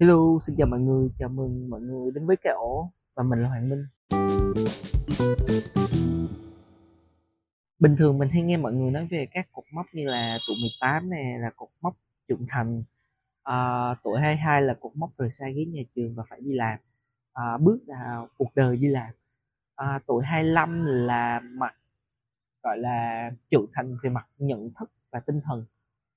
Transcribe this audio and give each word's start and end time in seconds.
Hello, 0.00 0.38
xin 0.40 0.56
chào 0.56 0.66
mọi 0.66 0.80
người, 0.80 1.08
chào 1.18 1.28
mừng 1.28 1.70
mọi 1.70 1.80
người 1.80 2.10
đến 2.14 2.26
với 2.26 2.36
cái 2.36 2.52
ổ 2.52 2.90
và 3.16 3.22
mình 3.22 3.42
là 3.42 3.48
Hoàng 3.48 3.68
Minh. 3.68 3.86
Bình 7.78 7.96
thường 7.98 8.18
mình 8.18 8.28
hay 8.28 8.42
nghe 8.42 8.56
mọi 8.56 8.72
người 8.72 8.90
nói 8.90 9.06
về 9.10 9.26
các 9.30 9.48
cột 9.52 9.64
mốc 9.72 9.86
như 9.92 10.06
là 10.06 10.38
tuổi 10.48 10.56
18 10.60 11.10
này 11.10 11.38
là 11.38 11.50
cột 11.56 11.68
mốc 11.80 11.96
trưởng 12.28 12.46
thành, 12.48 12.82
à, 13.42 13.94
tuổi 14.02 14.20
22 14.20 14.62
là 14.62 14.74
cột 14.74 14.96
mốc 14.96 15.10
rời 15.18 15.30
xa 15.30 15.48
ghế 15.48 15.64
nhà 15.64 15.82
trường 15.94 16.14
và 16.14 16.24
phải 16.30 16.40
đi 16.40 16.52
làm, 16.52 16.78
à, 17.32 17.58
bước 17.58 17.78
vào 17.86 18.28
cuộc 18.38 18.54
đời 18.54 18.76
đi 18.76 18.88
làm. 18.88 19.10
À, 19.74 20.00
tuổi 20.06 20.24
25 20.24 20.84
là 20.86 21.40
mặt 21.40 21.74
gọi 22.62 22.78
là 22.78 23.30
trưởng 23.50 23.66
thành 23.74 23.96
về 24.02 24.10
mặt 24.10 24.26
nhận 24.38 24.70
thức 24.78 24.90
và 25.10 25.20
tinh 25.20 25.40
thần. 25.44 25.64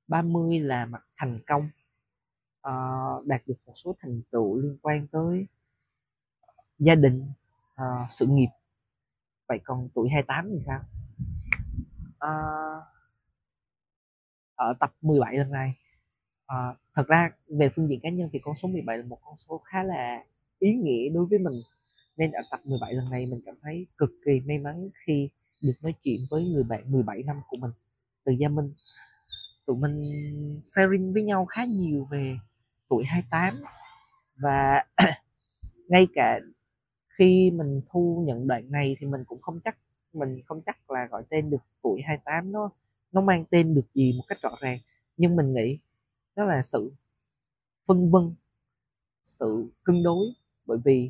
30 0.08 0.60
là 0.60 0.86
mặt 0.86 1.04
thành 1.18 1.40
công 1.48 1.70
uh, 2.70 3.26
đạt 3.26 3.42
được 3.48 3.56
một 3.66 3.74
số 3.76 3.96
thành 4.00 4.22
tựu 4.32 4.58
liên 4.58 4.78
quan 4.82 5.08
tới 5.08 5.48
gia 6.80 6.96
đình 6.96 7.32
uh, 7.74 8.12
sự 8.12 8.26
nghiệp. 8.26 8.50
Vậy 9.48 9.60
còn 9.64 9.90
tuổi 9.94 10.10
28 10.10 10.50
thì 10.52 10.60
sao? 10.66 10.80
Uh, 12.14 12.84
ở 14.56 14.74
tập 14.80 14.94
17 15.02 15.38
lần 15.38 15.52
này 15.52 15.74
uh, 16.46 16.78
thật 16.96 17.08
ra 17.08 17.30
về 17.48 17.70
phương 17.76 17.90
diện 17.90 18.00
cá 18.04 18.10
nhân 18.10 18.30
thì 18.34 18.40
con 18.40 18.56
số 18.56 18.68
17 18.68 18.98
là 18.98 19.06
một 19.06 19.20
con 19.24 19.36
số 19.36 19.62
khá 19.66 19.84
là 19.84 20.24
ý 20.60 20.74
nghĩa 20.74 21.10
đối 21.10 21.26
với 21.30 21.40
mình. 21.40 21.62
Nên 22.18 22.32
ở 22.32 22.42
tập 22.52 22.62
17 22.64 22.94
lần 22.94 23.10
này 23.10 23.26
mình 23.26 23.40
cảm 23.46 23.56
thấy 23.64 23.88
cực 23.98 24.10
kỳ 24.26 24.42
may 24.48 24.60
mắn 24.60 24.90
khi 25.06 25.30
được 25.62 25.74
nói 25.82 25.94
chuyện 26.04 26.22
với 26.32 26.46
người 26.46 26.64
bạn 26.64 26.92
17 26.92 27.24
năm 27.24 27.42
của 27.48 27.58
mình. 27.58 27.72
Từ 28.24 28.32
Gia 28.32 28.50
Minh 28.50 28.74
tụi 29.66 29.78
mình 29.78 30.04
sharing 30.62 31.14
với 31.14 31.24
nhau 31.24 31.46
khá 31.46 31.66
nhiều 31.66 32.08
về 32.12 32.38
tuổi 32.94 33.06
28 33.06 33.64
và 34.36 34.86
ngay 35.88 36.08
cả 36.14 36.40
khi 37.18 37.52
mình 37.52 37.82
thu 37.90 38.24
nhận 38.28 38.48
đoạn 38.48 38.72
này 38.72 38.96
thì 39.00 39.08
mình 39.08 39.24
cũng 39.28 39.42
không 39.42 39.60
chắc 39.66 39.78
mình 40.14 40.42
không 40.46 40.62
chắc 40.66 40.92
là 40.92 41.08
gọi 41.12 41.24
tên 41.30 41.50
được 41.50 41.62
tuổi 41.82 42.02
28 42.06 42.52
nó 42.52 42.70
nó 43.12 43.22
mang 43.22 43.46
tên 43.50 43.74
được 43.74 43.92
gì 43.92 44.14
một 44.18 44.24
cách 44.28 44.38
rõ 44.42 44.56
ràng. 44.62 44.80
Nhưng 45.18 45.36
mình 45.36 45.54
nghĩ 45.54 45.80
đó 46.36 46.46
là 46.46 46.62
sự 46.62 46.94
phân 47.88 48.12
vân 48.12 48.36
sự 49.24 49.72
cân 49.84 50.04
đối. 50.04 50.26
Bởi 50.66 50.78
vì 50.86 51.10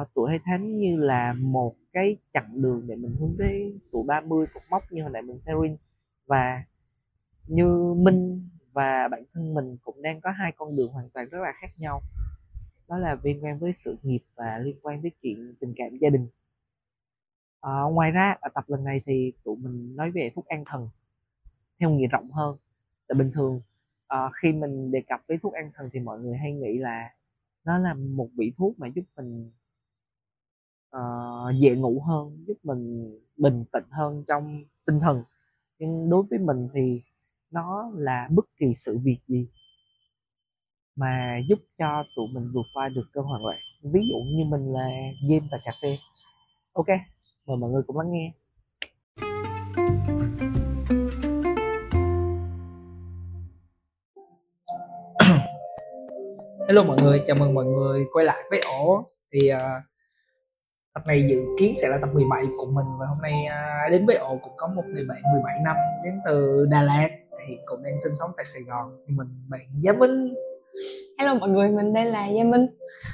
uh, 0.00 0.08
tuổi 0.14 0.30
28 0.30 0.78
như 0.78 0.96
là 0.96 1.32
một 1.32 1.76
cái 1.92 2.16
chặng 2.32 2.62
đường 2.62 2.86
để 2.86 2.96
mình 2.96 3.16
hướng 3.20 3.36
tới 3.38 3.78
tuổi 3.92 4.04
30 4.06 4.46
cột 4.54 4.62
mốc 4.70 4.92
như 4.92 5.02
hồi 5.02 5.10
nãy 5.12 5.22
mình 5.22 5.36
sharing. 5.36 5.76
Và 6.26 6.64
như 7.46 7.94
Minh 7.96 8.48
và 8.78 9.08
bản 9.08 9.24
thân 9.32 9.54
mình 9.54 9.76
cũng 9.82 10.02
đang 10.02 10.20
có 10.20 10.30
hai 10.30 10.52
con 10.56 10.76
đường 10.76 10.92
hoàn 10.92 11.08
toàn 11.10 11.28
rất 11.28 11.38
là 11.42 11.52
khác 11.60 11.68
nhau. 11.78 12.02
Đó 12.88 12.98
là 12.98 13.16
liên 13.22 13.44
quan 13.44 13.58
với 13.58 13.72
sự 13.72 13.96
nghiệp 14.02 14.20
và 14.36 14.58
liên 14.58 14.76
quan 14.82 15.00
với 15.00 15.10
chuyện 15.22 15.54
tình 15.60 15.74
cảm 15.76 15.98
gia 16.00 16.10
đình. 16.10 16.28
À, 17.60 17.82
ngoài 17.92 18.10
ra 18.10 18.36
ở 18.40 18.48
tập 18.54 18.64
lần 18.68 18.84
này 18.84 19.00
thì 19.06 19.32
tụi 19.44 19.56
mình 19.56 19.96
nói 19.96 20.10
về 20.10 20.30
thuốc 20.34 20.46
an 20.46 20.62
thần 20.66 20.88
theo 21.80 21.90
nghĩa 21.90 22.06
rộng 22.06 22.30
hơn. 22.30 22.56
Tại 23.08 23.14
bình 23.18 23.30
thường 23.34 23.60
à, 24.06 24.30
khi 24.42 24.52
mình 24.52 24.90
đề 24.90 25.02
cập 25.08 25.20
với 25.28 25.38
thuốc 25.42 25.52
an 25.52 25.70
thần 25.74 25.90
thì 25.92 26.00
mọi 26.00 26.20
người 26.20 26.36
hay 26.36 26.52
nghĩ 26.52 26.78
là 26.78 27.10
nó 27.64 27.78
là 27.78 27.94
một 27.94 28.28
vị 28.38 28.52
thuốc 28.56 28.78
mà 28.78 28.86
giúp 28.86 29.04
mình 29.16 29.50
uh, 30.96 31.56
dễ 31.60 31.76
ngủ 31.76 32.00
hơn 32.06 32.44
giúp 32.46 32.56
mình 32.62 33.12
bình 33.36 33.64
tĩnh 33.72 33.86
hơn 33.90 34.24
trong 34.28 34.64
tinh 34.86 35.00
thần. 35.00 35.22
Nhưng 35.78 36.10
đối 36.10 36.22
với 36.30 36.38
mình 36.38 36.68
thì 36.74 37.02
nó 37.50 37.90
là 37.94 38.28
bất 38.30 38.44
kỳ 38.60 38.66
sự 38.74 38.98
việc 39.04 39.18
gì 39.26 39.48
mà 40.96 41.38
giúp 41.48 41.58
cho 41.78 42.04
tụi 42.16 42.26
mình 42.34 42.50
vượt 42.54 42.66
qua 42.74 42.88
được 42.88 43.04
cơn 43.12 43.24
hoảng 43.24 43.44
loạn. 43.44 43.58
Ví 43.82 44.00
dụ 44.08 44.16
như 44.36 44.44
mình 44.44 44.70
là 44.70 44.88
game 45.30 45.46
và 45.50 45.58
cà 45.64 45.72
phê. 45.82 45.96
Ok 46.72 46.88
mời 47.48 47.56
mọi 47.56 47.70
người 47.70 47.82
cùng 47.86 47.98
lắng 47.98 48.12
nghe. 48.12 48.32
Hello 56.68 56.84
mọi 56.84 57.02
người 57.02 57.20
chào 57.26 57.36
mừng 57.36 57.54
mọi 57.54 57.64
người 57.64 58.04
quay 58.12 58.24
lại 58.24 58.44
với 58.50 58.60
ổ. 58.60 59.02
Thì 59.32 59.52
uh, 59.52 59.58
tập 60.94 61.02
này 61.06 61.26
dự 61.28 61.44
kiến 61.58 61.74
sẽ 61.82 61.88
là 61.88 61.98
tập 62.00 62.10
17 62.12 62.44
của 62.58 62.66
mình 62.66 62.86
và 63.00 63.06
hôm 63.06 63.18
nay 63.22 63.32
uh, 63.46 63.90
đến 63.92 64.06
với 64.06 64.16
ổ 64.16 64.38
cũng 64.42 64.52
có 64.56 64.66
một 64.66 64.84
người 64.86 65.04
bạn 65.04 65.22
17 65.32 65.58
năm 65.64 65.76
đến 66.04 66.20
từ 66.26 66.66
Đà 66.70 66.82
Lạt 66.82 67.17
thì 67.48 67.58
cũng 67.66 67.82
đang 67.82 67.98
sinh 68.04 68.12
sống 68.18 68.30
tại 68.36 68.46
Sài 68.46 68.62
Gòn. 68.62 68.96
Thì 69.08 69.14
mình 69.16 69.26
bạn 69.48 69.60
Giá 69.80 69.92
Minh. 69.92 70.34
Hello 71.18 71.34
mọi 71.34 71.48
người, 71.48 71.68
mình 71.70 71.92
đây 71.92 72.04
là 72.04 72.26
Gia 72.28 72.44
Minh, 72.44 72.66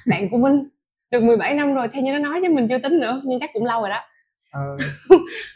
bạn 0.07 0.29
của 0.31 0.37
Minh. 0.39 0.69
Được 1.11 1.21
17 1.23 1.55
năm 1.55 1.75
rồi, 1.75 1.89
theo 1.93 2.03
như 2.03 2.13
nó 2.13 2.19
nói 2.19 2.41
chứ 2.43 2.51
mình 2.51 2.69
chưa 2.69 2.79
tính 2.79 3.01
nữa, 3.01 3.23
nhưng 3.25 3.41
chắc 3.41 3.51
cũng 3.53 3.65
lâu 3.65 3.81
rồi 3.81 3.91
đó. 3.91 4.01
Ờ, 4.53 4.61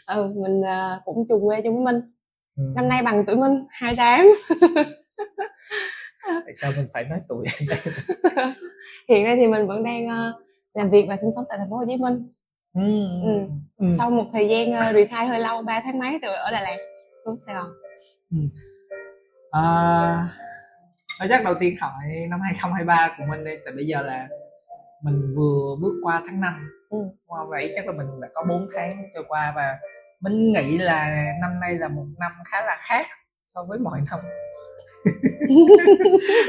Ừ, 0.15 0.33
mình 0.35 0.61
à, 0.65 1.01
cũng 1.05 1.25
chung 1.29 1.41
quê 1.45 1.61
chung 1.63 1.75
với 1.75 1.93
Minh. 1.93 2.01
Ừ, 2.57 2.63
Năm 2.75 2.89
nay 2.89 3.01
bằng 3.03 3.23
tuổi 3.27 3.35
Minh, 3.35 3.65
28 3.69 4.25
tại 6.45 6.53
sao 6.61 6.71
mình 6.77 6.87
phải 6.93 7.03
nói 7.03 7.19
tuổi 7.29 7.45
Hiện 9.09 9.23
nay 9.23 9.35
thì 9.39 9.47
mình 9.47 9.67
vẫn 9.67 9.83
đang 9.83 10.07
à, 10.07 10.33
làm 10.73 10.89
việc 10.89 11.05
và 11.09 11.15
sinh 11.17 11.29
sống 11.35 11.45
tại 11.49 11.57
thành 11.57 11.69
phố 11.69 11.75
Hồ 11.75 11.83
Chí 11.87 11.97
Minh. 11.97 12.27
Ừ, 12.75 12.81
Ừ. 13.25 13.39
ừ. 13.77 13.87
Sau 13.97 14.09
một 14.09 14.25
thời 14.33 14.49
gian 14.49 14.69
uh, 14.77 14.83
retire 14.95 15.25
hơi 15.25 15.39
lâu, 15.39 15.61
3 15.61 15.81
tháng 15.83 15.99
mấy 15.99 16.19
từ 16.21 16.27
ở 16.29 16.51
Đà 16.51 16.61
Lạt 16.61 16.77
xuống 17.25 17.37
Sài 17.45 17.55
Gòn 17.55 17.67
À, 19.51 19.61
nói 21.19 21.27
chắc 21.29 21.43
đầu 21.43 21.53
tiên 21.59 21.75
hỏi 21.81 21.93
năm 22.29 22.39
2023 22.41 23.15
của 23.17 23.23
mình 23.29 23.43
đi 23.43 23.51
tại 23.65 23.73
bây 23.75 23.85
giờ 23.85 24.01
là 24.01 24.27
mình 25.03 25.33
vừa 25.37 25.75
bước 25.81 25.93
qua 26.03 26.21
tháng 26.27 26.41
5 26.41 26.69
Ừ. 26.89 26.97
không? 27.27 27.49
vậy 27.49 27.71
chắc 27.75 27.85
là 27.87 27.91
mình 27.91 28.07
đã 28.21 28.27
có 28.33 28.43
4 28.49 28.67
tháng 28.75 29.03
trôi 29.13 29.23
qua 29.27 29.53
và 29.55 29.77
mình 30.21 30.53
nghĩ 30.53 30.77
là 30.77 31.25
năm 31.41 31.59
nay 31.59 31.75
là 31.75 31.87
một 31.87 32.05
năm 32.19 32.31
khá 32.45 32.61
là 32.65 32.75
khác 32.79 33.05
so 33.45 33.63
với 33.63 33.79
mọi 33.79 34.01
năm 34.11 34.19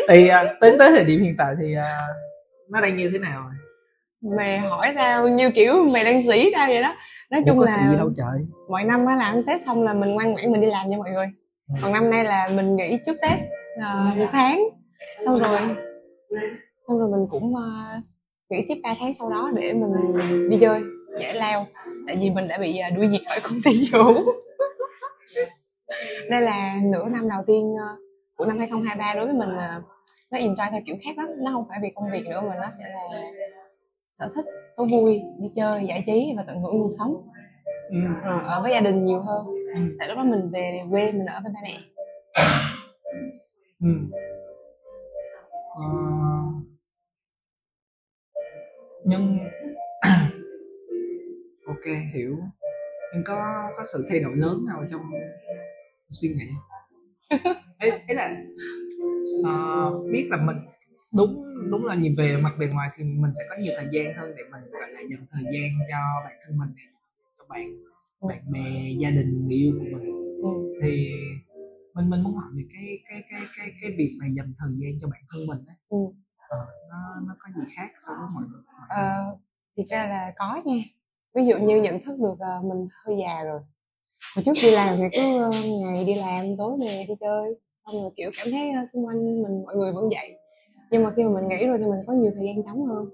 thì 0.08 0.28
à, 0.28 0.44
đến 0.60 0.78
tới 0.78 0.90
thời 0.90 1.04
điểm 1.04 1.20
hiện 1.20 1.34
tại 1.38 1.54
thì 1.60 1.74
à, 1.74 1.98
nó 2.70 2.80
đang 2.80 2.96
như 2.96 3.10
thế 3.12 3.18
nào? 3.18 3.50
Mày 4.36 4.58
hỏi 4.58 4.94
tao 4.98 5.28
như 5.28 5.50
kiểu 5.54 5.84
mày 5.92 6.04
đang 6.04 6.22
sĩ 6.26 6.50
tao 6.56 6.68
vậy 6.68 6.82
đó 6.82 6.94
Nói 7.30 7.40
Ủa, 7.40 7.46
chung 7.52 7.58
có 7.58 7.64
là 7.64 7.90
gì 7.90 7.96
đâu 7.96 8.10
trời 8.16 8.46
mọi 8.70 8.84
năm 8.84 9.06
á 9.06 9.14
làm 9.16 9.42
Tết 9.46 9.60
xong 9.60 9.82
là 9.82 9.92
mình 9.92 10.14
ngoan 10.14 10.32
ngoãn 10.32 10.52
mình 10.52 10.60
đi 10.60 10.66
làm 10.66 10.88
nha 10.88 10.96
mọi 10.98 11.10
người 11.10 11.26
Ừ. 11.26 11.30
còn 11.82 11.92
năm 11.92 12.10
nay 12.10 12.24
là 12.24 12.48
mình 12.48 12.76
nghỉ 12.76 12.98
trước 13.06 13.16
Tết 13.22 13.38
à, 13.80 14.14
một 14.16 14.26
tháng. 14.32 14.68
Xong 15.24 15.38
rồi 15.38 15.52
xong 16.88 16.98
rồi 16.98 17.08
mình 17.10 17.26
cũng 17.30 17.56
à, 17.56 18.00
nghỉ 18.50 18.64
tiếp 18.68 18.80
3 18.82 18.94
tháng 19.00 19.14
sau 19.14 19.30
đó 19.30 19.50
để 19.54 19.72
mình 19.72 19.90
đi 20.50 20.58
chơi 20.60 20.80
giải 21.20 21.34
lao 21.34 21.66
tại 22.06 22.16
vì 22.20 22.30
mình 22.30 22.48
đã 22.48 22.58
bị 22.58 22.78
à, 22.78 22.90
đuổi 22.90 23.06
việc 23.06 23.20
khỏi 23.28 23.40
công 23.42 23.58
ty 23.64 23.84
chủ 23.92 24.24
đây 26.30 26.40
là 26.40 26.76
nửa 26.82 27.04
năm 27.04 27.28
đầu 27.28 27.42
tiên 27.46 27.74
à, 27.78 27.88
của 28.36 28.44
năm 28.44 28.58
2023 28.58 29.14
đối 29.14 29.24
với 29.24 29.34
mình 29.34 29.48
là 29.48 29.80
nó 30.30 30.38
enjoy 30.38 30.70
theo 30.70 30.80
kiểu 30.86 30.96
khác 31.04 31.18
lắm. 31.18 31.28
Nó 31.38 31.50
không 31.52 31.64
phải 31.68 31.78
vì 31.82 31.90
công 31.94 32.10
việc 32.12 32.26
nữa 32.26 32.40
mà 32.40 32.54
nó 32.54 32.68
sẽ 32.78 32.84
là 32.88 33.30
sở 34.18 34.28
thích 34.34 34.44
thú 34.76 34.86
vui 34.90 35.22
đi 35.38 35.48
chơi 35.56 35.84
giải 35.86 36.02
trí 36.06 36.32
và 36.36 36.44
tận 36.46 36.60
hưởng 36.60 36.82
cuộc 36.82 36.90
sống. 36.98 37.28
Ừ. 37.90 37.96
Ở 38.44 38.60
với 38.62 38.72
gia 38.72 38.80
đình 38.80 39.04
nhiều 39.04 39.20
hơn 39.20 39.46
Ừ. 39.76 39.96
tại 39.98 40.08
lúc 40.08 40.16
đó 40.16 40.24
mình 40.24 40.50
về 40.52 40.82
quê 40.90 41.12
mình 41.12 41.26
ở 41.26 41.40
với 41.42 41.52
ba 41.54 41.60
mẹ. 41.62 41.78
Ừ. 43.80 43.88
Ờ, 45.74 45.84
nhưng 49.04 49.38
ok 51.66 51.84
hiểu. 52.14 52.36
Nhưng 53.14 53.24
có 53.24 53.70
có 53.76 53.84
sự 53.92 54.06
thay 54.08 54.20
đổi 54.20 54.36
lớn 54.36 54.64
nào 54.66 54.84
trong 54.90 55.02
suy 56.10 56.28
nghĩ? 56.28 56.50
Ấy, 57.78 57.90
ấy 57.90 58.14
là 58.14 58.36
ờ, 59.44 59.90
biết 60.12 60.26
là 60.30 60.36
mình 60.36 60.56
đúng 61.12 61.44
đúng 61.70 61.86
là 61.86 61.94
nhìn 61.94 62.14
về 62.16 62.36
mặt 62.36 62.52
bề 62.58 62.66
ngoài 62.66 62.90
thì 62.94 63.04
mình 63.04 63.32
sẽ 63.38 63.44
có 63.50 63.56
nhiều 63.56 63.72
thời 63.76 63.86
gian 63.92 64.14
hơn 64.14 64.34
để 64.36 64.42
mình 64.42 64.70
gọi 64.70 64.90
là 64.92 65.00
dành 65.00 65.26
thời 65.32 65.42
gian 65.52 65.70
cho 65.90 65.98
bản 66.24 66.36
thân 66.42 66.58
mình 66.58 66.68
cho 67.38 67.44
bạn 67.48 67.89
bạn 68.28 68.52
bè 68.52 68.90
gia 68.98 69.10
đình 69.10 69.42
người 69.46 69.54
yêu 69.54 69.72
của 69.78 69.84
mình. 69.98 70.04
Ừ. 70.42 70.78
thì 70.82 71.10
mình 71.94 72.10
mình 72.10 72.22
muốn 72.22 72.34
hỏi 72.34 72.50
về 72.56 72.62
cái 72.74 72.98
cái 73.08 73.22
cái 73.30 73.40
cái 73.58 73.70
cái 73.82 73.90
việc 73.98 74.16
mà 74.20 74.26
dành 74.36 74.54
thời 74.58 74.70
gian 74.78 74.92
cho 75.00 75.08
bản 75.08 75.20
thân 75.30 75.46
mình 75.46 75.58
á. 75.68 75.74
Ừ. 75.88 75.98
ờ, 76.48 76.58
nó 76.90 77.20
nó 77.26 77.36
có 77.38 77.50
gì 77.60 77.68
khác 77.76 77.90
so 78.06 78.12
với 78.18 78.28
mọi 78.34 78.42
người 78.50 78.60
mọi 78.78 78.86
Ờ, 78.90 79.36
thiệt 79.76 79.86
ra 79.88 80.06
là 80.08 80.32
có 80.38 80.62
nha. 80.64 80.82
Ví 81.34 81.42
dụ 81.46 81.58
như 81.58 81.80
nhận 81.82 82.02
thức 82.02 82.18
được 82.18 82.34
ờ, 82.38 82.62
mình 82.62 82.88
hơi 83.04 83.16
già 83.20 83.42
rồi. 83.44 83.60
Hồi 84.36 84.42
trước 84.44 84.52
đi 84.62 84.70
làm 84.70 84.96
thì 84.98 85.04
cứ 85.12 85.38
ờ, 85.38 85.50
ngày 85.80 86.04
đi 86.04 86.14
làm 86.14 86.56
tối 86.58 86.78
về 86.80 87.04
đi 87.08 87.14
chơi 87.20 87.54
xong 87.86 88.02
rồi 88.02 88.10
kiểu 88.16 88.30
cảm 88.38 88.46
thấy 88.52 88.70
ờ, 88.70 88.84
xung 88.92 89.06
quanh 89.06 89.42
mình 89.42 89.62
mọi 89.64 89.74
người 89.76 89.92
vẫn 89.92 90.08
vậy. 90.08 90.36
Nhưng 90.90 91.02
mà 91.04 91.12
khi 91.16 91.24
mà 91.24 91.30
mình 91.40 91.48
nghỉ 91.48 91.66
rồi 91.66 91.78
thì 91.78 91.84
mình 91.84 92.00
có 92.06 92.12
nhiều 92.12 92.30
thời 92.34 92.44
gian 92.46 92.62
trống 92.66 92.86
hơn 92.86 93.10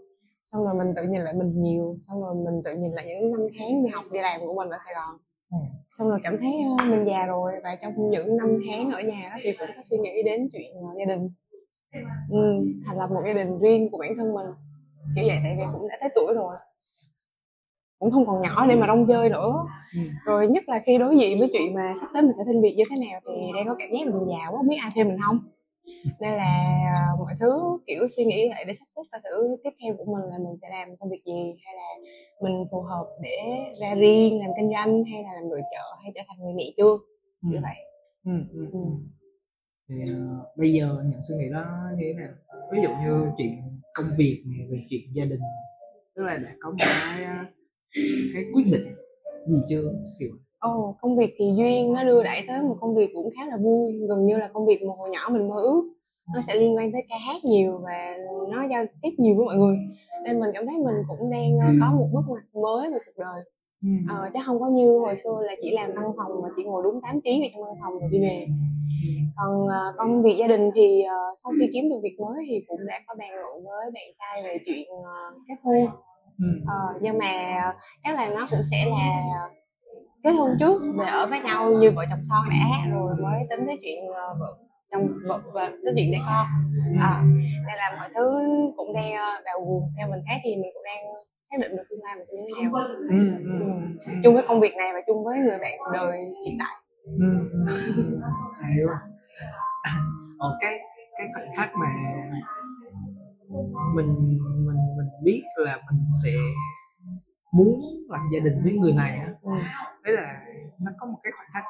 xong 0.53 0.65
rồi 0.65 0.75
mình 0.75 0.95
tự 0.97 1.03
nhìn 1.03 1.21
lại 1.21 1.35
mình 1.35 1.63
nhiều 1.63 1.97
xong 2.01 2.23
rồi 2.23 2.35
mình 2.35 2.63
tự 2.65 2.75
nhìn 2.77 2.93
lại 2.93 3.07
những 3.07 3.31
năm 3.33 3.41
tháng 3.59 3.85
đi 3.85 3.89
học 3.89 4.05
đi 4.13 4.21
làm 4.21 4.41
của 4.41 4.55
mình 4.55 4.69
ở 4.69 4.77
Sài 4.85 4.95
Gòn. 4.95 5.17
Ừ. 5.51 5.59
xong 5.99 6.09
rồi 6.09 6.19
cảm 6.23 6.37
thấy 6.41 6.53
ờ, 6.79 6.85
mình 6.85 7.05
già 7.07 7.27
rồi 7.27 7.53
và 7.65 7.75
trong 7.75 8.11
những 8.11 8.37
năm 8.37 8.59
tháng 8.69 8.91
ở 8.91 9.01
nhà 9.01 9.29
đó 9.33 9.37
thì 9.43 9.53
cũng 9.59 9.69
có 9.77 9.83
suy 9.83 9.99
nghĩ 9.99 10.23
đến 10.25 10.49
chuyện 10.53 10.75
ờ, 10.75 10.89
gia 10.99 11.05
đình. 11.15 11.31
Ừ, 12.31 12.67
thành 12.87 12.99
lập 12.99 13.11
một 13.11 13.23
gia 13.27 13.33
đình 13.33 13.59
riêng 13.59 13.91
của 13.91 13.99
bản 13.99 14.11
thân 14.17 14.35
mình. 14.35 14.47
Kiểu 15.17 15.25
vậy 15.29 15.39
tại 15.45 15.57
vì 15.59 15.65
cũng 15.73 15.89
đã 15.89 15.97
tới 16.01 16.09
tuổi 16.15 16.35
rồi. 16.35 16.57
Cũng 17.99 18.11
không 18.11 18.27
còn 18.27 18.43
nhỏ 18.43 18.67
để 18.67 18.75
mà 18.75 18.87
rong 18.87 19.07
chơi 19.07 19.29
nữa. 19.29 19.67
Ừ. 19.95 20.01
rồi 20.25 20.49
nhất 20.49 20.65
là 20.69 20.83
khi 20.87 20.99
đối 20.99 21.19
diện 21.19 21.39
với 21.39 21.51
chuyện 21.53 21.75
mà 21.75 21.93
sắp 22.01 22.07
tới 22.15 22.23
mình 22.23 22.33
sẽ 22.39 22.43
xin 22.47 22.63
việc 22.63 22.75
như 22.77 22.85
thế 22.91 22.97
nào 23.11 23.21
thì 23.27 23.53
đang 23.55 23.67
có 23.69 23.77
cảm 23.79 23.89
giác 23.93 24.07
mình 24.07 24.29
già 24.29 24.51
quá 24.51 24.57
không 24.57 24.69
biết 24.69 24.77
ai 24.83 24.91
thuê 24.95 25.05
mình 25.05 25.19
không 25.27 25.39
nên 26.21 26.33
là 26.33 26.81
à, 26.95 27.09
mọi 27.19 27.35
thứ 27.41 27.79
kiểu 27.87 28.09
suy 28.09 28.25
nghĩ 28.25 28.49
lại 28.49 28.65
để 28.67 28.73
sắp 28.73 28.85
xếp 28.97 29.03
coi 29.13 29.21
thử 29.25 29.57
tiếp 29.65 29.71
theo 29.83 29.95
của 29.99 30.05
mình 30.05 30.31
là 30.31 30.39
mình 30.39 30.57
sẽ 30.63 30.69
làm 30.71 30.97
công 30.97 31.11
việc 31.11 31.23
gì 31.27 31.55
hay 31.65 31.75
là 31.75 31.89
mình 32.41 32.65
phù 32.71 32.81
hợp 32.81 33.07
để 33.23 33.39
ra 33.81 33.95
riêng 33.95 34.41
làm 34.41 34.51
kinh 34.57 34.71
doanh 34.71 35.05
hay 35.05 35.23
là 35.23 35.33
làm 35.35 35.49
nội 35.49 35.61
trợ 35.73 35.97
hay 36.03 36.13
trở 36.15 36.21
thành 36.29 36.39
người 36.45 36.55
mẹ 36.55 36.65
chưa? 36.77 36.97
Ừ. 37.43 37.49
như 37.53 37.59
vậy. 37.63 37.77
Ừ, 38.25 38.33
ừ, 38.53 38.67
ừ. 38.73 38.79
thì 39.89 39.95
uh, 40.13 40.57
bây 40.57 40.73
giờ 40.73 41.03
nhận 41.05 41.21
suy 41.29 41.35
nghĩ 41.37 41.51
đó 41.53 41.65
như 41.99 42.05
thế 42.07 42.15
nào? 42.15 42.35
Ví 42.73 42.79
dụ 42.83 42.89
như 42.89 43.31
chuyện 43.39 43.53
công 43.95 44.07
việc 44.19 44.43
này 44.47 44.67
về 44.71 44.79
chuyện 44.91 45.03
gia 45.13 45.25
đình 45.25 45.41
tức 46.15 46.23
là 46.23 46.37
đã 46.37 46.57
có 46.61 46.71
một 46.71 46.77
cái 46.81 47.27
cái 48.35 48.45
quyết 48.55 48.65
định 48.67 48.87
gì 49.47 49.59
chưa? 49.69 49.93
Kiểu 50.19 50.31
Ồ, 50.59 50.89
oh, 50.89 50.97
công 51.01 51.17
việc 51.17 51.35
thì 51.39 51.45
duyên 51.57 51.93
nó 51.93 52.05
đưa 52.05 52.23
đẩy 52.23 52.45
tới 52.49 52.63
một 52.63 52.77
công 52.81 52.95
việc 52.95 53.11
cũng 53.15 53.31
khá 53.37 53.47
là 53.47 53.57
vui 53.57 53.93
gần 54.09 54.27
như 54.27 54.37
là 54.37 54.49
công 54.53 54.67
việc 54.67 54.83
một 54.83 54.95
hồi 54.99 55.11
nhỏ 55.11 55.29
mình 55.31 55.49
mơ 55.49 55.57
ước. 55.63 55.83
Nó 56.35 56.41
sẽ 56.41 56.55
liên 56.55 56.77
quan 56.77 56.93
tới 56.93 57.03
ca 57.09 57.17
hát 57.27 57.45
nhiều 57.45 57.81
và 57.85 58.17
nó 58.49 58.65
giao 58.71 58.85
tiếp 59.03 59.11
nhiều 59.19 59.35
với 59.37 59.47
mọi 59.47 59.57
người. 59.57 59.77
Nên 60.25 60.41
mình 60.41 60.51
cảm 60.55 60.67
thấy 60.67 60.77
mình 60.79 60.95
cũng 61.09 61.31
đang 61.31 61.59
ờ, 61.59 61.67
có 61.81 61.97
một 61.99 62.09
bước 62.13 62.23
ngoặt 62.29 62.43
mới 62.55 62.91
về 62.91 62.99
cuộc 63.07 63.23
đời. 63.25 63.43
Ờ, 64.09 64.31
chứ 64.35 64.41
không 64.47 64.61
có 64.61 64.67
như 64.69 64.99
hồi 64.99 65.17
xưa 65.17 65.41
là 65.43 65.55
chỉ 65.63 65.71
làm 65.71 65.93
văn 65.95 66.13
phòng 66.17 66.43
mà 66.43 66.49
chỉ 66.57 66.65
ngồi 66.65 66.83
đúng 66.85 67.01
8 67.03 67.21
tiếng 67.25 67.43
ở 67.43 67.49
trong 67.53 67.63
văn 67.63 67.75
phòng 67.81 67.93
rồi 68.01 68.11
đi 68.13 68.21
về. 68.21 68.47
Còn 69.37 69.65
uh, 69.65 69.97
công 69.97 70.23
việc 70.23 70.37
gia 70.39 70.47
đình 70.47 70.71
thì 70.75 71.03
uh, 71.05 71.39
sau 71.45 71.53
khi 71.61 71.71
kiếm 71.73 71.89
được 71.91 72.01
việc 72.03 72.17
mới 72.21 72.45
thì 72.49 72.65
cũng 72.69 72.81
đã 72.87 73.01
có 73.07 73.15
bàn 73.19 73.31
luận 73.35 73.65
với 73.65 73.91
bạn 73.95 74.05
trai 74.19 74.43
về 74.45 74.59
chuyện 74.67 74.89
uh, 74.93 75.41
kết 75.49 75.55
hôn. 75.63 75.87
Uh, 76.63 77.03
nhưng 77.03 77.19
mà 77.19 77.33
chắc 78.05 78.17
là 78.17 78.29
nó 78.29 78.47
cũng 78.51 78.63
sẽ 78.71 78.85
là 78.91 79.23
kết 80.23 80.31
hôn 80.31 80.51
trước 80.61 80.83
về 80.99 81.07
ở 81.07 81.27
với 81.27 81.41
nhau 81.41 81.73
như 81.73 81.91
vợ 81.91 82.05
chồng 82.11 82.23
son 82.23 82.45
đã 82.51 82.91
rồi 82.93 83.15
mới 83.23 83.39
tính 83.51 83.67
tới 83.67 83.77
chuyện 83.83 83.99
uh, 84.09 84.41
vợ 84.41 84.57
chồng 84.93 85.09
vợ 85.29 85.41
và 85.53 85.71
tới 85.85 85.95
chuyện 85.97 86.13
để 86.13 86.19
con 86.27 86.47
à, 87.01 87.23
nên 87.67 87.77
là 87.77 87.97
mọi 87.99 88.09
thứ 88.15 88.41
cũng 88.77 88.95
đang 88.95 89.13
vào 89.45 89.61
guồng 89.67 89.83
theo 89.99 90.09
mình 90.11 90.21
thấy 90.27 90.37
thì 90.45 90.57
mình 90.57 90.71
cũng 90.75 90.83
đang 90.85 91.05
xác 91.51 91.57
định 91.61 91.77
được 91.77 91.83
tương 91.91 92.03
lai 92.03 92.17
mình 92.17 92.27
sẽ 92.27 92.37
như 92.37 92.51
thế 92.57 92.63
nào 92.63 92.73
ừ, 93.11 93.17
ừ. 93.45 93.67
Ừ. 94.07 94.13
chung 94.25 94.35
với 94.35 94.45
công 94.49 94.61
việc 94.61 94.75
này 94.77 94.93
và 94.93 95.01
chung 95.07 95.25
với 95.25 95.39
người 95.39 95.59
bạn 95.59 95.79
đời 95.93 96.19
hiện 96.47 96.59
tại 96.59 96.75
ừ. 97.05 97.27
hay 98.63 98.73
quá 98.87 99.01
ở 100.39 100.57
cái 100.61 100.79
cái 101.19 101.27
khoảnh 101.35 101.51
khắc 101.57 101.71
mà 101.75 101.87
mình 103.95 104.39
mình 104.67 104.79
mình 104.97 105.09
biết 105.23 105.43
là 105.57 105.77
mình 105.77 106.05
sẽ 106.25 106.31
muốn 107.53 107.81
làm 108.09 108.21
gia 108.33 108.41
đình 108.41 108.63
với 108.65 108.73
người 108.73 108.93
này 108.93 109.19
á 109.19 109.35
ừ. 109.43 109.51
đấy 110.05 110.15
là 110.15 110.41
nó 110.81 110.93
có 110.99 111.07
một 111.07 111.19
cái 111.23 111.33
khoảnh 111.37 111.49
khắc 111.53 111.65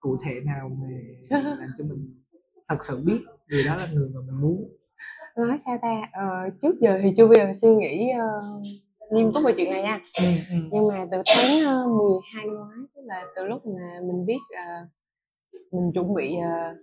cụ 0.00 0.16
thể 0.24 0.40
nào 0.40 0.70
mà 0.80 0.88
làm 1.58 1.68
cho 1.78 1.84
mình 1.84 2.22
thật 2.68 2.76
sự 2.80 3.02
biết 3.06 3.20
người 3.48 3.64
đó 3.64 3.76
là 3.76 3.88
người 3.92 4.08
mà 4.14 4.20
mình 4.26 4.40
muốn 4.40 4.68
nói 5.36 5.58
sao 5.58 5.78
ta 5.82 6.02
ờ, 6.12 6.50
trước 6.62 6.80
giờ 6.80 6.98
thì 7.02 7.12
chưa 7.16 7.26
bao 7.26 7.34
giờ 7.34 7.52
suy 7.54 7.74
nghĩ 7.74 8.10
uh, 8.16 8.62
nghiêm 9.12 9.32
túc 9.32 9.44
về 9.44 9.52
chuyện 9.56 9.70
này 9.70 9.82
nha 9.82 10.00
ừ, 10.18 10.24
ừ. 10.50 10.56
nhưng 10.72 10.88
mà 10.88 11.06
từ 11.10 11.22
tháng 11.26 11.56
uh, 11.56 11.98
12 11.98 12.46
năm 12.46 12.54
ngoái 12.54 12.78
tức 12.94 13.02
là 13.04 13.24
từ 13.36 13.44
lúc 13.44 13.66
mà 13.66 14.00
mình 14.02 14.26
biết 14.26 14.38
uh, 14.52 14.88
mình 15.72 15.92
chuẩn 15.94 16.14
bị 16.14 16.36
uh, 16.38 16.76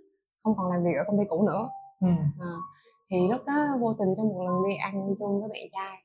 không 0.43 0.53
còn 0.57 0.71
làm 0.71 0.83
việc 0.83 0.97
ở 0.97 1.03
công 1.07 1.19
ty 1.19 1.23
cũ 1.29 1.47
nữa 1.47 1.69
ừ. 2.01 2.07
uh, 2.07 2.59
thì 3.11 3.17
lúc 3.31 3.45
đó 3.45 3.77
vô 3.79 3.93
tình 3.99 4.07
trong 4.17 4.27
một 4.29 4.43
lần 4.45 4.69
đi 4.69 4.75
ăn 4.75 5.15
chung 5.19 5.41
với 5.41 5.49
bạn 5.49 5.61
trai 5.71 6.03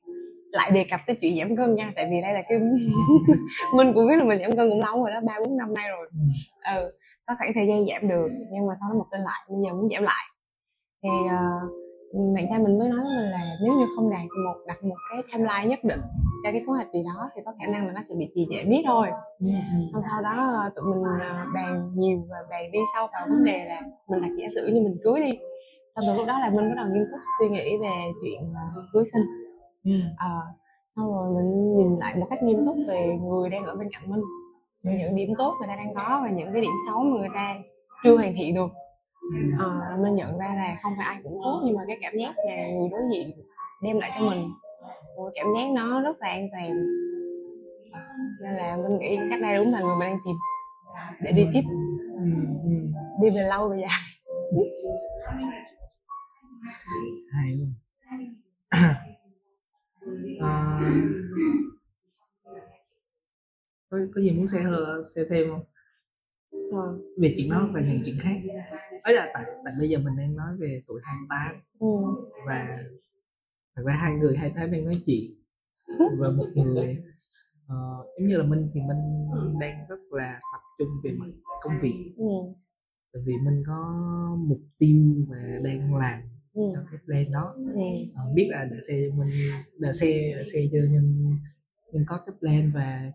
lại 0.57 0.71
đề 0.71 0.85
cập 0.91 1.01
tới 1.07 1.17
chuyện 1.21 1.37
giảm 1.39 1.57
cân 1.57 1.75
nha 1.75 1.93
tại 1.97 2.09
vì 2.11 2.21
đây 2.23 2.33
là 2.35 2.43
cái 2.49 2.59
mình 3.77 3.93
cũng 3.95 4.09
biết 4.09 4.17
là 4.19 4.25
mình 4.25 4.41
giảm 4.41 4.53
cân 4.53 4.71
cũng 4.71 4.81
lâu 4.81 5.05
rồi 5.05 5.11
đó 5.11 5.21
ba 5.27 5.35
bốn 5.45 5.57
năm 5.57 5.75
nay 5.75 5.89
rồi 5.91 6.09
ừ. 6.13 6.77
ừ 6.77 6.93
có 7.27 7.35
khoảng 7.39 7.53
thời 7.55 7.67
gian 7.67 7.87
giảm 7.87 8.09
được 8.09 8.29
nhưng 8.53 8.67
mà 8.67 8.75
sau 8.81 8.91
đó 8.91 8.99
một 8.99 9.07
lên 9.13 9.21
lại 9.21 9.41
bây 9.49 9.59
giờ 9.65 9.75
muốn 9.75 9.89
giảm 9.91 10.03
lại 10.03 10.25
thì 11.03 11.09
uh, 11.09 12.35
bạn 12.35 12.45
trai 12.49 12.59
mình 12.59 12.79
mới 12.79 12.89
nói 12.89 13.01
với 13.05 13.17
mình 13.17 13.31
là 13.31 13.41
nếu 13.65 13.73
như 13.79 13.87
không 13.97 14.11
đạt 14.11 14.27
một 14.45 14.57
đặt 14.67 14.85
một 14.85 14.97
cái 15.11 15.23
timeline 15.33 15.67
nhất 15.67 15.85
định 15.85 16.01
cho 16.45 16.51
cái 16.53 16.61
kế 16.61 16.73
hoạch 16.73 16.87
gì 16.93 17.03
đó 17.05 17.31
thì 17.35 17.43
có 17.45 17.53
khả 17.61 17.67
năng 17.73 17.87
là 17.87 17.93
nó 17.93 18.01
sẽ 18.09 18.15
bị 18.19 18.27
trì 18.35 18.47
trệ 18.51 18.65
biết 18.71 18.83
thôi 18.87 19.09
ừ, 19.41 19.47
ừ. 19.47 19.79
xong 19.93 20.03
sau 20.11 20.23
đó 20.23 20.35
tụi 20.75 20.85
mình 20.85 21.03
uh, 21.03 21.55
bàn 21.55 21.91
nhiều 21.95 22.19
và 22.31 22.37
bàn 22.51 22.73
đi 22.73 22.79
sâu 22.95 23.07
vào 23.13 23.27
vấn 23.31 23.45
đề 23.45 23.65
là 23.65 23.81
mình 24.09 24.21
đặt 24.23 24.31
giả 24.39 24.47
sử 24.55 24.67
như 24.67 24.81
mình 24.81 24.97
cưới 25.05 25.21
đi 25.21 25.39
xong 25.97 26.05
từ 26.09 26.15
lúc 26.15 26.27
đó 26.27 26.39
là 26.41 26.51
mình 26.51 26.69
bắt 26.69 26.75
đầu 26.77 26.87
nghiêm 26.87 27.05
túc 27.11 27.21
suy 27.39 27.49
nghĩ 27.49 27.77
về 27.83 27.95
chuyện 28.23 28.41
cưới 28.93 29.05
sinh. 29.13 29.46
À, 30.17 30.41
xong 30.97 31.13
rồi 31.13 31.35
mình 31.35 31.77
nhìn 31.77 31.97
lại 31.97 32.17
một 32.17 32.27
cách 32.31 32.43
nghiêm 32.43 32.67
túc 32.67 32.77
về 32.89 33.19
người 33.23 33.51
đang 33.51 33.65
ở 33.65 33.75
bên 33.77 33.89
cạnh 33.93 34.11
mình. 34.11 34.23
Về 34.83 34.99
những 34.99 35.15
điểm 35.15 35.35
tốt 35.39 35.55
người 35.59 35.69
ta 35.69 35.77
đang 35.77 35.95
có 35.95 36.21
và 36.25 36.31
những 36.31 36.53
cái 36.53 36.63
điểm 36.63 36.73
xấu 36.89 37.05
mà 37.05 37.19
người 37.19 37.29
ta 37.35 37.57
chưa 38.05 38.17
hoàn 38.17 38.33
thiện 38.37 38.55
được. 38.55 38.71
À, 39.59 39.97
mình 40.03 40.15
nhận 40.15 40.39
ra 40.39 40.55
là 40.57 40.77
không 40.83 40.93
phải 40.97 41.07
ai 41.07 41.21
cũng 41.23 41.41
tốt 41.45 41.63
nhưng 41.65 41.77
mà 41.77 41.83
cái 41.87 41.99
cảm 42.01 42.13
giác 42.19 42.35
mà 42.49 42.69
người 42.69 42.89
đối 42.91 43.01
diện 43.13 43.31
đem 43.83 43.99
lại 43.99 44.11
cho 44.19 44.31
mình 44.31 44.49
một 45.17 45.31
cảm 45.35 45.47
giác 45.57 45.71
nó 45.75 46.01
rất 46.01 46.17
là 46.21 46.29
an 46.29 46.49
toàn. 46.53 46.71
Nên 48.43 48.53
là 48.55 48.77
mình 48.77 48.99
nghĩ 48.99 49.19
cách 49.31 49.41
đây 49.43 49.57
đúng 49.57 49.73
là 49.73 49.81
người 49.81 49.97
mình 49.99 50.09
đang 50.09 50.19
tìm 50.27 50.37
để 51.21 51.33
đi 51.33 51.47
tiếp. 51.53 51.63
Đi 53.23 53.31
về 53.31 53.43
lâu 53.43 53.69
về 53.69 53.79
dài 53.81 54.01
hay 57.33 57.57
luôn 57.57 57.69
à, 60.41 60.81
có, 63.91 63.99
có 64.15 64.21
gì 64.21 64.31
muốn 64.31 64.47
share 64.47 64.71
share 65.15 65.29
thêm 65.31 65.51
không 65.51 65.65
ừ. 66.51 67.13
về 67.19 67.35
chuyện 67.37 67.51
đó 67.51 67.69
và 67.73 67.81
những 67.81 68.03
chuyện 68.05 68.17
khác 68.21 68.41
ấy 69.03 69.15
là 69.15 69.31
tại 69.35 69.45
tại 69.65 69.75
bây 69.79 69.89
giờ 69.89 69.99
mình 69.99 70.17
đang 70.17 70.37
nói 70.37 70.57
về 70.59 70.83
tuổi 70.87 71.01
28 71.05 71.57
ừ. 71.79 71.87
và 72.47 72.79
thật 73.77 73.83
ra 73.87 73.93
hai 73.93 74.15
người 74.15 74.37
28 74.37 74.71
đang 74.71 74.85
nói 74.85 75.03
chuyện 75.07 75.35
và 76.21 76.31
một 76.31 76.47
người 76.55 77.05
uh, 77.65 78.07
giống 78.19 78.27
như 78.29 78.37
là 78.37 78.45
mình 78.45 78.71
thì 78.75 78.81
mình 78.81 79.59
đang 79.61 79.87
rất 79.89 79.99
là 80.11 80.41
tập 80.53 80.61
trung 80.79 80.89
về 81.05 81.11
mặt 81.11 81.27
công 81.63 81.79
việc 81.83 82.15
ừ. 82.17 82.25
tại 83.13 83.23
vì 83.27 83.35
mình 83.45 83.63
có 83.67 84.07
mục 84.39 84.61
tiêu 84.79 85.27
và 85.29 85.59
đang 85.65 85.95
làm 85.95 86.21
ừ. 86.57 86.63
cho 86.75 86.81
cái 86.91 87.01
plan 87.05 87.25
đó 87.33 87.55
ừ. 87.57 87.81
uh, 88.29 88.35
biết 88.35 88.49
là 88.51 88.65
đã 88.65 88.77
xe 88.89 88.95
mình 88.95 89.29
đã 89.79 89.93
xe 89.93 90.33
đã 90.37 90.43
xe 90.53 90.61
cho 90.73 90.79
nhân 90.91 91.37
nhân 91.93 92.05
có 92.09 92.19
cái 92.27 92.35
plan 92.41 92.73
và 92.75 93.13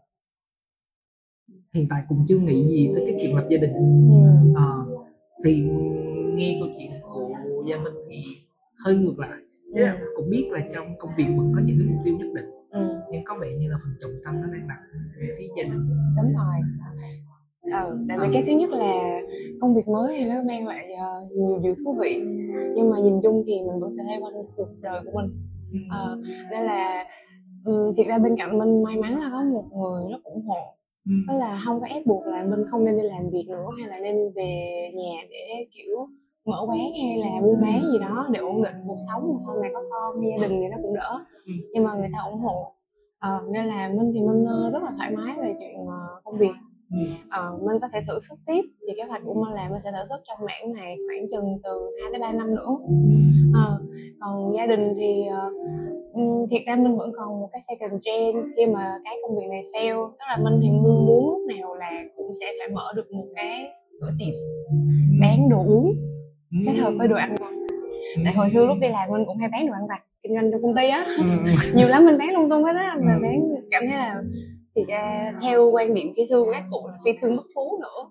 hiện 1.73 1.87
tại 1.89 2.03
cũng 2.09 2.25
chưa 2.27 2.37
nghĩ 2.37 2.67
gì 2.67 2.89
tới 2.93 3.03
cái 3.05 3.15
chuyện 3.21 3.35
lập 3.35 3.47
gia 3.49 3.57
đình 3.57 3.73
ừ. 3.73 4.53
à, 4.55 4.67
thì 5.45 5.63
nghe 6.35 6.57
câu 6.59 6.69
chuyện 6.79 6.91
của 7.01 7.63
gia 7.69 7.77
minh 7.77 7.93
thì 8.09 8.23
hơi 8.85 8.95
ngược 8.95 9.19
lại 9.19 9.39
ừ. 9.73 9.85
cũng 10.15 10.29
biết 10.29 10.47
là 10.51 10.59
trong 10.73 10.97
công 10.99 11.11
việc 11.17 11.27
vẫn 11.37 11.51
có 11.55 11.61
những 11.65 11.77
cái 11.79 11.87
mục 11.87 12.01
tiêu 12.05 12.17
nhất 12.17 12.27
định 12.35 12.49
ừ. 12.69 12.99
nhưng 13.11 13.23
có 13.23 13.37
vẻ 13.41 13.47
như 13.59 13.69
là 13.69 13.77
phần 13.83 13.95
trọng 14.01 14.11
tâm 14.25 14.41
nó 14.41 14.47
đang 14.47 14.67
nằm 14.67 14.77
về 15.19 15.35
phía 15.39 15.47
gia 15.57 15.63
đình 15.63 15.89
đúng 16.17 16.33
rồi 16.35 16.55
ừ, 17.71 17.97
tại 18.09 18.17
vì 18.21 18.25
ừ. 18.27 18.29
cái 18.33 18.43
thứ 18.45 18.51
nhất 18.51 18.69
là 18.69 19.21
công 19.61 19.75
việc 19.75 19.87
mới 19.87 20.17
thì 20.17 20.25
nó 20.25 20.35
mang 20.47 20.67
lại 20.67 20.89
uh, 20.93 21.31
nhiều 21.31 21.59
điều 21.63 21.75
thú 21.85 21.95
vị 22.01 22.21
nhưng 22.75 22.89
mà 22.89 22.97
nhìn 22.99 23.21
chung 23.23 23.43
thì 23.47 23.53
mình 23.67 23.79
vẫn 23.79 23.91
sẽ 23.97 24.03
thay 24.07 24.17
quanh 24.21 24.33
cuộc 24.55 24.69
đời 24.81 25.01
của 25.05 25.11
mình 25.13 25.31
uh, 25.75 26.19
nên 26.51 26.63
là 26.63 27.05
um, 27.65 27.93
thiệt 27.97 28.07
ra 28.07 28.17
bên 28.17 28.35
cạnh 28.37 28.59
mình 28.59 28.83
may 28.83 28.97
mắn 28.97 29.19
là 29.19 29.29
có 29.31 29.43
một 29.43 29.65
người 29.73 30.11
rất 30.11 30.23
ủng 30.23 30.45
hộ 30.47 30.59
ừ. 31.05 31.11
đó 31.27 31.33
là 31.33 31.61
không 31.65 31.81
có 31.81 31.87
ép 31.87 32.05
buộc 32.05 32.25
là 32.25 32.43
mình 32.43 32.59
không 32.71 32.85
nên 32.85 32.97
đi 32.97 33.03
làm 33.03 33.29
việc 33.29 33.45
nữa 33.47 33.67
hay 33.79 33.89
là 33.89 33.99
nên 33.99 34.15
về 34.35 34.91
nhà 34.95 35.21
để 35.29 35.67
kiểu 35.71 36.07
mở 36.45 36.65
quán 36.67 36.79
hay 37.01 37.17
là 37.17 37.41
buôn 37.41 37.61
bán 37.61 37.81
gì 37.91 37.99
đó 37.99 38.27
để 38.31 38.39
ổn 38.39 38.63
định 38.63 38.75
cuộc 38.87 38.97
sống 39.11 39.23
mà 39.31 39.37
sau 39.45 39.55
này 39.61 39.71
có 39.73 39.83
con 39.91 40.21
hay 40.21 40.31
gia 40.39 40.47
đình 40.47 40.59
thì 40.61 40.67
nó 40.71 40.77
cũng 40.81 40.95
đỡ 40.95 41.19
ừ. 41.45 41.51
nhưng 41.73 41.83
mà 41.83 41.93
người 41.93 42.09
ta 42.13 42.19
ủng 42.31 42.39
hộ 42.39 42.73
à, 43.19 43.39
nên 43.51 43.65
là 43.65 43.89
minh 43.89 44.11
thì 44.13 44.19
minh 44.19 44.45
rất 44.73 44.83
là 44.83 44.91
thoải 44.97 45.11
mái 45.11 45.35
về 45.41 45.55
chuyện 45.59 45.77
công 46.23 46.37
việc 46.37 46.51
à, 47.29 47.41
minh 47.61 47.79
có 47.81 47.87
thể 47.93 47.99
thử 48.07 48.19
sức 48.19 48.35
tiếp. 48.47 48.61
Thì 48.87 48.93
kế 48.97 49.03
hoạch 49.03 49.21
của 49.25 49.33
minh 49.33 49.53
là 49.53 49.69
mình 49.69 49.81
sẽ 49.81 49.91
thử 49.91 50.03
sức 50.09 50.21
trong 50.23 50.37
mảng 50.47 50.73
này 50.73 50.95
khoảng 51.07 51.29
chừng 51.31 51.59
từ 51.63 51.71
2 52.01 52.11
tới 52.11 52.19
3 52.19 52.31
năm 52.31 52.55
nữa. 52.55 52.77
À, 53.53 53.67
còn 54.19 54.53
gia 54.55 54.65
đình 54.65 54.93
thì 54.97 55.23
uh, 56.13 56.49
thiệt 56.51 56.61
ra 56.67 56.75
mình 56.75 56.97
vẫn 56.97 57.11
còn 57.17 57.39
một 57.39 57.49
cái 57.51 57.61
second 57.69 58.01
chance 58.01 58.49
khi 58.55 58.65
mà 58.65 58.99
cái 59.03 59.17
công 59.21 59.37
việc 59.37 59.47
này 59.49 59.63
fail. 59.73 60.09
Tức 60.09 60.25
là 60.29 60.37
mình 60.43 60.59
thì 60.61 60.69
muốn 60.69 61.05
muốn 61.05 61.29
lúc 61.29 61.41
nào 61.57 61.75
là 61.75 62.03
cũng 62.15 62.31
sẽ 62.39 62.45
phải 62.59 62.67
mở 62.73 62.93
được 62.95 63.11
một 63.11 63.25
cái 63.35 63.67
cửa 64.01 64.09
tiệm 64.19 64.33
bán 65.21 65.49
đồ 65.49 65.57
uống 65.57 65.95
kết 66.65 66.73
hợp 66.73 66.93
với 66.97 67.07
đồ 67.07 67.15
ăn 67.15 67.35
vặt. 67.39 67.51
Tại 68.23 68.33
hồi 68.33 68.49
xưa 68.49 68.65
lúc 68.65 68.77
đi 68.81 68.87
làm 68.87 69.09
mình 69.11 69.23
cũng 69.25 69.37
hay 69.37 69.49
bán 69.51 69.67
đồ 69.67 69.73
ăn 69.73 69.87
vặt 69.89 70.01
kinh 70.23 70.33
doanh 70.33 70.51
trong 70.51 70.61
công 70.61 70.75
ty 70.75 70.89
á. 70.89 71.05
Nhiều 71.75 71.87
lắm 71.87 72.05
mình 72.05 72.17
bán 72.17 72.33
lung 72.33 72.49
tung 72.49 72.63
hết 72.63 72.73
á 72.75 72.97
mà 73.05 73.19
bán 73.21 73.41
cảm 73.71 73.83
thấy 73.87 73.97
là 73.97 74.23
thì 74.75 74.85
ra 74.87 75.31
theo 75.41 75.71
quan 75.71 75.93
điểm 75.93 76.11
khi 76.15 76.25
xưa 76.29 76.43
của 76.43 76.51
các 76.53 76.63
cụ 76.71 76.87
là 76.87 76.93
phi 77.05 77.11
thương 77.21 77.35
bất 77.35 77.45
phú 77.55 77.79
nữa 77.81 78.09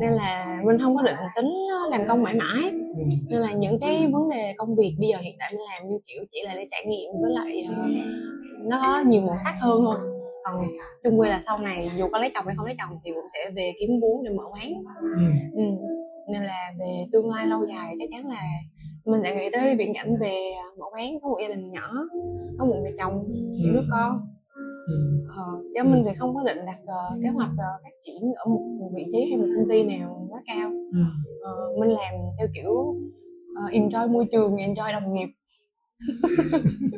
nên 0.00 0.10
là 0.12 0.60
mình 0.64 0.78
không 0.82 0.96
có 0.96 1.02
định 1.02 1.16
tính 1.36 1.54
làm 1.90 2.08
công 2.08 2.22
mãi 2.22 2.34
mãi 2.34 2.70
ừ. 2.96 3.02
nên 3.30 3.40
là 3.40 3.52
những 3.52 3.78
cái 3.80 4.06
vấn 4.12 4.28
đề 4.30 4.54
công 4.56 4.76
việc 4.76 4.96
bây 5.00 5.08
giờ 5.08 5.18
hiện 5.20 5.34
tại 5.38 5.50
mình 5.52 5.62
làm 5.72 5.90
như 5.90 5.98
kiểu 6.06 6.24
chỉ 6.32 6.38
là 6.44 6.54
để 6.54 6.66
trải 6.70 6.84
nghiệm 6.86 7.10
với 7.22 7.32
lại 7.32 7.64
uh, 7.70 7.90
nó 8.70 8.80
có 8.84 9.02
nhiều 9.06 9.22
màu 9.22 9.36
sắc 9.36 9.54
hơn 9.60 9.78
thôi 9.84 9.96
còn 10.44 10.66
chung 11.04 11.20
quy 11.20 11.28
là 11.28 11.40
sau 11.40 11.58
này 11.58 11.90
dù 11.98 12.08
có 12.12 12.18
lấy 12.18 12.30
chồng 12.34 12.46
hay 12.46 12.54
không 12.56 12.66
lấy 12.66 12.74
chồng 12.78 12.98
thì 13.04 13.10
cũng 13.14 13.28
sẽ 13.34 13.50
về 13.56 13.72
kiếm 13.80 13.90
vốn 14.02 14.24
để 14.24 14.30
mở 14.30 14.44
quán 14.52 14.72
Ừ. 15.00 15.08
ừ. 15.54 15.62
nên 16.32 16.42
là 16.42 16.72
về 16.78 17.04
tương 17.12 17.30
lai 17.30 17.46
lâu 17.46 17.60
dài 17.74 17.94
chắc 17.98 18.08
chắn 18.12 18.26
là 18.28 18.42
mình 19.04 19.20
sẽ 19.24 19.34
nghĩ 19.34 19.50
tới 19.52 19.76
viễn 19.76 19.94
cảnh 19.94 20.16
về 20.20 20.50
mở 20.78 20.86
quán 20.92 21.20
có 21.22 21.28
một 21.28 21.36
gia 21.42 21.48
đình 21.48 21.70
nhỏ 21.70 21.90
có 22.58 22.64
một 22.64 22.74
người 22.82 22.92
chồng 22.98 23.24
những 23.28 23.72
đứa 23.74 23.82
con 23.90 24.12
Ừ. 24.12 24.35
ờ, 25.28 25.44
chứ 25.74 25.82
mình 25.84 26.02
thì 26.06 26.10
không 26.18 26.34
có 26.34 26.42
định 26.42 26.66
đặt 26.66 26.78
uh, 26.82 27.22
kế 27.22 27.28
hoạch 27.28 27.50
uh, 27.52 27.82
phát 27.82 27.94
triển 28.04 28.32
ở 28.36 28.44
một, 28.50 28.90
vị 28.96 29.04
trí 29.12 29.18
hay 29.30 29.38
một 29.38 29.46
công 29.56 29.68
ty 29.68 29.84
nào 29.84 30.28
quá 30.30 30.40
cao. 30.46 30.72
Ờ, 31.42 31.52
mình 31.80 31.88
làm 31.88 32.14
theo 32.38 32.48
kiểu 32.54 32.70
uh, 32.70 33.72
enjoy 33.72 34.10
môi 34.10 34.26
trường 34.32 34.56
enjoy 34.56 34.92
đồng 34.92 35.14
nghiệp. 35.14 35.28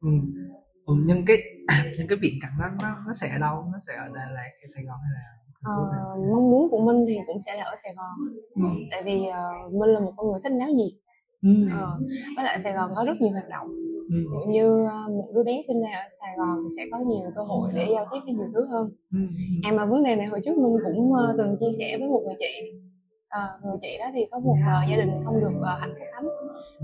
Ừ. 0.00 0.08
Ừ, 0.86 0.94
nhưng 1.06 1.24
cái 1.26 1.36
nhưng 1.98 2.08
cái 2.08 2.18
viễn 2.22 2.34
cảnh 2.42 2.52
đó 2.60 2.66
nó 2.82 2.88
nó 3.06 3.12
sẽ 3.12 3.28
ở 3.32 3.38
đâu? 3.38 3.64
Nó 3.72 3.78
sẽ 3.86 3.92
ở 3.96 4.06
Đà 4.14 4.26
Lạt 4.34 4.50
hay 4.58 4.66
Sài 4.74 4.84
Gòn 4.84 4.96
hay 5.02 5.12
là? 5.14 5.24
Ờ, 5.62 5.74
mong 6.32 6.50
muốn 6.50 6.70
của 6.70 6.80
mình 6.80 7.04
thì 7.08 7.18
cũng 7.26 7.40
sẽ 7.40 7.56
là 7.56 7.64
ở 7.64 7.74
Sài 7.84 7.94
Gòn. 7.94 8.14
Ừ. 8.54 8.62
tại 8.90 9.02
vì 9.02 9.16
uh, 9.28 9.72
mình 9.72 9.90
là 9.90 10.00
một 10.00 10.12
con 10.16 10.30
người 10.30 10.40
thích 10.44 10.52
náo 10.52 10.68
nhiệt. 10.68 10.92
Ừ. 11.42 11.50
ờ, 11.80 11.98
với 12.36 12.44
lại 12.44 12.58
Sài 12.58 12.72
Gòn 12.72 12.90
có 12.96 13.04
rất 13.06 13.16
nhiều 13.20 13.32
hoạt 13.32 13.48
động 13.48 13.68
Ừ. 14.10 14.16
như 14.48 14.82
uh, 14.84 15.10
một 15.10 15.28
đứa 15.34 15.42
bé 15.42 15.60
sinh 15.66 15.82
ra 15.82 15.88
ở 15.92 16.08
Sài 16.20 16.34
Gòn 16.38 16.58
thì 16.62 16.68
sẽ 16.76 16.82
có 16.92 16.98
nhiều 16.98 17.30
cơ 17.36 17.42
hội 17.42 17.70
để 17.76 17.86
giao 17.92 18.06
tiếp 18.12 18.18
với 18.24 18.34
nhiều 18.34 18.46
thứ 18.54 18.66
hơn 18.70 18.90
Ừ. 19.12 19.18
à 19.62 19.72
mà 19.72 19.86
vấn 19.86 20.02
đề 20.02 20.16
này 20.16 20.26
hồi 20.26 20.40
trước 20.44 20.56
mình 20.58 20.72
cũng 20.84 21.12
uh, 21.12 21.18
từng 21.38 21.56
chia 21.60 21.72
sẻ 21.78 21.96
với 21.98 22.08
một 22.08 22.22
người 22.26 22.34
chị 22.38 22.72
Ờ, 23.28 23.40
người 23.64 23.76
chị 23.80 23.96
đó 23.98 24.04
thì 24.14 24.26
có 24.30 24.38
một 24.38 24.52
uh, 24.60 24.90
gia 24.90 24.96
đình 24.96 25.10
không 25.24 25.40
được 25.40 25.52
uh, 25.60 25.80
hạnh 25.80 25.94
phúc 25.98 26.08
lắm 26.14 26.24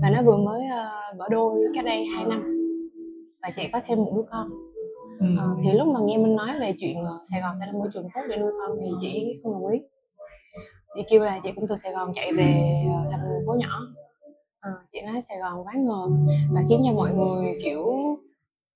và 0.01 0.09
nó 0.09 0.21
vừa 0.21 0.37
mới 0.37 0.61
uh, 0.61 1.17
bỏ 1.17 1.27
đôi 1.29 1.61
cách 1.75 1.85
đây 1.85 2.05
2 2.15 2.25
năm 2.25 2.43
và 3.41 3.49
chị 3.55 3.63
có 3.73 3.79
thêm 3.85 3.97
một 3.97 4.13
đứa 4.15 4.23
con 4.31 4.49
Ừ. 5.19 5.25
Ờ, 5.39 5.47
thì 5.63 5.71
lúc 5.71 5.87
mà 5.87 5.99
nghe 6.03 6.17
minh 6.17 6.35
nói 6.35 6.59
về 6.59 6.73
chuyện 6.79 6.97
Sài 7.31 7.41
Gòn 7.41 7.51
sẽ 7.59 7.65
là 7.65 7.71
môi 7.73 7.87
trường 7.93 8.07
tốt 8.15 8.21
để 8.29 8.37
nuôi 8.37 8.51
con 8.59 8.77
thì 8.81 8.87
chị 9.01 9.39
không 9.43 9.53
đồng 9.53 9.67
ý 9.71 9.79
chị 10.95 11.01
kêu 11.09 11.21
là 11.23 11.39
chị 11.43 11.51
cũng 11.55 11.65
từ 11.69 11.75
Sài 11.75 11.91
Gòn 11.93 12.11
chạy 12.15 12.33
về 12.33 12.53
thành 13.11 13.19
phố 13.47 13.53
nhỏ 13.59 13.79
Ờ, 14.63 14.71
chị 14.91 15.01
nói 15.01 15.21
Sài 15.21 15.37
Gòn 15.39 15.67
quá 15.67 15.73
ngờ 15.77 16.07
và 16.53 16.63
khiến 16.69 16.81
cho 16.85 16.93
mọi 16.93 17.13
người 17.13 17.59
kiểu 17.63 17.83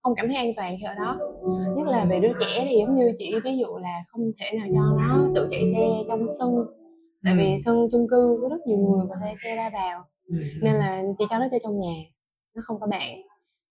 không 0.03 0.15
cảm 0.15 0.27
thấy 0.27 0.37
an 0.37 0.51
toàn 0.55 0.75
khi 0.79 0.85
ở 0.85 0.93
đó. 0.93 1.17
Nhất 1.75 1.87
là 1.87 2.05
về 2.05 2.19
đứa 2.19 2.31
trẻ 2.39 2.65
thì 2.69 2.75
giống 2.79 2.95
như 2.97 3.11
chị 3.17 3.35
ví 3.43 3.57
dụ 3.57 3.77
là 3.77 4.03
không 4.07 4.31
thể 4.39 4.57
nào 4.59 4.67
cho 4.73 4.97
nó 4.97 5.27
tự 5.35 5.47
chạy 5.51 5.63
xe 5.73 5.87
trong 6.07 6.27
sân 6.39 6.65
tại 7.23 7.35
vì 7.37 7.57
sân 7.65 7.87
chung 7.91 8.07
cư 8.09 8.39
có 8.41 8.49
rất 8.49 8.67
nhiều 8.67 8.77
người 8.77 9.05
và 9.09 9.15
xe 9.21 9.33
xe 9.43 9.55
ra 9.55 9.69
vào 9.69 10.03
nên 10.61 10.73
là 10.75 11.03
chị 11.19 11.25
cho 11.29 11.39
nó 11.39 11.47
chơi 11.51 11.59
trong 11.63 11.79
nhà 11.79 11.95
nó 12.55 12.61
không 12.65 12.79
có 12.79 12.87
bạn 12.87 13.21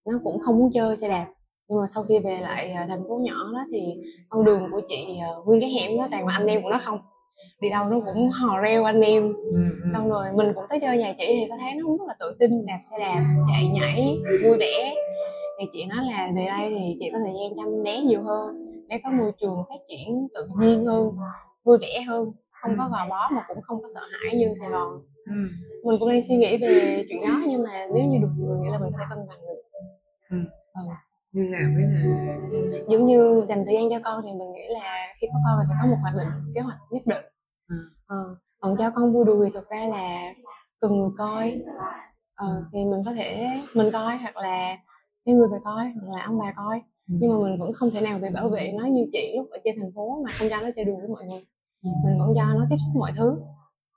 nó 0.05 0.19
cũng 0.23 0.39
không 0.39 0.59
muốn 0.59 0.71
chơi 0.73 0.97
xe 0.97 1.09
đạp. 1.09 1.27
Nhưng 1.69 1.79
mà 1.79 1.85
sau 1.95 2.03
khi 2.03 2.19
về 2.19 2.37
lại 2.41 2.71
à, 2.71 2.85
thành 2.89 3.03
phố 3.09 3.19
nhỏ 3.23 3.35
đó 3.53 3.65
thì 3.71 3.81
con 4.29 4.45
đường 4.45 4.63
của 4.71 4.81
chị 4.87 5.17
à, 5.21 5.27
nguyên 5.45 5.61
cái 5.61 5.69
hẻm 5.69 5.97
đó 5.97 6.07
toàn 6.11 6.27
là 6.27 6.33
anh 6.33 6.47
em 6.47 6.63
của 6.63 6.69
nó 6.69 6.79
không 6.83 6.99
đi 7.61 7.69
đâu 7.69 7.85
nó 7.85 7.99
cũng 8.05 8.29
hò 8.29 8.59
reo 8.61 8.83
anh 8.83 9.01
em 9.01 9.33
Ừ. 9.33 9.51
Ừ. 9.83 9.89
xong 9.93 10.09
rồi 10.09 10.25
mình 10.35 10.51
cũng 10.55 10.63
tới 10.69 10.79
chơi 10.79 10.97
nhà 10.97 11.13
chị 11.17 11.25
thì 11.27 11.45
có 11.49 11.57
thấy 11.59 11.75
nó 11.75 11.85
cũng 11.85 11.97
rất 11.97 12.05
là 12.07 12.15
tự 12.19 12.35
tin 12.39 12.65
đạp 12.65 12.79
xe 12.91 12.97
đạp 12.99 13.23
chạy 13.51 13.67
nhảy 13.67 14.17
vui 14.43 14.57
vẻ 14.59 14.95
thì 15.59 15.65
chị 15.73 15.85
nói 15.85 15.97
là 16.11 16.29
về 16.35 16.45
đây 16.45 16.69
thì 16.79 16.95
chị 16.99 17.09
có 17.13 17.19
thời 17.19 17.33
gian 17.33 17.51
chăm 17.57 17.83
bé 17.83 18.01
nhiều 18.01 18.21
hơn 18.23 18.71
bé 18.89 18.97
có 19.03 19.09
môi 19.11 19.31
trường 19.41 19.63
phát 19.69 19.79
triển 19.89 20.27
tự 20.33 20.47
nhiên 20.59 20.83
hơn 20.83 21.11
vui 21.63 21.77
vẻ 21.81 22.01
hơn 22.07 22.31
không 22.61 22.75
có 22.77 22.89
gò 22.91 23.05
bó 23.09 23.29
mà 23.31 23.43
cũng 23.47 23.61
không 23.61 23.81
có 23.81 23.87
sợ 23.93 24.01
hãi 24.23 24.35
như 24.35 24.53
sài 24.61 24.69
gòn 24.69 25.01
Ừ. 25.25 25.33
mình 25.83 25.95
cũng 25.99 26.09
đang 26.09 26.21
suy 26.21 26.35
nghĩ 26.35 26.57
về 26.57 27.05
chuyện 27.09 27.21
đó 27.21 27.41
nhưng 27.47 27.63
mà 27.63 27.87
nếu 27.93 28.03
như 28.05 28.17
được 28.21 28.27
thì 28.37 28.43
mình 28.43 28.61
nghĩ 28.61 28.69
là 28.71 28.77
mình 28.79 28.91
có 28.91 28.97
thể 28.99 29.05
cân 29.09 29.27
bằng 29.27 29.37
được 29.41 29.61
Ừ. 30.29 30.37
ừ. 30.73 30.81
như 31.31 31.43
nào 31.43 31.61
với 31.75 31.83
là 32.71 32.77
giống 32.89 33.05
như 33.05 33.45
dành 33.49 33.65
thời 33.65 33.73
gian 33.75 33.89
cho 33.89 33.99
con 34.03 34.21
thì 34.25 34.29
mình 34.31 34.51
nghĩ 34.53 34.61
là 34.69 35.07
khi 35.21 35.27
có 35.33 35.39
con 35.45 35.59
thì 35.59 35.65
sẽ 35.69 35.75
có 35.81 35.87
một 35.89 35.97
hoạch 36.01 36.13
định 36.17 36.53
kế 36.55 36.61
hoạch 36.61 36.77
nhất 36.91 37.01
định 37.05 37.17
Ừ. 37.23 37.36
ờ. 38.07 38.35
còn 38.59 38.75
cho 38.77 38.89
con 38.89 39.13
vui 39.13 39.25
đùi 39.25 39.45
thì 39.45 39.51
thực 39.53 39.69
ra 39.69 39.85
là 39.85 40.33
cần 40.81 40.97
người 40.97 41.09
coi 41.17 41.61
ờ, 42.35 42.63
thì 42.73 42.85
mình 42.85 43.01
có 43.05 43.13
thể 43.13 43.47
mình 43.73 43.89
coi 43.93 44.17
hoặc 44.17 44.37
là 44.37 44.77
cái 45.25 45.35
người 45.35 45.47
về 45.47 45.57
coi 45.63 45.85
hoặc 46.01 46.15
là 46.17 46.23
ông 46.25 46.39
bà 46.39 46.53
coi 46.57 46.81
Ừ. 47.09 47.15
nhưng 47.21 47.31
mà 47.31 47.37
mình 47.49 47.59
vẫn 47.59 47.73
không 47.73 47.91
thể 47.91 48.01
nào 48.01 48.19
về 48.19 48.29
bảo 48.29 48.49
vệ 48.49 48.71
nó 48.77 48.85
như 48.85 49.05
chị 49.11 49.33
lúc 49.37 49.49
ở 49.49 49.57
trên 49.63 49.75
thành 49.79 49.91
phố 49.95 50.21
mà 50.25 50.31
không 50.33 50.47
cho 50.49 50.59
nó 50.61 50.69
chơi 50.75 50.85
đùa 50.85 50.95
với 50.97 51.07
mọi 51.07 51.23
người 51.25 51.45
Ừ. 51.83 51.89
mình 52.05 52.19
vẫn 52.19 52.33
cho 52.35 52.43
nó 52.43 52.65
tiếp 52.69 52.75
xúc 52.79 52.95
mọi 52.99 53.11
thứ 53.17 53.39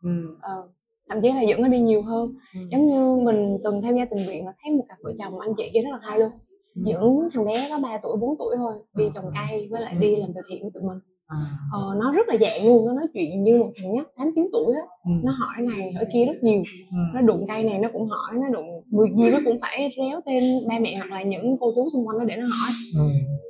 Ừ. 0.02 0.11
ờ, 0.43 0.69
thậm 1.09 1.21
chí 1.21 1.33
là 1.33 1.40
dẫn 1.43 1.62
nó 1.62 1.69
đi 1.69 1.81
nhiều 1.81 2.02
hơn 2.02 2.35
Ừ. 2.55 2.61
giống 2.71 2.87
như 2.87 3.17
mình 3.25 3.59
từng 3.64 3.83
tham 3.83 3.97
gia 3.97 4.05
tình 4.05 4.25
nguyện 4.26 4.47
và 4.47 4.52
thấy 4.62 4.73
một 4.76 4.85
cặp 4.88 4.99
vợ 5.02 5.12
chồng 5.19 5.40
anh 5.40 5.50
chị 5.57 5.71
kia 5.75 5.81
rất 5.83 5.90
là 5.93 5.99
hay 6.02 6.19
luôn 6.19 6.29
Ừ. 6.75 6.83
dẫn 6.85 7.29
thằng 7.35 7.45
bé 7.45 7.67
có 7.71 7.79
3 7.79 7.99
tuổi 8.02 8.17
4 8.17 8.38
tuổi 8.38 8.57
thôi 8.57 8.75
đi 8.95 9.05
trồng 9.14 9.31
cây 9.35 9.69
với 9.71 9.81
lại 9.81 9.95
đi 10.00 10.17
làm 10.17 10.31
từ 10.35 10.40
thiện 10.50 10.62
với 10.62 10.71
tụi 10.75 10.83
mình 10.83 10.99
À. 11.31 11.37
ờ, 11.73 11.81
nó 12.01 12.13
rất 12.13 12.29
là 12.29 12.37
dạng 12.41 12.67
luôn 12.67 12.87
nó 12.87 12.93
nói 12.93 13.07
chuyện 13.15 13.45
như 13.45 13.59
một 13.59 13.71
thằng 13.77 13.95
nhóc 13.95 14.07
tám 14.19 14.31
chín 14.35 14.49
tuổi 14.53 14.75
á 14.75 14.83
Ừ. 15.05 15.11
nó 15.25 15.33
hỏi 15.33 15.57
này 15.77 15.93
hỏi 15.97 16.05
kia 16.13 16.25
rất 16.27 16.39
nhiều 16.43 16.63
Ừ. 16.91 16.97
nó 17.15 17.21
đụng 17.21 17.45
cây 17.49 17.65
này 17.65 17.79
nó 17.79 17.89
cũng 17.93 18.09
hỏi 18.09 18.41
nó 18.43 18.49
đụng 18.49 18.67
việc 18.93 19.15
gì 19.17 19.31
nó 19.31 19.39
cũng 19.45 19.59
phải 19.63 19.91
réo 19.97 20.21
tên 20.27 20.43
ba 20.69 20.79
mẹ 20.79 20.95
hoặc 20.97 21.11
là 21.11 21.23
những 21.23 21.57
cô 21.61 21.73
chú 21.77 21.89
xung 21.93 22.07
quanh 22.09 22.19
nó 22.19 22.25
để 22.25 22.37
nó 22.37 22.47
hỏi 22.47 22.71
Ừ. 22.97 23.03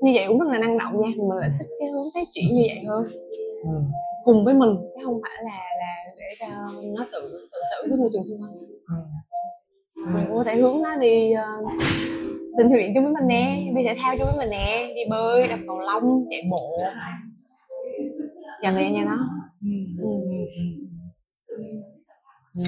như 0.03 0.13
vậy 0.15 0.25
cũng 0.29 0.39
rất 0.39 0.49
là 0.53 0.59
năng 0.59 0.79
động 0.79 1.01
nha 1.01 1.09
mình 1.17 1.39
lại 1.41 1.51
thích 1.59 1.67
cái 1.79 1.89
hướng 1.89 2.07
phát 2.15 2.27
triển 2.33 2.55
như 2.55 2.63
vậy 2.69 2.85
hơn 2.89 3.05
Ừ. 3.63 3.71
cùng 4.25 4.45
với 4.45 4.55
mình 4.55 4.71
chứ 4.97 5.01
không 5.05 5.21
phải 5.23 5.45
là 5.45 5.59
là 5.81 5.95
để 6.19 6.35
cho 6.41 6.47
nó 6.97 7.07
tự 7.13 7.21
tự 7.53 7.59
xử 7.71 7.89
với 7.89 7.99
môi 7.99 8.11
trường 8.13 8.25
xung 8.25 8.39
quanh 8.43 8.53
Ừ. 8.89 8.95
mình 10.15 10.25
cũng 10.29 10.37
có 10.37 10.45
thể 10.45 10.57
hướng 10.57 10.83
nó 10.83 10.97
đi 10.97 11.33
uh, 11.35 11.73
tình 12.59 12.67
nguyện 12.67 12.93
chung 12.95 13.05
với 13.05 13.13
mình 13.13 13.27
nè 13.29 13.73
đi 13.77 13.83
thể 13.85 13.95
thao 13.99 14.17
chung 14.19 14.27
với 14.27 14.37
mình 14.39 14.51
nè 14.51 14.93
đi 14.95 15.03
bơi 15.11 15.49
đập 15.49 15.59
cầu 15.67 15.79
lông 15.79 16.25
chạy 16.31 16.43
bộ 16.51 16.77
Ừ. 19.63 19.69
ừ. 19.99 20.09
Ừ. 21.49 21.65
Ừ. 22.57 22.65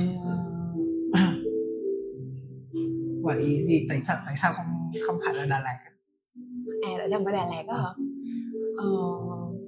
Ờ, 1.12 1.20
vậy 3.22 3.64
thì 3.68 3.86
tại 3.88 4.00
sao 4.00 4.16
tại 4.26 4.34
sao 4.36 4.52
không 4.52 4.66
không 5.06 5.18
phải 5.26 5.34
là 5.34 5.46
Đà 5.46 5.60
Lạt 5.60 5.78
à 5.84 5.90
tại 6.98 7.08
sao 7.08 7.18
không 7.18 7.24
phải 7.24 7.34
Đà 7.34 7.46
Lạt 7.46 7.62
đó 7.66 7.74
hả 7.74 7.90
ờ, 8.76 8.86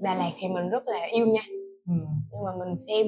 Đà 0.02 0.14
Lạt 0.14 0.30
thì 0.38 0.48
mình 0.48 0.70
rất 0.70 0.88
là 0.88 1.06
yêu 1.12 1.26
nha 1.26 1.42
ừ. 1.86 1.94
nhưng 2.32 2.44
mà 2.44 2.50
mình 2.58 2.76
xem 2.76 3.06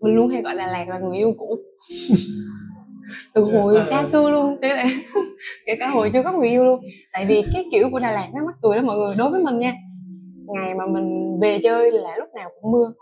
mình 0.00 0.14
luôn 0.14 0.28
hay 0.28 0.42
gọi 0.42 0.54
Đà 0.54 0.66
Lạt 0.66 0.88
là 0.88 0.98
người 0.98 1.16
yêu 1.16 1.34
cũ 1.38 1.58
từ 3.34 3.44
hồi 3.44 3.84
xa 3.90 4.04
xưa 4.04 4.30
luôn 4.30 4.56
chứ 4.62 4.68
là 4.68 4.86
kể 5.66 5.76
cả 5.80 5.88
hồi 5.88 6.10
chưa 6.12 6.22
có 6.22 6.32
người 6.32 6.48
yêu 6.48 6.64
luôn 6.64 6.80
tại 7.12 7.26
vì 7.28 7.42
cái 7.52 7.64
kiểu 7.72 7.88
của 7.90 7.98
Đà 7.98 8.12
Lạt 8.12 8.28
nó 8.34 8.44
mắc 8.46 8.54
cười 8.62 8.76
lắm 8.76 8.86
mọi 8.86 8.96
người 8.96 9.14
đối 9.18 9.30
với 9.30 9.42
mình 9.44 9.58
nha 9.58 9.74
ngày 10.48 10.74
mà 10.74 10.86
mình 10.86 11.38
về 11.40 11.58
chơi 11.62 11.92
là 11.92 12.16
lúc 12.16 12.28
nào 12.34 12.50
cũng 12.60 12.72
mưa 12.72 12.92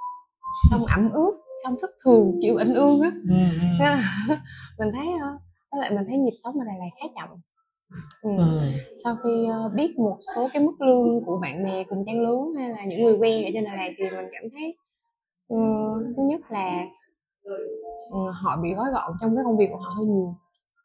xong 0.71 0.85
ẩm 0.85 1.11
ướt 1.12 1.33
xong 1.65 1.76
thất 1.81 1.91
thường 2.05 2.38
kiểu 2.43 2.57
ảnh 2.57 2.75
ương 2.75 3.00
á 3.00 3.11
Ừ. 3.29 3.35
Là 3.81 4.03
mình 4.79 4.88
thấy 4.95 5.07
ờ, 5.23 5.29
với 5.73 5.81
lại 5.81 5.91
mình 5.91 6.05
thấy 6.09 6.19
nhịp 6.19 6.33
sống 6.45 6.55
ở 6.59 6.65
Đà 6.67 6.73
Lạt 6.79 6.91
khá 7.00 7.07
chậm 7.17 7.29
ừ. 8.23 8.31
Ừ. 8.38 8.61
sau 9.05 9.17
khi 9.25 9.47
ờ, 9.50 9.69
biết 9.75 9.99
một 9.99 10.19
số 10.35 10.49
cái 10.53 10.62
mức 10.62 10.81
lương 10.81 11.25
của 11.25 11.38
bạn 11.43 11.65
bè 11.65 11.85
cùng 11.85 12.05
trang 12.07 12.21
lứa 12.21 12.38
hay 12.59 12.69
là 12.69 12.85
những 12.85 13.03
người 13.05 13.17
quen 13.19 13.45
ở 13.45 13.50
trên 13.55 13.65
Đà 13.65 13.75
Lạt 13.75 13.91
thì 13.99 14.05
mình 14.05 14.26
cảm 14.33 14.43
thấy 14.55 14.76
ờ, 15.49 15.57
thứ 16.17 16.23
nhất 16.23 16.41
là 16.50 16.85
họ 18.43 18.57
bị 18.62 18.69
gói 18.76 18.87
gọn 18.93 19.12
trong 19.21 19.37
cái 19.37 19.45
công 19.45 19.57
việc 19.57 19.69
của 19.73 19.79
họ 19.79 19.91
hơi 19.97 20.07
nhiều 20.07 20.35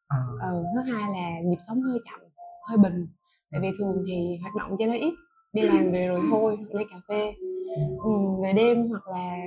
À. 0.07 0.17
ừ, 0.41 0.63
thứ 0.75 0.91
hai 0.91 1.11
là 1.11 1.39
nhịp 1.49 1.57
sống 1.67 1.81
hơi 1.81 1.99
chậm 2.11 2.19
hơi 2.69 2.77
bình 2.77 3.07
tại 3.51 3.61
vì 3.61 3.69
thường 3.79 4.03
thì 4.07 4.37
hoạt 4.41 4.55
động 4.55 4.75
cho 4.79 4.85
nó 4.87 4.93
ít 4.93 5.13
đi 5.53 5.61
làm 5.61 5.91
về 5.91 6.07
rồi 6.07 6.19
thôi 6.29 6.57
đi 6.73 6.85
cà 6.91 6.97
phê. 7.07 7.33
Ừ, 8.03 8.11
về 8.43 8.53
đêm 8.53 8.89
hoặc 8.89 9.07
là 9.07 9.37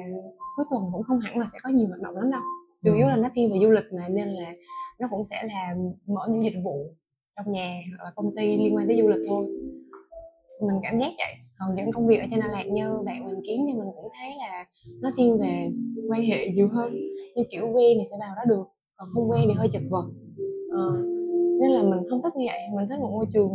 cuối 0.56 0.66
tuần 0.70 0.82
cũng 0.92 1.02
không 1.02 1.20
hẳn 1.20 1.38
là 1.38 1.46
sẽ 1.52 1.58
có 1.62 1.70
nhiều 1.70 1.88
hoạt 1.88 2.00
động 2.00 2.16
lắm 2.16 2.30
đâu. 2.30 2.40
Chủ 2.84 2.94
yếu 2.94 3.08
là 3.08 3.16
nó 3.16 3.28
thiên 3.34 3.52
về 3.52 3.58
du 3.62 3.70
lịch 3.70 3.84
mà 3.92 4.08
nên 4.08 4.28
là 4.28 4.52
nó 4.98 5.08
cũng 5.10 5.24
sẽ 5.24 5.42
là 5.42 5.76
mở 6.06 6.28
những 6.30 6.42
dịch 6.42 6.60
vụ 6.64 6.94
trong 7.36 7.52
nhà 7.52 7.80
hoặc 7.96 8.04
là 8.04 8.10
công 8.16 8.36
ty 8.36 8.56
liên 8.56 8.76
quan 8.76 8.86
tới 8.86 8.96
du 9.02 9.08
lịch 9.08 9.26
thôi. 9.28 9.46
Mình 10.60 10.80
cảm 10.82 10.98
giác 10.98 11.10
vậy. 11.18 11.34
Còn 11.58 11.74
những 11.74 11.92
công 11.92 12.06
việc 12.06 12.20
ở 12.20 12.26
trên 12.30 12.40
Đà 12.40 12.46
Lạt 12.46 12.64
như 12.66 12.98
bạn 13.06 13.26
mình 13.26 13.40
kiếm 13.46 13.60
thì 13.66 13.72
mình 13.74 13.88
cũng 13.96 14.08
thấy 14.18 14.30
là 14.38 14.64
nó 15.02 15.10
thiên 15.16 15.38
về 15.38 15.70
quan 16.10 16.22
hệ 16.22 16.48
nhiều 16.48 16.68
hơn. 16.68 16.94
Như 17.36 17.42
kiểu 17.50 17.66
quen 17.72 17.98
thì 17.98 18.04
sẽ 18.10 18.16
vào 18.20 18.34
đó 18.36 18.42
được 18.48 18.64
còn 18.96 19.08
không 19.14 19.30
quen 19.30 19.42
thì 19.48 19.54
hơi 19.54 19.68
chật 19.72 19.82
vật. 19.90 20.04
Ờ, 20.72 20.92
nên 21.60 21.70
là 21.70 21.82
mình 21.82 22.08
không 22.10 22.22
thích 22.22 22.36
như 22.36 22.44
vậy. 22.48 22.60
Mình 22.76 22.86
thích 22.88 22.98
một 22.98 23.10
môi 23.12 23.26
trường 23.34 23.50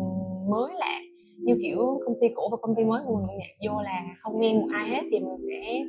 mới 0.50 0.74
lạ 0.78 1.00
như 1.44 1.58
kiểu 1.62 2.00
công 2.06 2.16
ty 2.22 2.28
cũ 2.36 2.48
và 2.52 2.58
công 2.62 2.76
ty 2.76 2.84
mới 2.84 3.02
của 3.06 3.16
mình 3.16 3.38
nhận 3.40 3.74
vô 3.74 3.82
là 3.82 4.02
không 4.22 4.40
quen 4.40 4.60
một 4.60 4.68
ai 4.74 4.90
hết 4.90 5.02
thì 5.12 5.20
mình 5.20 5.38
sẽ 5.40 5.80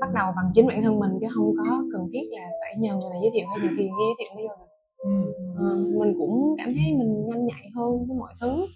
bắt 0.00 0.08
đầu 0.14 0.32
bằng 0.36 0.50
chính 0.54 0.66
bản 0.66 0.82
thân 0.82 0.98
mình 0.98 1.10
chứ 1.20 1.26
không 1.34 1.54
có 1.58 1.84
cần 1.92 2.08
thiết 2.12 2.22
là 2.30 2.50
phải 2.60 2.74
nhờ 2.78 2.92
người 2.94 3.10
này 3.10 3.18
giới 3.22 3.30
thiệu 3.34 3.46
hay 3.48 3.58
người 3.58 3.74
kia 3.76 3.84
giới 3.84 4.14
thiệu 4.18 4.28
mới 4.36 4.44
vô 4.48 4.54
được 4.58 4.70
Ừ. 5.04 5.10
Ờ, 5.58 5.76
mình 5.98 6.14
cũng 6.18 6.54
cảm 6.58 6.74
thấy 6.74 6.92
mình 6.98 7.26
nhanh 7.28 7.46
nhạy 7.46 7.70
hơn 7.74 8.06
với 8.08 8.16
mọi 8.18 8.32
thứ 8.40 8.66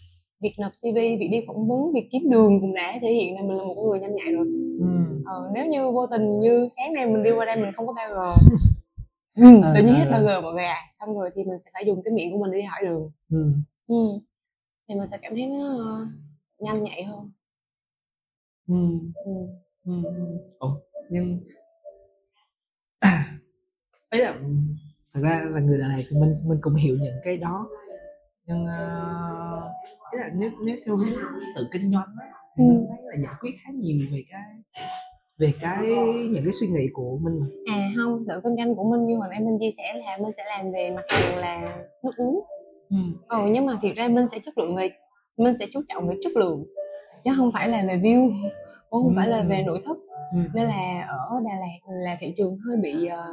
việc 0.40 0.54
nộp 0.58 0.72
cv 0.82 0.94
việc 0.94 1.28
đi 1.30 1.40
phỏng 1.46 1.68
vấn 1.68 1.92
việc 1.92 2.08
kiếm 2.12 2.30
đường 2.30 2.60
cũng 2.60 2.74
đã 2.74 2.98
thể 3.02 3.12
hiện 3.12 3.34
là 3.34 3.42
mình 3.42 3.56
là 3.56 3.64
một 3.64 3.74
người 3.88 4.00
nhanh 4.00 4.14
nhạy 4.14 4.32
rồi 4.32 4.46
ừ. 4.80 4.86
ờ, 5.26 5.50
nếu 5.54 5.66
như 5.66 5.90
vô 5.90 6.06
tình 6.06 6.40
như 6.40 6.68
sáng 6.76 6.92
nay 6.94 7.06
mình 7.06 7.22
đi 7.22 7.30
qua 7.30 7.44
đây 7.44 7.56
mình 7.56 7.72
không 7.72 7.86
có 7.86 7.92
bao 7.92 8.08
g 8.10 8.16
ừ, 9.36 9.44
tự 9.74 9.82
nhiên 9.82 9.94
ờ, 9.94 9.98
hết 10.00 10.06
bao 10.10 10.20
ờ. 10.26 10.40
g 10.40 10.44
mọi 10.44 10.54
người 10.54 10.64
à 10.64 10.76
xong 11.00 11.18
rồi 11.18 11.30
thì 11.34 11.44
mình 11.44 11.58
sẽ 11.58 11.70
phải 11.74 11.84
dùng 11.86 12.02
cái 12.04 12.12
miệng 12.14 12.32
của 12.32 12.38
mình 12.38 12.50
để 12.50 12.58
đi 12.58 12.64
hỏi 12.64 12.80
đường 12.82 13.10
Ừ. 13.30 13.52
ừ. 13.88 13.96
Thì 14.88 14.94
mình 14.94 15.06
sẽ 15.10 15.18
cảm 15.22 15.32
thấy 15.34 15.46
nó 15.46 15.66
ờ, 15.78 16.06
nhanh 16.58 16.82
nhạy 16.84 17.04
hơn 17.04 17.30
Ừ. 18.68 18.74
ừ. 19.24 19.32
Ừ. 19.84 19.92
Ủa, 20.58 20.76
nhưng 21.10 21.40
ấy 24.10 24.20
là 24.22 24.34
thật 25.14 25.20
ra 25.22 25.42
là 25.50 25.60
người 25.60 25.78
Đà 25.78 25.88
Lạt 25.88 26.02
thì 26.10 26.16
mình 26.16 26.36
mình 26.44 26.58
cũng 26.62 26.74
hiểu 26.74 26.96
những 27.00 27.14
cái 27.24 27.36
đó 27.36 27.68
nhưng 28.46 28.62
uh, 28.64 30.12
ý 30.12 30.18
là 30.18 30.30
nếu 30.34 30.50
nếu 30.66 30.76
theo 30.86 30.96
hướng 30.96 31.18
tự 31.56 31.66
kinh 31.72 31.92
doanh 31.92 32.08
á, 32.20 32.26
thì 32.56 32.64
Ừ. 32.64 32.68
mình 32.68 32.86
thấy 32.88 32.98
là 33.02 33.16
giải 33.22 33.34
quyết 33.40 33.50
khá 33.64 33.70
nhiều 33.74 34.06
về 34.12 34.22
cái 34.30 34.42
về 35.38 35.52
cái 35.60 35.86
những 36.30 36.44
cái 36.44 36.52
suy 36.60 36.66
nghĩ 36.68 36.88
của 36.92 37.18
mình 37.22 37.40
mà. 37.40 37.46
à 37.66 37.90
không 37.96 38.24
tự 38.28 38.40
kinh 38.44 38.56
doanh 38.56 38.74
của 38.74 38.84
mình 38.84 39.06
như 39.06 39.16
hồi 39.16 39.28
nãy 39.30 39.40
mình 39.40 39.56
chia 39.60 39.70
sẻ 39.76 39.94
là 40.06 40.18
mình 40.22 40.32
sẽ 40.32 40.44
làm 40.46 40.72
về 40.72 40.90
mặt 40.90 41.02
hàng 41.08 41.38
là 41.38 41.84
nước 42.02 42.12
uống 42.16 42.44
ừ. 42.90 42.96
ừ 43.28 43.38
nhưng 43.50 43.66
mà 43.66 43.78
thiệt 43.82 43.96
ra 43.96 44.08
mình 44.08 44.28
sẽ 44.28 44.38
chất 44.38 44.58
lượng 44.58 44.76
về 44.76 44.90
mình 45.36 45.56
sẽ 45.56 45.66
chú 45.72 45.82
trọng 45.88 46.08
về 46.08 46.14
chất 46.22 46.32
lượng 46.36 46.64
chứ 47.24 47.30
không 47.36 47.50
phải 47.54 47.68
là 47.68 47.84
về 47.88 47.96
view 47.96 48.32
cũng 48.90 49.02
không 49.02 49.12
phải 49.16 49.28
là 49.28 49.42
về 49.42 49.62
nội 49.62 49.80
thất. 49.84 49.96
Ừ. 50.32 50.38
nên 50.54 50.66
là 50.66 51.06
ở 51.08 51.40
Đà 51.44 51.56
Lạt 51.60 51.92
là 52.04 52.16
thị 52.20 52.34
trường 52.36 52.58
hơi 52.58 52.76
bị 52.82 53.06
ờ, 53.06 53.26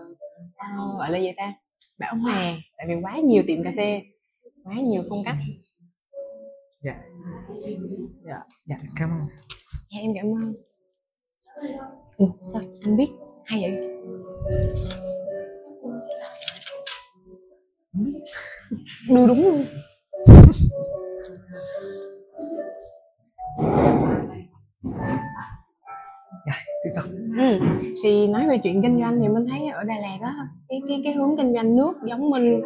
gọi 0.97 1.11
là 1.11 1.19
gì 1.19 1.31
ta 1.37 1.53
bão 1.97 2.15
hòa 2.15 2.55
tại 2.77 2.87
vì 2.87 2.95
quá 3.01 3.17
nhiều 3.17 3.43
tiệm 3.47 3.63
cà 3.63 3.71
phê 3.77 4.01
quá 4.63 4.75
nhiều 4.75 5.03
phong 5.09 5.23
cách. 5.25 5.35
Dạ. 6.81 6.95
Dạ 8.23 8.39
dạ 8.65 8.75
cảm 8.95 9.09
ơn. 9.09 9.27
Dạ 9.91 9.99
em 10.01 10.11
cảm 10.15 10.25
ơn. 10.25 10.53
Ủa, 12.17 12.29
sao 12.41 12.61
anh 12.81 12.97
biết? 12.97 13.09
Hay 13.45 13.61
vậy 13.61 13.95
đưa 19.09 19.27
đúng 19.27 19.43
luôn 19.43 19.57
tiếp 26.83 26.89
tục 26.95 27.05
Ừ. 27.37 27.59
thì 28.03 28.27
nói 28.27 28.47
về 28.49 28.57
chuyện 28.63 28.81
kinh 28.81 28.99
doanh 28.99 29.19
thì 29.21 29.27
mình 29.27 29.45
thấy 29.49 29.67
ở 29.67 29.83
Đà 29.83 29.95
Lạt 29.95 30.17
á 30.21 30.33
cái 30.69 30.79
cái 30.87 31.01
cái 31.03 31.13
hướng 31.13 31.37
kinh 31.37 31.53
doanh 31.53 31.75
nước 31.75 31.93
giống 32.09 32.29
mình 32.29 32.61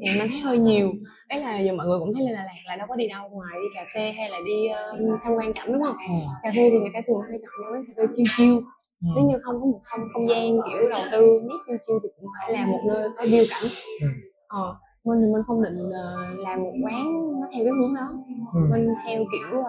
thì 0.00 0.18
mình 0.20 0.28
thấy 0.30 0.40
hơi 0.40 0.58
nhiều 0.58 0.92
đấy 1.28 1.40
là 1.40 1.58
giờ 1.58 1.72
mọi 1.72 1.86
người 1.86 1.98
cũng 1.98 2.14
thấy 2.14 2.22
lên 2.24 2.34
Đà 2.34 2.42
Lạt 2.44 2.54
là 2.66 2.76
đâu 2.76 2.86
có 2.90 2.96
đi 2.96 3.08
đâu 3.08 3.28
ngoài 3.28 3.52
đi 3.54 3.66
cà 3.74 3.84
phê 3.94 4.12
hay 4.12 4.30
là 4.30 4.38
đi 4.46 4.66
ờ, 4.68 4.92
tham 5.24 5.32
quan 5.36 5.52
cảnh 5.52 5.66
đúng 5.72 5.82
không 5.82 5.96
cà 6.42 6.50
phê 6.56 6.70
thì 6.70 6.78
người 6.78 6.90
ta 6.94 7.00
thường 7.06 7.20
hay 7.30 7.38
chọn 7.42 7.72
những 7.74 7.94
cà 7.96 8.02
phê 8.02 8.06
chill 8.16 8.28
chill 8.36 8.58
Ừ. 9.02 9.08
nếu 9.16 9.24
như 9.24 9.38
không 9.42 9.60
có 9.60 9.66
một 9.66 9.80
không 9.84 10.00
không 10.12 10.28
gian 10.28 10.42
kiểu 10.70 10.88
đầu 10.88 11.02
tư 11.12 11.40
nét 11.48 11.54
chill 11.66 11.76
chill 11.86 11.98
thì 12.02 12.08
cũng 12.16 12.26
phải 12.40 12.52
là 12.52 12.66
một 12.66 12.80
nơi 12.88 13.08
có 13.16 13.24
view 13.24 13.44
cảnh 13.50 13.62
Ừ. 14.00 14.06
ờ 14.48 14.74
mình 15.04 15.18
thì 15.20 15.32
mình 15.32 15.42
không 15.46 15.62
định 15.62 15.90
ờ, 15.92 16.16
làm 16.38 16.62
một 16.62 16.72
quán 16.84 17.04
nó 17.40 17.46
theo 17.52 17.64
cái 17.64 17.72
hướng 17.80 17.94
đó 17.94 18.08
Ừ. 18.54 18.60
mình 18.70 18.88
theo 19.06 19.24
kiểu 19.32 19.58
uh, 19.60 19.66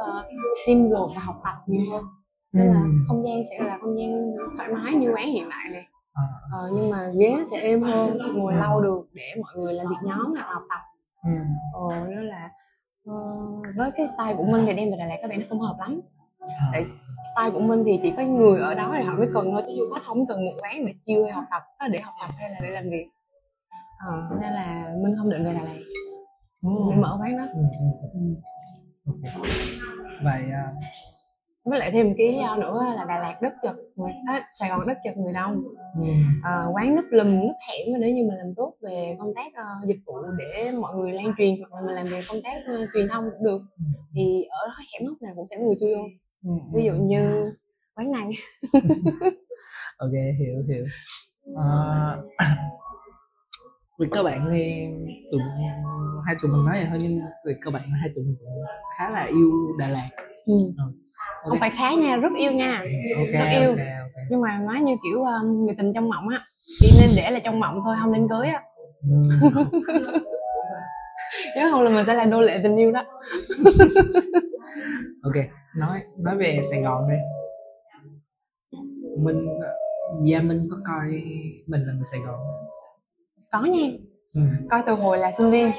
teamwork 0.67 1.07
và 1.15 1.21
học 1.21 1.35
tập 1.43 1.53
nhiều 1.67 1.81
hơn 1.91 2.03
nên 2.53 2.67
là 2.67 2.79
Ừ. 2.81 2.89
không 3.07 3.23
gian 3.25 3.41
sẽ 3.49 3.59
là 3.65 3.77
không 3.81 3.97
gian 3.99 4.31
thoải 4.57 4.69
mái 4.73 4.93
như 4.93 5.11
quán 5.15 5.25
hiện 5.27 5.47
tại 5.51 5.69
này 5.73 5.85
À, 6.13 6.23
ờ, 6.51 6.69
nhưng 6.73 6.89
mà 6.89 7.09
ghế 7.19 7.35
nó 7.37 7.43
sẽ 7.51 7.57
êm 7.61 7.81
hơn 7.83 8.17
ngồi 8.35 8.53
lâu 8.55 8.81
được 8.81 9.07
để 9.13 9.23
mọi 9.41 9.53
người 9.57 9.73
làm 9.73 9.85
việc 9.89 9.95
nhóm 10.03 10.31
hoặc 10.35 10.45
học 10.53 10.63
tập 10.69 10.79
ừ. 11.23 11.31
ờ, 11.73 12.07
nên 12.09 12.25
là 12.27 12.49
ờ, 13.05 13.13
với 13.77 13.91
cái 13.91 14.05
style 14.05 14.35
của 14.37 14.43
mình 14.43 14.63
thì 14.67 14.73
đem 14.73 14.91
về 14.91 14.97
Đà 14.99 15.05
Lạt 15.05 15.17
các 15.21 15.27
bạn 15.29 15.39
nó 15.39 15.45
không 15.49 15.59
hợp 15.59 15.75
lắm 15.79 16.01
À. 16.39 16.69
Tại- 16.73 16.85
style 17.35 17.51
của 17.51 17.59
mình 17.59 17.83
thì 17.85 17.99
chỉ 18.03 18.13
có 18.17 18.23
người 18.23 18.59
ở 18.61 18.73
đó 18.73 18.93
thì 18.97 19.03
họ 19.03 19.15
mới 19.17 19.27
cần 19.33 19.51
thôi 19.51 19.61
chứ 19.67 19.73
du 19.77 19.93
khách 19.93 20.01
không 20.03 20.25
cần 20.27 20.45
một 20.45 20.51
quán 20.61 20.85
để 20.85 20.93
chiêu 21.05 21.23
hay 21.23 21.31
học 21.33 21.43
tập 21.51 21.63
để 21.91 21.99
học 21.99 22.13
tập 22.21 22.29
hay 22.37 22.49
là 22.49 22.57
để 22.61 22.69
làm 22.69 22.83
việc 22.89 23.07
ờ, 23.99 24.29
nên 24.41 24.53
là 24.53 24.93
mình 25.03 25.15
không 25.17 25.29
định 25.29 25.45
về 25.45 25.53
Đà 25.53 25.61
Lạt 25.63 25.79
Ừ. 26.63 26.69
mình 26.89 27.01
mở 27.01 27.17
quán 27.21 27.37
đó 27.37 27.45
Ừ. 27.53 27.61
Ừ. 28.13 28.19
Ok. 29.07 29.33
vậy 30.23 30.41
à, 30.53 30.73
với 31.65 31.79
lại 31.79 31.91
thêm 31.91 32.07
một 32.07 32.13
cái 32.17 32.27
lý 32.27 32.37
do 32.37 32.55
nữa 32.57 32.83
là 32.95 33.05
Đà 33.05 33.17
Lạt 33.19 33.41
đất 33.41 33.53
chật 33.63 33.75
người 33.95 34.11
à, 34.27 34.47
Sài 34.59 34.69
Gòn 34.69 34.87
đất 34.87 34.97
chật 35.03 35.17
người 35.17 35.33
đông 35.33 35.63
ừ. 35.95 36.01
Ờ, 36.43 36.69
quán 36.73 36.95
núp 36.95 37.05
lùm 37.11 37.39
núp 37.39 37.55
hẻm 37.69 37.93
mà 37.93 37.99
nếu 37.99 38.09
như 38.09 38.23
mình 38.27 38.37
làm 38.37 38.53
tốt 38.55 38.73
về 38.81 39.15
công 39.19 39.33
tác 39.35 39.53
ờ, 39.55 39.63
dịch 39.87 39.99
vụ 40.05 40.13
để 40.37 40.71
mọi 40.71 40.95
người 40.95 41.11
lan 41.13 41.25
truyền 41.37 41.55
hoặc 41.59 41.73
là 41.81 41.85
mình 41.87 41.95
làm 41.95 42.05
về 42.07 42.21
công 42.27 42.41
tác 42.43 42.57
ờ, 42.67 42.85
truyền 42.93 43.07
thông 43.09 43.23
cũng 43.31 43.43
được 43.45 43.61
Ừ. 43.77 43.83
thì 44.15 44.43
ở 44.49 44.67
hẻm 44.67 45.07
hốc 45.07 45.21
nào 45.21 45.33
cũng 45.35 45.47
sẽ 45.47 45.57
người 45.57 45.75
chui 45.79 45.95
vô 45.95 46.01
Ừ. 46.43 46.51
ví 46.73 46.83
dụ 46.85 46.93
như 46.93 47.51
quán 47.95 48.11
này 48.11 48.29
ok 49.97 50.11
hiểu 50.39 50.63
hiểu 50.67 50.85
à, 51.57 52.17
về 53.99 54.07
cơ 54.11 54.23
bản 54.23 54.47
thì 54.51 54.87
tụi 55.31 55.41
hai 56.25 56.35
tụi 56.41 56.51
mình 56.51 56.65
nói 56.65 56.75
vậy 56.77 56.85
thôi 56.89 56.97
nhưng 57.01 57.19
về 57.45 57.53
cơ 57.61 57.71
bản 57.71 57.83
hai 58.01 58.09
tụi 58.15 58.23
mình 58.25 58.35
cũng 58.39 58.49
khá 58.97 59.09
là 59.09 59.23
yêu 59.25 59.51
Đà 59.79 59.87
Lạt 59.89 60.09
ừ. 60.45 60.53
Ok. 60.77 60.91
không 61.49 61.59
phải 61.59 61.69
khá 61.69 61.93
nha 61.93 62.15
rất 62.17 62.29
yêu 62.37 62.51
nha 62.51 62.83
ok 63.17 63.31
rất 63.31 63.47
yêu. 63.51 63.69
ok 63.69 63.77
ok 63.77 64.23
nhưng 64.29 64.41
mà 64.41 64.59
nói 64.59 64.81
như 64.81 64.95
kiểu 65.03 65.21
ờ, 65.23 65.43
người 65.43 65.75
tình 65.77 65.93
trong 65.95 66.09
mộng 66.09 66.29
á 66.29 66.41
chỉ 66.79 66.91
nên 66.99 67.09
để 67.15 67.31
là 67.31 67.39
trong 67.39 67.59
mộng 67.59 67.81
thôi 67.83 67.95
không 68.01 68.11
nên 68.11 68.27
cưới 68.29 68.47
á 68.47 68.61
Ừ. 69.09 69.49
nếu 71.55 71.71
không 71.71 71.83
là 71.83 71.89
mình 71.89 72.05
sẽ 72.07 72.13
là 72.13 72.25
nô 72.25 72.41
lệ 72.41 72.59
tình 72.63 72.75
yêu 72.77 72.91
đó 72.91 73.03
ok 75.23 75.35
nói 75.75 75.99
nói 76.17 76.37
về 76.37 76.59
Sài 76.71 76.81
Gòn 76.81 77.09
đi 77.09 77.15
mình 79.17 79.47
gia 80.25 80.41
Minh 80.41 80.67
có 80.71 80.77
coi 80.87 81.07
mình 81.67 81.81
là 81.87 81.93
người 81.93 82.05
Sài 82.11 82.19
Gòn? 82.19 82.39
Có 83.61 83.65
nha 83.67 83.87
ừ. 84.35 84.41
coi 84.71 84.81
từ 84.85 84.93
hồi 84.93 85.17
là 85.17 85.31
sinh 85.31 85.51
viên 85.51 85.71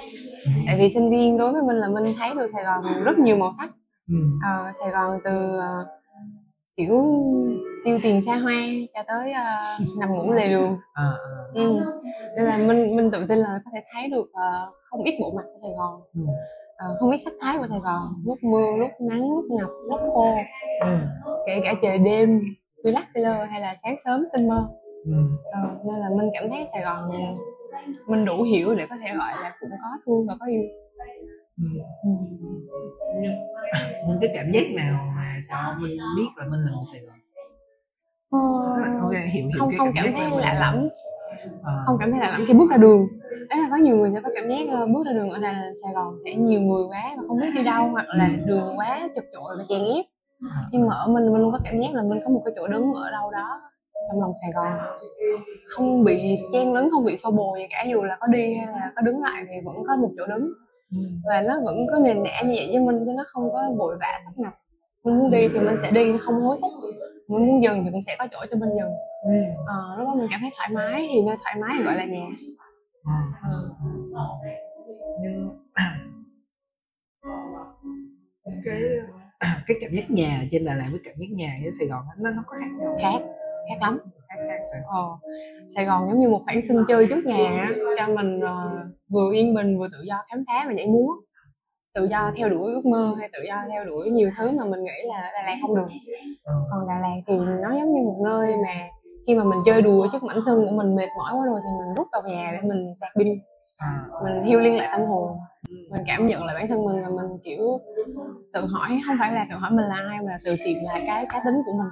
tại 0.67 0.77
vì 0.79 0.89
sinh 0.89 1.11
viên 1.11 1.39
đối 1.39 1.53
với 1.53 1.63
mình 1.63 1.77
là 1.77 1.89
mình 1.89 2.15
thấy 2.19 2.35
được 2.35 2.47
Sài 2.53 2.65
Gòn 2.65 3.05
rất 3.05 3.19
nhiều 3.19 3.37
màu 3.37 3.51
sắc 3.59 3.71
Ừ. 4.09 4.15
Ờ, 4.45 4.73
Sài 4.81 4.91
Gòn 4.91 5.19
từ 5.25 5.59
ờ, 5.59 5.87
kiểu 6.77 7.05
tiêu 7.85 7.99
tiền 8.03 8.21
xa 8.21 8.37
hoa 8.37 8.53
cho 8.95 9.03
tới 9.09 9.33
ờ, 9.33 9.43
nằm 9.99 10.09
ngủ 10.15 10.33
lề 10.33 10.49
đường 10.49 10.77
à, 10.95 11.05
à. 11.05 11.17
ừ. 11.55 11.73
nên 12.37 12.45
là 12.47 12.57
mình 12.57 12.97
mình 12.97 13.11
tự 13.11 13.25
tin 13.29 13.39
là 13.39 13.61
có 13.65 13.71
thể 13.75 13.81
thấy 13.93 14.09
được 14.11 14.31
ờ, 14.33 14.71
không 14.91 15.03
ít 15.05 15.19
bộ 15.21 15.33
mặt 15.37 15.43
của 15.45 15.59
Sài 15.63 15.71
Gòn 15.79 16.01
Ừ. 16.15 16.21
Ờ, 16.77 16.97
không 17.01 17.11
ít 17.11 17.19
sắc 17.19 17.33
thái 17.41 17.59
của 17.59 17.67
Sài 17.67 17.79
Gòn 17.81 18.03
lúc 18.27 18.39
mưa 18.45 18.77
lúc 18.79 18.91
nắng 19.01 19.21
lúc 19.35 19.45
ngập 19.51 19.69
lúc 19.89 20.01
khô 20.15 20.35
Ừ. 20.81 20.97
kể 21.47 21.61
cả 21.65 21.75
trời 21.83 21.99
đêm 21.99 22.41
relax 22.85 23.05
hay 23.51 23.61
là 23.61 23.75
sáng 23.83 23.97
sớm 24.05 24.25
tinh 24.33 24.49
mơ 24.49 24.69
Ừ. 25.05 25.13
Ờ, 25.53 25.61
nên 25.85 25.97
là 26.01 26.09
mình 26.17 26.31
cảm 26.35 26.51
thấy 26.51 26.65
Sài 26.73 26.83
Gòn 26.83 27.11
mình 28.07 28.25
đủ 28.25 28.43
hiểu 28.43 28.75
để 28.75 28.87
có 28.87 28.97
thể 28.97 29.09
gọi 29.19 29.33
là 29.43 29.53
cũng 29.61 29.71
có 29.71 29.89
thương 30.07 30.27
và 30.29 30.37
có 30.41 30.47
yêu. 30.47 30.63
Ừ. 31.59 31.65
ừ. 32.03 32.11
Những 34.09 34.19
cái 34.21 34.31
cảm 34.35 34.51
giác 34.51 34.65
nào 34.75 35.13
mà 35.17 35.37
cho 35.49 35.77
mình 35.81 35.99
biết 36.17 36.27
là 36.37 36.45
mình 36.51 36.61
là 36.61 36.71
người 36.71 36.85
Sài 36.93 37.01
Gòn? 37.01 37.17
Ok 39.01 39.13
hiểu 39.13 39.23
hiểu 39.33 39.49
không 39.59 39.71
cái 39.71 39.79
không 39.79 39.93
cảm 39.95 40.05
cảm 40.05 40.15
thấy 40.15 40.31
là 40.31 40.37
lạ 40.37 40.55
lẫm. 40.61 40.89
À, 41.63 41.73
không 41.87 41.97
cảm 42.01 42.11
thấy 42.11 42.21
lạ 42.21 42.31
lẫm 42.31 42.45
khi 42.49 42.55
bước 42.55 42.71
ra 42.71 42.77
đường. 42.77 43.07
Đấy 43.49 43.59
là 43.61 43.69
có 43.71 43.77
nhiều 43.77 43.97
người 43.97 44.11
sẽ 44.15 44.21
có 44.21 44.31
cảm 44.35 44.51
giác 44.51 44.67
ờ, 44.71 44.87
bước 44.87 45.07
ra 45.07 45.13
đường 45.13 45.31
ở 45.31 45.39
Đà 45.39 45.53
Lạt, 45.53 45.73
Sài 45.83 45.93
Gòn 45.95 46.17
sẽ 46.25 46.35
nhiều 46.35 46.61
người 46.61 46.85
quá 46.89 47.03
và 47.17 47.23
không 47.29 47.41
biết 47.41 47.51
đi 47.55 47.65
đâu 47.65 47.89
hoặc 47.89 48.07
là 48.09 48.29
đường 48.47 48.69
quá 48.77 49.09
chật 49.15 49.25
chội 49.33 49.57
và 49.59 49.65
chèn 49.69 49.81
ép. 49.81 50.05
À, 50.51 50.63
nhưng 50.73 50.89
mà 50.89 50.95
ở 50.95 51.09
mình 51.09 51.33
mình 51.33 51.43
luôn 51.43 51.53
có 51.53 51.59
cảm 51.65 51.81
giác 51.81 51.95
là 51.95 52.03
mình 52.03 52.21
có 52.25 52.31
một 52.31 52.43
cái 52.45 52.55
chỗ 52.57 52.69
đứng 52.69 52.93
ở 52.93 53.11
đâu 53.11 53.31
đó 53.31 53.61
trong 54.09 54.21
lòng 54.21 54.33
Sài 54.43 54.51
Gòn 54.55 54.79
không 55.67 56.05
bị 56.05 56.35
chen 56.53 56.73
lấn 56.73 56.91
không 56.91 57.05
bị 57.05 57.17
xô 57.17 57.31
bồ 57.31 57.57
gì 57.59 57.67
cả 57.71 57.85
dù 57.91 58.03
là 58.03 58.17
có 58.21 58.27
đi 58.27 58.55
hay 58.55 58.67
là 58.67 58.93
có 58.97 59.03
đứng 59.03 59.23
lại 59.23 59.45
thì 59.49 59.55
vẫn 59.65 59.77
có 59.87 59.97
một 59.97 60.11
chỗ 60.19 60.27
đứng 60.27 60.49
ừ. 60.93 60.99
và 61.29 61.43
nó 61.43 61.61
vẫn 61.65 61.77
có 61.93 61.99
nền 61.99 62.23
nã 62.23 62.43
như 62.45 62.55
vậy 62.57 62.69
với 62.73 62.81
mình 62.81 62.99
chứ 63.07 63.13
nó 63.17 63.25
không 63.27 63.53
có 63.53 63.73
vội 63.79 63.97
vã 64.01 64.21
tấp 64.25 64.33
nập 64.43 64.53
mình 65.05 65.19
muốn 65.19 65.31
đi 65.31 65.49
thì 65.53 65.59
mình 65.61 65.77
sẽ 65.83 65.91
đi 65.91 66.13
nó 66.13 66.19
không 66.23 66.41
hối 66.43 66.57
thúc 66.61 66.71
mình 67.29 67.47
muốn 67.47 67.63
dừng 67.63 67.85
thì 67.85 67.91
cũng 67.93 68.03
sẽ 68.03 68.17
có 68.19 68.27
chỗ 68.33 68.39
cho 68.51 68.57
mình 68.61 68.69
dừng 68.79 68.91
Ừ. 69.25 69.33
ờ, 69.67 69.97
lúc 69.99 70.07
đó 70.09 70.15
mình 70.15 70.29
cảm 70.31 70.41
thấy 70.41 70.51
thoải 70.57 70.69
mái 70.75 71.09
thì 71.13 71.23
nơi 71.23 71.37
thoải 71.45 71.57
mái 71.61 71.71
thì 71.79 71.85
gọi 71.85 71.95
là 71.97 72.05
nhà 72.05 72.27
À. 73.05 73.23
Ờ. 73.43 74.29
nhưng 75.23 75.51
cái 78.65 78.81
cái 79.67 79.77
cảm 79.81 79.91
giác 79.93 80.11
nhà 80.11 80.43
trên 80.51 80.65
Đà 80.65 80.75
Lạt 80.75 80.87
với 80.91 81.01
cảm 81.05 81.15
giác 81.19 81.27
nhà 81.31 81.59
ở 81.65 81.71
Sài 81.79 81.89
Gòn 81.89 82.05
nó 82.19 82.31
nó 82.31 82.43
có 82.47 82.55
khác 82.61 82.67
nhau 82.81 82.97
khác 83.01 83.23
khác 83.69 83.77
lắm. 83.81 83.99
Khác 84.29 84.37
khác 84.49 84.61
sao? 84.73 84.81
Ờ, 84.89 85.31
Sài 85.75 85.85
Gòn 85.85 86.09
giống 86.09 86.19
như 86.19 86.29
một 86.29 86.41
khoảng 86.45 86.63
sân 86.69 86.85
chơi 86.89 87.07
trước 87.07 87.25
nhà 87.25 87.61
á, 87.61 87.71
cho 87.99 88.15
mình 88.15 88.41
ờ, 88.41 88.71
vừa 89.09 89.33
yên 89.33 89.55
bình 89.55 89.79
vừa 89.79 89.89
tự 89.93 89.99
do 90.03 90.17
khám 90.31 90.45
phá 90.49 90.65
và 90.67 90.73
nhảy 90.73 90.87
múa. 90.87 91.13
Tự 91.95 92.05
do 92.11 92.33
theo 92.37 92.49
đuổi 92.49 92.73
ước 92.73 92.87
mơ 92.87 93.15
hay 93.19 93.29
tự 93.33 93.39
do 93.49 93.55
theo 93.71 93.85
đuổi 93.85 94.11
nhiều 94.11 94.31
thứ 94.39 94.51
mà 94.51 94.65
mình 94.65 94.85
nghĩ 94.85 95.09
là 95.09 95.31
Đà 95.35 95.43
Lạt 95.43 95.57
không 95.63 95.77
được. 95.77 95.87
Ờ. 96.45 96.55
còn 96.71 96.89
Đà 96.89 96.99
Lạt 97.01 97.17
thì 97.27 97.37
nó 97.37 97.69
giống 97.73 97.95
như 97.95 98.03
một 98.05 98.21
nơi 98.25 98.55
mà 98.67 98.89
khi 99.27 99.35
mà 99.35 99.45
mình 99.45 99.59
chơi 99.65 99.83
đùa 99.83 100.07
trước 100.13 100.23
mảnh 100.23 100.41
sân 100.47 100.67
của 100.67 100.77
mình 100.77 100.97
mệt 100.97 101.09
mỏi 101.19 101.33
quá 101.35 101.47
rồi 101.47 101.61
thì 101.65 101.71
mình 101.79 101.95
rút 101.97 102.07
vào 102.13 102.23
nhà 102.23 102.51
để 102.53 102.69
mình 102.69 102.93
sạc 103.01 103.11
pin. 103.19 103.29
À, 103.79 104.05
mình 104.25 104.43
healing 104.45 104.77
lại 104.77 104.89
tâm 104.93 105.01
hồn. 105.07 105.39
Mình 105.91 106.03
cảm 106.07 106.27
nhận 106.27 106.45
lại 106.45 106.57
bản 106.59 106.69
thân 106.69 106.85
mình 106.85 107.03
là 107.03 107.09
mình 107.09 107.39
kiểu 107.45 107.81
tự 108.53 108.67
hỏi 108.67 109.01
không 109.07 109.17
phải 109.21 109.33
là 109.33 109.47
tự 109.51 109.57
hỏi 109.57 109.71
mình 109.71 109.85
là 109.89 109.95
ai 109.95 110.19
mà 110.19 110.33
là 110.33 110.39
tự 110.45 110.55
tìm 110.65 110.79
lại 110.85 111.03
cái 111.07 111.27
cá 111.29 111.43
tính 111.45 111.55
của 111.67 111.73
mình 111.73 111.89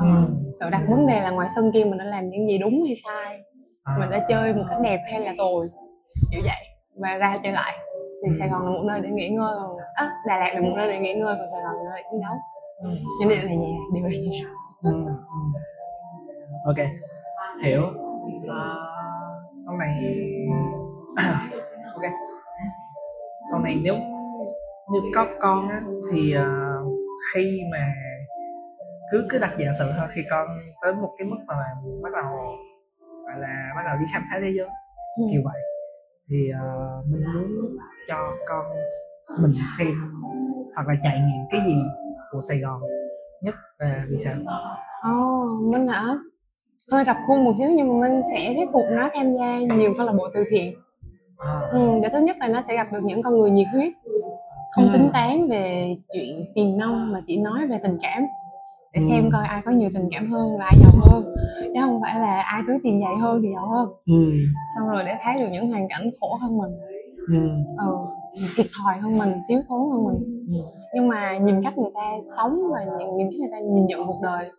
ờ, 0.00 0.28
tự 0.60 0.70
đặt 0.70 0.82
vấn 0.88 1.06
đề 1.06 1.20
là 1.20 1.30
ngoài 1.30 1.48
sân 1.54 1.72
kia 1.72 1.84
mình 1.84 1.98
đã 1.98 2.04
làm 2.04 2.28
những 2.28 2.48
gì 2.48 2.58
đúng 2.58 2.82
hay 2.86 2.94
sai? 3.04 3.38
À, 3.84 3.96
mình 4.00 4.10
đã 4.10 4.26
chơi 4.28 4.54
một 4.54 4.64
cách 4.70 4.78
đẹp 4.82 4.98
hay 5.10 5.20
là 5.20 5.34
tồi? 5.38 5.68
Kiểu 6.30 6.40
vậy. 6.44 6.66
Và 6.96 7.14
ra 7.16 7.38
chơi 7.42 7.52
lại. 7.52 7.78
Thì 8.26 8.32
Sài 8.38 8.48
Gòn 8.48 8.64
là 8.64 8.70
một 8.70 8.82
nơi 8.86 9.00
để 9.00 9.08
nghỉ 9.10 9.28
ngơi 9.28 9.54
còn 9.56 9.76
à, 9.94 10.10
Đà 10.26 10.38
Lạt 10.38 10.50
là 10.54 10.60
một 10.60 10.72
nơi 10.76 10.88
để 10.88 10.98
nghỉ 10.98 11.14
ngơi 11.14 11.34
còn 11.38 11.46
Sài 11.52 11.62
Gòn 11.62 11.76
là 11.76 11.82
nơi 11.90 12.02
để 12.02 12.08
chiến 12.10 12.20
đấu. 12.20 12.34
Ừ, 12.82 12.90
cho 13.20 13.28
nên 13.28 13.38
là 13.38 13.52
nhà 13.54 13.78
đều 13.94 14.02
là 14.02 14.18
nhà. 14.30 14.44
Ừ, 14.82 14.90
ừ. 15.06 15.12
ok 16.64 16.86
hiểu. 17.64 17.82
À, 18.48 18.74
sau 19.66 19.76
này 19.76 19.94
ok. 21.94 22.12
Sau 23.50 23.60
này 23.60 23.78
nếu 23.82 23.94
như 24.92 25.00
có 25.14 25.26
con 25.40 25.68
á 25.68 25.80
thì 26.12 26.32
à, 26.34 26.68
khi 27.34 27.60
mà 27.72 27.92
cứ 29.12 29.26
cứ 29.30 29.38
đặt 29.38 29.54
giả 29.58 29.72
sử 29.78 29.84
thôi 29.98 30.06
khi 30.10 30.22
con 30.30 30.48
tới 30.82 30.92
một 30.94 31.10
cái 31.18 31.28
mức 31.28 31.36
mà 31.46 31.54
bắt 32.02 32.10
đầu 32.12 32.24
gọi 33.26 33.38
là 33.40 33.72
bắt 33.76 33.82
đầu 33.86 33.96
đi 34.00 34.04
khám 34.12 34.22
phá 34.30 34.38
thế 34.40 34.50
giới 34.56 34.68
Ừ. 35.16 35.24
kiểu 35.32 35.40
vậy 35.44 35.60
thì 36.30 36.50
à, 36.50 36.62
mình 37.10 37.24
muốn 37.34 37.76
cho 38.08 38.16
con 38.48 38.64
mình 39.42 39.52
xem 39.78 39.94
hoặc 40.74 40.88
là 40.88 40.94
trải 41.02 41.18
nghiệm 41.20 41.44
cái 41.50 41.60
gì 41.66 41.82
của 42.32 42.40
Sài 42.48 42.58
Gòn 42.58 42.80
nhất 43.42 43.54
và 43.78 44.04
vì 44.08 44.16
sao 44.16 44.34
Ồ, 45.02 45.46
Minh 45.72 45.88
hả? 45.88 46.04
Hơi 46.92 47.04
rập 47.06 47.16
khuôn 47.26 47.44
một 47.44 47.52
xíu 47.58 47.68
nhưng 47.70 47.88
mà 48.00 48.08
Minh 48.08 48.20
sẽ 48.32 48.54
thuyết 48.54 48.68
phục 48.72 48.84
nó 48.90 49.10
tham 49.14 49.34
gia 49.34 49.58
nhiều 49.76 49.94
câu 49.96 50.06
lạc 50.06 50.12
bộ 50.12 50.28
từ 50.34 50.44
thiện. 50.50 50.74
à, 51.38 51.60
Ừ, 51.72 51.78
để 52.02 52.08
thứ 52.12 52.18
nhất 52.20 52.36
là 52.40 52.48
nó 52.48 52.60
sẽ 52.60 52.74
gặp 52.76 52.86
được 52.92 53.00
những 53.04 53.22
con 53.22 53.38
người 53.38 53.50
nhiệt 53.50 53.66
huyết, 53.72 53.92
không 54.70 54.84
Ừ. 54.84 54.90
tính 54.92 55.10
toán 55.12 55.48
về 55.48 55.96
chuyện 56.12 56.44
tiền 56.54 56.78
nong 56.78 57.12
mà 57.12 57.20
chỉ 57.26 57.40
nói 57.40 57.66
về 57.66 57.78
tình 57.82 57.98
cảm 58.02 58.22
để 58.94 59.00
Ừ. 59.00 59.06
xem 59.08 59.30
coi 59.32 59.44
ai 59.46 59.60
có 59.64 59.70
nhiều 59.70 59.90
tình 59.94 60.08
cảm 60.12 60.30
hơn 60.32 60.56
là 60.58 60.64
ai 60.64 60.74
giàu 60.82 60.92
hơn. 61.10 61.34
Chứ 61.74 61.80
không 61.80 62.00
phải 62.02 62.20
là 62.20 62.40
ai 62.42 62.62
túi 62.66 62.76
tiền 62.82 63.00
dày 63.04 63.16
hơn 63.20 63.40
thì 63.42 63.48
giàu 63.54 63.68
hơn. 63.68 63.88
Ừ, 64.06 64.32
xong 64.76 64.88
rồi 64.88 65.04
để 65.04 65.14
thấy 65.22 65.40
được 65.40 65.48
những 65.52 65.68
hoàn 65.68 65.88
cảnh 65.88 66.10
khổ 66.20 66.38
hơn 66.42 66.58
mình. 66.58 66.70
Ừ, 67.28 67.48
ừ, 67.78 67.96
thiệt 68.56 68.66
thòi 68.78 68.98
hơn 68.98 69.18
mình 69.18 69.32
thiếu 69.48 69.58
thốn 69.68 69.90
hơn 69.92 70.04
mình. 70.04 70.44
Ừ. 70.48 70.54
nhưng 70.94 71.08
mà 71.08 71.38
nhìn 71.38 71.62
cách 71.62 71.78
người 71.78 71.90
ta 71.94 72.10
sống 72.36 72.58
và 72.72 72.84
nhìn, 72.98 73.16
nhìn 73.16 73.26
cách 73.30 73.40
người 73.40 73.48
ta 73.52 73.58
nhìn 73.58 73.86
nhận 73.86 74.06
cuộc 74.06 74.20
đời 74.22 74.50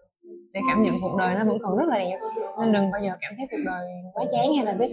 để 0.53 0.61
cảm 0.67 0.83
nhận 0.83 0.95
cuộc 1.01 1.15
đời 1.17 1.35
nó 1.35 1.43
vẫn 1.45 1.57
còn 1.61 1.77
rất 1.77 1.85
là 1.89 1.97
đẹp. 1.99 2.15
Nên 2.59 2.73
đừng 2.73 2.91
bao 2.91 3.01
giờ 3.01 3.11
cảm 3.21 3.33
thấy 3.37 3.47
cuộc 3.51 3.57
đời 3.65 3.87
quá 4.13 4.25
chán 4.31 4.55
hay 4.55 4.65
là 4.65 4.73
biết 4.73 4.91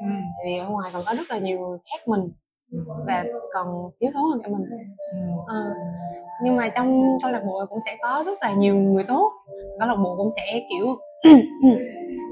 tại 0.00 0.46
vì 0.46 0.56
ở 0.58 0.68
ngoài 0.68 0.90
còn 0.92 1.02
có 1.06 1.14
rất 1.14 1.30
là 1.30 1.38
nhiều 1.38 1.58
người 1.58 1.78
khác 1.90 1.98
mình 2.08 2.20
và 3.06 3.24
còn 3.52 3.90
thiếu 4.00 4.10
thốn 4.14 4.22
hơn 4.32 4.40
cả 4.42 4.48
mình 4.48 4.66
Ờ, 5.46 5.74
nhưng 6.42 6.56
mà 6.56 6.68
trong 6.68 7.18
câu 7.22 7.30
lạc 7.30 7.42
bộ 7.46 7.66
cũng 7.68 7.80
sẽ 7.80 7.96
có 8.02 8.22
rất 8.26 8.38
là 8.42 8.52
nhiều 8.52 8.74
người 8.74 9.04
tốt 9.04 9.32
câu 9.78 9.88
lạc 9.88 9.96
bộ 10.04 10.16
cũng 10.16 10.28
sẽ 10.36 10.66
kiểu 10.70 10.86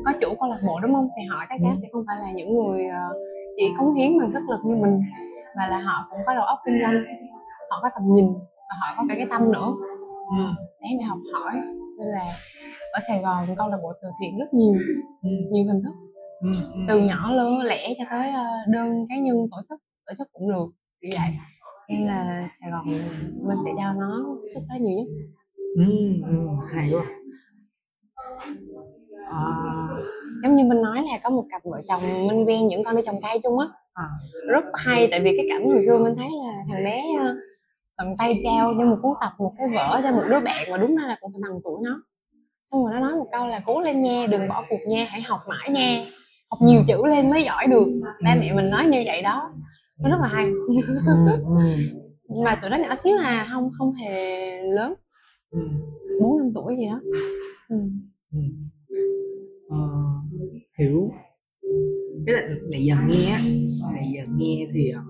có 0.04 0.12
chủ 0.20 0.28
câu 0.40 0.48
lạc 0.48 0.58
bộ 0.66 0.80
đúng 0.82 0.94
không 0.94 1.08
thì 1.16 1.22
họ 1.30 1.44
chắc 1.48 1.58
chắn 1.64 1.76
sẽ 1.82 1.88
không 1.92 2.04
phải 2.06 2.16
là 2.22 2.30
những 2.32 2.54
người 2.56 2.84
ờ, 2.88 3.18
chỉ 3.56 3.74
cống 3.78 3.94
hiến 3.94 4.18
bằng 4.18 4.30
sức 4.32 4.48
lực 4.48 4.60
như 4.64 4.76
mình 4.76 5.00
mà 5.56 5.68
là 5.68 5.78
họ 5.78 6.06
cũng 6.10 6.20
có 6.26 6.34
đầu 6.34 6.44
óc 6.44 6.58
kinh 6.66 6.78
doanh 6.82 7.04
họ 7.70 7.78
có 7.82 7.90
tầm 7.94 8.02
nhìn 8.14 8.26
và 8.68 8.76
họ 8.80 8.94
có 8.96 9.04
cả 9.08 9.14
cái 9.14 9.26
tâm 9.30 9.52
nữa 9.52 9.72
Ừ. 10.28 10.44
đáng 10.82 10.92
để 10.98 11.04
học 11.04 11.18
hỏi 11.32 11.52
nên 11.98 12.06
là 12.08 12.24
ở 12.92 13.00
Sài 13.08 13.22
Gòn 13.22 13.46
câu 13.58 13.68
lạc 13.68 13.78
bộ 13.82 13.92
từ 14.02 14.08
thiện 14.20 14.38
rất 14.38 14.54
nhiều 14.54 14.74
Ừ. 15.22 15.28
nhiều 15.50 15.64
hình 15.64 15.82
thức 15.84 15.92
Ừ. 16.40 16.48
Ừ. 16.74 16.80
từ 16.88 17.00
nhỏ 17.00 17.30
lớn 17.32 17.58
lẻ 17.60 17.94
cho 17.98 18.04
tới 18.10 18.30
ờ, 18.30 18.44
đơn 18.68 19.04
cá 19.08 19.16
nhân 19.16 19.36
tổ 19.50 19.56
chức 19.68 19.80
tổ 20.06 20.14
chức 20.18 20.28
cũng 20.32 20.48
được 20.52 20.66
như 21.02 21.08
vậy. 21.12 21.30
Nên 21.88 22.06
là 22.06 22.48
Sài 22.60 22.70
Gòn 22.70 22.86
mình 23.48 23.58
sẽ 23.64 23.70
cho 23.76 23.92
nó 23.98 24.36
xuất 24.54 24.60
phát 24.68 24.80
nhiều 24.80 24.96
nhất. 24.98 25.06
Ừ. 25.76 25.82
Ừ. 26.26 26.46
hay 26.74 26.90
quá. 26.92 27.04
À, 29.30 29.38
giống 30.42 30.56
như 30.56 30.64
mình 30.64 30.82
nói 30.82 31.02
là 31.12 31.18
có 31.22 31.30
một 31.30 31.44
cặp 31.50 31.62
vợ 31.64 31.80
chồng 31.88 32.26
minh 32.26 32.44
quen 32.44 32.66
những 32.66 32.84
con 32.84 32.96
đi 32.96 33.02
trồng 33.06 33.20
cây 33.22 33.38
chung 33.42 33.58
á. 33.58 33.66
À, 33.94 34.04
rất 34.48 34.64
hay 34.74 35.08
tại 35.10 35.20
vì 35.20 35.36
cái 35.36 35.46
cảnh 35.50 35.70
hồi 35.70 35.82
xưa 35.86 35.98
mình 35.98 36.14
thấy 36.16 36.28
là 36.44 36.52
thằng 36.70 36.84
bé 36.84 37.02
ờ, 37.20 37.36
tận 37.96 38.12
tay 38.18 38.40
trao 38.44 38.74
cho 38.78 38.84
một 38.86 38.96
cuốn 39.02 39.12
tập 39.20 39.30
một 39.38 39.52
cái 39.58 39.68
vở 39.74 40.00
cho 40.02 40.10
một 40.12 40.22
đứa 40.30 40.40
bạn 40.40 40.70
mà 40.70 40.76
đúng 40.76 40.96
ra 40.96 41.06
là 41.06 41.16
cũng 41.20 41.32
phải 41.32 41.40
bằng 41.50 41.60
tuổi 41.64 41.78
nó. 41.84 42.02
Xong 42.64 42.84
rồi 42.84 42.94
nó 42.94 43.00
nói 43.00 43.12
một 43.12 43.26
câu 43.32 43.46
là 43.48 43.60
cố 43.66 43.80
lên 43.80 44.02
nha 44.02 44.26
đừng 44.30 44.48
bỏ 44.48 44.64
cuộc 44.68 44.80
nha 44.88 45.06
hãy 45.10 45.22
học 45.22 45.40
mãi 45.48 45.70
nha 45.70 46.06
học 46.50 46.58
nhiều 46.62 46.84
chữ 46.88 47.06
lên 47.06 47.30
mới 47.30 47.44
giỏi 47.44 47.66
được. 47.66 47.86
Ba 48.24 48.34
mẹ 48.34 48.52
mình 48.52 48.70
nói 48.70 48.86
như 48.86 49.02
vậy 49.06 49.22
đó 49.22 49.50
nó 49.98 50.10
rất 50.10 50.16
là 50.20 50.26
hay 50.26 50.44
ừ. 51.06 51.26
Ừ. 52.28 52.34
mà 52.44 52.58
tụi 52.62 52.70
nó 52.70 52.76
nhỏ 52.76 52.94
xíu 52.94 53.16
à 53.16 53.46
không 53.52 53.70
không 53.78 53.92
hề 53.94 54.62
lớn 54.62 54.94
Ừ. 55.50 55.60
bốn 56.20 56.38
năm 56.38 56.50
tuổi 56.54 56.76
gì 56.76 56.86
đó 56.86 57.00
ừ. 57.68 57.76
Ừ. 58.32 58.38
Ờ, 59.68 59.76
hiểu 60.78 61.10
cái 62.26 62.34
là 62.34 62.48
nãy 62.70 62.84
giờ 62.84 62.96
nghe 63.08 63.30
á, 63.30 63.40
nãy 63.94 64.04
giờ 64.16 64.22
nghe 64.36 64.68
thì 64.74 64.88
ờ, 64.90 65.00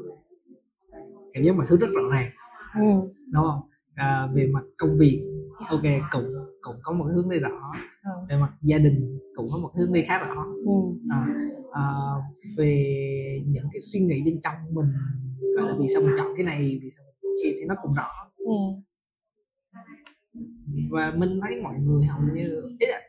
cảm 1.33 1.45
giác 1.45 1.57
mọi 1.57 1.67
thứ 1.69 1.77
rất 1.77 1.87
rõ 1.95 2.03
ràng 2.13 2.31
Ừ. 2.75 3.09
đúng 3.33 3.45
không 3.45 3.61
à, 3.95 4.29
về 4.35 4.47
mặt 4.53 4.63
công 4.79 4.97
việc 4.99 5.36
ok 5.71 5.83
cũng 6.13 6.25
cũng 6.63 6.77
có 6.83 6.93
một 6.93 7.05
cái 7.05 7.15
hướng 7.15 7.31
đi 7.31 7.39
rõ 7.39 7.73
Ừ. 8.05 8.11
về 8.29 8.37
mặt 8.37 8.53
gia 8.63 8.79
đình 8.79 9.19
cũng 9.37 9.49
có 9.53 9.59
một 9.59 9.71
hướng 9.77 9.93
đi 9.93 10.03
khá 10.03 10.19
rõ 10.19 10.45
Ừ. 10.65 10.73
à, 11.11 11.27
à, 11.73 11.83
về 12.57 13.43
những 13.47 13.65
cái 13.73 13.81
suy 13.81 14.01
nghĩ 14.01 14.23
bên 14.25 14.41
trong 14.43 14.55
mình 14.75 14.87
gọi 15.57 15.69
là 15.69 15.77
vì 15.81 15.87
sao 15.95 16.03
mình 16.03 16.15
chọn 16.19 16.27
cái 16.37 16.47
này 16.47 16.79
vì 16.83 16.91
sao 16.91 17.05
mình 17.23 17.33
kia 17.43 17.51
thì 17.55 17.65
nó 17.69 17.75
cũng 17.83 17.95
rõ 17.95 18.09
Ừ. 18.37 18.53
và 20.91 21.15
mình 21.17 21.41
thấy 21.43 21.61
mọi 21.63 21.75
người 21.81 22.07
hầu 22.07 22.23
như 22.35 22.63
ý 22.81 22.87
là 22.87 23.01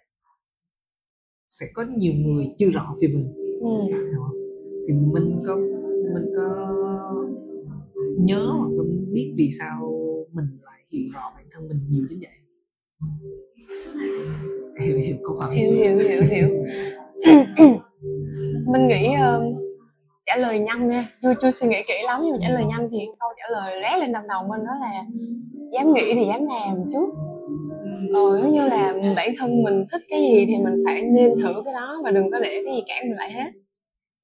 sẽ 1.50 1.66
có 1.74 1.86
nhiều 1.98 2.14
người 2.14 2.46
chưa 2.58 2.70
rõ 2.70 2.96
về 3.02 3.08
mình 3.08 3.34
Ừ. 3.62 3.98
thì 4.88 4.94
mình 4.94 5.44
có 5.48 5.56
mình 6.14 6.26
có 6.36 6.74
nhớ 8.18 8.46
hoặc 8.58 8.70
là 8.72 8.84
biết 9.12 9.34
vì 9.38 9.50
sao 9.60 9.90
mình 10.34 10.46
lại 10.64 10.82
hiểu 10.92 11.10
rõ 11.14 11.32
bản 11.36 11.46
thân 11.52 11.68
mình 11.68 11.80
nhiều 11.90 12.04
đến 12.10 12.20
vậy 12.22 12.32
hiểu 14.80 14.98
hiểu 14.98 15.16
câu 15.24 15.38
hỏi 15.40 15.56
hiểu 15.56 15.72
hiểu 15.72 15.98
hiểu 15.98 16.22
hiểu. 16.30 16.50
Mình 18.66 18.88
nghĩ 18.88 19.14
ờ, 19.14 19.44
trả 20.26 20.36
lời 20.36 20.60
nhanh 20.60 20.90
nha. 20.90 21.10
Chưa 21.22 21.34
chưa 21.42 21.52
suy 21.52 21.68
nghĩ 21.68 21.78
kỹ 21.88 21.94
lắm 22.06 22.22
nhưng 22.24 22.32
mà 22.32 22.38
trả 22.42 22.50
lời 22.50 22.66
nhanh 22.66 22.90
thì 22.92 22.98
câu 23.20 23.30
trả 23.38 23.50
lời 23.50 23.82
lóe 23.82 23.98
lên 24.00 24.12
đầu 24.12 24.24
đầu 24.30 24.44
mình 24.50 24.66
đó 24.66 24.72
là 24.82 25.04
dám 25.74 25.94
nghĩ 25.94 26.14
thì 26.16 26.26
dám 26.26 26.46
làm 26.46 26.84
trước. 26.92 27.10
Ờ, 28.14 28.40
giống 28.42 28.52
như 28.52 28.66
là 28.68 28.94
bản 29.16 29.30
thân 29.38 29.64
mình 29.64 29.84
thích 29.92 30.02
cái 30.10 30.22
gì 30.22 30.46
thì 30.46 30.58
mình 30.64 30.74
phải 30.86 31.02
nên 31.02 31.34
thử 31.44 31.62
cái 31.66 31.74
đó 31.74 32.02
và 32.04 32.12
đừng 32.12 32.32
có 32.32 32.40
để 32.40 32.62
cái 32.66 32.76
gì 32.76 32.84
cản 32.88 33.10
mình 33.10 33.18
lại 33.18 33.32
hết. 33.32 33.52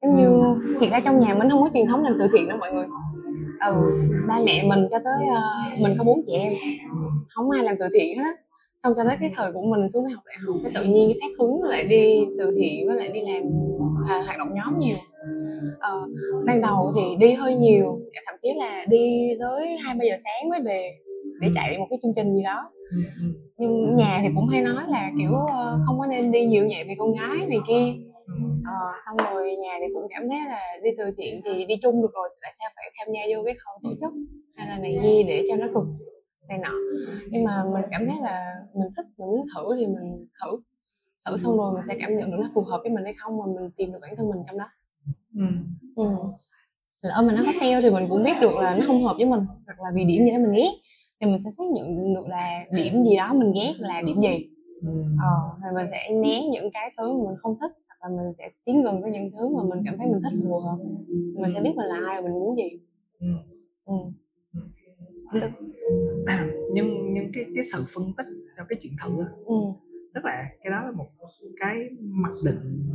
Giống 0.02 0.18
như 0.18 0.40
thiệt 0.80 0.92
ra 0.92 1.00
trong 1.00 1.20
nhà 1.20 1.36
mình 1.36 1.50
không 1.50 1.62
có 1.62 1.70
truyền 1.74 1.88
thống 1.88 2.04
làm 2.04 2.16
từ 2.20 2.28
thiện 2.34 2.50
đâu 2.50 2.58
mọi 2.58 2.74
người. 2.74 2.86
Ừ 3.66 3.76
ba 4.28 4.40
mẹ 4.46 4.64
mình 4.68 4.88
cho 4.92 5.00
tới 5.04 5.28
ờ, 5.34 5.42
mình 5.80 5.96
có 5.98 6.04
bốn 6.04 6.22
chị 6.28 6.34
em. 6.34 6.54
Không 7.30 7.50
ai 7.50 7.64
làm 7.64 7.76
từ 7.80 7.86
thiện 7.94 8.18
hết 8.18 8.24
á 8.24 8.43
xong 8.84 8.94
cho 8.96 9.04
tới 9.04 9.18
cái 9.20 9.32
thời 9.36 9.52
của 9.52 9.62
mình 9.62 9.90
xuống 9.90 10.04
đại 10.06 10.14
học 10.14 10.24
đại 10.26 10.36
học 10.46 10.56
cái 10.64 10.72
tự 10.76 10.84
nhiên 10.84 11.10
cái 11.10 11.18
phát 11.22 11.34
hứng 11.40 11.64
lại 11.64 11.84
đi 11.84 12.26
từ 12.40 12.52
thiện 12.60 12.88
với 12.88 12.96
lại 12.96 13.08
đi 13.08 13.22
làm 13.22 13.44
à, 14.08 14.22
hoạt 14.26 14.38
động 14.38 14.50
nhóm 14.56 14.80
nhiều. 14.80 14.98
Ờ, 15.80 16.08
ban 16.46 16.62
đầu 16.62 16.92
thì 16.96 17.16
đi 17.20 17.34
hơi 17.34 17.56
nhiều 17.56 18.00
thậm 18.26 18.36
chí 18.42 18.54
là 18.54 18.86
đi 18.90 19.30
tới 19.40 19.78
hai 19.84 19.96
ba 20.00 20.06
giờ 20.06 20.16
sáng 20.24 20.50
mới 20.50 20.62
về 20.62 20.92
để 21.40 21.50
chạy 21.56 21.78
một 21.78 21.88
cái 21.90 22.00
chương 22.02 22.14
trình 22.16 22.36
gì 22.36 22.44
đó. 22.44 22.72
Ừ, 22.92 22.98
ừ, 23.22 23.26
nhưng 23.58 23.96
nhà 23.96 24.20
thì 24.24 24.30
cũng 24.36 24.48
hay 24.48 24.62
nói 24.62 24.84
là 24.88 25.12
kiểu 25.20 25.32
ờ, 25.34 25.80
không 25.86 26.00
có 26.00 26.06
nên 26.06 26.32
đi 26.32 26.46
nhiều 26.46 26.66
nhẹ 26.66 26.84
vì 26.88 26.96
con 26.98 27.14
gái 27.14 27.48
này 27.48 27.60
kia. 27.68 27.94
Ừ, 28.28 28.34
ờ, 28.66 28.74
xong 29.06 29.18
rồi 29.18 29.56
nhà 29.56 29.78
thì 29.80 29.94
cũng 29.94 30.08
cảm 30.10 30.30
thấy 30.30 30.40
là 30.48 30.62
đi 30.84 30.90
từ 30.98 31.04
thiện 31.18 31.42
thì 31.46 31.66
đi 31.66 31.76
chung 31.82 32.02
được 32.02 32.12
rồi 32.14 32.30
tại 32.42 32.52
sao 32.60 32.70
phải 32.76 32.92
tham 32.98 33.14
gia 33.14 33.36
vô 33.36 33.44
cái 33.46 33.54
khâu 33.54 33.74
tổ 33.84 33.90
chức 34.02 34.14
hay 34.56 34.68
là 34.68 34.78
này 34.78 34.98
kia 35.04 35.24
để 35.28 35.44
cho 35.50 35.56
nó 35.56 35.68
cực 35.74 35.86
này 36.48 36.58
nọ. 36.58 36.70
Nhưng 37.30 37.44
mà 37.44 37.64
mình 37.74 37.86
cảm 37.92 38.08
thấy 38.08 38.18
là 38.22 38.56
mình 38.74 38.88
thích 38.98 39.06
mình 39.18 39.28
muốn 39.28 39.46
thử 39.56 39.76
thì 39.78 39.88
mình 39.88 40.28
thử. 40.44 40.58
Thử 41.26 41.38
xong 41.38 41.58
rồi 41.58 41.74
mình 41.74 41.84
sẽ 41.88 41.96
cảm 42.00 42.18
nhận 42.18 42.32
được 42.32 42.38
nó 42.42 42.50
phù 42.54 42.62
hợp 42.62 42.80
với 42.84 42.92
mình 42.92 43.04
hay 43.04 43.14
không 43.18 43.38
mà 43.38 43.46
mình 43.46 43.72
tìm 43.78 43.92
được 43.92 44.00
bản 44.02 44.16
thân 44.18 44.30
mình 44.30 44.44
trong 44.48 44.58
đó. 44.58 44.66
Ừ, 45.36 45.46
ừ. 45.96 46.06
lỡ 47.02 47.24
mà 47.28 47.34
nó 47.34 47.44
có 47.46 47.52
fail 47.52 47.82
thì 47.82 47.90
mình 47.90 48.06
cũng 48.10 48.24
biết 48.24 48.34
được 48.42 48.56
là 48.56 48.76
nó 48.76 48.84
không 48.88 49.04
hợp 49.04 49.14
với 49.18 49.26
mình 49.26 49.46
hoặc 49.66 49.80
là 49.80 49.92
vì 49.96 50.06
điểm 50.06 50.26
gì 50.26 50.32
đó 50.32 50.38
mình 50.38 50.54
ghét 50.54 50.72
thì 51.20 51.28
mình 51.28 51.40
sẽ 51.40 51.50
xác 51.58 51.64
nhận 51.74 52.14
được 52.14 52.28
là 52.28 52.66
điểm 52.76 53.04
gì 53.04 53.16
đó 53.16 53.34
mình 53.34 53.54
ghét 53.56 53.74
là 53.78 54.02
điểm 54.02 54.22
gì. 54.22 54.48
Ừ. 54.82 55.04
ờ 55.22 55.52
thì 55.64 55.76
mình 55.76 55.88
sẽ 55.92 56.10
né 56.14 56.42
những 56.52 56.72
cái 56.74 56.92
thứ 56.98 57.14
mà 57.18 57.30
mình 57.30 57.38
không 57.38 57.60
thích 57.60 57.72
hoặc 57.88 58.10
là 58.10 58.16
mình 58.18 58.34
sẽ 58.38 58.50
tiến 58.66 58.82
gần 58.84 59.02
với 59.02 59.12
những 59.12 59.32
thứ 59.32 59.50
mà 59.50 59.64
mình 59.64 59.84
cảm 59.86 59.98
thấy 59.98 60.08
mình 60.08 60.22
thích 60.24 60.34
phù 60.44 60.60
hợp. 60.60 60.78
Mình 61.36 61.52
sẽ 61.54 61.62
biết 61.62 61.72
mình 61.76 61.86
là 61.88 61.96
ai 62.08 62.22
và 62.22 62.28
mình 62.28 62.40
muốn 62.40 62.58
gì. 62.58 62.80
Ừ. 63.20 63.28
ừ. 63.86 63.94
Được. 65.34 65.50
nhưng 66.74 67.14
nhưng 67.14 67.32
cái 67.34 67.46
cái 67.56 67.64
sự 67.64 67.84
phân 67.96 68.04
tích 68.18 68.28
cho 68.58 68.64
cái 68.70 68.80
chuyện 68.82 68.94
thử 69.04 69.24
ừ. 69.46 69.56
tức 70.14 70.26
là 70.26 70.46
cái 70.64 70.72
đó 70.72 70.82
là 70.86 70.92
một 70.92 71.08
cái 71.60 71.90
mặc 72.00 72.34
định 72.44 72.90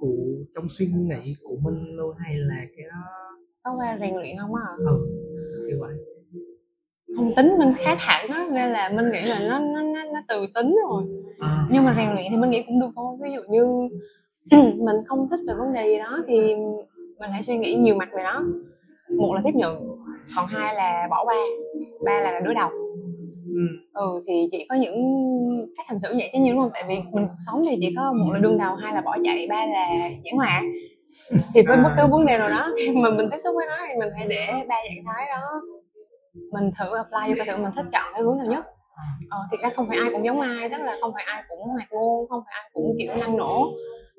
cụ 0.00 0.46
trong 0.54 0.64
suy 0.68 0.86
nghĩ 0.86 1.34
của 1.42 1.56
mình 1.62 1.96
luôn 1.96 2.16
hay 2.18 2.36
là 2.36 2.64
cái 2.76 2.86
đó 2.90 3.02
có 3.62 3.74
qua 3.76 3.98
rèn 4.00 4.14
luyện 4.14 4.36
không 4.40 4.54
á 4.54 4.62
ừ 4.78 5.08
kiểu 5.68 5.78
vậy 5.80 5.94
không 7.16 7.34
tính 7.36 7.58
mình 7.58 7.74
khá 7.78 7.96
thẳng 7.98 8.28
á 8.28 8.46
nên 8.52 8.70
là 8.70 8.88
mình 8.88 9.04
nghĩ 9.12 9.22
là 9.22 9.38
nó 9.48 9.58
nó 9.58 9.82
nó, 9.82 10.04
nó 10.14 10.20
từ 10.28 10.46
tính 10.54 10.76
rồi 10.88 11.04
à. 11.38 11.66
nhưng 11.70 11.84
mà 11.84 11.94
rèn 11.96 12.14
luyện 12.14 12.26
thì 12.30 12.36
mình 12.36 12.50
nghĩ 12.50 12.62
cũng 12.66 12.80
được 12.80 12.90
thôi 12.96 13.16
ví 13.22 13.30
dụ 13.34 13.40
như 13.50 13.88
mình 14.76 14.96
không 15.06 15.28
thích 15.30 15.40
về 15.48 15.54
vấn 15.54 15.72
đề 15.72 15.86
gì 15.86 15.98
đó 15.98 16.24
thì 16.28 16.38
mình 17.20 17.30
hãy 17.30 17.42
suy 17.42 17.58
nghĩ 17.58 17.74
nhiều 17.74 17.94
mặt 17.94 18.08
về 18.16 18.22
nó 18.22 18.44
một 19.18 19.34
là 19.34 19.40
tiếp 19.44 19.54
nhận 19.54 20.01
còn 20.36 20.46
hai 20.46 20.74
là 20.74 21.06
bỏ 21.10 21.24
qua 21.24 21.36
ba 22.04 22.20
là 22.20 22.40
đối 22.40 22.54
đầu. 22.54 22.70
Ừ. 23.48 23.60
ừ 23.92 24.18
thì 24.26 24.48
chỉ 24.50 24.66
có 24.68 24.74
những 24.74 24.96
cách 25.76 25.86
hành 25.88 25.98
xử 25.98 26.08
vậy 26.16 26.30
chứ 26.32 26.38
nhiều 26.38 26.54
đúng 26.54 26.62
không? 26.62 26.70
Tại 26.74 26.84
vì 26.88 26.94
mình 26.94 27.26
cuộc 27.28 27.36
sống 27.46 27.62
thì 27.70 27.76
chỉ 27.80 27.94
có 27.96 28.12
một 28.12 28.32
là 28.32 28.38
đương 28.38 28.58
đầu 28.58 28.74
hai 28.74 28.94
là 28.94 29.00
bỏ 29.00 29.16
chạy 29.24 29.46
ba 29.48 29.66
là 29.66 30.10
giảng 30.24 30.36
hòa 30.36 30.62
thì 31.54 31.62
với 31.62 31.76
bất 31.76 31.90
cứ 31.96 32.06
vấn 32.06 32.26
đề 32.26 32.38
nào 32.38 32.48
đó 32.48 32.70
khi 32.78 32.90
mà 32.90 33.10
mình 33.10 33.28
tiếp 33.30 33.38
xúc 33.44 33.54
với 33.56 33.66
nó 33.66 33.76
thì 33.88 33.94
mình 34.00 34.08
hãy 34.16 34.26
để 34.28 34.46
ba 34.68 34.76
trạng 34.84 35.04
thái 35.06 35.26
đó 35.28 35.60
mình 36.52 36.70
thử 36.78 36.96
apply 36.96 37.38
coi 37.38 37.46
thử 37.46 37.62
mình 37.62 37.72
thích 37.76 37.86
chọn 37.92 38.12
theo 38.14 38.24
hướng 38.24 38.38
nào 38.38 38.46
nhất. 38.46 38.64
Ờ, 39.30 39.38
thì 39.50 39.58
ra 39.62 39.70
không 39.76 39.86
phải 39.88 39.98
ai 39.98 40.10
cũng 40.12 40.24
giống 40.26 40.40
ai 40.40 40.68
tức 40.68 40.78
là 40.78 40.96
không 41.00 41.12
phải 41.14 41.24
ai 41.26 41.42
cũng 41.48 41.68
hoạt 41.68 41.88
ngôn 41.92 42.28
không 42.28 42.42
phải 42.46 42.54
ai 42.54 42.70
cũng 42.72 42.96
kiểu 42.98 43.12
năng 43.20 43.36
nổ 43.36 43.72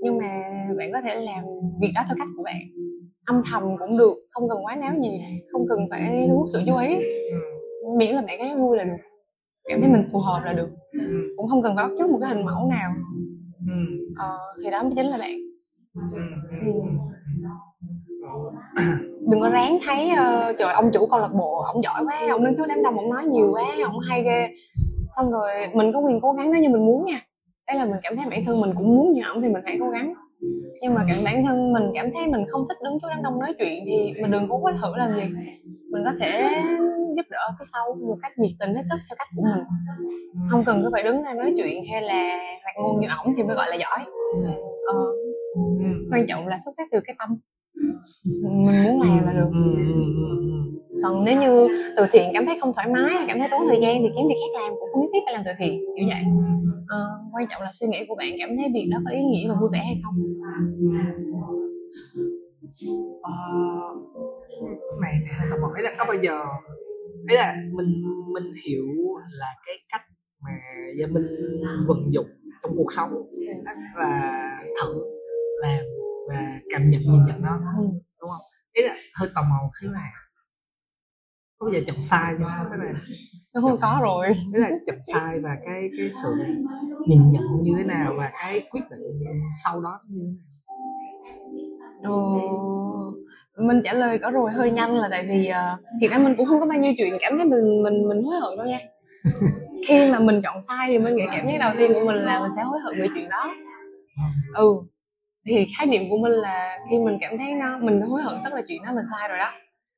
nhưng 0.03 0.17
mà 0.17 0.43
bạn 0.77 0.91
có 0.91 1.01
thể 1.01 1.15
làm 1.15 1.43
việc 1.81 1.91
đó 1.95 2.01
theo 2.07 2.15
cách 2.19 2.27
của 2.37 2.43
bạn. 2.43 2.61
Âm 3.25 3.41
thầm 3.51 3.63
cũng 3.79 3.97
được 3.97 4.13
không 4.29 4.49
cần 4.49 4.65
quá 4.65 4.75
náo 4.75 4.93
nhiệt 4.99 5.21
không 5.51 5.65
cần 5.69 5.79
phải 5.89 6.25
thu 6.29 6.37
hút 6.37 6.47
sự 6.53 6.61
chú 6.65 6.77
ý. 6.77 6.97
Miễn 7.97 8.15
là 8.15 8.21
bạn 8.21 8.39
thấy 8.39 8.55
vui 8.55 8.77
là 8.77 8.83
được 8.83 8.97
cảm 9.69 9.81
thấy 9.81 9.89
mình 9.89 10.03
phù 10.11 10.19
hợp 10.19 10.41
là 10.45 10.53
được. 10.53 10.69
Cũng 11.37 11.47
không 11.49 11.61
cần 11.61 11.75
phải 11.75 11.85
bắt 11.85 11.93
chước 11.99 12.09
một 12.09 12.17
cái 12.21 12.29
hình 12.29 12.45
mẫu 12.45 12.67
nào. 12.69 12.91
Ừ. 13.67 13.73
ờ, 14.17 14.37
thì 14.63 14.69
đó 14.71 14.83
mới 14.83 14.91
chính 14.95 15.07
là 15.07 15.17
bạn. 15.17 15.37
Ừ. 15.95 16.17
Ừ. 16.65 16.71
đừng 19.31 19.41
có 19.41 19.49
ráng 19.49 19.77
thấy 19.85 20.09
uh, 20.11 20.55
trời 20.59 20.73
ông 20.73 20.89
chủ 20.93 21.07
câu 21.07 21.19
lạc 21.19 21.33
bộ 21.33 21.61
ông 21.61 21.83
giỏi 21.83 22.03
quá 22.05 22.27
ông 22.29 22.45
đứng 22.45 22.55
trước 22.55 22.65
đám 22.67 22.83
đông 22.83 22.97
ông 22.97 23.09
nói 23.09 23.25
nhiều 23.25 23.49
quá 23.53 23.63
ông 23.83 23.99
hay 24.09 24.23
ghê. 24.23 24.47
Xong 25.17 25.31
rồi 25.31 25.49
mình 25.73 25.93
có 25.93 25.99
quyền 25.99 26.21
cố 26.21 26.31
gắng 26.31 26.51
nếu 26.51 26.61
như 26.61 26.69
mình 26.69 26.85
muốn 26.85 27.05
nha 27.05 27.21
đấy 27.67 27.77
là 27.77 27.85
mình 27.85 27.99
cảm 28.03 28.17
thấy 28.17 28.25
bản 28.29 28.45
thân 28.45 28.61
mình 28.61 28.71
cũng 28.77 28.95
muốn 28.95 29.13
như 29.13 29.21
ổng 29.33 29.41
thì 29.41 29.49
mình 29.49 29.63
hãy 29.65 29.77
cố 29.79 29.89
gắng. 29.89 30.13
Nhưng 30.81 30.93
mà 30.93 31.05
cảm 31.09 31.17
bản 31.25 31.43
thân 31.45 31.73
mình 31.73 31.83
cảm 31.95 32.11
thấy 32.13 32.27
mình 32.27 32.41
không 32.49 32.65
thích 32.69 32.77
đứng 32.83 32.93
trước 33.01 33.07
đám 33.09 33.23
đông 33.23 33.39
nói 33.39 33.53
chuyện 33.59 33.83
thì 33.87 34.13
mình 34.21 34.31
đừng 34.31 34.47
cố 34.49 34.57
quá 34.57 34.73
thử 34.81 34.95
làm 34.95 35.11
gì. 35.11 35.35
Mình 35.91 36.01
có 36.05 36.11
thể 36.19 36.49
giúp 37.15 37.25
đỡ 37.29 37.51
phía 37.59 37.65
sau 37.73 37.95
một 38.07 38.17
cách 38.21 38.31
nhiệt 38.37 38.51
tình 38.59 38.75
hết 38.75 38.81
sức 38.89 38.95
theo 39.09 39.15
cách 39.17 39.27
của 39.35 39.41
mình. 39.43 39.63
Không 40.49 40.63
cần 40.65 40.81
cứ 40.83 40.89
phải 40.93 41.03
đứng 41.03 41.21
ra 41.23 41.33
nói 41.33 41.53
chuyện 41.57 41.83
hay 41.91 42.01
là 42.01 42.37
hoạt 42.63 42.75
ngôn 42.77 43.01
như 43.01 43.07
ổng 43.23 43.33
thì 43.37 43.43
mới 43.43 43.55
gọi 43.55 43.67
là 43.69 43.75
giỏi. 43.75 43.99
Ờ, 44.87 44.93
Ừ. 45.55 45.85
quan 46.11 46.25
trọng 46.27 46.47
là 46.47 46.57
xuất 46.65 46.71
phát 46.77 46.83
từ 46.91 46.99
cái 47.05 47.15
tâm 47.19 47.37
mình 48.25 48.83
muốn 48.83 49.01
làm 49.01 49.25
là 49.25 49.33
được. 49.33 49.49
Ừ, 49.53 49.75
ừ, 49.75 49.93
ừ, 50.41 50.99
còn 51.03 51.23
nếu 51.25 51.41
như 51.41 51.67
từ 51.97 52.05
thiện 52.11 52.29
cảm 52.33 52.45
thấy 52.45 52.57
không 52.59 52.73
thoải 52.73 52.87
mái 52.87 53.13
cảm 53.27 53.39
thấy 53.39 53.47
tốn 53.51 53.61
thời 53.67 53.79
gian 53.81 53.97
thì 54.01 54.09
kiếm 54.15 54.27
việc 54.27 54.35
khác 54.41 54.61
làm 54.61 54.71
cũng 54.79 54.89
không 54.93 55.01
nhất 55.01 55.09
thiết 55.13 55.19
phải 55.25 55.33
làm 55.33 55.43
từ 55.45 55.51
thiện 55.57 55.79
kiểu 55.97 56.05
vậy. 56.07 56.23
Ờ, 56.87 56.97
quan 57.33 57.47
trọng 57.49 57.61
là 57.61 57.69
suy 57.71 57.87
nghĩ 57.87 58.05
của 58.07 58.15
bạn 58.15 58.29
cảm 58.39 58.49
thấy 58.57 58.67
việc 58.73 58.87
đó 58.91 58.97
có 59.05 59.11
ý 59.11 59.21
nghĩa 59.21 59.49
và 59.49 59.55
vui 59.61 59.69
vẻ 59.73 59.79
hay 59.85 60.01
không? 60.03 60.15
Ờ, 63.21 63.31
này 65.01 65.13
tò 65.51 65.57
mò. 65.61 65.67
Ấy 65.75 65.83
là 65.83 65.91
có 65.97 66.05
bao 66.05 66.17
giờ 66.23 66.33
ấy 67.27 67.35
là 67.37 67.55
mình 67.71 68.03
mình 68.33 68.51
hiểu 68.67 68.83
là 69.39 69.47
cái 69.65 69.75
cách 69.91 70.01
mà 70.43 70.49
gia 70.97 71.07
minh 71.07 71.23
vận 71.87 72.11
dụng 72.11 72.25
trong 72.63 72.71
cuộc 72.77 72.91
sống 72.93 73.09
là 73.95 74.59
thử 74.81 74.93
làm 75.61 76.02
và 76.33 76.59
cảm 76.73 76.89
nhận 76.89 77.01
nhìn 77.01 77.23
nhận 77.23 77.41
nó 77.41 77.59
ừ. 77.77 77.83
đúng 78.21 78.29
không? 78.29 78.41
Ý 78.73 78.83
là 78.83 78.95
hơi 79.19 79.29
tò 79.35 79.41
mò 79.41 79.55
một 79.61 79.71
xíu 79.81 79.91
là 79.91 80.11
có 81.63 81.65
bao 81.65 81.73
giờ 81.73 81.79
chọn 81.87 82.03
sai 82.03 82.35
chưa? 82.39 82.45
Tức 82.71 82.77
là 82.83 82.93
nó 83.55 83.61
không 83.61 83.79
có 83.81 83.99
rồi. 84.03 84.27
Tức 84.53 84.59
là 84.59 84.69
chọn 84.87 84.97
sai 85.13 85.39
và 85.39 85.49
cái 85.65 85.89
cái 85.97 86.09
sự 86.23 86.29
nhìn 87.07 87.29
nhận 87.29 87.43
như 87.61 87.73
thế 87.77 87.83
nào 87.83 88.13
và 88.17 88.31
cái 88.41 88.67
quyết 88.71 88.81
định 88.91 88.99
sau 89.63 89.81
đó 89.81 89.99
như 90.09 90.21
thế 90.23 90.31
nào? 92.03 92.11
Ờ, 93.55 93.63
mình 93.65 93.81
trả 93.83 93.93
lời 93.93 94.19
có 94.21 94.31
rồi 94.31 94.51
hơi 94.51 94.71
nhanh 94.71 94.95
là 94.95 95.07
tại 95.11 95.25
vì 95.27 95.51
uh, 95.51 95.79
thiệt 96.01 96.11
ra 96.11 96.17
mình 96.17 96.35
cũng 96.37 96.45
không 96.45 96.59
có 96.59 96.65
bao 96.65 96.77
nhiêu 96.77 96.93
chuyện 96.97 97.17
cảm 97.19 97.37
thấy 97.37 97.45
mình 97.45 97.83
mình 97.83 98.07
mình 98.07 98.23
hối 98.23 98.39
hận 98.41 98.57
đâu 98.57 98.67
nha. 98.67 98.79
Khi 99.87 100.11
mà 100.11 100.19
mình 100.19 100.41
chọn 100.43 100.61
sai 100.61 100.87
thì 100.87 100.97
mình 100.97 101.15
nghĩ 101.15 101.23
cảm 101.31 101.47
giác 101.47 101.57
đầu 101.59 101.71
tiên 101.77 101.91
của 101.93 102.05
mình 102.05 102.15
là 102.15 102.39
mình 102.39 102.51
sẽ 102.55 102.63
hối 102.63 102.79
hận 102.79 102.93
về 102.99 103.07
chuyện 103.15 103.29
đó. 103.29 103.53
Ừ 104.55 104.92
thì 105.47 105.65
khái 105.77 105.87
niệm 105.87 106.03
của 106.09 106.17
mình 106.17 106.31
là 106.31 106.79
khi 106.89 106.99
mình 106.99 107.17
cảm 107.21 107.37
thấy 107.37 107.53
nó 107.53 107.77
mình 107.77 108.01
hối 108.01 108.21
hận 108.21 108.35
tức 108.43 108.53
là 108.53 108.61
chuyện 108.67 108.83
đó 108.85 108.91
mình 108.95 109.05
sai 109.11 109.29
rồi 109.29 109.37
đó. 109.39 109.51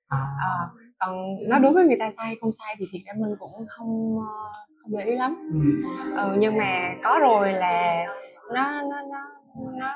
À, 0.07 0.17
Ờ, 0.45 0.69
còn 0.99 1.15
nó 1.49 1.59
đối 1.59 1.73
với 1.73 1.85
người 1.85 1.97
ta 1.99 2.11
sai 2.11 2.35
không 2.41 2.49
sai 2.51 2.75
thì 2.79 2.85
thiệt 2.91 3.01
ra 3.05 3.13
mình 3.17 3.35
cũng 3.39 3.65
không 3.67 4.17
ờ, 4.19 4.61
không 4.81 4.97
để 4.97 5.05
ý 5.05 5.15
lắm. 5.15 5.35
Ừ, 5.53 5.59
ừ, 6.17 6.35
nhưng 6.39 6.57
mà 6.57 6.93
có 7.03 7.19
rồi 7.21 7.51
là 7.53 8.05
nó 8.53 8.81
nó 8.81 9.01
nó 9.11 9.19
nó 9.79 9.93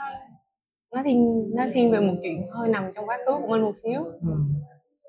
nó 0.96 1.04
thiên 1.04 1.50
nó 1.56 1.64
thiên 1.74 1.92
về 1.92 2.00
một 2.00 2.14
chuyện 2.24 2.48
hơi 2.54 2.70
nằm 2.70 2.90
trong 2.96 3.06
quá 3.08 3.18
khứ 3.26 3.32
của 3.42 3.48
mình 3.48 3.62
một 3.62 3.74
xíu. 3.84 4.04
Ừ. 4.04 4.32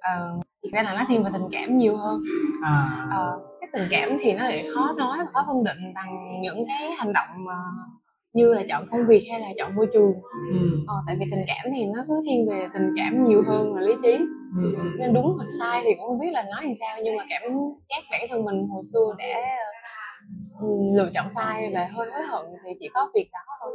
ờ, 0.00 0.38
thực 0.62 0.72
ra 0.72 0.82
là 0.82 0.94
nó 0.94 1.04
thiên 1.08 1.24
về 1.24 1.30
tình 1.32 1.48
cảm 1.52 1.76
nhiều 1.76 1.96
hơn. 1.96 2.20
À, 2.64 3.06
ờ, 3.10 3.40
cái 3.60 3.70
tình 3.72 3.88
cảm 3.90 4.16
thì 4.20 4.32
nó 4.32 4.44
lại 4.44 4.64
khó 4.74 4.92
nói 4.98 5.18
và 5.18 5.24
khó 5.32 5.44
phân 5.46 5.64
định 5.64 5.94
bằng 5.94 6.40
những 6.40 6.64
cái 6.68 6.90
hành 6.98 7.12
động 7.12 7.28
mà 7.46 7.54
như 8.32 8.46
là 8.54 8.62
chọn 8.68 8.86
công 8.90 9.06
việc 9.06 9.26
hay 9.30 9.40
là 9.40 9.48
chọn 9.58 9.74
môi 9.74 9.86
trường. 9.92 10.12
Ừ, 10.50 10.58
ờ, 10.86 10.94
tại 11.06 11.16
vì 11.18 11.26
tình 11.30 11.44
cảm 11.46 11.66
thì 11.76 11.84
nó 11.84 12.04
cứ 12.08 12.22
thiên 12.26 12.48
về 12.48 12.68
tình 12.74 12.90
cảm 12.96 13.24
nhiều 13.24 13.42
hơn 13.46 13.74
là 13.74 13.80
lý 13.82 13.92
trí. 14.02 14.12
Ừ, 14.62 14.82
nên 14.98 15.12
đúng 15.14 15.34
hoặc 15.36 15.46
sai 15.60 15.80
thì 15.84 15.90
cũng 15.94 16.06
không 16.06 16.18
biết 16.18 16.30
là 16.32 16.42
nói 16.42 16.62
làm 16.64 16.72
sao 16.80 16.98
nhưng 17.04 17.16
mà 17.16 17.24
cảm 17.30 17.42
giác 17.90 18.02
bản 18.10 18.20
thân 18.30 18.44
mình 18.44 18.68
hồi 18.68 18.82
xưa 18.92 19.14
đã 19.18 19.58
ừ, 20.60 20.66
lựa 20.96 21.10
chọn 21.14 21.28
sai 21.28 21.70
và 21.74 21.88
hơi 21.92 22.10
hối 22.10 22.22
hận 22.26 22.46
thì 22.64 22.70
chỉ 22.80 22.88
có 22.94 23.10
việc 23.14 23.28
đó 23.32 23.38
thôi. 23.60 23.72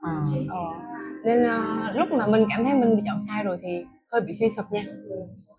À, 0.00 0.12
ờ. 0.48 0.64
nên 1.24 1.44
ờ, 1.44 1.92
lúc 1.94 2.08
mà 2.12 2.26
mình 2.26 2.46
cảm 2.50 2.64
thấy 2.64 2.74
mình 2.74 2.96
bị 2.96 3.02
chọn 3.06 3.18
sai 3.28 3.44
rồi 3.44 3.58
thì 3.62 3.84
hơi 4.12 4.20
bị 4.20 4.32
suy 4.32 4.48
sụp 4.48 4.64
nha. 4.70 4.82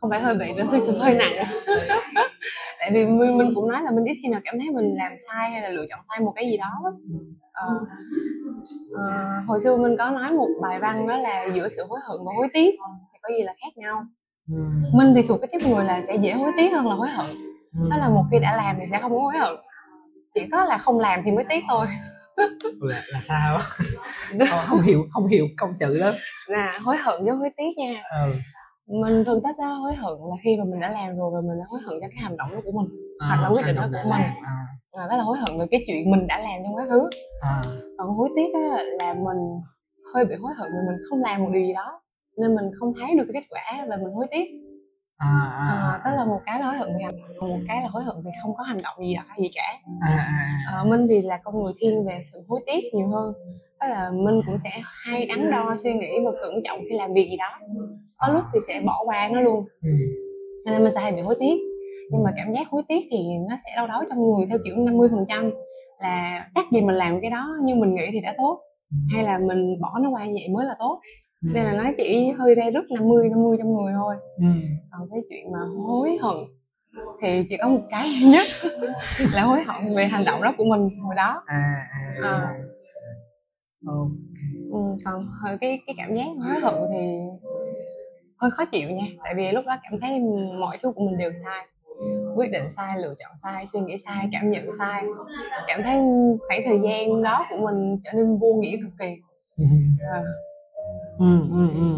Không 0.01 0.09
phải 0.09 0.19
hơi 0.21 0.35
bị 0.35 0.53
nữa 0.53 0.63
suy 0.71 0.79
sụp 0.79 0.95
hơi 0.99 1.13
nặng 1.13 1.33
tại 2.85 2.93
vì 2.93 3.05
mình, 3.05 3.37
mình 3.37 3.51
cũng 3.55 3.67
nói 3.71 3.83
là 3.83 3.91
mình 3.91 4.05
ít 4.05 4.17
khi 4.23 4.29
nào 4.29 4.39
cảm 4.43 4.55
thấy 4.59 4.69
mình 4.69 4.95
làm 4.97 5.11
sai 5.17 5.51
hay 5.51 5.61
là 5.61 5.69
lựa 5.69 5.85
chọn 5.89 5.99
sai 6.09 6.19
một 6.19 6.33
cái 6.35 6.45
gì 6.45 6.57
đó. 6.57 6.71
Ờ. 7.53 7.67
Ờ, 8.93 9.03
hồi 9.47 9.59
xưa 9.59 9.77
mình 9.77 9.97
có 9.97 10.09
nói 10.09 10.33
một 10.33 10.47
bài 10.61 10.79
văn 10.79 11.07
đó 11.07 11.17
là 11.17 11.45
giữa 11.53 11.67
sự 11.67 11.83
hối 11.89 11.99
hận 12.03 12.17
và 12.25 12.31
hối 12.37 12.47
tiếc 12.53 12.75
thì 13.13 13.19
có 13.21 13.29
gì 13.37 13.43
là 13.43 13.53
khác 13.61 13.77
nhau. 13.77 14.03
Ừ, 14.51 14.55
mình 14.93 15.13
thì 15.15 15.21
thuộc 15.21 15.41
cái 15.41 15.47
tiếp 15.51 15.67
người 15.67 15.85
là 15.85 16.01
sẽ 16.01 16.15
dễ 16.15 16.33
hối 16.33 16.51
tiếc 16.57 16.69
hơn 16.69 16.87
là 16.87 16.95
hối 16.95 17.09
hận. 17.09 17.25
Ừ. 17.79 17.87
đó 17.89 17.97
là 17.97 18.09
một 18.09 18.23
khi 18.31 18.39
đã 18.39 18.55
làm 18.57 18.75
thì 18.79 18.85
sẽ 18.91 18.99
không 19.01 19.11
có 19.11 19.21
hối 19.21 19.37
hận. 19.37 19.55
Chỉ 20.35 20.47
có 20.51 20.65
là 20.65 20.77
không 20.77 20.99
làm 20.99 21.19
thì 21.23 21.31
mới 21.31 21.45
tiếc 21.49 21.63
thôi. 21.69 21.87
Là 22.81 23.01
là 23.07 23.19
sao 23.21 23.59
không, 24.49 24.59
không 24.65 24.81
hiểu 24.81 25.03
không 25.11 25.27
hiểu 25.27 25.45
câu 25.57 25.69
chữ 25.79 25.99
đó. 25.99 26.13
Là 26.47 26.79
hối 26.83 26.97
hận 26.97 27.25
với 27.25 27.35
hối 27.35 27.49
tiếc 27.57 27.77
nha. 27.77 28.03
Ừ. 28.25 28.31
mình 28.87 29.23
thường 29.25 29.43
thích 29.43 29.55
đó 29.57 29.73
hối 29.73 29.95
hận 29.95 30.13
là 30.29 30.35
khi 30.43 30.57
mà 30.57 30.63
mình 30.71 30.79
đã 30.79 30.91
làm 30.91 31.17
rồi 31.17 31.31
và 31.33 31.41
mình 31.41 31.59
đã 31.59 31.65
hối 31.69 31.79
hận 31.85 31.97
cho 32.01 32.07
cái 32.11 32.23
hành 32.23 32.37
động 32.37 32.49
đó 32.53 32.61
của 32.65 32.71
mình 32.71 32.89
à, 33.19 33.27
Hoặc 33.27 33.41
là 33.41 33.49
quyết 33.49 33.65
định 33.65 33.75
đó 33.75 33.87
của 33.91 34.09
mình. 34.09 34.21
à, 34.21 34.65
à, 34.91 35.07
đó 35.09 35.17
là 35.17 35.23
hối 35.23 35.37
hận 35.37 35.59
về 35.59 35.65
cái 35.71 35.83
chuyện 35.87 36.11
mình 36.11 36.27
đã 36.27 36.39
làm 36.39 36.63
trong 36.63 36.75
quá 36.75 36.85
khứ. 36.89 37.09
À, 37.41 37.61
còn 37.97 38.07
hối 38.09 38.29
tiếc 38.35 38.53
á, 38.53 38.83
là 38.99 39.13
mình 39.13 39.37
hơi 40.13 40.25
bị 40.25 40.35
hối 40.35 40.53
hận 40.57 40.67
vì 40.71 40.79
mình 40.91 40.97
không 41.09 41.19
làm 41.23 41.43
một 41.43 41.49
điều 41.53 41.63
gì 41.65 41.73
đó 41.73 42.01
nên 42.37 42.55
mình 42.55 42.65
không 42.79 42.93
thấy 42.99 43.15
được 43.17 43.25
cái 43.33 43.41
kết 43.41 43.47
quả 43.49 43.85
và 43.89 43.95
mình 43.97 44.13
hối 44.13 44.27
tiếc 44.31 44.45
à, 45.17 45.27
à, 45.57 45.67
à, 45.67 46.01
đó 46.05 46.11
là 46.17 46.25
một 46.25 46.41
cái 46.45 46.59
là 46.59 46.65
hối 46.65 46.77
hận 46.77 46.89
vì 46.97 47.03
hành 47.03 47.15
động 47.19 47.49
một 47.49 47.59
cái 47.67 47.81
là 47.81 47.87
hối 47.87 48.03
hận 48.03 48.15
vì 48.25 48.31
không 48.41 48.55
có 48.57 48.63
hành 48.63 48.81
động 48.83 48.95
gì 48.99 49.15
đã 49.15 49.25
gì 49.37 49.49
cả. 49.55 49.73
À, 50.01 50.07
à, 50.07 50.77
à, 50.77 50.83
minh 50.83 51.07
thì 51.09 51.21
là 51.21 51.39
con 51.43 51.63
người 51.63 51.73
thiên 51.79 52.05
về 52.05 52.19
sự 52.31 52.43
hối 52.47 52.59
tiếc 52.65 52.83
nhiều 52.93 53.07
hơn. 53.07 53.33
Đó 53.79 53.87
là 53.87 54.11
minh 54.11 54.41
cũng 54.45 54.57
sẽ 54.57 54.69
hay 54.81 55.25
đắn 55.25 55.51
đo 55.51 55.75
suy 55.83 55.93
nghĩ 55.93 56.11
và 56.25 56.31
cẩn 56.41 56.53
trọng 56.63 56.79
khi 56.89 56.97
làm 56.97 57.13
việc 57.13 57.27
gì 57.29 57.37
đó. 57.37 57.59
Có 58.17 58.27
lúc 58.33 58.43
thì 58.53 58.59
sẽ 58.67 58.81
bỏ 58.85 59.03
qua 59.05 59.29
nó 59.33 59.41
luôn. 59.41 59.65
Ừ, 59.81 59.89
nên 60.65 60.83
mình 60.83 60.93
sẽ 60.93 61.01
hay 61.01 61.11
bị 61.11 61.21
hối 61.21 61.35
tiếc. 61.39 61.57
Nhưng 62.11 62.23
mà 62.23 62.31
cảm 62.37 62.53
giác 62.53 62.69
hối 62.69 62.83
tiếc 62.87 63.07
thì 63.11 63.17
nó 63.49 63.55
sẽ 63.65 63.71
đâu 63.75 63.87
đó 63.87 64.03
trong 64.09 64.17
người 64.17 64.45
theo 64.49 64.57
kiểu 64.65 64.75
50 64.77 65.09
phần 65.11 65.25
trăm 65.29 65.51
là 65.99 66.47
chắc 66.55 66.65
gì 66.71 66.81
mình 66.81 66.95
làm 66.95 67.21
cái 67.21 67.29
đó 67.29 67.47
như 67.63 67.75
mình 67.75 67.95
nghĩ 67.95 68.05
thì 68.11 68.21
đã 68.21 68.35
tốt. 68.37 68.59
Hay 69.13 69.23
là 69.23 69.37
mình 69.37 69.81
bỏ 69.81 69.99
nó 70.01 70.09
qua 70.09 70.25
vậy 70.25 70.47
mới 70.51 70.65
là 70.65 70.75
tốt 70.79 71.01
ừ, 71.45 71.51
nên 71.53 71.63
là 71.65 71.71
nó 71.83 71.89
chỉ 71.97 72.29
hơi 72.37 72.55
ra 72.55 72.65
rứt 72.73 72.91
50 72.91 73.29
50 73.29 73.57
trong 73.59 73.73
người 73.75 73.93
thôi. 73.93 74.15
Ừ, 74.37 74.45
còn 74.91 75.07
cái 75.11 75.19
chuyện 75.29 75.51
mà 75.51 75.59
hối 75.87 76.17
hận 76.21 76.35
thì 77.21 77.43
chỉ 77.49 77.57
có 77.57 77.69
một 77.69 77.81
cái 77.89 78.09
nhất 78.23 78.47
là 79.33 79.43
hối 79.43 79.63
hận 79.63 79.95
về 79.95 80.05
hành 80.05 80.25
động 80.25 80.41
đó 80.41 80.53
của 80.57 80.65
mình 80.65 80.99
hồi 80.99 81.15
đó. 81.15 81.43
À, 81.45 81.87
à, 81.91 82.15
à, 82.23 82.55
ok. 83.87 84.09
Ừ, 84.71 84.77
còn 85.05 85.27
hơi 85.41 85.57
cái 85.61 85.79
cái 85.87 85.95
cảm 85.97 86.15
giác 86.15 86.25
hối 86.43 86.59
hận 86.61 86.73
thì 86.91 87.17
hơi 88.37 88.51
khó 88.51 88.65
chịu 88.65 88.89
nha. 88.89 89.05
Tại 89.23 89.33
vì 89.37 89.51
lúc 89.51 89.65
đó 89.67 89.75
cảm 89.83 89.99
thấy 90.01 90.19
mọi 90.59 90.77
thứ 90.83 90.91
của 90.91 91.05
mình 91.05 91.17
đều 91.17 91.31
sai. 91.45 91.67
Quyết 92.35 92.51
định 92.51 92.69
sai 92.69 92.99
lựa 93.01 93.13
chọn 93.19 93.31
sai 93.43 93.65
suy 93.65 93.79
nghĩ 93.79 93.97
sai 93.97 94.29
cảm 94.31 94.49
nhận 94.49 94.69
sai. 94.79 95.03
Cảm 95.67 95.83
thấy 95.83 95.99
khoảng 96.47 96.61
thời 96.65 96.79
gian 96.83 97.23
đó 97.23 97.45
của 97.49 97.57
mình 97.65 97.97
trở 98.03 98.11
nên 98.13 98.37
vô 98.37 98.53
nghĩa 98.61 98.77
cực 98.77 98.91
kỳ. 98.99 99.05
Ừ, 99.57 99.65
à, 100.13 100.23
ừ 101.19 101.39
ừ 101.51 101.69
ừ. 101.75 101.97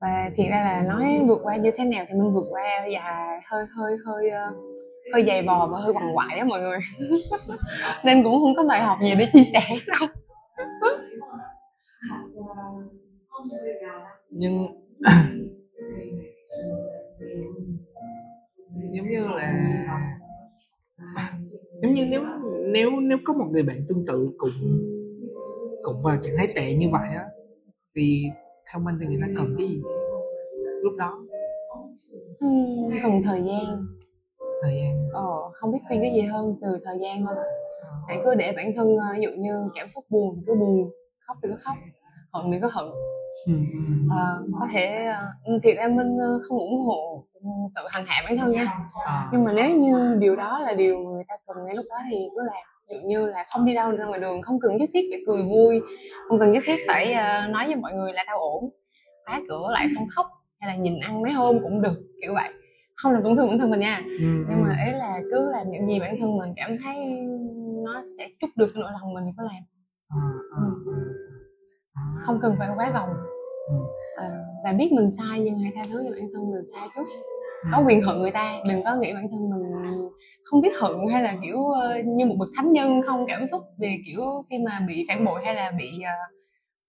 và 0.00 0.30
thiệt 0.36 0.46
ra 0.50 0.60
là 0.60 0.82
nói 0.88 1.20
vượt 1.28 1.40
qua 1.42 1.56
như 1.56 1.70
thế 1.76 1.84
nào 1.84 2.04
thì 2.08 2.14
mình 2.14 2.32
vượt 2.34 2.46
qua 2.50 2.86
và 2.92 3.40
hơi 3.46 3.64
hơi 3.76 3.96
hơi 4.06 4.30
ờ, 4.30 4.52
hơi 5.12 5.24
dày 5.26 5.42
vò 5.42 5.66
và 5.72 5.78
hơi 5.78 5.92
quằn 5.92 6.16
quại 6.16 6.38
á 6.38 6.44
mọi 6.44 6.60
người. 6.60 6.78
Nên 8.04 8.24
cũng 8.24 8.40
không 8.40 8.54
có 8.56 8.64
bài 8.64 8.82
học 8.82 8.98
gì 9.02 9.14
để 9.18 9.28
chia 9.32 9.44
sẻ 9.52 9.60
đâu. 9.86 10.08
Nhưng 14.30 14.66
giống 18.92 19.08
như 19.10 19.28
là 19.36 19.60
giống 21.82 21.94
như 21.94 22.04
nếu 22.06 22.22
nếu 22.72 22.90
nếu 23.00 23.18
có 23.24 23.32
một 23.32 23.46
người 23.50 23.62
bạn 23.62 23.76
tương 23.88 24.06
tự 24.06 24.30
cũng 24.38 24.52
cũng 25.82 26.00
vào 26.02 26.16
trạng 26.22 26.34
thái 26.36 26.48
tệ 26.54 26.74
như 26.74 26.88
vậy 26.92 27.08
á 27.16 27.24
thì 27.96 28.30
theo 28.72 28.80
mình 28.82 28.94
thì 29.00 29.06
người 29.06 29.18
ta 29.20 29.26
cần 29.36 29.54
cái 29.58 29.66
gì. 29.68 29.82
Lúc 30.82 30.92
đó. 30.98 31.18
Ừm, 32.40 32.90
cần 33.02 33.22
thời 33.24 33.42
gian. 33.42 33.86
Thời 34.62 34.76
gian. 34.76 34.96
Ờ, 35.12 35.50
không 35.52 35.72
biết 35.72 35.78
khuyên 35.88 36.00
cái 36.00 36.12
gì 36.14 36.20
hơn 36.20 36.56
từ 36.62 36.78
thời 36.84 36.98
gian 37.00 37.26
thôi 37.26 37.34
hãy 38.08 38.18
cứ 38.24 38.34
để 38.34 38.52
bản 38.56 38.72
thân 38.76 38.96
ờ, 38.98 39.06
ví 39.16 39.22
dụ 39.22 39.30
như 39.38 39.68
cảm 39.74 39.88
xúc 39.88 40.04
buồn 40.10 40.34
thì 40.36 40.42
cứ 40.46 40.54
buồn 40.54 40.90
khóc 41.26 41.36
thì 41.42 41.48
cứ 41.48 41.56
khóc 41.64 41.74
hận 42.32 42.52
thì 42.52 42.58
cứ 42.62 42.68
hận. 42.72 42.84
Ừ, 43.46 43.52
ừ. 43.72 43.78
Ờ, 44.10 44.42
có 44.60 44.68
thể 44.72 45.12
thiệt 45.62 45.76
ra 45.76 45.88
minh 45.88 46.18
ờ, 46.18 46.40
không 46.48 46.58
ủng 46.58 46.84
hộ 46.86 47.24
ừ, 47.34 47.48
tự 47.74 47.82
hành 47.90 48.04
hạ 48.06 48.22
bản 48.24 48.38
thân 48.38 48.50
nha. 48.50 48.78
À, 49.06 49.28
nhưng 49.32 49.44
mà 49.44 49.52
nếu 49.52 49.70
như 49.76 50.16
điều 50.18 50.36
đó 50.36 50.58
là 50.58 50.72
điều 50.74 50.98
người 50.98 51.24
ta 51.28 51.34
cần 51.46 51.56
ngay 51.66 51.74
lúc 51.76 51.86
đó 51.90 51.96
thì 52.10 52.16
cứ 52.34 52.42
làm 52.46 52.62
dụ 52.90 52.96
như 53.08 53.26
là 53.26 53.44
không 53.50 53.64
đi 53.66 53.74
đâu 53.74 53.90
ra 53.90 54.04
ngoài 54.04 54.20
đường 54.20 54.42
không 54.42 54.60
cần 54.60 54.76
nhất 54.76 54.90
thiết 54.94 55.08
phải 55.12 55.22
cười 55.26 55.42
vui 55.42 55.80
không 56.28 56.38
cần 56.38 56.52
nhất 56.52 56.62
thiết 56.66 56.76
phải 56.88 57.12
ờ, 57.12 57.46
nói 57.46 57.66
với 57.66 57.76
mọi 57.76 57.92
người 57.92 58.12
là 58.12 58.24
tao 58.26 58.38
ổn 58.40 58.70
khóa 59.26 59.40
cửa 59.48 59.68
lại 59.70 59.86
xong 59.94 60.06
khóc 60.16 60.26
hay 60.60 60.70
là 60.70 60.76
nhìn 60.82 60.98
ăn 61.00 61.22
mấy 61.22 61.32
hôm 61.32 61.58
cũng 61.62 61.82
được 61.82 61.96
kiểu 62.22 62.34
vậy 62.34 62.48
không 62.94 63.12
làm 63.12 63.22
tổn 63.22 63.36
thương 63.36 63.48
bản 63.48 63.58
thân 63.58 63.70
mình 63.70 63.80
nha 63.80 64.02
ừ, 64.04 64.24
nhưng 64.48 64.62
mà 64.62 64.68
ừ. 64.68 64.86
ý 64.86 64.92
là 64.98 65.20
cứ 65.30 65.50
làm 65.52 65.70
những 65.70 65.86
gì 65.88 66.00
bản 66.00 66.16
thân 66.20 66.36
mình 66.38 66.50
cảm 66.56 66.76
thấy 66.84 66.96
nó 67.84 68.02
sẽ 68.18 68.28
chút 68.40 68.48
được 68.56 68.70
cái 68.74 68.82
nỗi 68.82 68.90
lòng 69.00 69.14
mình 69.14 69.24
thì 69.26 69.32
cứ 69.38 69.44
làm. 69.44 69.62
À. 70.56 70.62
không 72.26 72.38
cần 72.42 72.56
phải 72.58 72.68
quá 72.76 72.90
gồng 72.94 73.08
Ừ. 73.68 73.74
à, 74.16 74.30
và 74.64 74.72
biết 74.72 74.92
mình 74.92 75.10
sai 75.10 75.40
nhưng 75.40 75.58
hãy 75.58 75.72
tha 75.74 75.82
thứ 75.90 76.02
cho 76.04 76.10
bản 76.10 76.28
thân 76.34 76.50
mình 76.50 76.64
sai 76.74 76.88
trước 76.96 77.02
Ừ. 77.08 77.35
có 77.72 77.82
quyền 77.86 78.02
hận 78.02 78.18
người 78.18 78.30
ta 78.30 78.54
đừng 78.68 78.84
có 78.84 78.96
nghĩ 78.96 79.12
bản 79.14 79.26
thân 79.30 79.50
mình 79.50 79.62
không 80.44 80.60
biết 80.60 80.72
hận 80.80 80.92
hay 81.12 81.22
là 81.22 81.36
kiểu 81.42 81.64
ờ, 81.64 82.02
như 82.06 82.26
một 82.26 82.34
bậc 82.38 82.48
thánh 82.56 82.72
nhân 82.72 83.02
không 83.02 83.26
cảm 83.28 83.46
xúc 83.46 83.62
về 83.78 83.96
kiểu 84.06 84.20
khi 84.50 84.56
mà 84.66 84.80
bị 84.88 85.04
phản 85.08 85.24
bội 85.24 85.40
hay 85.44 85.54
là 85.54 85.72
bị 85.78 85.90
ờ, 86.04 86.12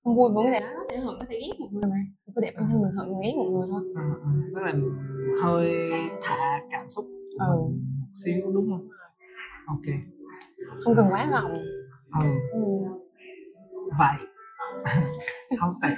không 0.04 0.16
vui 0.16 0.30
với 0.34 0.44
người 0.44 0.54
ta 0.54 0.60
đó. 0.60 0.74
Có 0.78 0.86
thể 0.90 0.98
hận 0.98 1.16
có 1.20 1.26
thể 1.30 1.40
ghét 1.40 1.54
một 1.60 1.68
người 1.72 1.90
mà 1.90 1.96
cứ 2.36 2.42
để 2.42 2.52
bản 2.56 2.66
thân 2.72 2.82
mình 2.82 2.92
hận 2.98 3.08
ghét 3.24 3.34
một 3.36 3.50
người 3.52 3.68
thôi. 3.72 3.82
À, 3.96 4.02
à. 4.24 4.30
tức 4.56 4.62
là 4.62 4.74
hơi 5.44 5.90
thả 6.22 6.60
cảm 6.72 6.90
xúc 6.90 7.06
Ừ. 7.40 7.46
một 7.48 7.70
xíu 8.26 8.52
đúng 8.54 8.70
không? 8.72 8.88
Ok. 9.68 9.96
Không 10.84 10.96
cần 10.96 11.08
quá 11.12 11.28
gồng 11.32 11.54
ừ. 12.22 12.28
Ừ. 12.52 12.60
vậy. 14.00 14.16
Không 15.60 15.74
tại 15.82 15.96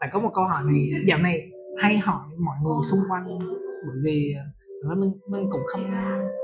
tại 0.00 0.10
có 0.12 0.20
một 0.20 0.30
câu 0.34 0.44
hỏi 0.44 0.62
này 0.66 0.90
dạo 1.06 1.18
này 1.18 1.50
hay 1.78 1.98
hỏi 1.98 2.26
mọi 2.38 2.56
người 2.62 2.82
xung 2.90 3.00
quanh 3.10 3.38
bởi 3.86 3.96
vì 4.04 4.34
ờ, 4.82 4.94
mình 4.94 5.12
mình 5.28 5.46
cũng 5.50 5.60
không 5.68 5.82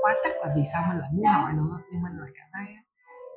quá 0.01 0.15
chắc 0.23 0.33
là 0.41 0.53
vì 0.55 0.61
sao 0.73 0.83
mình 0.89 0.97
lại 0.97 1.09
muốn 1.13 1.25
hỏi 1.25 1.53
nữa 1.53 1.79
nhưng 1.91 2.03
mình 2.03 2.13
lại 2.19 2.29
cảm 2.35 2.47
thấy 2.53 2.75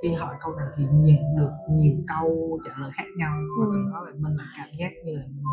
khi 0.02 0.14
hỏi 0.14 0.36
câu 0.40 0.54
này 0.54 0.66
thì 0.76 0.84
nhận 0.92 1.36
được 1.38 1.50
nhiều 1.70 1.94
câu 2.08 2.58
trả 2.64 2.70
lời 2.80 2.90
khác 2.94 3.04
nhau 3.16 3.32
và 3.60 3.66
Ừ. 3.66 3.70
từ 3.74 3.78
đó 3.92 4.00
là 4.06 4.12
mình 4.18 4.32
lại 4.36 4.46
cảm 4.58 4.68
giác 4.78 4.90
như 5.04 5.16
là 5.16 5.22
mình 5.26 5.44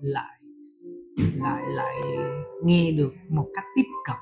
lại 0.00 0.38
lại 1.36 1.62
lại 1.68 1.96
nghe 2.64 2.90
được 2.92 3.12
một 3.28 3.46
cách 3.54 3.64
tiếp 3.76 3.82
cận 4.06 4.16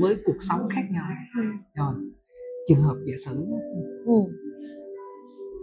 với 0.00 0.16
cuộc 0.24 0.36
sống 0.40 0.60
khác 0.70 0.82
nhau 0.90 1.04
Ừ. 1.36 1.42
rồi 1.74 1.94
trường 2.68 2.82
hợp 2.82 2.96
giả 3.04 3.14
sử 3.26 3.46
Ừ. 4.06 4.12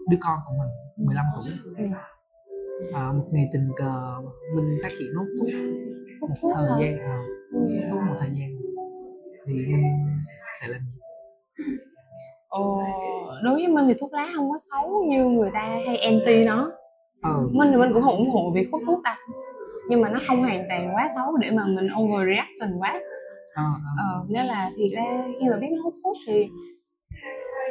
đứa 0.10 0.18
con 0.22 0.40
của 0.48 0.54
mình 0.60 1.06
15 1.08 1.26
tuổi 1.36 1.54
Ừ. 1.78 1.86
à, 2.94 3.12
một 3.12 3.28
ngày 3.32 3.46
tình 3.54 3.70
cờ 3.76 4.16
mình 4.56 4.78
phát 4.84 4.92
hiện 5.00 5.10
hút 5.18 5.28
thuốc 5.40 5.48
một 6.30 6.52
thời 6.56 6.65
hả? 6.70 6.76
gian 6.80 7.00
à, 7.00 7.18
Ừ. 7.54 7.60
thuốc 7.92 8.00
một 8.08 8.15
thời 8.20 8.30
gian 8.30 8.50
thì 9.46 9.54
mình 9.54 9.84
sẽ 10.62 10.68
làm 10.68 10.82
gì? 10.82 11.00
Ờ, 12.50 12.60
đối 13.44 13.54
với 13.56 13.68
mình 13.68 13.88
thì 13.88 13.94
thuốc 14.00 14.13
lá 14.13 14.28
không 14.36 14.52
có 14.52 14.58
xấu 14.72 15.04
như 15.10 15.24
người 15.26 15.50
ta 15.54 15.60
hay 15.86 15.98
anti 15.98 16.44
nó. 16.46 16.72
Ờ 17.22 17.48
mình 17.52 17.68
thì 17.72 17.78
mình 17.78 17.94
cũng 17.94 18.04
không 18.04 18.15
ủng 18.18 18.30
hộ 18.30 18.52
việc 18.56 18.70
hút 18.72 18.82
thuốc 18.86 19.04
đâu. 19.04 19.15
Nhưng 19.89 20.02
mà 20.02 20.10
nó 20.10 20.20
không 20.28 20.42
hoàn 20.44 20.65
toàn 20.70 20.96
quá 20.96 21.08
xấu 21.15 21.38
để 21.38 21.52
mà 21.52 21.65
mình 21.65 21.88
overreaction 22.02 22.78
quá. 22.80 23.00
Ờ 23.56 23.63
ờ, 23.98 24.26
nên 24.30 24.46
là 24.46 24.72
thiệt 24.78 24.92
ra 24.96 25.04
khi 25.39 25.50
mà 25.50 25.58
biết 25.58 25.68
nó 25.72 25.82
hút 25.84 25.94
thuốc 26.04 26.18
thì 26.28 26.50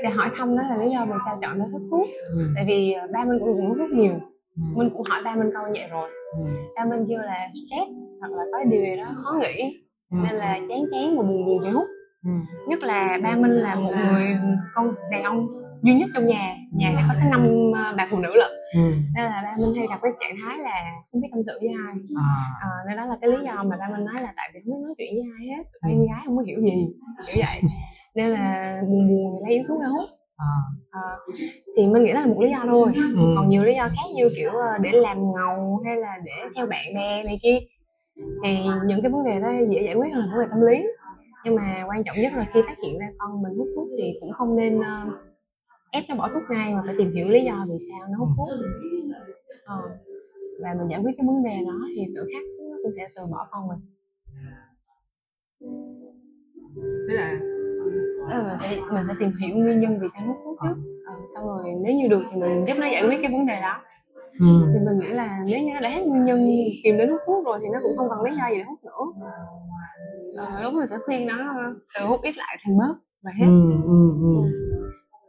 sẽ 0.02 0.08
hỏi 0.10 0.28
thăm 0.36 0.56
nó 0.56 0.62
là 0.62 0.76
lý 0.76 0.90
do 0.90 1.04
vì 1.06 1.14
sao 1.24 1.38
chọn 1.42 1.58
nó 1.58 1.64
hút 1.72 1.82
thuốc. 1.90 2.06
Ừ, 2.32 2.38
tại 2.54 2.64
vì 2.68 2.92
ờ, 2.92 3.06
ba 3.12 3.24
mình 3.24 3.38
cũng 3.40 3.68
hút 3.68 3.76
thuốc 3.78 3.90
nhiều. 3.90 4.12
Ừ, 4.56 4.62
mình 4.74 4.90
cũng 4.96 5.02
hỏi 5.02 5.22
ba 5.24 5.34
mình 5.34 5.50
câu 5.54 5.66
như 5.66 5.72
vậy 5.80 5.88
rồi. 5.90 6.10
Ừ, 6.32 6.44
ba 6.76 6.84
mình 6.84 7.06
kêu 7.08 7.18
là 7.18 7.48
stress 7.52 7.90
hoặc 8.20 8.32
là 8.32 8.44
có 8.52 8.64
điều 8.70 8.82
gì 8.82 8.96
đó 8.96 9.04
khó 9.24 9.32
nghĩ. 9.40 9.78
Ừ, 10.10 10.16
nên 10.24 10.34
là 10.34 10.58
chán 10.68 10.78
chán 10.92 11.16
và 11.16 11.22
buồn 11.22 11.46
buồn 11.46 11.72
hút. 11.72 11.86
Ừ, 12.24 12.30
nhất 12.68 12.78
là 12.82 13.18
ba 13.22 13.36
minh 13.36 13.50
là 13.52 13.74
một 13.74 13.92
người 14.02 14.26
con 14.74 14.86
đàn 15.10 15.22
ông 15.22 15.48
duy 15.82 15.94
nhất 15.94 16.08
trong 16.14 16.26
nhà. 16.26 16.56
Nhà 16.72 16.94
thì 16.96 17.02
có 17.08 17.14
tới 17.20 17.30
năm 17.30 17.46
ờ, 17.74 17.94
bà 17.98 18.06
phụ 18.10 18.18
nữ 18.18 18.30
lận. 18.34 18.50
Ừ, 18.74 18.80
nên 19.14 19.24
là 19.24 19.40
ba 19.44 19.54
minh 19.66 19.74
hay 19.76 19.86
gặp 19.90 19.98
cái 20.02 20.12
trạng 20.20 20.36
thái 20.44 20.58
là 20.58 20.82
không 21.12 21.20
biết 21.20 21.28
tâm 21.32 21.40
sự 21.46 21.52
với 21.60 21.68
ai. 21.86 21.94
À, 22.16 22.26
Ờ, 22.62 22.68
nên 22.88 22.96
đó 22.96 23.04
là 23.06 23.16
cái 23.20 23.30
lý 23.30 23.36
do 23.44 23.62
mà 23.64 23.76
ba 23.76 23.88
minh 23.96 24.04
nói 24.04 24.22
là 24.22 24.32
tại 24.36 24.50
vì 24.54 24.60
không 24.64 24.74
biết 24.74 24.84
nói 24.84 24.94
chuyện 24.98 25.14
với 25.14 25.24
ai 25.38 25.56
hết. 25.56 25.62
Tụi 25.82 25.92
em 25.92 26.06
gái 26.06 26.20
không 26.24 26.36
có 26.36 26.42
hiểu 26.42 26.60
gì 26.60 26.86
kiểu 27.26 27.36
vậy. 27.46 27.60
Nên 28.14 28.30
là 28.30 28.76
buồn 28.88 29.08
buồn 29.08 29.32
thì 29.40 29.44
lấy 29.46 29.54
yếu 29.54 29.64
thuốc 29.68 29.80
ra 29.80 29.86
hút. 29.86 30.08
À, 30.36 30.46
Ờ, 30.90 31.00
thì 31.76 31.86
mình 31.86 32.04
nghĩ 32.04 32.12
đó 32.12 32.20
là 32.20 32.26
một 32.26 32.40
lý 32.40 32.50
do 32.50 32.58
thôi. 32.66 32.92
Ừ, 32.94 33.32
còn 33.36 33.48
nhiều 33.48 33.64
lý 33.64 33.74
do 33.74 33.82
khác 33.88 34.08
như 34.16 34.28
kiểu 34.36 34.50
để 34.80 34.92
làm 34.92 35.18
ngầu 35.32 35.82
hay 35.86 35.96
là 35.96 36.18
để 36.24 36.32
theo 36.56 36.66
bạn 36.66 36.94
bè 36.94 37.22
này 37.24 37.38
kia 37.42 37.58
thì 38.18 38.56
những 38.86 39.02
cái 39.02 39.10
vấn 39.10 39.24
đề 39.24 39.40
đó 39.40 39.50
dễ 39.68 39.82
giải 39.82 39.94
quyết 39.94 40.14
hơn 40.14 40.30
vấn 40.32 40.40
đề 40.40 40.46
tâm 40.50 40.60
lý. 40.60 40.86
Nhưng 41.44 41.54
mà 41.54 41.84
quan 41.88 42.04
trọng 42.04 42.16
nhất 42.16 42.32
là 42.36 42.44
khi 42.52 42.62
phát 42.66 42.78
hiện 42.82 42.98
ra 42.98 43.06
con 43.18 43.42
mình 43.42 43.52
hút 43.58 43.68
thuốc 43.76 43.88
thì 43.98 44.12
cũng 44.20 44.32
không 44.32 44.56
nên 44.56 44.80
ờ, 44.80 45.06
ép 45.90 46.04
nó 46.08 46.14
bỏ 46.16 46.28
thuốc 46.32 46.42
ngay 46.50 46.74
mà 46.74 46.82
phải 46.86 46.94
tìm 46.98 47.12
hiểu 47.12 47.28
lý 47.28 47.40
do 47.44 47.66
vì 47.68 47.76
sao 47.90 48.08
nó 48.10 48.18
hút 48.18 48.28
thuốc. 48.36 48.48
Ờ, 49.64 49.82
và 50.62 50.74
mình 50.78 50.88
giải 50.88 51.00
quyết 51.02 51.12
cái 51.16 51.26
vấn 51.26 51.44
đề 51.44 51.56
đó 51.66 51.80
thì 51.96 52.06
tự 52.16 52.26
khắc 52.34 52.42
nó 52.70 52.76
cũng 52.82 52.92
sẽ 52.92 53.08
từ 53.16 53.26
bỏ 53.26 53.46
con 53.50 53.68
mình. 53.68 53.78
Thế 57.08 57.14
là 57.14 57.40
là 58.28 58.42
mình 58.42 58.56
sẽ 58.60 58.80
mình 58.92 59.04
sẽ 59.08 59.14
tìm 59.20 59.32
hiểu 59.40 59.56
nguyên 59.56 59.80
nhân 59.80 59.98
vì 60.00 60.08
sao 60.08 60.26
nó 60.26 60.32
hút 60.32 60.42
thuốc 60.44 60.58
trước. 60.62 61.02
Ờ, 61.06 61.14
xong 61.34 61.46
rồi 61.46 61.64
nếu 61.84 61.94
như 61.94 62.08
được 62.08 62.22
thì 62.30 62.40
mình 62.40 62.64
giúp 62.66 62.74
nó 62.78 62.86
giải 62.86 63.06
quyết 63.08 63.18
cái 63.22 63.32
vấn 63.32 63.46
đề 63.46 63.60
đó 63.60 63.82
ừ, 64.40 64.46
thì 64.72 64.78
mình 64.86 64.98
nghĩ 64.98 65.08
là 65.08 65.38
nếu 65.46 65.58
như 65.62 65.72
nó 65.74 65.80
đã 65.80 65.88
hết 65.88 66.02
nguyên 66.06 66.24
nhân 66.24 66.46
tìm 66.84 66.98
đến 66.98 67.08
hút 67.08 67.20
thuốc 67.26 67.46
rồi 67.46 67.58
thì 67.62 67.68
nó 67.72 67.78
cũng 67.82 67.96
không 67.96 68.08
còn 68.08 68.24
lý 68.24 68.30
do 68.36 68.48
gì 68.50 68.56
để 68.58 68.64
hút 68.64 68.78
nữa. 68.84 69.28
Ờ, 70.36 70.62
lúc 70.62 70.74
mình 70.74 70.86
sẽ 70.86 70.96
khuyên 71.06 71.26
nó 71.26 71.54
từ 71.98 72.06
hút 72.06 72.20
ít 72.22 72.36
lại 72.36 72.58
thành 72.64 72.78
bớt 72.78 72.94
và 73.22 73.30
hết. 73.38 73.46
Ừ, 73.46 73.72
ừ, 73.84 74.10
ừ. 74.22 74.34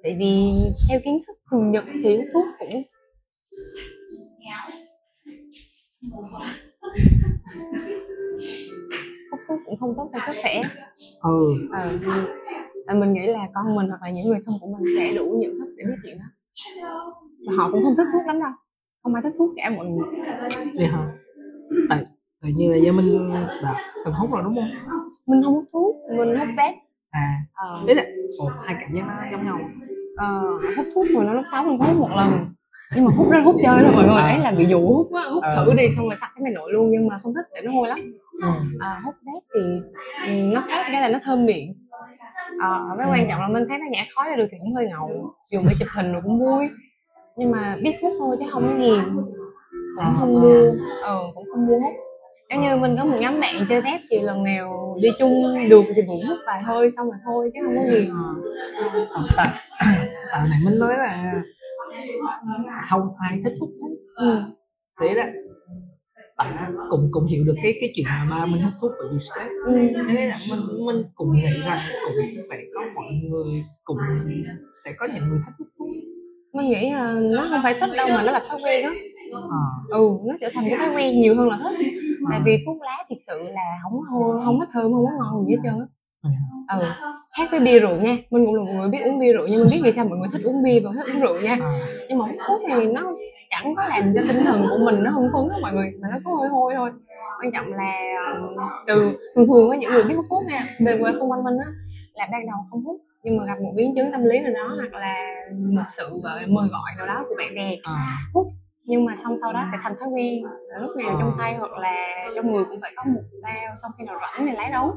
tại 0.04 0.16
vì 0.20 0.52
theo 0.90 1.00
kiến 1.06 1.18
thức 1.28 1.38
thường 1.52 1.72
nhật 1.72 1.84
thì 2.04 2.18
hút 2.18 2.26
thuốc 2.34 2.46
cũng 2.60 2.84
hút 9.32 9.40
thuốc 9.48 9.60
cũng 9.66 9.76
không 9.80 9.94
tốt 9.98 10.10
cho 10.14 10.20
sức 10.26 10.40
khỏe. 10.44 10.62
Ừ. 11.24 11.54
Ờ, 11.74 11.90
và 12.88 12.94
mình 12.94 13.14
nghĩ 13.14 13.28
là 13.28 13.48
con 13.54 13.76
mình 13.76 13.88
hoặc 13.90 14.02
là 14.02 14.10
những 14.10 14.26
người 14.28 14.40
thân 14.46 14.56
của 14.62 14.68
mình 14.68 14.96
sẽ 14.98 15.14
đủ 15.14 15.38
nhận 15.42 15.60
thức 15.60 15.74
để 15.78 15.84
biết 15.88 15.96
chuyện 16.04 16.18
đó. 16.20 16.26
Và 17.48 17.54
họ 17.58 17.70
cũng 17.72 17.84
không 17.84 17.96
thích 17.98 18.08
thuốc 18.14 18.22
lắm 18.28 18.40
đâu 18.40 18.52
không 19.04 19.14
ai 19.14 19.24
thích 19.24 19.34
thuốc 19.38 19.50
cả 19.58 19.70
mọi 19.70 19.86
người. 19.88 20.08
Vậy 20.78 20.88
hả? 20.88 21.08
Tại 21.90 22.04
tại 22.42 22.52
như 22.56 22.72
là 22.72 22.78
do 22.78 22.92
mình 22.92 23.30
đã 23.64 23.74
từng 24.06 24.14
hút 24.14 24.32
rồi 24.32 24.42
đúng 24.44 24.56
không? 24.56 24.70
Mình 25.28 25.42
không 25.44 25.54
hút 25.54 25.64
thuốc 25.74 25.96
mình 26.18 26.36
hút 26.40 26.48
vape 26.58 26.76
à. 27.10 27.34
Ờ, 27.54 27.84
đấy 27.88 27.96
là 27.96 28.04
ồ, 28.40 28.46
hai 28.66 28.76
cảm 28.82 28.94
giác 28.94 29.04
nó 29.08 29.14
giống 29.32 29.46
nhau. 29.46 29.60
Ờ, 30.18 30.42
hút 30.78 30.86
thuốc 30.94 31.06
rồi 31.14 31.26
nó 31.26 31.34
lúc 31.34 31.44
sáu 31.52 31.64
mình 31.64 31.80
có 31.80 31.86
hút 31.86 31.98
một 31.98 32.10
lần. 32.16 32.46
Nhưng 32.96 33.06
mà 33.06 33.12
hút 33.18 33.28
là 33.32 33.40
hút 33.42 33.56
chơi 33.64 33.84
thôi 33.84 33.92
mọi 33.96 34.06
người. 34.06 34.22
Ấy 34.22 34.40
là 34.40 34.52
bị 34.52 34.66
dụ 34.66 34.80
hút 34.88 35.08
á 35.14 35.22
hút 35.34 35.44
Ờ. 35.44 35.66
thử 35.66 35.74
đi 35.74 35.88
xong 35.96 36.06
rồi 36.06 36.16
sặc 36.16 36.30
cái 36.36 36.44
mày 36.44 36.52
nội 36.52 36.72
luôn 36.74 36.92
nhưng 36.92 37.08
mà 37.08 37.20
không 37.24 37.34
thích 37.34 37.46
tại 37.54 37.62
nó 37.66 37.72
hôi 37.72 37.88
lắm. 37.88 37.98
À, 38.80 39.02
hút 39.06 39.16
vape 39.26 39.46
thì 39.56 39.62
ừ, 40.28 40.54
nó 40.54 40.62
khác 40.68 40.86
cái 40.92 41.02
là 41.02 41.10
nó 41.10 41.20
thơm 41.24 41.46
miệng. 41.46 41.74
Ờ 42.62 42.80
với 42.98 43.06
quan 43.10 43.28
trọng 43.30 43.42
là 43.42 43.48
mình 43.48 43.64
thấy 43.70 43.78
nó 43.78 43.86
nhả 43.92 44.02
khói 44.16 44.30
ra 44.30 44.36
được 44.36 44.48
thì 44.52 44.58
cũng 44.62 44.74
hơi 44.74 44.88
ngầu. 44.90 45.34
Dùng 45.52 45.66
để 45.70 45.76
chụp 45.80 45.88
hình 45.96 46.14
rồi 46.14 46.22
cũng 46.26 46.40
vui 46.40 46.70
nhưng 47.40 47.52
mà 47.52 47.78
biết 47.84 47.92
hút 48.02 48.14
thôi 48.20 48.36
chứ 48.40 48.46
không 48.52 48.64
có 48.64 48.76
nghiền 48.76 49.04
cũng 49.96 50.06
không 50.20 50.34
mua. 50.42 50.72
Ờ 51.02 51.20
cũng 51.36 51.46
không 51.52 51.68
mua 51.68 51.80
hút 51.80 51.94
giống 52.52 52.62
như 52.62 52.76
mình 52.76 52.96
có 52.98 53.06
một 53.06 53.18
nhóm 53.20 53.40
bạn 53.40 53.56
chơi 53.70 53.82
vape 53.82 54.02
thì 54.12 54.20
lần 54.22 54.44
nào 54.44 54.98
đi 55.02 55.10
chung 55.20 55.70
được 55.70 55.84
thì 55.96 56.02
cũng 56.08 56.22
hút 56.28 56.38
vài 56.48 56.62
hơi 56.64 56.92
xong 56.92 57.06
rồi 57.06 57.20
thôi 57.26 57.52
chứ 57.54 57.60
không 57.66 57.76
có 57.76 57.82
nghiền 57.84 58.10
Ờ, 59.10 59.28
tại 59.38 59.48
tại 60.32 60.48
này 60.50 60.60
mình 60.66 60.80
nói 60.80 60.94
là 60.98 61.34
không 62.90 63.02
ai 63.30 63.40
thích 63.44 63.54
hút 63.60 63.70
thuốc 63.82 63.92
ừ. 64.16 64.42
thế 65.02 65.16
đấy 65.16 65.32
bạn 66.38 66.76
cũng 66.90 67.10
cũng 67.12 67.26
hiểu 67.26 67.44
được 67.44 67.56
cái 67.64 67.74
cái 67.82 67.92
chuyện 67.96 68.06
mà 68.10 68.28
ba 68.40 68.46
mình 68.46 68.62
hút 68.62 68.74
thuốc 68.82 68.92
bởi 69.00 69.08
vì 69.12 69.20
stress. 69.20 69.50
Ừ. 69.66 69.74
thế 70.10 70.28
là 70.28 70.38
mình 70.50 70.86
mình 70.86 71.04
cũng 71.16 71.36
nghĩ 71.36 71.48
rằng 71.66 71.80
cũng 72.06 72.26
sẽ 72.50 72.58
có 72.76 72.82
mọi 72.96 73.06
người 73.30 73.64
cũng 73.84 73.98
sẽ 74.86 74.94
có 74.98 75.08
những 75.14 75.30
người 75.30 75.40
thích 75.46 75.54
hút 75.60 75.68
thuốc 75.80 75.88
mình 76.54 76.70
nghĩ 76.70 76.92
là 76.92 77.14
nó 77.14 77.48
không 77.50 77.60
phải 77.64 77.74
thích 77.80 77.90
đâu 77.98 78.08
mà 78.10 78.24
nó 78.24 78.32
là 78.32 78.42
thói 78.50 78.60
quen 78.64 78.84
á. 78.84 78.92
À, 79.34 79.62
ừ 79.90 80.10
nó 80.26 80.36
trở 80.42 80.50
thành 80.54 80.66
cái 80.70 80.80
thói 80.80 80.90
quen 80.96 81.20
nhiều 81.20 81.36
hơn 81.36 81.50
là 81.50 81.60
thích. 81.64 81.74
Tại 82.32 82.40
vì 82.46 82.58
thuốc 82.66 82.82
lá 82.82 82.98
thật 83.10 83.16
sự 83.28 83.44
là 83.44 83.80
không 83.84 84.00
có 84.10 84.42
không 84.46 84.60
có 84.60 84.66
thơm 84.74 84.84
không 84.94 85.06
có 85.06 85.12
ngon 85.20 85.46
gì 85.46 85.56
hết 85.56 85.62
trơn 85.64 85.80
á. 85.80 85.86
Ừ. 86.80 86.86
Khác 87.38 87.48
với 87.52 87.60
bia 87.60 87.80
rượu 87.80 87.96
nha. 87.96 88.18
Mình 88.30 88.46
cũng 88.46 88.56
là 88.56 88.64
một 88.64 88.72
người 88.78 88.90
biết 88.90 89.00
uống 89.06 89.20
bia 89.20 89.34
rượu 89.34 89.46
nhưng 89.50 89.60
mình 89.60 89.70
biết 89.72 89.80
vì 89.84 89.92
sao 89.92 90.06
mọi 90.06 90.18
người 90.18 90.28
thích 90.34 90.42
uống 90.44 90.64
bia 90.64 90.80
và 90.80 90.92
thích 90.96 91.14
uống 91.14 91.22
rượu 91.22 91.42
nha. 91.42 91.58
À, 91.62 91.88
nhưng 92.10 92.18
mà 92.18 92.26
hút 92.26 92.36
thuốc 92.48 92.62
này 92.70 92.86
nó 92.94 93.14
chẳng 93.50 93.76
có 93.76 93.88
làm 93.88 94.14
cho 94.16 94.22
tinh 94.28 94.44
thần 94.46 94.66
của 94.70 94.78
mình 94.86 95.04
nó 95.04 95.12
hưng 95.12 95.28
phấn 95.34 95.50
á 95.52 95.58
mọi 95.62 95.74
người 95.74 95.92
mà 96.02 96.08
nó 96.12 96.18
có 96.26 96.32
hôi 96.32 96.48
hôi 96.50 96.74
thôi. 96.78 96.92
Quan 97.42 97.52
trọng 97.52 97.74
là 97.74 97.94
um, 98.34 98.58
từ 98.88 99.18
thường 99.36 99.46
thường 99.48 99.70
có 99.70 99.74
những 99.74 99.94
người 99.94 100.04
biết 100.04 100.16
hút 100.16 100.26
thuốc 100.30 100.44
nha 100.50 100.76
bên 100.80 101.02
qua 101.02 101.14
xung 101.14 101.32
quanh 101.32 101.44
mình 101.44 101.58
á 101.66 101.72
là 102.14 102.28
ban 102.32 102.46
đầu 102.48 102.58
không 102.70 102.84
hút 102.84 103.02
nhưng 103.24 103.38
mà 103.38 103.46
gặp 103.46 103.62
một 103.62 103.74
biến 103.76 103.96
chứng 103.96 104.12
tâm 104.12 104.24
lý 104.24 104.40
nào 104.40 104.52
đó 104.54 104.76
hoặc 104.76 104.94
là 104.94 105.16
một 105.52 105.84
sự 105.90 106.10
gọi 106.24 106.48
mời 106.48 106.68
gọi 106.72 106.92
nào 106.98 107.08
đó 107.08 107.26
của 107.30 107.36
bạn 107.38 107.56
bè. 107.56 107.76
À, 107.84 108.18
nhưng 108.90 109.06
mà 109.06 109.16
xong 109.16 109.34
sau 109.42 109.54
đó 109.54 109.66
sẽ 109.72 109.78
thành 109.84 109.96
thói 110.00 110.10
quen 110.10 110.44
lúc 110.82 110.96
nào 110.96 111.16
trong 111.20 111.36
tay 111.40 111.56
hoặc 111.60 111.72
là 111.72 112.28
trong 112.36 112.52
người 112.52 112.64
cũng 112.64 112.82
phải 112.82 112.92
có 112.96 113.04
một 113.08 113.22
bao 113.44 113.76
xong 113.82 113.92
khi 113.98 114.04
nào 114.04 114.20
rảnh 114.22 114.48
thì 114.48 114.56
lấy 114.56 114.70
đấu 114.72 114.94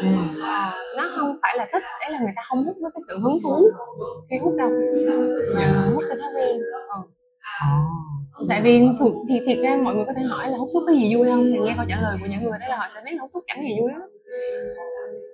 ừ, 0.00 0.06
Ờ, 0.42 0.72
nó 0.96 1.10
không 1.16 1.36
phải 1.42 1.56
là 1.58 1.68
thích 1.72 1.82
đấy 2.00 2.10
là 2.10 2.18
người 2.20 2.32
ta 2.36 2.42
không 2.48 2.64
hút 2.64 2.76
với 2.82 2.90
cái 2.94 3.00
sự 3.08 3.18
hứng 3.18 3.38
thú 3.42 3.66
khi 4.30 4.36
hút 4.38 4.54
đâu. 4.58 4.70
Mà 5.54 5.90
hút 5.92 6.02
theo 6.08 6.18
thói 6.20 6.30
quen. 6.36 6.60
Ờ. 6.88 7.02
à, 7.60 7.66
tại 8.48 8.60
vì 8.64 8.80
thường 8.98 9.14
thì 9.28 9.40
thiệt 9.46 9.58
ra 9.62 9.76
mọi 9.84 9.94
người 9.94 10.04
có 10.06 10.12
thể 10.16 10.22
hỏi 10.22 10.48
là 10.48 10.58
hút 10.58 10.68
thuốc 10.72 10.82
có 10.86 10.92
gì 10.92 11.16
vui 11.16 11.28
không? 11.30 11.44
Thì 11.52 11.58
nghe 11.58 11.74
câu 11.76 11.84
trả 11.88 12.00
lời 12.00 12.16
của 12.20 12.26
những 12.30 12.42
người 12.42 12.58
đó 12.60 12.66
là 12.68 12.76
họ 12.76 12.84
sẽ 12.94 13.00
biết 13.04 13.16
hút 13.20 13.30
thuốc 13.34 13.44
chẳng 13.46 13.60
gì 13.62 13.80
vui 13.80 13.92
hết 13.92 14.06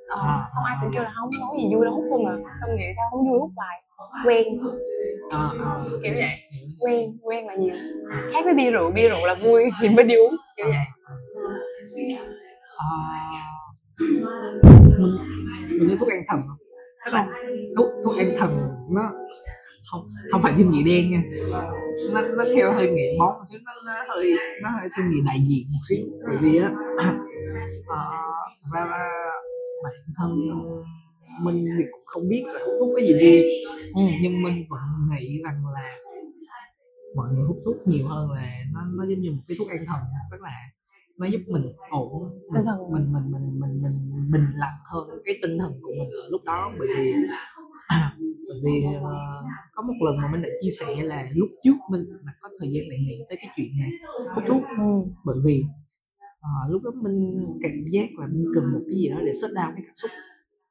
ờ, 0.08 0.20
xong 0.54 0.64
ai 0.64 0.76
cũng 0.80 0.90
kêu 0.92 1.02
là 1.02 1.10
không 1.14 1.30
có 1.40 1.56
gì 1.56 1.74
vui 1.74 1.84
đâu 1.84 1.94
hút 1.94 2.04
thôi 2.10 2.18
mà. 2.24 2.32
Xong 2.60 2.76
nghĩ 2.76 2.84
sao 2.96 3.04
không 3.10 3.30
vui 3.30 3.38
hút 3.38 3.50
hoài. 3.56 3.82
Quen. 4.26 4.46
À, 5.30 5.50
à. 5.64 5.74
kiểu 6.02 6.12
vậy. 6.16 6.30
Quen 6.80 7.18
quen 7.22 7.46
là 7.46 7.54
nhiều. 7.54 7.74
Khác 8.32 8.44
với 8.44 8.54
bia 8.54 8.70
rượu 8.70 8.90
bia 8.90 9.08
rượu 9.08 9.26
là 9.26 9.34
vui 9.34 9.70
thì 9.80 9.88
mới 9.88 10.04
đi 10.04 10.14
uống 10.14 10.36
kiểu 10.56 10.66
vậy. 10.66 10.86
À, 12.76 12.86
mình 14.98 15.18
mình 15.78 15.88
như 15.88 15.96
thuốc 15.96 16.08
an 16.08 16.22
thần 16.28 16.40
không? 16.48 16.58
tức 17.04 17.14
là 17.14 17.26
thuốc 17.76 17.86
thuốc 18.04 18.18
an 18.18 18.34
thần 18.38 18.68
nó 18.90 19.12
không 19.90 20.08
không 20.30 20.42
phải 20.42 20.52
thêm 20.58 20.70
nghĩa 20.70 20.82
đen 20.82 21.10
nha. 21.12 21.22
Nó 22.12 22.20
nó 22.20 22.44
theo 22.54 22.72
hơi 22.72 22.90
nghĩa 22.90 23.18
bóng 23.18 23.38
một 23.38 23.44
xíu 23.50 23.60
nó, 23.64 23.72
nó 23.86 23.92
hơi 24.08 24.32
nó 24.62 24.70
hơi 24.70 24.88
theo 24.96 25.06
nghĩa 25.06 25.20
đại 25.26 25.38
diện 25.44 25.64
một 25.72 25.80
xíu. 25.88 26.06
Bởi 26.28 26.36
vì 26.36 26.58
á 26.58 26.70
à, 27.88 28.08
ra 28.72 28.84
ra 28.84 29.08
bản 29.84 29.92
thân 30.16 30.30
mình. 31.42 31.66
Thì 31.78 31.84
cũng 31.92 32.02
không 32.06 32.22
biết 32.30 32.42
là 32.46 32.60
hút 32.66 32.74
thuốc 32.80 32.90
cái 32.96 33.06
gì 33.06 33.12
vui 33.12 33.42
ừ. 33.94 34.02
nhưng 34.22 34.42
mình 34.42 34.64
vẫn 34.70 34.80
nghĩ 35.10 35.40
rằng 35.44 35.62
là 35.74 35.94
mọi 37.16 37.28
người 37.32 37.44
hút 37.44 37.58
thuốc 37.64 37.76
nhiều 37.86 38.08
hơn 38.08 38.30
là 38.30 38.58
nó 38.72 38.80
nó 38.94 39.04
giống 39.04 39.20
như 39.20 39.30
một 39.30 39.42
cái 39.48 39.56
thuốc 39.58 39.68
an 39.68 39.84
thần. 39.86 40.00
Tức 40.30 40.40
là 40.40 40.70
nó 41.18 41.26
giúp 41.26 41.40
mình 41.46 41.62
ổn 41.90 42.30
mình 42.52 42.64
mình 42.92 43.12
mình 43.12 43.30
mình 43.32 43.60
mình 43.60 43.82
mình 43.82 44.30
mình 44.30 44.46
lặng 44.54 44.78
hơn 44.92 45.02
cái 45.24 45.38
tinh 45.42 45.58
thần 45.58 45.72
của 45.82 45.92
mình 45.98 46.10
ở 46.10 46.28
lúc 46.30 46.44
đó. 46.44 46.72
Bởi 46.78 46.88
vì 46.96 47.12
bởi 48.48 48.58
vì 48.64 48.82
ờ, 49.02 49.42
có 49.74 49.82
một 49.82 49.94
lần 50.04 50.16
mà 50.22 50.28
mình 50.32 50.42
đã 50.42 50.48
chia 50.62 50.70
sẻ 50.80 51.02
là 51.02 51.28
lúc 51.34 51.48
trước 51.64 51.76
mình 51.90 52.04
đã 52.26 52.32
có 52.40 52.48
thời 52.60 52.68
gian 52.72 52.84
để 52.90 52.96
nghĩ 52.98 53.18
tới 53.28 53.38
cái 53.40 53.50
chuyện 53.56 53.68
này 53.78 53.90
hút 54.34 54.44
thuốc. 54.46 54.62
Ừ. 54.78 55.10
bởi 55.24 55.36
vì 55.44 55.64
ờ, 56.40 56.50
lúc 56.70 56.82
đó 56.82 56.90
mình 57.02 57.44
cảm 57.62 57.72
giác 57.92 58.08
là 58.18 58.26
mình 58.26 58.46
cần 58.54 58.64
một 58.72 58.80
cái 58.86 58.94
gì 58.94 59.08
đó 59.08 59.16
để 59.26 59.32
shut 59.34 59.50
down 59.50 59.72
cái 59.76 59.82
cảm 59.86 59.96
xúc 59.96 60.10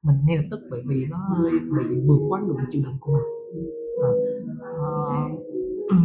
mình 0.02 0.16
ngay 0.26 0.36
lập 0.36 0.44
tức 0.50 0.60
bởi 0.70 0.82
vì 0.88 1.06
nó 1.10 1.16
hơi 1.16 1.52
bị 1.78 1.96
vượt 2.08 2.20
quá 2.28 2.40
ngưỡng 2.40 2.56
chịu 2.70 2.82
đựng 2.84 2.96
của 3.00 3.12
mình 3.12 3.24
Ờ, 4.02 4.08
ờ, 4.60 5.12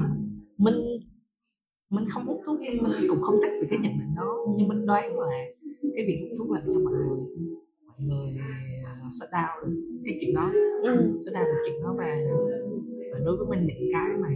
mình 0.57 0.75
mình 1.89 2.05
không 2.09 2.25
hút 2.25 2.41
thuốc 2.45 2.59
nhưng 2.61 2.83
mình 2.83 2.91
cũng 3.09 3.21
không 3.21 3.35
chắc 3.41 3.51
về 3.61 3.67
cái 3.69 3.79
nhận 3.81 3.99
định 3.99 4.15
đó 4.15 4.45
nhưng 4.57 4.67
mình 4.67 4.85
đoán 4.85 5.19
là 5.19 5.27
cái 5.95 6.05
việc 6.07 6.19
hút 6.21 6.29
thuốc 6.37 6.51
làm 6.51 6.63
cho 6.73 6.79
mọi 6.79 6.93
người 6.93 7.25
mọi 7.87 7.97
người 7.99 8.35
down 9.31 9.65
được 9.65 9.73
cái 10.05 10.17
chuyện 10.21 10.35
đó 10.35 10.51
Ừ. 10.83 11.17
shut 11.25 11.33
down 11.33 11.45
được 11.45 11.61
chuyện 11.65 11.81
đó 11.83 11.95
và 11.97 12.17
và 13.13 13.19
đối 13.25 13.37
với 13.37 13.47
mình 13.49 13.65
những 13.67 13.89
cái 13.93 14.17
mà 14.21 14.29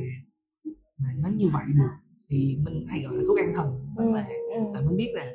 mà 0.98 1.10
nó 1.24 1.30
như 1.36 1.46
vậy 1.54 1.64
được 1.68 2.07
thì 2.30 2.58
mình 2.64 2.86
hay 2.88 3.02
gọi 3.02 3.16
là 3.18 3.24
thuốc 3.28 3.38
an 3.38 3.54
thần 3.56 3.68
tức 3.98 4.04
Ừ. 4.04 4.12
là 4.16 4.28
Ừ. 4.56 4.62
tại 4.74 4.84
mình 4.88 4.98
biết 4.98 5.12
là 5.14 5.26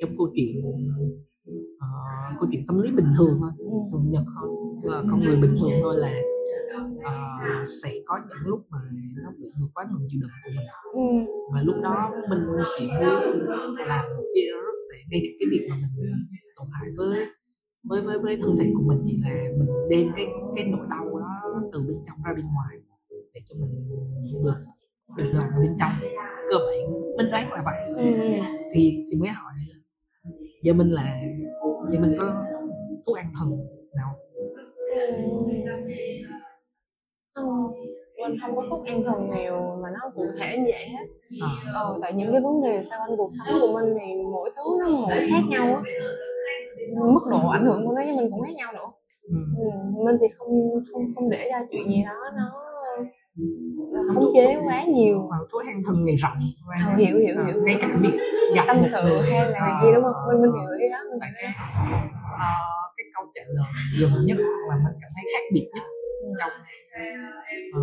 trong 0.00 0.10
câu 0.18 0.32
chuyện 0.34 0.62
ờ, 1.80 1.86
câu 2.40 2.48
chuyện 2.52 2.66
tâm 2.66 2.80
lý 2.82 2.90
bình 2.90 3.06
thường 3.18 3.38
thôi 3.40 3.50
Ừ. 3.58 3.64
thường 3.92 4.10
nhật 4.10 4.22
thôi 4.34 4.48
là 4.82 5.02
con 5.10 5.20
người 5.20 5.36
bình 5.36 5.56
thường 5.60 5.70
thôi 5.82 5.94
là 5.98 6.12
ờ, 7.04 7.12
sẽ 7.82 7.90
có 8.06 8.18
những 8.28 8.38
lúc 8.50 8.60
mà 8.70 8.78
nó 9.24 9.30
bị 9.38 9.52
vượt 9.60 9.68
quá 9.74 9.84
ngưỡng 9.90 10.06
chịu 10.08 10.20
đựng 10.22 10.30
của 10.44 10.50
mình 10.56 10.66
Ừ. 10.94 11.32
và 11.54 11.62
lúc 11.62 11.76
đó 11.82 12.10
mình 12.30 12.40
chỉ 12.78 12.86
muốn 12.86 13.46
làm 13.86 14.04
một 14.16 14.24
cái 14.34 14.44
đó 14.52 14.58
rất 14.66 14.78
tệ 14.90 14.96
ngay 15.10 15.20
cả 15.24 15.30
cái 15.40 15.46
việc 15.50 15.66
mà 15.70 15.76
mình 15.76 16.12
tổn 16.56 16.68
hại 16.72 16.88
với 16.96 17.26
với 17.84 18.02
với 18.02 18.18
với 18.18 18.36
thân 18.40 18.56
thể 18.58 18.72
của 18.76 18.82
mình 18.82 18.98
chỉ 19.06 19.18
là 19.24 19.30
mình 19.58 19.68
đem 19.90 20.06
cái 20.16 20.26
cái 20.56 20.64
nỗi 20.64 20.86
đau 20.90 21.18
đó 21.18 21.62
từ 21.72 21.78
bên 21.88 21.96
trong 22.06 22.16
ra 22.24 22.32
bên 22.36 22.44
ngoài 22.54 22.76
để 23.34 23.40
cho 23.44 23.54
mình 23.60 23.88
được 24.44 24.54
được 25.16 25.24
làm 25.32 25.42
ở 25.42 25.60
bên 25.62 25.76
trong 25.80 25.92
cơ 26.50 26.56
bản 26.58 26.92
mình 27.16 27.30
đoán 27.30 27.52
là 27.52 27.62
vậy. 27.64 28.04
Ừ. 28.04 28.12
thì 28.74 29.04
thì 29.10 29.16
mới 29.16 29.28
hỏi 29.28 29.52
giờ 30.62 30.72
mình 30.72 30.90
là 30.90 31.20
giờ 31.92 31.98
mình 32.00 32.14
có 32.18 32.44
thuốc 33.06 33.16
an 33.16 33.32
thần 33.38 33.50
nào? 33.96 34.16
Không 37.34 37.72
mình 38.22 38.36
không 38.42 38.56
có 38.56 38.66
thuốc 38.70 38.86
an 38.86 39.02
thần 39.04 39.28
nào 39.28 39.78
mà 39.82 39.88
nó 39.90 40.10
cụ 40.14 40.26
thể 40.40 40.56
như 40.56 40.64
vậy 40.72 40.88
hết. 40.88 41.06
À, 41.40 41.48
ờ, 41.74 41.98
tại 42.02 42.12
những 42.12 42.32
cái 42.32 42.40
vấn 42.40 42.62
đề 42.62 42.82
xoay 42.82 43.00
quanh 43.00 43.16
cuộc 43.16 43.28
sống 43.38 43.60
của 43.60 43.72
mình 43.72 43.94
thì 44.00 44.14
mỗi 44.32 44.50
thứ 44.56 44.62
nó 44.80 44.88
mỗi 44.88 45.24
khác 45.30 45.42
nhau 45.48 45.74
á. 45.74 45.82
Mức 47.12 47.26
độ 47.30 47.48
ảnh 47.48 47.64
hưởng 47.64 47.86
của 47.86 47.92
nó 47.92 48.02
với 48.04 48.16
mình 48.16 48.30
cũng 48.30 48.42
khác 48.42 48.54
nhau 48.56 48.72
nữa. 48.72 48.90
Ừ. 49.22 49.36
ừ, 49.58 49.70
mình 50.04 50.16
thì 50.20 50.26
không 50.38 50.70
không 50.92 51.02
không 51.14 51.30
để 51.30 51.48
ra 51.52 51.66
chuyện 51.70 51.88
gì 51.88 52.02
đó 52.06 52.30
nó 52.36 52.59
khống 54.14 54.30
chế 54.34 54.56
quá 54.64 54.84
nhiều. 54.84 55.26
Và 55.30 55.36
thuốc 55.52 55.62
an 55.66 55.82
thần 55.86 56.04
ngày 56.04 56.16
rộng 56.16 56.38
và 56.68 56.74
Ờ, 56.86 56.96
hiểu, 56.96 57.18
hiểu, 57.18 57.34
à, 57.38 57.46
hiểu. 57.46 57.62
ngay 57.64 57.76
cả 57.80 57.96
việc 58.00 58.18
gặp 58.56 58.64
tâm 58.66 58.76
sự 58.84 59.20
hay 59.30 59.50
là 59.50 59.58
à, 59.58 59.80
gì 59.82 59.88
đúng 59.94 60.04
không? 60.04 60.14
Mình 60.28 60.42
mình 60.42 60.52
hiểu 60.60 60.70
ý 60.82 60.88
đó 60.92 60.98
mình 61.10 61.20
hiểu 61.22 61.32
cái 61.36 61.52
ờ, 62.40 62.52
cái 62.96 63.06
câu 63.14 63.24
trả 63.34 63.42
lời 63.46 63.66
gần 64.00 64.10
nhất 64.26 64.36
mà 64.68 64.74
mình 64.84 64.94
cảm 65.02 65.10
thấy 65.16 65.24
khác 65.34 65.44
biệt 65.54 65.70
nhất 65.74 65.82
trong 66.38 66.50
ờ, 67.72 67.80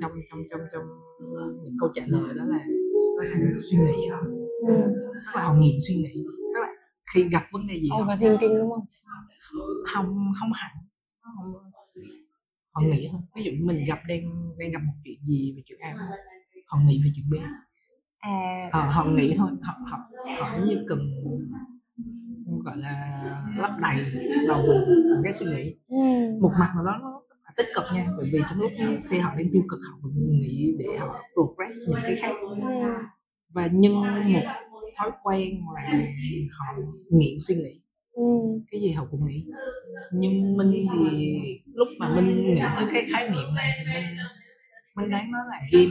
trong 0.00 0.12
trong 0.30 0.40
trong 0.50 0.60
trong 0.72 0.82
những 1.62 1.76
câu 1.80 1.88
trả 1.94 2.02
lời 2.06 2.34
đó 2.36 2.44
là 2.46 2.58
đó 3.18 3.22
là 3.24 3.36
suy 3.70 3.78
nghĩ 3.78 4.08
ừ. 4.68 4.74
tức 5.14 5.32
là 5.34 5.42
họ 5.42 5.54
nghiện 5.54 5.76
suy 5.88 5.94
nghĩ. 5.94 6.24
Tức 6.54 6.60
là 6.60 6.68
khi 7.14 7.28
gặp 7.28 7.42
vấn 7.52 7.66
đề 7.66 7.74
gì 7.74 7.88
họ 7.90 8.00
overthinking 8.02 8.58
đúng 8.58 8.70
không? 8.70 8.84
Không 9.86 10.06
không 10.40 10.50
hẳn. 10.54 10.70
Không, 11.22 11.52
họ 12.82 12.88
nghĩ 12.90 13.08
thôi. 13.12 13.20
Ví 13.36 13.42
dụ 13.42 13.50
mình 13.66 13.84
gặp 13.88 13.98
đang 14.08 14.20
đang 14.58 14.70
gặp 14.70 14.78
một 14.86 14.92
chuyện 15.04 15.18
gì 15.24 15.54
về 15.56 15.62
chuyện 15.66 15.78
A 15.80 15.96
họ 16.66 16.78
nghĩ 16.84 17.00
về 17.04 17.10
chuyện 17.14 17.26
B. 17.30 17.34
À. 18.18 18.70
Họ, 18.72 18.80
họ 18.80 19.04
nghĩ 19.04 19.34
thôi. 19.36 19.50
Họ 19.62 19.72
họ 19.90 19.98
họ 20.40 20.58
như 20.66 20.76
cần 20.88 20.98
gọi 22.64 22.76
là 22.76 23.20
lấp 23.56 23.70
đầy 23.82 23.96
đầu 24.48 24.62
mình 24.66 25.22
cái 25.24 25.32
suy 25.32 25.46
nghĩ. 25.46 25.74
Ừ. 25.88 25.96
một 26.40 26.50
mặt 26.60 26.72
nào 26.74 26.84
đó 26.84 26.98
nó 27.02 27.22
tích 27.56 27.66
cực 27.74 27.84
nha 27.94 28.06
bởi 28.16 28.30
vì 28.32 28.40
trong 28.50 28.60
lúc 28.60 28.70
khi 29.10 29.18
họ 29.18 29.34
đang 29.38 29.46
tiêu 29.52 29.62
cực 29.68 29.78
họ 29.90 29.98
vẫn 30.02 30.38
nghĩ 30.40 30.74
để 30.78 30.98
họ 30.98 31.22
progress 31.34 31.78
những 31.88 32.00
cái 32.02 32.16
khác. 32.16 32.32
Ừ. 32.40 32.48
và 33.54 33.68
nhưng 33.72 33.94
một 33.94 34.80
thói 34.96 35.10
quen 35.22 35.60
là 35.74 36.00
họ 36.58 36.82
nghiện 37.10 37.38
suy 37.40 37.54
nghĩ 37.54 37.80
Ừ. 38.18 38.24
cái 38.70 38.80
gì 38.80 38.92
họ 38.92 39.06
cũng 39.10 39.26
nghĩ 39.26 39.44
nhưng 40.12 40.56
mình 40.56 40.72
thì 40.92 41.36
lúc 41.74 41.88
mà 41.98 42.14
mình 42.16 42.54
nghĩ 42.54 42.62
tới 42.76 42.86
cái 42.92 43.06
khái 43.12 43.30
niệm 43.30 43.54
này 43.56 43.70
thì 43.78 43.84
mình 43.94 44.16
mình 44.96 45.10
đoán 45.10 45.30
nó 45.30 45.38
là 45.50 45.60
game. 45.72 45.90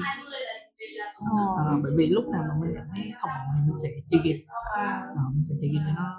Ờ, 1.57 1.79
bởi 1.83 1.91
vì 1.97 2.07
lúc 2.07 2.25
nào 2.31 2.43
mà 2.49 2.53
mình 2.61 2.75
cảm 2.75 2.87
thấy 2.95 3.11
không 3.19 3.29
ổn 3.31 3.55
thì 3.55 3.61
mình 3.67 3.77
sẽ 3.83 3.89
chơi 4.09 4.21
game 4.25 4.43
À. 4.75 5.01
Ờ, 5.15 5.21
mình 5.33 5.43
sẽ 5.49 5.55
chơi 5.61 5.69
game 5.73 5.85
để 5.87 5.93
nó 5.95 6.15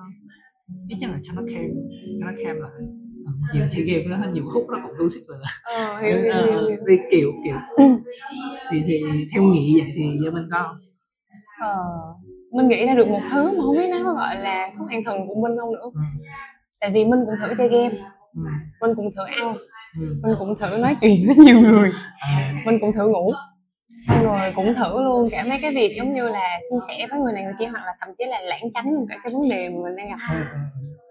ít 0.89 0.97
nhất 1.01 1.11
là 1.11 1.19
cho 1.23 1.33
nó 1.33 1.43
cam 1.55 1.65
cho 2.21 2.27
nó 2.27 2.33
cam 2.45 2.57
lại 2.61 2.73
Ờ, 3.27 3.33
nhiều 3.55 3.67
chơi 3.73 3.83
game 3.83 4.05
nó 4.17 4.29
nhiều 4.33 4.45
khúc 4.53 4.67
nó 4.69 4.79
cũng 4.83 4.93
tu 4.99 5.09
xích 5.09 5.23
rồi 5.29 5.39
Ờ, 5.63 6.01
hiểu, 6.03 6.17
hiểu, 6.23 6.35
hiểu, 6.45 6.69
hiểu. 6.69 6.77
vì 6.87 6.97
kiểu 7.11 7.33
kiểu 7.45 7.57
thì 8.71 8.79
thì 8.87 9.01
theo 9.35 9.43
nghĩ 9.43 9.81
vậy 9.81 9.93
thì 9.97 10.19
giờ 10.25 10.31
mình 10.31 10.49
có 10.53 10.63
không? 10.63 10.77
Ờ, 11.61 11.77
mình 12.53 12.69
nghĩ 12.69 12.87
ra 12.87 12.95
được 12.95 13.09
một 13.09 13.21
thứ 13.31 13.51
mà 13.51 13.63
không 13.63 13.77
biết 13.77 13.89
nó 13.91 13.99
có 14.05 14.13
gọi 14.15 14.37
là 14.37 14.71
thuốc 14.79 14.91
an 14.91 15.05
thần 15.05 15.27
của 15.29 15.35
mình 15.35 15.59
không 15.61 15.73
nữa. 15.73 15.91
Ừ. 15.95 16.01
tại 16.81 16.91
vì 16.91 17.05
mình 17.05 17.21
cũng 17.27 17.35
thử 17.41 17.55
chơi 17.59 17.69
game. 17.69 17.95
Ừ. 18.35 18.43
mình 18.81 18.95
cũng 18.97 19.11
thử 19.17 19.25
ăn. 19.25 19.57
Ừ. 20.01 20.17
mình 20.23 20.35
cũng 20.39 20.55
thử 20.59 20.79
nói 20.79 20.97
chuyện 21.01 21.27
với 21.27 21.37
nhiều 21.37 21.61
người. 21.61 21.91
À, 22.19 22.55
mình 22.67 22.79
cũng 22.81 22.93
thử 22.93 23.09
ngủ. 23.09 23.33
Xong 24.07 24.25
rồi 24.25 24.53
cũng 24.57 24.75
thử 24.75 25.03
luôn 25.03 25.29
cả 25.31 25.45
mấy 25.45 25.59
cái 25.63 25.75
việc 25.75 25.95
giống 25.97 26.13
như 26.13 26.29
là 26.29 26.61
chia 26.71 26.77
sẻ 26.89 27.07
với 27.11 27.21
người 27.21 27.33
này 27.33 27.43
người 27.43 27.55
kia 27.59 27.67
hoặc 27.67 27.83
là 27.87 27.93
thậm 28.01 28.09
chí 28.19 28.25
là 28.25 28.41
lãng 28.41 28.63
tránh 28.75 28.87
luôn 28.95 29.07
cả 29.09 29.17
cái 29.25 29.33
vấn 29.33 29.43
đề 29.51 29.69
mà 29.69 29.77
mình 29.85 29.97
đang 29.97 30.09
gặp. 30.09 30.19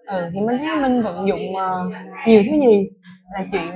Ừ 0.07 0.29
thì 0.33 0.41
mình 0.41 0.57
thấy 0.59 0.75
mình 0.81 1.03
vận 1.03 1.27
dụng 1.27 1.41
uh, 1.55 1.93
nhiều 2.27 2.41
thứ 2.45 2.51
gì 2.51 2.89
là 3.33 3.45
chuyện 3.51 3.67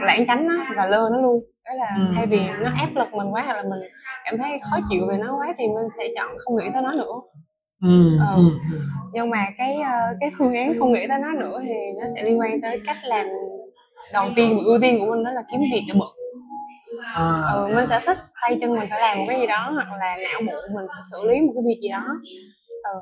lãng 0.00 0.26
tránh 0.26 0.46
nó 0.46 0.66
và 0.76 0.86
lơ 0.86 1.08
nó 1.12 1.20
luôn 1.20 1.44
đó 1.64 1.72
là 1.74 1.96
Ừ. 1.96 2.02
thay 2.16 2.26
vì 2.26 2.40
nó 2.60 2.70
áp 2.78 2.88
lực 2.94 3.14
mình 3.14 3.34
quá 3.34 3.42
hoặc 3.42 3.56
là 3.56 3.62
mình 3.62 3.80
cảm 4.24 4.38
thấy 4.38 4.58
khó 4.70 4.78
chịu 4.90 5.06
về 5.10 5.16
nó 5.18 5.36
quá 5.38 5.54
thì 5.58 5.68
mình 5.68 5.90
sẽ 5.98 6.08
chọn 6.16 6.28
không 6.38 6.56
nghĩ 6.56 6.64
tới 6.72 6.82
nó 6.82 6.92
nữa 6.92 7.14
Ừ, 7.82 8.18
Ờ. 8.28 8.34
ừ, 8.36 8.42
ừ. 8.72 8.78
nhưng 9.12 9.30
mà 9.30 9.46
cái 9.58 9.74
ờ, 9.80 9.98
cái 10.20 10.30
phương 10.38 10.54
án 10.54 10.74
không 10.78 10.92
nghĩ 10.92 11.06
tới 11.08 11.18
nó 11.18 11.32
nữa 11.32 11.58
thì 11.64 11.74
nó 12.00 12.06
sẽ 12.14 12.22
liên 12.22 12.40
quan 12.40 12.60
tới 12.60 12.80
cách 12.86 12.96
làm 13.04 13.26
đầu 14.12 14.26
tiên 14.36 14.56
và 14.56 14.62
ưu 14.64 14.78
tiên 14.82 14.98
của 15.00 15.06
mình 15.14 15.24
đó 15.24 15.30
là 15.30 15.42
kiếm 15.52 15.60
việc 15.60 15.82
để 15.88 15.94
bận 16.00 16.08
À, 17.14 17.42
ừ, 17.52 17.68
mình 17.74 17.86
sẽ 17.86 18.00
thích 18.06 18.18
tay 18.42 18.58
chân 18.60 18.70
mình 18.74 18.86
phải 18.90 19.00
làm 19.00 19.18
một 19.18 19.24
cái 19.28 19.40
gì 19.40 19.46
đó 19.46 19.70
hoặc 19.74 19.88
là 20.00 20.16
não 20.16 20.40
bộ 20.46 20.52
mình 20.74 20.86
phải 20.88 21.02
xử 21.10 21.28
lý 21.28 21.40
một 21.40 21.52
cái 21.54 21.62
việc 21.66 21.78
gì 21.82 21.88
đó 21.88 22.04
ừ. 22.82 23.00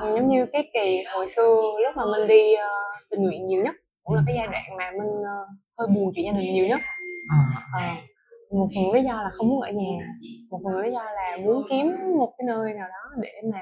Ừ, 0.00 0.14
giống 0.16 0.28
như 0.28 0.46
cái 0.46 0.70
kỳ 0.74 1.02
hồi 1.14 1.28
xưa 1.28 1.60
lúc 1.84 1.96
mà 1.96 2.02
mình 2.12 2.28
đi 2.28 2.54
ờ, 2.54 2.68
tình 3.10 3.22
nguyện 3.22 3.46
nhiều 3.46 3.62
nhất 3.64 3.74
cũng 4.04 4.16
là 4.16 4.22
cái 4.26 4.34
giai 4.38 4.46
đoạn 4.46 4.64
mà 4.78 4.90
mình 4.90 5.12
ờ, 5.24 5.46
hơi 5.78 5.88
buồn 5.94 6.12
chuyện 6.16 6.24
gia 6.26 6.32
đình 6.32 6.54
nhiều 6.54 6.66
nhất 6.66 6.80
à, 7.28 7.38
Ờ, 7.72 7.80
một 8.50 8.68
phần 8.74 8.92
lý 8.92 9.02
do 9.02 9.12
là 9.22 9.30
không 9.32 9.48
muốn 9.48 9.60
ở 9.60 9.70
nhà 9.72 10.06
một 10.50 10.60
phần 10.64 10.76
lý 10.78 10.92
do 10.92 11.04
là 11.04 11.36
muốn 11.44 11.62
kiếm 11.70 11.86
một 12.18 12.34
cái 12.38 12.44
nơi 12.46 12.72
nào 12.74 12.88
đó 12.88 13.16
để 13.22 13.32
mà 13.52 13.58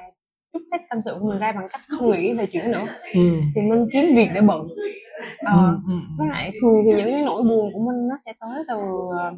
chút 0.53 0.63
hết 0.73 0.79
tâm 0.91 1.03
sự 1.05 1.17
của 1.21 1.29
mình 1.29 1.39
ra 1.39 1.53
bằng 1.53 1.69
cách 1.73 1.81
không 1.89 2.11
nghĩ 2.11 2.33
về 2.33 2.47
chuyện 2.53 2.71
nữa. 2.73 2.87
Ừ, 3.15 3.21
thì 3.55 3.63
mình 3.63 3.89
kiếm 3.93 4.05
việc 4.17 4.29
để 4.35 4.41
bận. 4.41 4.69
Ờ, 5.39 5.53
ừ, 5.53 5.77
ừ, 5.87 5.93
với 6.19 6.29
lại 6.29 6.53
thường 6.61 6.83
thì 6.85 6.91
những 6.97 7.13
cái 7.13 7.23
nỗi 7.23 7.43
buồn 7.43 7.73
của 7.73 7.81
mình 7.81 8.09
nó 8.09 8.17
sẽ 8.27 8.33
tới 8.41 8.65
từ 8.69 8.75
ờ, 9.19 9.33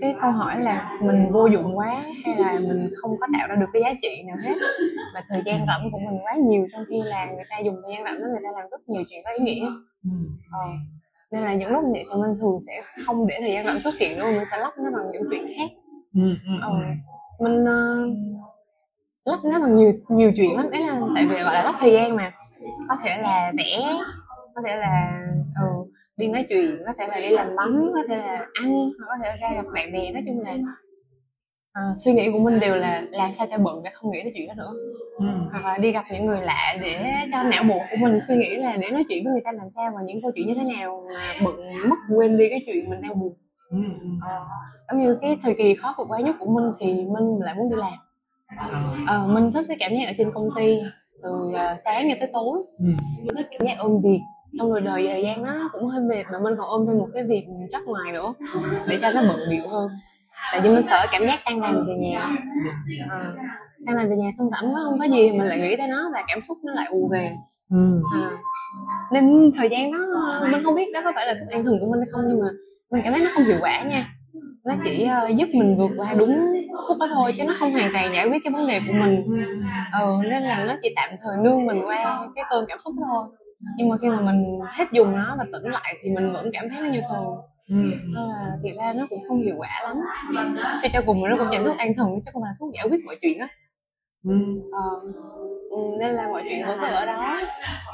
cái 0.00 0.14
câu 0.20 0.30
hỏi 0.30 0.60
là 0.60 0.98
mình 1.02 1.32
vô 1.32 1.46
dụng 1.46 1.78
quá 1.78 2.04
hay 2.24 2.34
là 2.38 2.58
mình 2.58 2.90
không 2.96 3.16
có 3.20 3.26
tạo 3.38 3.48
ra 3.48 3.54
được 3.54 3.66
cái 3.72 3.82
giá 3.82 3.92
trị 4.02 4.22
nào 4.26 4.36
hết. 4.42 4.54
Và 5.14 5.24
thời 5.28 5.42
gian 5.46 5.66
rảnh 5.66 5.88
của 5.92 5.98
mình 5.98 6.18
quá 6.24 6.34
nhiều 6.34 6.66
trong 6.72 6.84
khi 6.88 7.02
là 7.04 7.26
người 7.34 7.44
ta 7.50 7.58
dùng 7.58 7.76
thời 7.84 7.92
gian 7.94 8.04
rảnh 8.04 8.20
đó 8.20 8.26
người 8.30 8.40
ta 8.44 8.50
làm 8.60 8.70
rất 8.70 8.88
nhiều 8.88 9.02
chuyện 9.10 9.20
có 9.24 9.30
ý 9.38 9.44
nghĩa. 9.44 9.66
Ừ. 10.04 10.10
ờ. 10.52 10.58
Nên 11.32 11.42
là 11.42 11.54
những 11.54 11.70
lúc 11.70 11.84
vậy 11.92 12.04
thì 12.08 12.20
mình 12.20 12.34
thường 12.40 12.58
sẽ 12.66 12.82
không 13.06 13.26
để 13.26 13.36
thời 13.40 13.52
gian 13.52 13.66
rảnh 13.66 13.80
xuất 13.80 13.94
hiện 13.98 14.18
nữa 14.18 14.24
mình 14.26 14.44
sẽ 14.50 14.58
lắp 14.58 14.72
nó 14.78 14.90
bằng 14.90 15.10
những 15.12 15.22
chuyện 15.30 15.46
khác. 15.56 15.70
Ừ, 16.14 16.20
ừ, 16.46 16.52
ờ. 16.62 16.72
mình 17.40 17.64
ờ, 17.64 18.08
lắp 19.24 19.38
nó 19.44 19.60
bằng 19.60 19.74
nhiều 19.74 19.92
nhiều 20.08 20.32
chuyện 20.36 20.56
lắm. 20.56 20.70
Ấy 20.70 20.80
là 20.80 21.00
tại 21.14 21.26
vì 21.26 21.34
gọi 21.34 21.54
là 21.54 21.62
lắp 21.62 21.74
thời 21.80 21.92
gian 21.92 22.16
mà. 22.16 22.32
Có 22.88 22.96
thể 23.04 23.16
là 23.22 23.52
vẽ 23.58 23.92
có 24.54 24.62
thể 24.66 24.76
là 24.76 25.22
ừ, 25.62 25.68
đi 26.16 26.28
nói 26.28 26.46
chuyện 26.48 26.82
có 26.86 26.92
thể 26.98 27.06
là 27.06 27.20
đi 27.20 27.28
làm 27.28 27.56
bánh 27.56 27.90
có 27.94 28.00
thể 28.08 28.16
là 28.16 28.46
ăn 28.54 28.90
có 28.98 29.14
thể 29.22 29.28
là 29.28 29.36
ra 29.36 29.54
gặp 29.54 29.64
bạn 29.74 29.92
bè. 29.92 30.12
Nói 30.12 30.22
chung 30.26 30.38
là 30.44 30.56
ờ, 31.72 31.82
suy 31.96 32.12
nghĩ 32.12 32.30
của 32.32 32.38
mình 32.38 32.60
đều 32.60 32.74
là 32.76 33.02
làm 33.10 33.32
sao 33.32 33.46
cho 33.50 33.58
bận 33.58 33.82
để 33.82 33.90
không 33.92 34.10
nghĩ 34.10 34.20
tới 34.22 34.32
chuyện 34.34 34.48
đó 34.48 34.54
nữa. 34.56 34.72
Ừ. 35.18 35.24
hoặc 35.52 35.64
là 35.64 35.78
đi 35.78 35.92
gặp 35.92 36.04
những 36.10 36.26
người 36.26 36.40
lạ 36.40 36.76
để 36.80 37.04
cho 37.32 37.42
não 37.42 37.64
bộ 37.64 37.78
của 37.90 37.96
mình 37.98 38.20
suy 38.28 38.36
nghĩ 38.36 38.56
là 38.56 38.76
để 38.76 38.90
nói 38.90 39.04
chuyện 39.08 39.24
với 39.24 39.32
người 39.32 39.42
ta 39.44 39.52
làm 39.52 39.70
sao 39.70 39.92
và 39.94 40.02
những 40.06 40.22
câu 40.22 40.30
chuyện 40.34 40.46
như 40.48 40.54
thế 40.54 40.64
nào 40.76 41.04
mà 41.14 41.34
bận 41.44 41.56
mất 41.88 41.96
quên 42.16 42.36
đi 42.36 42.48
cái 42.50 42.62
chuyện 42.66 42.90
mình 42.90 43.02
đang 43.02 43.20
buồn. 43.20 43.32
Ừ, 43.70 43.78
ờ, 44.22 44.44
giống 44.90 45.00
như 45.00 45.18
cái 45.20 45.36
thời 45.42 45.54
kỳ 45.54 45.74
khó 45.74 45.94
vượt 45.98 46.04
qua 46.08 46.20
nhất 46.20 46.36
của 46.38 46.46
mình 46.46 46.72
thì 46.80 46.86
mình 46.86 47.38
lại 47.40 47.54
muốn 47.54 47.70
đi 47.70 47.76
làm. 47.76 47.92
Ờ, 49.06 49.26
mình 49.26 49.52
thích 49.52 49.64
cái 49.68 49.76
cảm 49.80 49.92
giác 49.92 50.06
ở 50.06 50.12
trên 50.18 50.30
công 50.32 50.48
ty 50.56 50.78
từ 51.22 51.52
sáng 51.84 52.08
cho 52.10 52.16
tới 52.20 52.28
tối. 52.32 52.58
Ừ. 52.78 52.84
mình 53.24 53.34
thích 53.36 53.46
cảm 53.50 53.66
giác 53.66 53.74
ôm 53.78 54.00
việc 54.04 54.20
xong 54.58 54.70
rồi 54.70 54.80
đời 54.80 55.06
thời 55.08 55.22
gian 55.22 55.44
nó 55.44 55.70
cũng 55.72 55.86
hơi 55.86 56.00
mệt 56.00 56.24
mà 56.32 56.38
mình 56.38 56.54
còn 56.58 56.68
ôm 56.68 56.86
thêm 56.86 56.98
một 56.98 57.08
cái 57.14 57.24
việc 57.24 57.46
trắc 57.72 57.82
ngoài 57.86 58.12
nữa 58.12 58.32
để 58.88 58.98
cho 59.02 59.12
nó 59.14 59.22
bận 59.28 59.40
bịu 59.50 59.68
hơn 59.68 59.90
tại 60.52 60.60
vì 60.60 60.68
mình 60.68 60.82
sợ 60.82 61.06
cảm 61.12 61.26
giác 61.26 61.40
tan 61.46 61.60
làm 61.60 61.86
về 61.86 61.94
nhà. 61.94 62.20
À, 63.10 63.32
tan 63.86 63.96
làm 63.96 64.08
về 64.08 64.16
nhà 64.16 64.30
xong 64.38 64.50
rảnh 64.50 64.74
quá 64.74 64.80
không 64.84 64.98
có 64.98 65.04
gì 65.04 65.30
mình 65.30 65.46
lại 65.46 65.60
nghĩ 65.60 65.76
tới 65.76 65.88
nó 65.88 66.10
và 66.14 66.24
cảm 66.28 66.40
xúc 66.40 66.58
nó 66.64 66.72
lại 66.72 66.86
ù 66.90 67.08
về. 67.12 67.30
Ừ. 67.70 67.98
à. 68.14 68.30
nên 69.12 69.52
thời 69.56 69.68
gian 69.70 69.92
đó 69.92 69.98
mình 70.50 70.64
không 70.64 70.74
biết 70.74 70.92
đó 70.94 71.00
có 71.04 71.12
phải 71.14 71.26
là 71.26 71.34
thức 71.34 71.46
ăn 71.50 71.64
thường 71.64 71.80
của 71.80 71.86
mình 71.90 72.00
hay 72.00 72.08
không 72.12 72.24
nhưng 72.28 72.40
mà 72.40 72.46
mình 72.90 73.02
cảm 73.04 73.12
thấy 73.12 73.22
nó 73.22 73.30
không 73.34 73.44
hiệu 73.44 73.58
quả 73.60 73.82
nha. 73.82 74.04
Nó 74.64 74.74
chỉ 74.84 75.04
ờ, 75.04 75.28
giúp 75.36 75.48
mình 75.54 75.76
vượt 75.76 75.90
qua 75.96 76.14
đúng 76.14 76.46
khúc 76.88 76.96
đó 77.00 77.06
thôi 77.14 77.34
chứ 77.38 77.44
nó 77.44 77.54
không 77.58 77.72
hoàn 77.72 77.92
toàn 77.92 78.12
giải 78.12 78.28
quyết 78.28 78.44
cái 78.44 78.52
vấn 78.52 78.66
đề 78.66 78.80
của 78.86 78.92
mình. 78.92 79.24
Ừ. 80.00 80.16
Nên 80.30 80.42
là 80.42 80.64
nó 80.64 80.74
chỉ 80.82 80.92
tạm 80.96 81.10
thời 81.22 81.36
nương 81.44 81.66
mình 81.66 81.80
qua 81.86 82.28
cái 82.34 82.44
cơn 82.50 82.64
cảm 82.68 82.78
xúc 82.80 82.94
thôi 83.04 83.24
nhưng 83.76 83.88
mà 83.88 83.96
khi 84.02 84.08
mà 84.08 84.20
mình 84.20 84.58
hết 84.72 84.84
dùng 84.92 85.16
nó 85.16 85.34
và 85.38 85.44
tỉnh 85.52 85.72
lại 85.72 85.96
thì 86.02 86.10
mình 86.14 86.32
vẫn 86.32 86.50
cảm 86.52 86.68
thấy 86.70 86.80
nó 86.82 86.88
như 86.88 87.00
thường 87.08 87.36
Ừ. 87.68 87.74
nên 87.74 88.28
là 88.28 88.56
thiệt 88.62 88.74
ra 88.76 88.92
nó 88.92 89.06
cũng 89.10 89.24
không 89.28 89.42
hiệu 89.42 89.54
quả 89.58 89.68
lắm 89.84 89.96
suy 90.82 90.88
cho 90.92 91.00
cùng 91.06 91.28
nó 91.28 91.36
cũng 91.38 91.48
chẳng 91.52 91.64
thuốc 91.64 91.76
an 91.78 91.94
thần 91.96 92.08
chứ 92.24 92.30
không 92.32 92.42
phải 92.42 92.48
là 92.50 92.54
thuốc 92.58 92.72
giải 92.74 92.86
quyết 92.90 93.04
mọi 93.04 93.16
chuyện 93.22 93.38
á 93.38 93.48
Ừ. 94.24 94.32
ờ, 94.72 95.00
ừ, 95.70 95.76
nên 96.00 96.14
là 96.14 96.28
mọi 96.28 96.42
chuyện 96.48 96.66
vẫn 96.66 96.78
cứ 96.80 96.86
ở 96.86 97.06
đó 97.06 97.40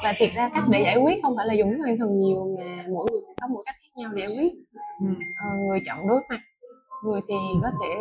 và 0.03 0.13
thiệt 0.17 0.29
ra 0.35 0.49
cách 0.53 0.63
để 0.71 0.81
giải 0.83 0.97
quyết 0.97 1.19
không 1.23 1.33
phải 1.37 1.47
là 1.47 1.53
dùng 1.53 1.73
thuốc 1.77 1.85
an 1.85 1.97
thần 1.99 2.19
nhiều 2.19 2.57
mà 2.59 2.83
mỗi 2.89 3.07
người 3.11 3.21
sẽ 3.27 3.33
có 3.41 3.47
một 3.47 3.61
cách 3.65 3.75
khác 3.83 3.89
nhau 3.95 4.11
để 4.13 4.21
giải 4.27 4.37
quyết 4.37 4.53
Ừ. 4.99 5.05
ờ, 5.43 5.57
người 5.67 5.79
chọn 5.85 6.07
đối 6.07 6.21
mặt 6.29 6.39
người 7.03 7.21
thì 7.27 7.35
có 7.61 7.71
thể 7.83 7.95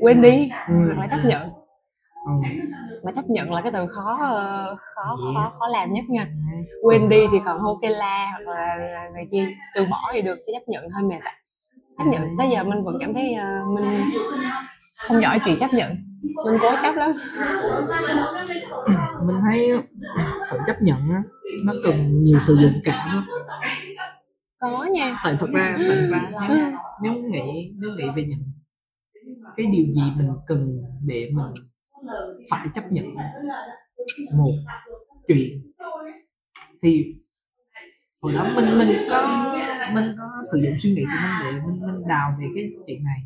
quên 0.00 0.22
đi 0.22 0.48
Ừ. 0.68 0.74
hoặc 0.86 0.98
là 0.98 1.06
chấp 1.16 1.22
nhận 1.28 1.48
Ừ. 2.26 2.32
mà 3.04 3.12
chấp 3.12 3.24
nhận 3.30 3.52
là 3.52 3.60
cái 3.60 3.72
từ 3.72 3.86
khó 3.86 4.18
ờ, 4.20 4.76
khó 4.94 5.16
khó 5.16 5.42
Yes. 5.42 5.52
khó 5.58 5.66
làm 5.68 5.92
nhất 5.92 6.04
nha. 6.08 6.28
Quên 6.82 7.08
đi 7.08 7.16
thì 7.32 7.38
còn 7.44 7.58
ok 7.62 7.78
la 7.82 8.30
hoặc 8.30 8.52
là, 8.54 8.76
là 8.76 9.08
người 9.14 9.24
chi 9.30 9.46
từ 9.74 9.84
bỏ 9.90 10.10
thì 10.12 10.22
được 10.22 10.36
chứ 10.46 10.52
chấp 10.52 10.68
nhận 10.68 10.84
hơi 10.90 11.02
mệt 11.02 11.20
ạ. 11.24 11.32
Chấp 11.98 12.04
nhận 12.04 12.22
tới 12.38 12.50
giờ 12.50 12.64
mình 12.64 12.84
vẫn 12.84 12.96
cảm 13.00 13.14
thấy 13.14 13.34
ờ, 13.34 13.64
mình 13.74 14.00
không 15.08 15.22
giỏi 15.22 15.40
chuyện 15.44 15.58
chấp 15.60 15.70
nhận. 15.74 15.96
Mình 16.46 16.58
cố 16.62 16.70
chấp 16.82 16.94
lắm. 16.96 17.12
Mình 19.26 19.36
thấy 19.42 19.72
sự 20.50 20.58
chấp 20.66 20.76
nhận 20.82 20.98
á 21.10 21.22
nó 21.64 21.72
cần 21.84 22.22
nhiều 22.22 22.38
sự 22.40 22.54
dũng 22.54 22.80
cảm. 22.84 23.24
Có 24.60 24.84
nha. 24.92 25.16
Tại 25.24 25.36
thật 25.38 25.50
ra 25.52 25.76
tại 25.88 25.96
thật 26.00 26.08
ra 26.10 26.30
nếu 26.48 26.58
nếu 27.02 27.12
nghĩ 27.30 27.72
nếu 27.76 27.90
nghĩ 27.96 28.04
về 28.16 28.24
những 28.28 28.38
cái 29.56 29.66
điều 29.66 29.84
gì 29.92 30.02
mình 30.16 30.28
cần 30.46 30.68
để 31.06 31.30
mình 31.32 31.46
phải 32.50 32.66
chấp 32.74 32.92
nhận 32.92 33.14
một 34.36 34.52
chuyện. 35.28 35.72
Thì 36.82 37.14
hồi 38.20 38.32
đó 38.32 38.46
mình 38.56 38.78
mình 38.78 38.96
có 39.10 39.52
mình 39.94 40.04
có 40.18 40.30
sử 40.52 40.58
dụng 40.58 40.74
suy 40.78 40.90
nghĩ 40.94 41.04
của 41.04 41.18
mình 41.22 41.32
để 41.42 41.60
mình 41.66 41.80
mình 41.86 42.08
đào 42.08 42.36
về 42.40 42.46
cái 42.54 42.70
chuyện 42.86 43.04
này. 43.04 43.18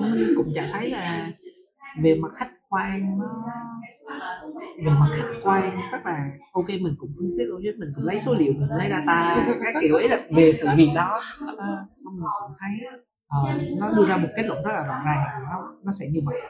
Mình 0.00 0.34
cũng 0.36 0.52
chẳng 0.54 0.68
thấy 0.72 0.90
là 0.90 1.30
về 2.02 2.14
mặt 2.14 2.28
khách 2.36 2.50
quan 2.68 3.18
nó 3.18 3.44
về 4.84 4.92
mặt 5.00 5.08
khách 5.16 5.38
quan 5.42 5.80
tức 5.92 5.98
là 6.04 6.30
ok 6.52 6.68
mình 6.68 6.94
cũng 6.98 7.10
phân 7.18 7.30
tích 7.38 7.44
logic 7.46 7.78
mình 7.78 7.92
cũng 7.96 8.04
lấy 8.04 8.18
số 8.18 8.34
liệu 8.38 8.52
mình 8.52 8.68
lấy 8.70 8.90
data 8.90 9.46
các 9.64 9.74
kiểu 9.80 9.96
ấy 9.96 10.08
là 10.08 10.20
về 10.36 10.52
sự 10.52 10.68
việc 10.76 10.88
đó. 10.94 11.20
Xong 11.94 12.14
mình 12.16 12.30
cũng 12.40 12.56
thấy 12.60 12.70
ờ, 13.28 13.38
nó 13.80 13.90
đưa 13.96 14.06
ra 14.06 14.16
một 14.16 14.28
kết 14.36 14.42
luận 14.46 14.62
rất 14.64 14.70
là 14.72 14.82
rõ 14.86 15.02
ràng 15.06 15.42
nó 15.50 15.62
nó 15.84 15.92
sẽ 15.92 16.06
như 16.12 16.20
vậy 16.26 16.40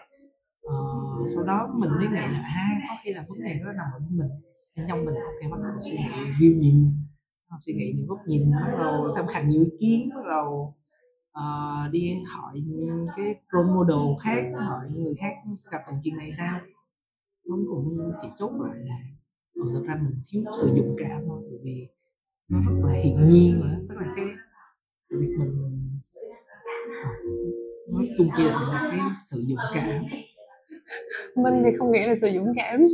Ờ, 0.68 0.76
sau 1.34 1.44
đó 1.44 1.74
mình 1.74 1.90
mới 1.90 2.08
nghĩ 2.08 2.14
là 2.14 2.42
à 2.44 2.68
có 2.88 2.94
khi 3.04 3.12
là 3.12 3.24
vấn 3.28 3.38
đề 3.44 3.60
nó 3.64 3.72
nằm 3.72 3.86
ở 3.92 3.98
mình 4.10 4.28
bên 4.76 4.86
trong 4.88 5.04
mình. 5.04 5.14
Ok 5.14 5.50
bắt 5.50 5.58
đầu 5.62 5.80
suy 5.80 5.96
nghĩ 5.96 6.30
view 6.40 6.58
nhìn 6.58 6.92
suy 7.60 7.72
nghĩ 7.74 7.92
nhiều 7.96 8.06
góc 8.08 8.18
nhìn 8.26 8.50
bắt 8.50 8.76
đầu 8.78 9.10
tham 9.16 9.26
khảo 9.26 9.44
nhiều 9.44 9.62
ý 9.62 9.68
kiến 9.80 10.10
bắt 10.14 10.22
đầu 10.28 10.74
uh, 11.38 11.92
đi 11.92 12.14
hỏi 12.26 12.62
cái 13.16 13.34
role 13.52 13.72
model 13.74 14.16
khác 14.22 14.42
hỏi 14.54 14.86
người 14.90 15.14
khác 15.18 15.32
gặp 15.70 15.82
bằng 15.86 16.00
chuyện 16.04 16.16
này 16.16 16.32
sao. 16.32 16.60
Cuối 17.44 17.64
cùng 17.68 17.88
mình 17.98 18.12
chỉ 18.22 18.28
chốt 18.38 18.50
lại 18.60 18.78
là 18.78 18.96
ừ, 19.54 19.62
thật 19.72 19.82
ra 19.86 19.94
mình 20.02 20.20
thiếu 20.30 20.42
sự 20.60 20.72
dũng 20.74 20.96
cảm 20.98 21.20
thôi 21.26 21.42
bởi 21.50 21.58
vì 21.62 21.88
nó 22.48 22.60
rất 22.60 22.88
là 22.88 22.94
hiển 23.02 23.28
nhiên 23.28 23.60
rồi 23.60 23.70
tức 23.88 23.94
là 23.98 24.12
cái 24.16 24.26
việc 25.10 25.36
mình 25.38 25.52
ờ, 27.02 27.10
nói 27.92 28.08
chung 28.18 28.30
kia 28.38 28.44
là 28.44 28.88
cái 28.90 29.00
sự 29.30 29.42
dũng 29.42 29.58
cảm 29.74 30.02
mình 31.34 31.62
thì 31.64 31.70
không 31.78 31.92
nghĩ 31.92 32.06
là 32.06 32.14
sự 32.20 32.30
dũng 32.34 32.52
cảm. 32.56 32.86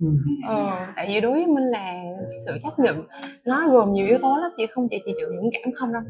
Ừ. 0.00 0.08
ờ, 0.48 0.86
tại 0.96 1.06
vì 1.08 1.20
đối 1.20 1.32
với 1.32 1.46
mình 1.46 1.64
là 1.64 2.02
sự 2.46 2.58
chấp 2.62 2.78
nhận 2.78 3.02
nó 3.44 3.68
gồm 3.68 3.92
nhiều 3.92 4.06
yếu 4.06 4.18
tố 4.18 4.36
lắm 4.36 4.50
chỉ 4.56 4.66
không 4.66 4.86
chỉ 4.90 5.02
chỉ 5.04 5.12
chịu 5.16 5.28
dũng 5.36 5.50
cảm 5.52 5.72
không 5.72 5.92
đâu. 5.92 6.02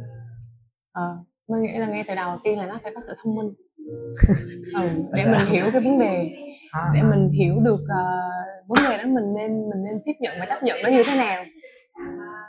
Ờ, 0.93 1.17
mình 1.49 1.63
nghĩ 1.63 1.73
là 1.79 1.87
ngay 1.87 2.05
từ 2.09 2.15
đầu 2.15 2.39
tiên 2.45 2.59
là 2.59 2.67
nó 2.67 2.79
phải 2.83 2.93
có 2.95 3.01
sự 3.07 3.15
thông 3.23 3.35
minh. 3.37 3.53
Ừ, 4.75 4.89
để 5.13 5.25
mình 5.27 5.47
hiểu 5.51 5.65
cái 5.73 5.81
vấn 5.81 5.99
đề. 5.99 6.31
À, 6.73 6.81
để 6.95 7.03
mình 7.03 7.29
hiểu 7.29 7.55
được 7.61 7.81
ờ, 7.89 8.05
vấn 8.69 8.79
đề 8.91 8.97
đó 8.97 9.05
mình 9.07 9.35
nên 9.35 9.71
mình 9.71 9.83
nên 9.85 9.95
tiếp 10.05 10.13
nhận 10.21 10.37
và 10.41 10.47
chấp 10.47 10.63
nhận 10.63 10.77
nó 10.83 10.89
như 10.89 11.03
thế 11.07 11.19
nào. 11.19 11.45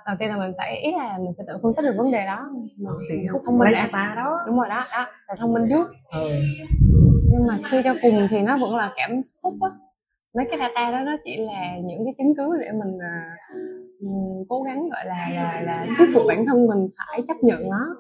Đầu 0.06 0.16
tiên 0.20 0.30
là 0.30 0.38
mình 0.38 0.54
phải 0.58 0.82
ý 0.82 0.92
là 0.92 1.18
mình 1.18 1.34
phải 1.38 1.46
tự 1.48 1.58
phân 1.64 1.74
tích 1.76 1.82
được 1.82 1.94
vấn 1.98 2.12
đề 2.12 2.26
đó. 2.26 2.50
Mình 2.78 2.94
thì 3.10 3.16
phải 3.18 3.28
khúc 3.32 3.42
thông 3.46 3.60
minh 3.60 3.72
đã. 3.74 3.88
data 3.92 4.14
đó. 4.16 4.40
Đúng 4.48 4.58
rồi 4.58 4.70
đó 4.70 4.86
đó 4.92 5.06
là 5.28 5.36
thông 5.38 5.54
minh 5.54 5.64
trước. 5.70 5.88
Ừ 6.12 6.30
nhưng 7.34 7.48
mà 7.48 7.58
suy 7.60 7.78
cho 7.84 7.94
cùng 8.02 8.28
thì 8.30 8.42
nó 8.42 8.58
vẫn 8.58 8.76
là 8.76 8.94
cảm 8.96 9.24
xúc 9.24 9.54
á. 9.62 9.70
Mấy 10.36 10.46
cái 10.50 10.60
data 10.60 10.92
đó 10.92 11.00
nó 11.06 11.18
chỉ 11.26 11.38
là 11.38 11.78
những 11.84 12.06
cái 12.06 12.14
chứng 12.18 12.36
cứ 12.38 12.58
để 12.62 12.72
mình 12.72 12.98
à, 13.02 13.38
cố 14.50 14.62
gắng 14.62 14.90
gọi 14.90 15.06
là 15.06 15.30
là 15.36 15.62
là 15.62 15.88
thuyết 15.98 16.08
phục 16.14 16.24
bản 16.28 16.46
thân 16.46 16.68
mình 16.68 16.88
phải 16.98 17.22
chấp 17.28 17.38
nhận 17.42 17.70
nó. 17.70 17.96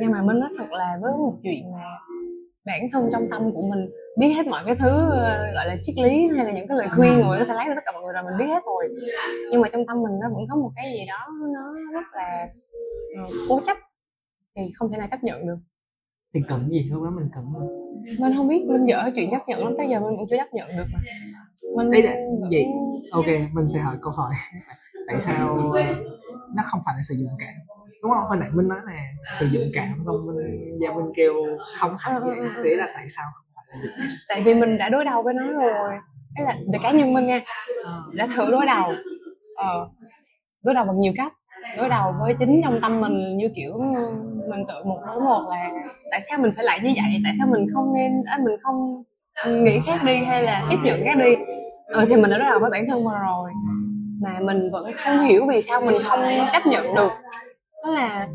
Nhưng 0.00 0.10
mà 0.10 0.22
mình 0.22 0.40
nói 0.40 0.48
thật 0.58 0.70
là 0.70 0.98
với 1.02 1.12
một 1.12 1.34
chuyện 1.42 1.72
mà 1.72 1.82
bản 2.66 2.80
thân 2.92 3.08
trong 3.12 3.30
tâm 3.30 3.52
của 3.54 3.62
mình 3.62 3.90
biết 4.18 4.32
hết 4.32 4.46
mọi 4.46 4.62
cái 4.66 4.74
thứ 4.74 5.10
ờ, 5.10 5.52
gọi 5.54 5.66
là 5.66 5.76
triết 5.82 5.94
lý 5.98 6.28
hay 6.36 6.44
là 6.44 6.52
những 6.52 6.68
cái 6.68 6.76
lời 6.78 6.88
khuyên 6.96 7.20
mà 7.20 7.30
mình 7.30 7.38
có 7.38 7.44
thể 7.44 7.54
lấy 7.54 7.66
được 7.66 7.72
tất 7.76 7.82
cả 7.84 7.92
mọi 7.92 8.02
người 8.02 8.12
rồi 8.12 8.22
mình 8.22 8.38
biết 8.38 8.54
hết 8.54 8.62
rồi. 8.66 8.88
Nhưng 9.50 9.60
mà 9.60 9.68
trong 9.72 9.86
tâm 9.86 10.02
mình 10.02 10.12
nó 10.20 10.28
vẫn 10.34 10.44
có 10.50 10.56
một 10.56 10.70
cái 10.76 10.92
gì 10.92 11.06
đó 11.08 11.26
nó 11.54 11.74
rất 11.92 12.06
là 12.12 12.48
ờ, 13.16 13.22
cố 13.48 13.60
chấp 13.66 13.76
thì 14.56 14.62
không 14.74 14.90
thể 14.92 14.98
nào 14.98 15.08
chấp 15.10 15.24
nhận 15.24 15.46
được 15.46 15.58
thì 16.34 16.40
cần 16.48 16.68
gì 16.70 16.88
lúc 16.90 17.02
đó 17.02 17.10
mình 17.10 17.28
cần 17.34 17.44
gì? 17.60 17.66
mình 18.18 18.32
không 18.36 18.48
biết 18.48 18.64
mình 18.68 18.86
dở 18.86 19.10
chuyện 19.14 19.30
chấp 19.30 19.48
nhận 19.48 19.64
lắm 19.64 19.74
tới 19.78 19.86
giờ 19.90 20.00
mình 20.00 20.16
vẫn 20.16 20.26
chưa 20.30 20.36
chấp 20.36 20.54
nhận 20.54 20.68
được 20.76 20.84
mà. 20.92 20.98
Mình 21.76 21.90
Đấy 21.90 22.02
là 22.02 22.14
gì? 22.50 22.64
ok 23.10 23.26
mình 23.52 23.66
sẽ 23.74 23.80
hỏi 23.80 23.96
câu 24.02 24.12
hỏi. 24.12 24.34
Tại 25.06 25.20
sao 25.20 25.56
nó 26.54 26.62
không 26.66 26.80
phải 26.86 26.94
là 26.96 27.02
sự 27.08 27.14
dũng 27.14 27.36
cảm 27.38 27.54
đúng 28.02 28.12
không? 28.12 28.24
Hồi 28.28 28.36
nãy 28.40 28.50
mình 28.52 28.68
nói 28.68 28.78
là 28.86 28.98
sự 29.40 29.46
dũng 29.46 29.70
cảm 29.74 30.02
xong 30.06 30.26
mình 30.26 30.78
gia 30.80 30.92
minh 30.92 31.04
kêu 31.16 31.32
không 31.80 31.94
hẳn 31.98 32.14
Ừ, 32.14 32.20
ừ, 32.20 32.26
vậy 32.26 32.38
ừ, 32.38 32.48
ừ. 32.56 32.60
thế 32.64 32.76
là 32.76 32.88
tại 32.94 33.04
sao 33.08 33.24
không 33.34 33.46
phải 33.54 33.64
là 33.70 33.82
dũng 33.82 33.92
cảm 33.98 34.08
tại 34.28 34.42
vì 34.42 34.54
mình 34.54 34.78
đã 34.78 34.88
đối 34.88 35.04
đầu 35.04 35.22
với 35.22 35.34
nó 35.34 35.52
rồi. 35.52 35.92
Đấy 36.36 36.46
là 36.46 36.56
về 36.72 36.78
cá 36.82 36.90
nhân 36.90 37.12
mình 37.12 37.26
nha 37.26 37.40
đã 38.14 38.26
thử 38.36 38.50
đối 38.50 38.66
đầu. 38.66 38.92
Ờ, 39.56 39.88
đối 40.64 40.74
đầu 40.74 40.84
bằng 40.84 41.00
nhiều 41.00 41.12
cách. 41.16 41.32
Đối 41.76 41.88
đầu 41.88 42.14
với 42.20 42.34
chính 42.38 42.60
trong 42.64 42.80
tâm 42.82 43.00
mình 43.00 43.36
như 43.36 43.48
kiểu 43.54 43.78
mình 44.48 44.64
tự 44.68 44.84
một 44.84 45.00
đối 45.06 45.20
một 45.20 45.46
là 45.50 45.70
tại 46.10 46.20
sao 46.28 46.38
mình 46.38 46.52
phải 46.56 46.64
lại 46.64 46.80
như 46.82 46.92
vậy? 46.96 47.20
Tại 47.24 47.32
sao 47.38 47.46
mình 47.46 47.66
không 47.74 47.94
nên 47.94 48.22
à, 48.26 48.38
mình 48.44 48.56
không 48.62 49.02
nghĩ 49.64 49.80
khác 49.86 50.04
đi 50.04 50.24
hay 50.24 50.42
là 50.42 50.66
tiếp 50.70 50.76
nhận 50.84 51.00
khác 51.04 51.16
đi? 51.16 51.34
Ờ, 51.86 52.04
thì 52.08 52.16
mình 52.16 52.30
đã 52.30 52.38
đối 52.38 52.48
đầu 52.50 52.58
với 52.60 52.70
bản 52.70 52.84
thân 52.88 53.04
mình 53.04 53.14
rồi 53.26 53.50
mà 54.22 54.40
mình 54.40 54.70
vẫn 54.70 54.92
không 55.04 55.20
hiểu 55.20 55.46
vì 55.48 55.60
sao 55.60 55.80
mình 55.80 56.02
không 56.02 56.20
chấp 56.52 56.66
nhận 56.66 56.94
được. 56.94 57.12
Đó 57.84 57.90
là 57.90 58.28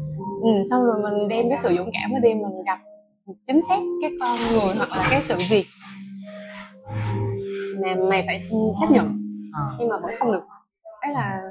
ừ, 0.43 0.49
xong 0.69 0.83
rồi 0.85 1.01
mình 1.03 1.27
đem 1.27 1.45
cái 1.49 1.57
sự 1.63 1.75
dũng 1.77 1.91
cảm 1.93 2.13
đó 2.13 2.19
đi 2.23 2.33
mình 2.33 2.63
gặp 2.65 2.79
chính 3.47 3.61
xác 3.61 3.79
cái 4.01 4.11
con 4.19 4.39
người 4.51 4.75
hoặc 4.77 4.89
là 4.97 5.07
cái 5.11 5.21
sự 5.21 5.35
việc 5.49 5.65
mà 7.83 7.95
mày 8.09 8.23
phải 8.27 8.41
chấp 8.81 8.91
nhận 8.91 9.05
ờ, 9.53 9.75
nhưng 9.79 9.89
mà 9.89 9.95
vẫn 10.03 10.11
không 10.19 10.31
được. 10.31 10.43
Ấy 11.01 11.13
là 11.13 11.41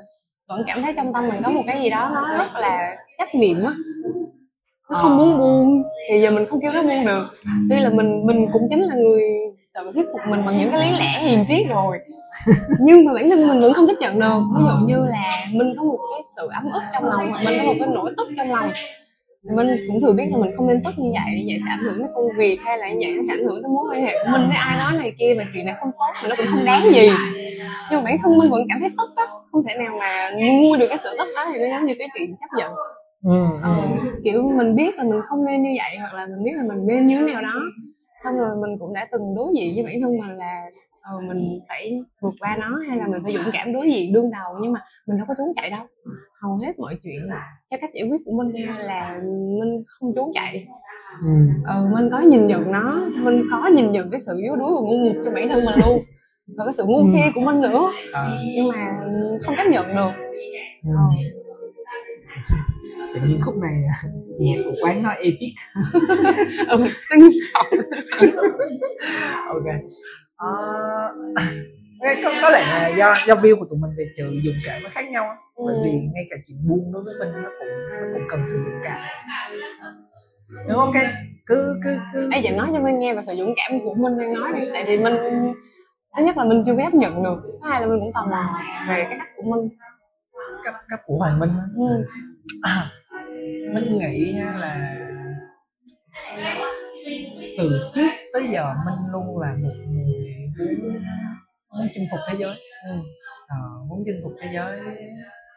vẫn 0.48 0.64
cảm 0.66 0.82
thấy 0.82 0.92
trong 0.96 1.12
tâm 1.12 1.28
mình 1.28 1.42
có 1.44 1.50
một 1.50 1.62
cái 1.66 1.82
gì 1.82 1.90
đó 1.90 2.10
nó 2.14 2.38
rất 2.38 2.52
là 2.54 2.96
chấp 3.18 3.28
niệm 3.34 3.64
á 3.64 3.72
nó 4.90 4.98
không 4.98 5.16
muốn 5.16 5.38
buông. 5.38 5.82
Thì 6.08 6.20
giờ 6.20 6.30
mình 6.30 6.46
không 6.46 6.60
kêu 6.62 6.72
nó 6.72 6.82
buông 6.82 7.06
được. 7.06 7.26
Tuy 7.70 7.76
là 7.80 7.90
mình 7.90 8.26
mình 8.26 8.46
cũng 8.52 8.62
chính 8.70 8.82
là 8.82 8.94
người 8.94 9.22
tự 9.74 9.90
thuyết 9.94 10.06
phục 10.12 10.20
mình 10.30 10.44
bằng 10.46 10.58
những 10.58 10.70
cái 10.70 10.80
lý 10.80 10.98
lẽ 10.98 11.18
hiền 11.20 11.44
triết 11.48 11.68
rồi. 11.70 11.98
Nhưng 12.80 13.04
mà 13.04 13.12
bản 13.14 13.30
thân 13.30 13.48
mình 13.48 13.60
vẫn 13.60 13.72
không 13.72 13.86
chấp 13.86 13.96
nhận 14.00 14.20
được. 14.20 14.40
Ví 14.56 14.62
dụ 14.64 14.86
như 14.86 15.06
là 15.06 15.32
mình 15.52 15.74
có 15.78 15.84
một 15.84 15.98
cái 16.12 16.20
sự 16.36 16.48
ấm 16.52 16.72
ức 16.72 16.82
trong 16.92 17.04
lòng 17.04 17.30
hoặc 17.30 17.42
mình 17.44 17.58
có 17.58 17.64
một 17.64 17.74
cái 17.78 17.88
nỗi 17.94 18.10
tức 18.16 18.28
trong 18.36 18.52
lòng. 18.52 18.70
Mình 19.56 19.68
cũng 19.88 20.00
thừa 20.00 20.12
biết 20.12 20.24
là 20.32 20.38
mình 20.38 20.50
không 20.56 20.68
nên 20.68 20.82
tức 20.84 20.94
như 20.96 21.10
vậy 21.14 21.44
vậy 21.48 21.58
sẽ 21.64 21.70
ảnh 21.70 21.78
hưởng 21.84 21.98
đến 21.98 22.06
công 22.14 22.24
việc 22.38 22.58
hay 22.64 22.78
là 22.78 22.88
như 22.88 23.06
vậy 23.14 23.18
sẽ 23.28 23.34
ảnh 23.34 23.44
hưởng 23.46 23.62
tới 23.62 23.70
mối 23.74 23.84
quan 23.92 24.02
hệ 24.02 24.12
của 24.24 24.30
mình 24.32 24.48
với 24.48 24.56
ai 24.56 24.78
nói 24.78 24.92
này 25.02 25.12
kia 25.18 25.34
và 25.38 25.44
chuyện 25.54 25.66
này 25.66 25.74
không 25.80 25.90
tốt 25.98 26.12
mà 26.22 26.28
nó 26.28 26.34
cũng 26.36 26.46
không 26.50 26.64
đáng 26.64 26.82
gì. 26.92 27.10
Nhưng 27.90 28.00
mà 28.00 28.04
bản 28.04 28.16
thân 28.22 28.38
mình 28.38 28.50
vẫn 28.50 28.62
cảm 28.68 28.78
thấy 28.80 28.90
tức 28.98 29.10
á. 29.16 29.24
Không 29.52 29.62
thể 29.68 29.74
nào 29.78 29.92
mà 30.00 30.30
mua 30.62 30.76
được 30.76 30.86
cái 30.88 30.98
sự 30.98 31.10
tức 31.18 31.28
đó 31.36 31.44
thì 31.52 31.58
nó 31.58 31.66
giống 31.76 31.86
như 31.86 31.94
cái 31.98 32.08
chuyện 32.14 32.34
chấp 32.40 32.58
nhận 32.58 32.72
ừ, 33.24 33.46
ờ, 33.62 33.74
kiểu 34.24 34.42
mình 34.42 34.76
biết 34.76 34.94
là 34.96 35.04
mình 35.04 35.20
không 35.28 35.44
nên 35.44 35.62
như 35.62 35.70
vậy 35.78 35.98
hoặc 36.00 36.14
là 36.14 36.26
mình 36.26 36.44
biết 36.44 36.52
là 36.56 36.62
mình 36.62 36.86
nên 36.86 37.06
như 37.06 37.18
thế 37.18 37.32
nào 37.32 37.42
đó. 37.42 37.54
Xong 38.24 38.38
rồi 38.38 38.56
mình 38.60 38.78
cũng 38.78 38.94
đã 38.94 39.08
từng 39.12 39.34
đối 39.36 39.54
diện 39.56 39.74
với 39.74 39.84
bản 39.84 40.00
thân 40.00 40.18
mình 40.18 40.36
là 40.36 40.70
ờ, 41.02 41.20
mình 41.20 41.60
phải 41.68 42.00
vượt 42.20 42.34
qua 42.40 42.56
nó 42.60 42.78
hay 42.88 42.98
là 42.98 43.06
mình 43.06 43.22
phải 43.22 43.32
dũng 43.32 43.50
cảm 43.52 43.72
đối 43.72 43.90
diện 43.92 44.12
đương 44.12 44.30
đầu 44.30 44.54
nhưng 44.62 44.72
mà 44.72 44.80
mình 45.06 45.16
đâu 45.16 45.26
có 45.28 45.34
trốn 45.38 45.52
chạy 45.56 45.70
đâu. 45.70 45.86
Hầu 46.42 46.56
hết 46.56 46.78
mọi 46.78 46.98
chuyện 47.02 47.20
theo 47.70 47.78
cách 47.80 47.90
giải 47.94 48.08
quyết 48.08 48.20
của 48.24 48.32
mình 48.32 48.66
là 48.78 49.20
mình 49.60 49.84
không 49.86 50.12
trốn 50.14 50.30
chạy. 50.34 50.66
Ừ. 51.22 51.28
ừ, 51.68 51.88
mình 51.94 52.08
có 52.10 52.20
nhìn 52.20 52.46
nhận 52.46 52.72
nó 52.72 53.08
mình 53.14 53.42
có 53.50 53.68
nhìn 53.68 53.92
nhận 53.92 54.10
cái 54.10 54.20
sự 54.20 54.38
yếu 54.42 54.56
đuối 54.56 54.70
và 54.74 54.80
ngu 54.80 54.96
ngục 54.98 55.16
trong 55.24 55.34
bản 55.34 55.48
thân 55.48 55.64
mình 55.64 55.74
luôn 55.86 56.02
và 56.56 56.64
cái 56.64 56.72
sự 56.72 56.84
ngu 56.86 57.06
si 57.12 57.18
của 57.34 57.40
mình 57.40 57.60
nữa. 57.60 57.90
Ờ, 58.12 58.28
nhưng 58.56 58.68
mà 58.68 59.00
không 59.42 59.54
chấp 59.56 59.66
nhận 59.70 59.86
được. 59.96 60.12
Ừ. 60.84 60.90
Ờ. 63.18 63.22
tự 63.22 63.28
nhiên 63.28 63.40
khúc 63.40 63.54
này 63.56 63.72
nhạc 64.40 64.62
của 64.64 64.74
quán 64.82 65.02
nói 65.02 65.14
epic. 65.16 65.54
Ừ, 66.68 66.84
ok. 69.48 69.64
Ờ, 70.36 70.52
nghe 72.00 72.20
có, 72.24 72.32
có 72.42 72.50
lẽ 72.50 72.66
là 72.66 72.88
do 72.98 73.14
do 73.26 73.34
view 73.34 73.56
của 73.58 73.64
tụi 73.70 73.78
mình 73.78 73.90
về 73.98 74.04
sự 74.16 74.40
dũng 74.44 74.54
cảm 74.64 74.82
nó 74.82 74.88
khác 74.92 75.08
nhau 75.10 75.24
á. 75.24 75.36
bởi 75.66 75.76
vì 75.84 75.90
ngay 75.90 76.24
cả 76.30 76.36
chuyện 76.46 76.58
buông 76.68 76.92
đối 76.92 77.02
với 77.02 77.14
mình 77.20 77.42
nó 77.42 77.50
cũng 77.58 77.68
nó 77.90 78.06
cũng 78.12 78.22
cần 78.28 78.46
sự 78.46 78.56
dũng 78.64 78.80
cảm. 78.82 78.98
Nhưng 80.68 80.76
ok 80.76 80.94
cứ 81.46 81.74
cứ 81.84 81.96
cứ. 82.12 82.30
Ê, 82.34 82.40
chị 82.42 82.56
nói 82.56 82.68
cho 82.72 82.80
mình 82.80 82.98
nghe 82.98 83.14
về 83.14 83.20
sự 83.22 83.34
dũng 83.38 83.54
cảm 83.56 83.80
của 83.84 83.94
mình 83.94 84.18
đang 84.18 84.34
nói 84.34 84.52
đi. 84.54 84.66
Tại 84.72 84.84
vì 84.86 84.98
mình 84.98 85.14
thứ 86.16 86.24
nhất 86.24 86.36
là 86.36 86.44
mình 86.44 86.62
chưa 86.66 86.72
có 86.76 86.82
chấp 86.84 86.94
nhận 86.94 87.22
được. 87.22 87.38
Thứ 87.42 87.68
hai 87.70 87.80
là 87.80 87.86
mình 87.86 88.00
cũng 88.00 88.12
tò 88.14 88.26
mò 88.30 88.58
về 88.88 89.04
cái 89.08 89.16
cách 89.18 89.28
của 89.36 89.42
mình 89.42 89.68
cấp 90.64 90.74
cấp 90.88 91.00
của 91.06 91.18
hoàng 91.18 91.38
minh 91.38 91.50
ừ. 91.76 92.04
mình 93.74 93.98
nghĩ 93.98 94.32
nha 94.34 94.52
là 94.60 94.94
từ 97.58 97.90
trước 97.94 98.10
tới 98.32 98.42
giờ 98.52 98.74
minh 98.86 99.12
luôn 99.12 99.38
là 99.38 99.54
một 99.62 99.74
người 99.90 100.14
muốn 100.58 101.02
muốn 101.78 101.88
chinh 101.92 102.04
phục 102.10 102.20
thế 102.28 102.34
giới. 102.38 102.54
Ừ. 102.90 102.96
Ờ, 103.48 103.56
muốn 103.88 104.02
chinh 104.04 104.20
phục 104.22 104.32
thế 104.40 104.48
giới 104.54 104.78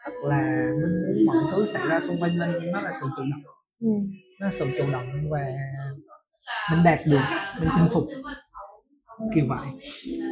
tức 0.06 0.12
là 0.28 0.68
mình 0.82 1.26
muốn 1.26 1.26
mọi 1.26 1.36
thứ 1.50 1.64
xảy 1.64 1.88
ra 1.88 2.00
xung 2.00 2.16
quanh 2.20 2.38
mình. 2.38 2.72
Nó 2.72 2.80
là 2.80 2.90
sự 2.92 3.06
chủ 3.16 3.22
động. 3.30 3.42
Ừ. 3.80 3.88
nó 4.40 4.46
là 4.46 4.50
sự 4.50 4.66
chủ 4.78 4.84
động 4.92 5.06
và 5.30 5.46
mình 6.70 6.84
đạt 6.84 6.98
được 7.06 7.20
mình 7.60 7.68
chinh 7.76 7.86
phục. 7.92 8.04
Kiểu 9.34 9.44
vậy. 9.48 9.68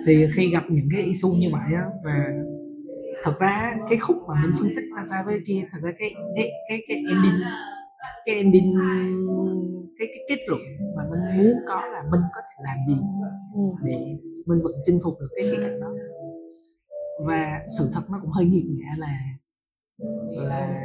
Thì 0.07 0.27
khi 0.37 0.51
gặp 0.51 0.63
những 0.69 0.89
cái 0.93 1.03
issue 1.03 1.31
như 1.39 1.49
vậy 1.53 1.75
á 1.77 1.85
và 2.05 2.25
thật 3.23 3.33
ra 3.41 3.77
cái 3.89 3.99
khúc 3.99 4.17
mà 4.29 4.35
mình 4.43 4.53
phân 4.59 4.69
tích 4.77 4.85
ra 4.97 5.05
ta 5.11 5.23
với 5.27 5.41
kia 5.47 5.63
thật 5.73 5.79
ra 5.83 5.91
cái 5.99 6.15
cái 6.37 6.51
cái 6.69 6.83
cái 6.89 6.97
ending 6.97 7.41
cái 8.27 8.35
ending 8.37 8.75
cái 9.99 10.09
cái 10.15 10.25
kết 10.29 10.39
luận 10.49 10.61
mà 10.97 11.03
mình 11.11 11.37
muốn 11.45 11.55
có 11.69 11.87
là 11.87 12.03
mình 12.11 12.21
có 12.35 12.41
thể 12.41 12.65
làm 12.65 12.77
gì 12.89 12.97
Ừ. 13.55 13.61
để 13.85 13.97
mình 14.47 14.61
vẫn 14.63 14.73
chinh 14.87 14.99
phục 15.05 15.21
được 15.21 15.29
cái 15.37 15.49
khía 15.51 15.59
cạnh 15.63 15.81
đó 15.81 15.93
và 17.27 17.61
sự 17.79 17.91
thật 17.95 18.01
nó 18.11 18.19
cũng 18.23 18.31
hơi 18.31 18.45
nghiệt 18.45 18.65
ngã 18.69 18.95
là 18.97 19.19
là 20.37 20.85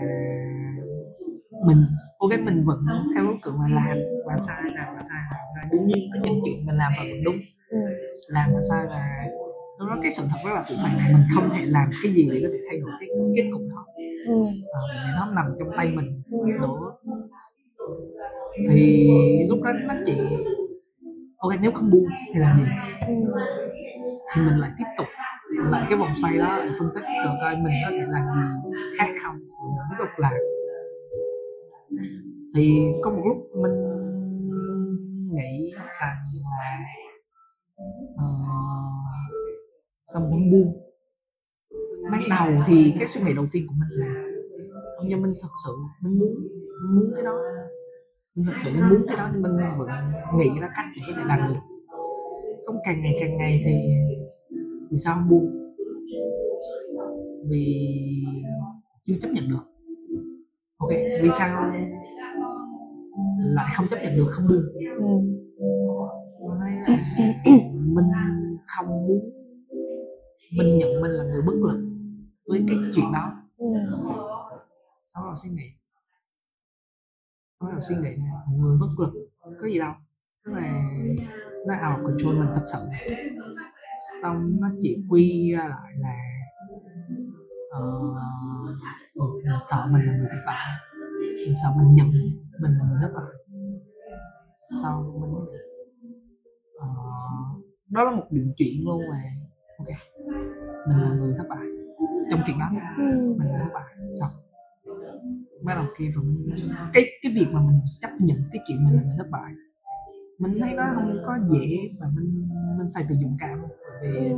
mình 1.67 1.77
ok 2.19 2.31
mình 2.43 2.63
vẫn 2.65 2.79
theo 3.15 3.23
đối 3.23 3.35
tượng 3.45 3.55
là 3.61 3.67
làm 3.75 3.97
và 4.25 4.37
sai 4.37 4.63
làm 4.75 4.95
và 4.95 5.03
sai 5.03 5.19
làm 5.31 5.39
và 5.41 5.47
sai 5.55 5.65
đương 5.71 5.87
nhiên 5.87 6.09
có 6.13 6.19
những 6.23 6.41
chuyện 6.45 6.65
mình 6.65 6.75
làm 6.75 6.91
và 6.97 7.03
vẫn 7.03 7.23
đúng 7.23 7.37
Ừ. 7.69 7.77
làm 8.27 8.49
và 8.53 8.59
sai 8.69 8.85
và 8.89 9.15
lúc 9.79 9.89
đó 9.89 9.97
cái 10.01 10.11
sự 10.11 10.23
thật 10.29 10.37
rất 10.45 10.53
là 10.53 10.63
phụ 10.69 10.75
là 10.83 11.09
mình 11.13 11.23
không 11.35 11.49
thể 11.53 11.65
làm 11.65 11.89
cái 12.03 12.11
gì 12.11 12.29
để 12.31 12.39
có 12.43 12.49
thể 12.53 12.59
thay 12.69 12.79
đổi 12.79 12.89
cái 12.99 13.09
kết 13.35 13.49
cục 13.53 13.61
đó 13.69 13.85
Ừ. 14.27 14.33
Vì 14.45 15.11
nó 15.15 15.31
nằm 15.35 15.45
trong 15.59 15.67
tay 15.77 15.91
mình 15.91 16.21
Ừ. 16.31 16.37
nữa 16.61 16.91
thì 18.69 19.09
lúc 19.49 19.59
đó 19.63 19.71
nó 19.87 19.93
chỉ 20.05 20.13
ok 21.37 21.53
nếu 21.61 21.71
không 21.71 21.89
buông 21.91 22.05
thì 22.33 22.39
làm 22.39 22.57
gì 22.59 22.65
Ừ. 23.07 23.13
thì 24.35 24.41
mình 24.41 24.57
lại 24.59 24.71
tiếp 24.77 24.85
tục 24.97 25.07
lại 25.71 25.85
cái 25.89 25.99
vòng 25.99 26.11
xoay 26.21 26.37
đó 26.37 26.59
để 26.65 26.71
phân 26.79 26.89
tích 26.95 27.03
rồi 27.25 27.35
coi 27.41 27.55
mình 27.55 27.73
có 27.85 27.91
thể 27.91 28.05
làm 28.09 28.25
gì 28.35 28.69
khác 28.99 29.07
không 29.23 29.35
mình 29.35 29.85
tiếp 29.89 29.95
tục 29.99 30.07
làm 30.17 30.33
thì 32.55 32.85
có 33.03 33.09
một 33.11 33.21
lúc 33.27 33.37
mình 33.61 33.75
nghĩ 35.35 35.71
rằng 35.99 36.15
là 36.51 36.77
uh, 38.15 39.15
xong 40.13 40.29
mình 40.31 40.51
buông 40.51 40.81
ban 42.11 42.21
đầu 42.29 42.63
thì 42.67 42.93
cái 42.99 43.07
suy 43.07 43.21
nghĩ 43.21 43.33
đầu 43.33 43.45
tiên 43.51 43.65
của 43.67 43.73
mình 43.77 43.89
là 43.99 44.23
ông 44.97 45.07
nhân 45.07 45.21
mình 45.21 45.33
thật 45.41 45.47
sự 45.65 45.71
mình 46.03 46.19
muốn 46.19 46.29
mình 46.81 46.95
muốn 46.95 47.11
cái 47.15 47.23
đó. 47.23 47.41
Mình 48.35 48.45
thật 48.45 48.53
sự 48.63 48.69
mình 48.73 48.89
muốn 48.89 49.05
cái 49.07 49.17
đó 49.17 49.29
nhưng 49.33 49.41
mình 49.41 49.51
vẫn 49.77 49.87
nghĩ 50.37 50.49
ra 50.61 50.69
cách 50.75 50.85
để 50.95 51.01
có 51.07 51.13
thể 51.17 51.23
làm 51.27 51.39
được. 51.47 51.59
Xong 52.67 52.75
càng 52.85 53.01
ngày 53.01 53.17
càng 53.19 53.37
ngày 53.37 53.61
thì 53.65 53.71
vì 54.91 54.97
sao? 54.97 55.15
Không 55.15 55.29
buông 55.29 55.73
vì 57.51 57.91
chưa 59.05 59.13
chấp 59.21 59.29
nhận 59.31 59.49
được. 59.49 59.63
Ok 60.77 60.89
vì 61.21 61.29
sao? 61.37 61.73
Lại 63.39 63.73
không 63.75 63.87
chấp 63.87 63.97
nhận 64.03 64.15
được 64.15 64.27
không 64.31 64.47
buông. 64.47 64.63
Ừ. 64.97 65.35
là 66.59 66.87
mình 67.73 68.05
không 68.67 68.87
muốn 69.07 69.34
mình 70.57 70.77
nhận 70.77 71.01
mình 71.01 71.11
là 71.11 71.23
người 71.23 71.41
bất 71.41 71.55
lực 71.55 71.85
với 72.47 72.65
cái 72.67 72.77
chuyện 72.95 73.05
đó. 73.13 73.31
Sau 75.13 75.23
đó 75.23 75.33
suy 75.43 75.49
nghĩ. 75.49 75.69
Sau 77.59 77.71
đó 77.71 77.79
suy 77.89 77.95
nghĩ 77.95 78.01
này 78.01 78.29
một 78.47 78.57
người 78.57 78.77
bất 78.77 78.87
lực 78.99 79.29
có 79.61 79.67
gì 79.67 79.79
đâu. 79.79 79.93
Tức 80.45 80.51
là 80.51 80.83
nó 81.67 81.73
out 81.73 81.99
of 81.99 82.07
control 82.07 82.39
mình 82.39 82.49
thật 82.55 82.63
sự 82.65 82.79
xong 84.21 84.57
nó 84.59 84.67
chỉ 84.81 85.05
quy 85.09 85.53
ra 85.53 85.67
lại 85.67 85.93
là 85.97 86.15
uh, 87.77 88.17
ừ, 89.13 89.23
mình 89.43 89.59
sợ 89.69 89.87
mình 89.91 90.05
là 90.05 90.13
người 90.17 90.27
thất 90.31 90.43
bại. 90.45 90.67
Mình 91.21 91.53
sợ 91.63 91.69
mình 91.77 91.93
nhận 91.93 92.11
mình 92.61 92.71
là 92.71 92.85
người 92.89 92.97
thất 93.01 93.11
bại. 93.15 93.33
Sau 94.83 95.17
mình 95.21 95.31
mới 95.33 95.59
ờ, 96.79 96.87
đó 97.89 98.03
là 98.03 98.11
một 98.11 98.27
điểm 98.31 98.53
chuyện 98.57 98.85
luôn 98.85 99.01
mà 99.09 99.17
ok. 99.77 99.87
Mình 100.87 100.97
là 101.01 101.09
người 101.19 101.33
thất 101.37 101.45
bại 101.49 101.65
trong 102.31 102.39
chuyện 102.47 102.59
đó. 102.59 102.69
Ừ. 102.97 103.35
mình 103.39 103.47
là 103.47 103.57
thất 103.59 103.69
bại. 103.73 103.83
Xong. 104.19 104.31
Bắt 105.63 105.75
đầu 105.75 105.85
kia 105.99 106.11
và 106.15 106.21
mình. 106.21 106.55
Cái 106.93 107.03
cái 107.21 107.31
việc 107.35 107.47
mà 107.51 107.61
mình 107.61 107.79
chấp 108.01 108.09
nhận 108.19 108.37
cái 108.51 108.63
chuyện 108.67 108.85
mình 108.85 108.95
là 108.95 109.01
người 109.01 109.15
thất 109.17 109.27
bại 109.31 109.51
mình 110.39 110.59
thấy 110.59 110.73
nó 110.75 110.83
không 110.95 111.17
có 111.25 111.37
dễ 111.53 111.77
và 111.99 112.07
mình 112.15 112.49
mình 112.77 112.89
xài 112.89 113.03
từ 113.09 113.15
dụng 113.21 113.37
cảm. 113.39 113.59
Vì 114.01 114.17
Ừ. 114.17 114.35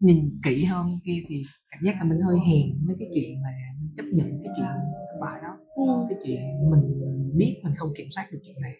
nhìn 0.00 0.38
kỹ 0.44 0.64
hơn 0.64 0.86
kia 1.04 1.22
thì 1.28 1.42
cảm 1.70 1.80
giác 1.84 1.94
là 1.98 2.04
mình 2.04 2.20
hơi 2.20 2.36
hèn 2.50 2.86
với 2.86 2.96
cái 2.98 3.08
chuyện 3.14 3.42
là 3.42 3.50
mình 3.80 3.90
chấp 3.96 4.04
nhận 4.12 4.26
cái 4.44 4.52
chuyện 4.56 4.66
thất 4.66 5.18
bại 5.20 5.40
đó. 5.42 5.58
Ừ. 5.76 6.06
cái 6.08 6.18
chuyện 6.24 6.70
mình 6.70 7.00
biết 7.36 7.56
mình 7.64 7.74
không 7.76 7.92
kiểm 7.96 8.06
soát 8.10 8.26
được 8.32 8.38
chuyện 8.44 8.56
này 8.60 8.72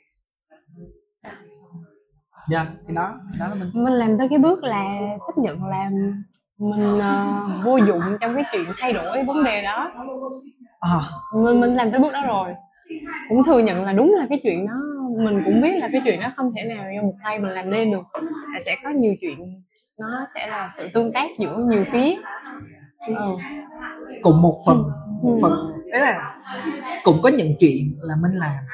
dạ 2.48 2.66
thì 2.88 2.94
đó 2.94 3.14
thì 3.32 3.38
đó 3.40 3.46
là 3.48 3.54
mình. 3.54 3.70
Mình 3.74 3.92
làm 3.94 4.18
tới 4.18 4.28
cái 4.28 4.38
bước 4.38 4.64
là 4.64 4.84
chấp 5.26 5.38
nhận 5.38 5.64
là 5.64 5.90
mình 6.58 6.98
ờ, 7.00 7.24
vô 7.64 7.76
dụng 7.76 8.02
trong 8.20 8.34
cái 8.34 8.44
chuyện 8.52 8.64
thay 8.78 8.92
đổi 8.92 9.24
vấn 9.24 9.44
đề 9.44 9.62
đó. 9.62 9.90
À, 10.80 11.00
mình 11.34 11.60
mình 11.60 11.74
làm 11.74 11.86
tới 11.90 12.00
bước 12.00 12.12
đó 12.12 12.22
rồi. 12.26 12.54
Cũng 13.28 13.44
thừa 13.44 13.58
nhận 13.58 13.84
là 13.84 13.92
đúng 13.92 14.14
là 14.18 14.26
cái 14.28 14.40
chuyện 14.42 14.66
đó 14.66 14.72
mình 15.24 15.42
cũng 15.44 15.60
biết 15.60 15.76
là 15.76 15.88
cái 15.92 16.00
chuyện 16.04 16.20
đó 16.20 16.32
không 16.36 16.50
thể 16.56 16.64
nào 16.64 16.84
do 16.96 17.02
một 17.02 17.14
tay 17.24 17.38
mình 17.38 17.50
làm 17.52 17.70
nên 17.70 17.90
được. 17.90 18.02
Là 18.52 18.60
sẽ 18.60 18.76
có 18.84 18.90
nhiều 18.90 19.14
chuyện 19.20 19.62
nó 19.98 20.24
sẽ 20.34 20.46
là 20.46 20.68
sự 20.76 20.88
tương 20.94 21.12
tác 21.12 21.30
giữa 21.38 21.56
nhiều 21.56 21.84
phía. 21.92 22.14
Ừ. 23.06 23.36
cùng 24.22 24.42
một 24.42 24.54
phần 24.66 24.82
một 25.22 25.32
Ừ. 25.34 25.38
phần 25.42 25.52
đấy 25.96 26.02
là 26.12 26.36
cũng 27.04 27.22
có 27.22 27.28
những 27.28 27.54
chuyện 27.60 27.98
là 28.00 28.14
mình 28.22 28.32
làm 28.32 28.64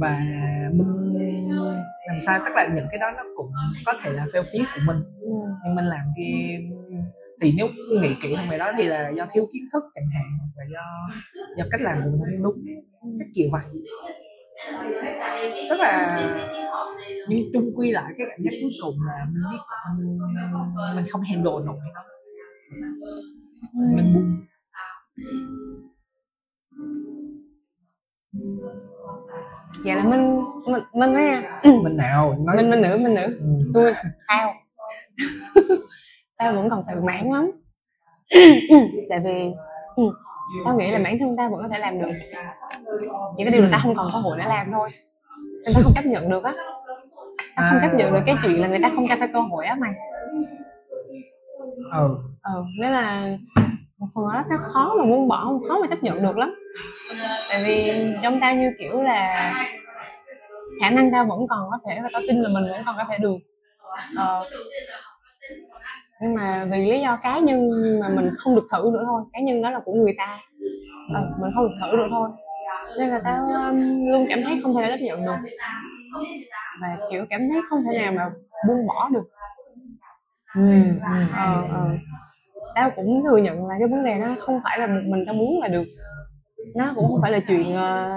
và 0.00 0.20
mình 0.72 1.14
làm 2.08 2.20
sao 2.26 2.38
tức 2.38 2.52
là 2.54 2.68
những 2.74 2.86
cái 2.90 2.98
đó 2.98 3.10
nó 3.16 3.22
cũng 3.36 3.52
có 3.86 3.94
thể 4.02 4.12
là 4.12 4.26
theo 4.32 4.42
phía 4.52 4.58
của 4.74 4.80
mình. 4.86 4.96
Ừ. 5.20 5.30
nhưng 5.64 5.74
mình 5.74 5.84
làm 5.84 6.06
kia 6.16 6.58
thì 7.42 7.52
nếu 7.56 7.66
nghĩ 8.00 8.14
kỹ 8.22 8.34
hơn 8.34 8.46
về 8.50 8.58
đó 8.58 8.72
thì 8.76 8.84
là 8.84 9.10
do 9.16 9.26
thiếu 9.30 9.48
kiến 9.52 9.62
thức 9.72 9.82
chẳng 9.94 10.08
hạn 10.14 10.24
hoặc 10.38 10.48
là 10.56 10.64
do 10.72 11.14
do 11.56 11.64
cách 11.70 11.80
làm 11.80 11.98
của 12.04 12.10
mình 12.10 12.20
không 12.20 12.42
đúng 12.42 12.64
các 13.18 13.26
kiểu 13.34 13.48
vậy. 13.52 13.62
Tức 15.70 15.80
là 15.80 16.18
nhưng 17.28 17.50
chung 17.52 17.70
quy 17.76 17.92
lại 17.92 18.12
cái 18.18 18.26
cảm 18.30 18.40
giác 18.42 18.50
cuối 18.62 18.70
cùng 18.82 18.94
là 19.06 19.26
mình 19.32 19.42
biết 19.50 19.58
là 19.70 19.94
mình, 19.98 20.96
mình 20.96 21.04
không 21.10 21.20
handle 21.20 21.52
nổi 21.66 21.78
nó 21.94 22.02
mình 23.96 24.14
buông 24.14 24.48
vậy 29.84 29.96
là 29.96 30.04
mình 30.04 30.44
mình 30.66 30.82
mình 30.92 31.14
đó 31.14 31.20
nha 31.20 31.60
mình 31.82 31.96
nào? 31.96 32.36
Nói. 32.44 32.56
Mình 32.56 32.70
mình 32.70 32.80
nữ 32.80 32.96
mình 33.00 33.14
nữ. 33.14 33.38
Ừ. 33.40 33.70
tôi 33.74 33.92
tao. 34.28 34.54
Tao 36.38 36.52
vẫn 36.52 36.70
còn 36.70 36.80
tự 36.90 37.00
mãn 37.02 37.30
lắm. 37.32 37.50
Tại 39.10 39.20
vì 39.24 39.52
ừ, 39.96 40.02
tao 40.64 40.78
nghĩ 40.78 40.90
là 40.90 40.98
bản 41.04 41.18
thân 41.18 41.36
tao 41.36 41.50
vẫn 41.50 41.62
có 41.62 41.68
thể 41.68 41.78
làm 41.78 41.98
được. 41.98 42.12
Chỉ 43.36 43.44
có 43.44 43.50
điều 43.50 43.62
là 43.62 43.68
tao 43.72 43.80
không 43.82 43.94
còn 43.94 44.10
cơ 44.12 44.18
hội 44.18 44.38
để 44.38 44.44
làm 44.48 44.72
thôi. 44.72 44.88
Nên 45.64 45.74
tao 45.74 45.82
không 45.84 45.94
chấp 45.94 46.06
nhận 46.06 46.28
được 46.28 46.44
á. 46.44 46.52
Tao 47.56 47.70
không 47.70 47.78
chấp 47.82 47.96
nhận 47.96 48.12
được 48.12 48.20
cái 48.26 48.36
chuyện 48.42 48.60
là 48.60 48.68
người 48.68 48.78
ta 48.82 48.90
không 48.94 49.06
cho 49.08 49.16
tao 49.20 49.28
cơ 49.32 49.40
hội 49.40 49.66
á 49.66 49.76
mày. 49.80 49.92
Ừ. 51.92 52.16
Ừ 52.42 52.64
nên 52.80 52.92
là 52.92 53.36
phần 54.14 54.24
nào 54.28 54.34
đó 54.34 54.44
tao 54.50 54.58
khó 54.58 54.94
mà 54.98 55.04
buông 55.04 55.28
bỏ 55.28 55.52
khó 55.68 55.78
mà 55.80 55.86
chấp 55.86 56.02
nhận 56.02 56.22
được 56.22 56.36
lắm. 56.36 56.54
Tại 57.48 57.62
vì 57.64 57.92
trong 58.22 58.40
tao 58.40 58.54
như 58.54 58.70
kiểu 58.78 59.02
là 59.02 59.52
khả 60.80 60.90
năng 60.90 61.10
tao 61.12 61.24
vẫn 61.24 61.38
còn 61.48 61.70
có 61.70 61.78
thể 61.88 62.00
và 62.02 62.08
tao 62.12 62.22
tin 62.28 62.42
là 62.42 62.48
mình 62.54 62.64
vẫn 62.70 62.82
còn 62.86 62.96
có 62.98 63.04
thể 63.10 63.18
được. 63.20 63.36
Ờ, 64.16 64.44
nhưng 66.20 66.34
mà 66.34 66.66
vì 66.70 66.90
lý 66.90 67.00
do 67.00 67.16
cá 67.22 67.38
nhân 67.38 67.70
mà 68.00 68.08
mình 68.08 68.30
không 68.38 68.54
được 68.54 68.64
thử 68.72 68.90
nữa 68.92 69.02
thôi. 69.06 69.22
Cá 69.32 69.40
nhân 69.40 69.62
đó 69.62 69.70
là 69.70 69.80
của 69.84 69.92
người 69.92 70.14
ta. 70.18 70.38
Ừ, 71.08 71.20
mình 71.40 71.50
không 71.54 71.68
được 71.68 71.74
thử 71.80 71.96
được 71.96 72.06
thôi. 72.10 72.28
Nên 72.98 73.08
là 73.08 73.20
tao 73.24 73.46
um, 73.46 74.06
luôn 74.06 74.26
cảm 74.28 74.38
thấy 74.44 74.60
không 74.62 74.74
thể 74.74 74.88
chấp 74.90 75.00
nhận 75.00 75.26
được. 75.26 75.36
Và 76.80 76.96
kiểu 77.10 77.24
cảm 77.30 77.40
thấy 77.50 77.60
không 77.70 77.84
thể 77.84 77.98
nào 77.98 78.12
mà 78.12 78.30
buông 78.68 78.86
bỏ 78.86 79.08
được. 79.12 79.28
Ừ. 80.54 80.62
Ờ, 81.36 81.62
ờ. 81.72 81.88
Tao 82.78 82.90
cũng 82.96 83.22
thừa 83.24 83.36
nhận 83.36 83.66
là 83.66 83.74
cái 83.78 83.88
vấn 83.88 84.04
đề 84.04 84.18
nó 84.18 84.36
không 84.38 84.60
phải 84.64 84.78
là 84.78 84.86
một 84.86 85.00
mình 85.04 85.24
tao 85.26 85.34
muốn 85.34 85.60
là 85.60 85.68
được. 85.68 85.84
Nó 86.76 86.92
cũng 86.94 87.08
không 87.08 87.18
phải 87.22 87.32
là 87.32 87.40
chuyện 87.48 87.74
ờ, 87.74 88.10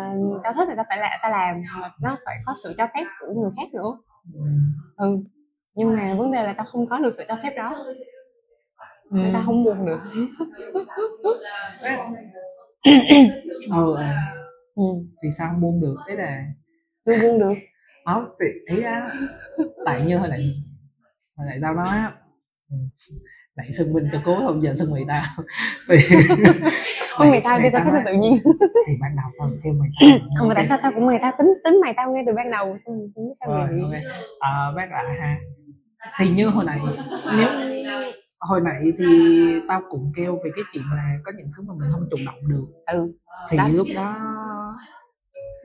tao 0.44 0.54
thích 0.54 0.68
thì 0.70 0.74
tao 0.76 0.86
phải 0.90 0.98
là 0.98 1.20
tao 1.22 1.32
làm 1.32 1.62
mà 1.82 1.90
nó 2.02 2.18
phải 2.26 2.36
có 2.46 2.54
sự 2.64 2.74
cho 2.78 2.88
phép 2.96 3.06
của 3.20 3.34
người 3.42 3.52
khác 3.58 3.74
nữa. 3.74 3.98
Ừ 4.98 5.18
nhưng 5.76 5.96
mà 5.96 6.14
vấn 6.14 6.32
đề 6.32 6.44
là 6.44 6.54
tao 6.54 6.66
không 6.66 6.88
có 6.90 7.00
được 7.00 7.14
sự 7.14 7.24
cho 7.28 7.38
phép 7.44 7.54
đó. 7.58 7.86
Nên 9.12 9.34
tao 9.34 9.44
không 9.46 9.64
buồn 9.64 9.86
được. 9.86 9.98
Ừ. 10.14 10.28
Ừ. 13.70 13.96
ừ. 14.76 14.84
thì 15.24 15.30
sao 15.38 15.50
không 15.52 15.62
buông 15.62 15.82
được? 15.82 15.96
Thế 16.08 16.16
là 16.16 16.46
chưa 17.06 17.22
buông 17.22 17.40
được. 17.40 17.54
Đó 18.06 18.28
thì 18.40 18.76
ý 18.76 18.84
á 18.84 19.08
tại 19.86 20.02
như 20.02 20.18
hồi 20.18 20.28
nãy 20.30 20.64
hồi 21.36 21.48
nãy 21.48 21.60
tao 21.62 21.74
nói 21.74 21.88
á 21.88 22.14
ừ, 22.70 22.78
nãy 23.56 23.72
xưng 23.72 23.94
minh 23.94 24.10
cho 24.12 24.22
cố 24.26 24.36
không 24.46 24.62
giờ 24.62 24.74
xưng 24.76 24.92
mày 24.94 25.04
tao. 25.08 25.24
Thì 25.90 25.98
không 27.18 27.30
người 27.30 27.42
tao 27.44 27.60
đi 27.60 27.70
tao 27.74 27.86
thấy 27.92 28.02
tự 28.06 28.14
nhiên. 28.14 28.38
Thì 28.88 28.94
ban 29.02 29.16
đầu 29.16 29.32
tao 29.40 29.50
kêu 29.64 29.74
mày 29.74 29.90
tao 30.02 30.20
không 30.38 30.48
mà 30.48 30.54
tại 30.56 30.66
sao 30.66 30.78
tao 30.84 30.92
cũng 30.92 31.06
người 31.06 31.20
ta 31.22 31.32
tính 31.32 31.54
tính 31.64 31.80
mày 31.82 31.94
tao 31.98 32.12
ngay 32.12 32.24
từ 32.28 32.34
ban 32.34 32.52
đầu 32.52 32.78
xong 32.86 32.96
không 33.16 33.26
biết 33.28 33.34
sao 33.40 33.50
rồi 33.54 33.68
mày. 33.68 34.04
ok. 34.04 34.14
À, 34.40 34.72
bác 34.76 34.92
lại 34.92 35.06
ha. 35.20 35.38
Thì 36.18 36.30
như 36.30 36.48
hồi 36.48 36.66
nãy 36.66 36.80
nếu 37.38 37.50
hồi 38.40 38.62
nãy 38.62 38.82
thì 38.98 39.06
tao 39.68 39.82
cũng 39.90 40.12
kêu 40.16 40.36
về 40.44 40.52
cái 40.56 40.64
chuyện 40.74 40.84
là 40.96 41.18
có 41.24 41.32
những 41.38 41.48
thứ 41.58 41.64
mà 41.68 41.74
mình 41.80 41.90
không 41.92 42.08
chủ 42.12 42.18
động 42.26 42.48
được. 42.48 42.66
Ừ 42.86 43.12
thì 43.50 43.58
Đó. 43.58 43.68
lúc 43.74 43.88
đó 43.96 44.16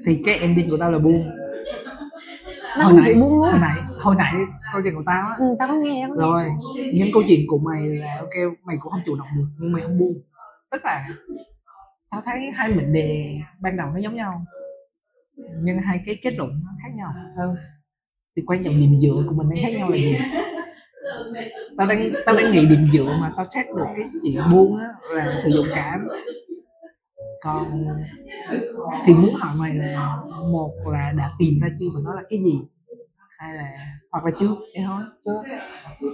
thì 0.07 0.23
cái 0.25 0.39
ending 0.39 0.71
của 0.71 0.77
tao 0.81 0.93
là 0.93 0.99
buông 0.99 1.31
nó 2.79 2.85
hồi 2.85 2.93
không 2.93 2.97
nãy 3.01 3.13
chịu 3.13 3.23
buông 3.23 3.33
luôn 3.33 3.43
hồi 3.51 3.61
nãy 3.61 3.79
hồi 4.01 4.15
nãy 4.19 4.35
câu 4.73 4.83
chuyện 4.83 4.95
của 4.95 5.03
tao 5.07 5.29
á. 5.29 5.35
Ừ, 5.39 5.45
tao 5.59 5.69
có 5.69 5.75
nghe 5.75 6.07
tao 6.09 6.17
có 6.19 6.39
nghe. 6.39 6.45
Rồi 6.45 6.51
nhưng 6.95 7.09
câu 7.13 7.23
chuyện 7.29 7.41
của 7.49 7.59
mày 7.59 7.87
là 7.87 8.17
ok 8.21 8.55
mày 8.65 8.77
cũng 8.81 8.93
không 8.93 9.01
chủ 9.07 9.17
động 9.17 9.29
được 9.37 9.47
nhưng 9.59 9.73
mày 9.73 9.83
không 9.83 9.99
buông. 9.99 10.15
Tức 10.71 10.85
là 10.85 11.09
tao 12.11 12.21
thấy 12.25 12.51
hai 12.55 12.69
mệnh 12.69 12.93
đề 12.93 13.39
ban 13.61 13.77
đầu 13.77 13.89
nó 13.91 13.99
giống 13.99 14.15
nhau 14.17 14.45
nhưng 15.63 15.79
hai 15.79 16.01
cái 16.07 16.19
kết 16.23 16.35
luận 16.37 16.51
nó 16.65 16.71
khác 16.83 16.89
nhau. 16.95 17.13
Ừ. 17.37 17.55
thì 18.37 18.43
quan 18.47 18.63
trọng 18.65 18.79
điểm 18.79 18.99
dựa 18.99 19.25
của 19.29 19.35
mình 19.35 19.49
đang 19.49 19.59
khác 19.63 19.73
nhau 19.79 19.91
là 19.91 19.97
gì? 19.97 20.19
Tao 21.77 21.87
đang 21.87 22.13
tao 22.27 22.37
đang 22.37 22.53
nghĩ 22.53 22.67
điểm 22.67 22.87
dựa 22.93 23.17
mà 23.21 23.31
tao 23.37 23.47
xét 23.55 23.67
được 23.77 23.87
cái 23.97 24.09
chuyện 24.23 24.43
buông 24.53 24.79
á 24.79 24.89
là 25.11 25.39
sử 25.39 25.51
dụng 25.51 25.67
cảm 25.75 26.09
còn 27.41 27.87
thì 29.05 29.15
muốn 29.15 29.35
hỏi 29.35 29.55
mày 29.59 29.75
là 29.75 30.17
một 30.53 30.73
là 30.87 31.13
đã 31.17 31.33
tìm 31.39 31.61
ra 31.63 31.69
chưa 31.79 31.87
và 31.95 32.01
nó 32.05 32.15
là 32.15 32.23
cái 32.31 32.39
gì? 32.39 32.61
Hay 33.39 33.55
là 33.55 33.73
hoặc 34.11 34.25
là 34.25 34.31
chưa? 34.39 34.57
Thế 34.77 34.83
thôi 34.87 35.03
chưa 35.25 35.43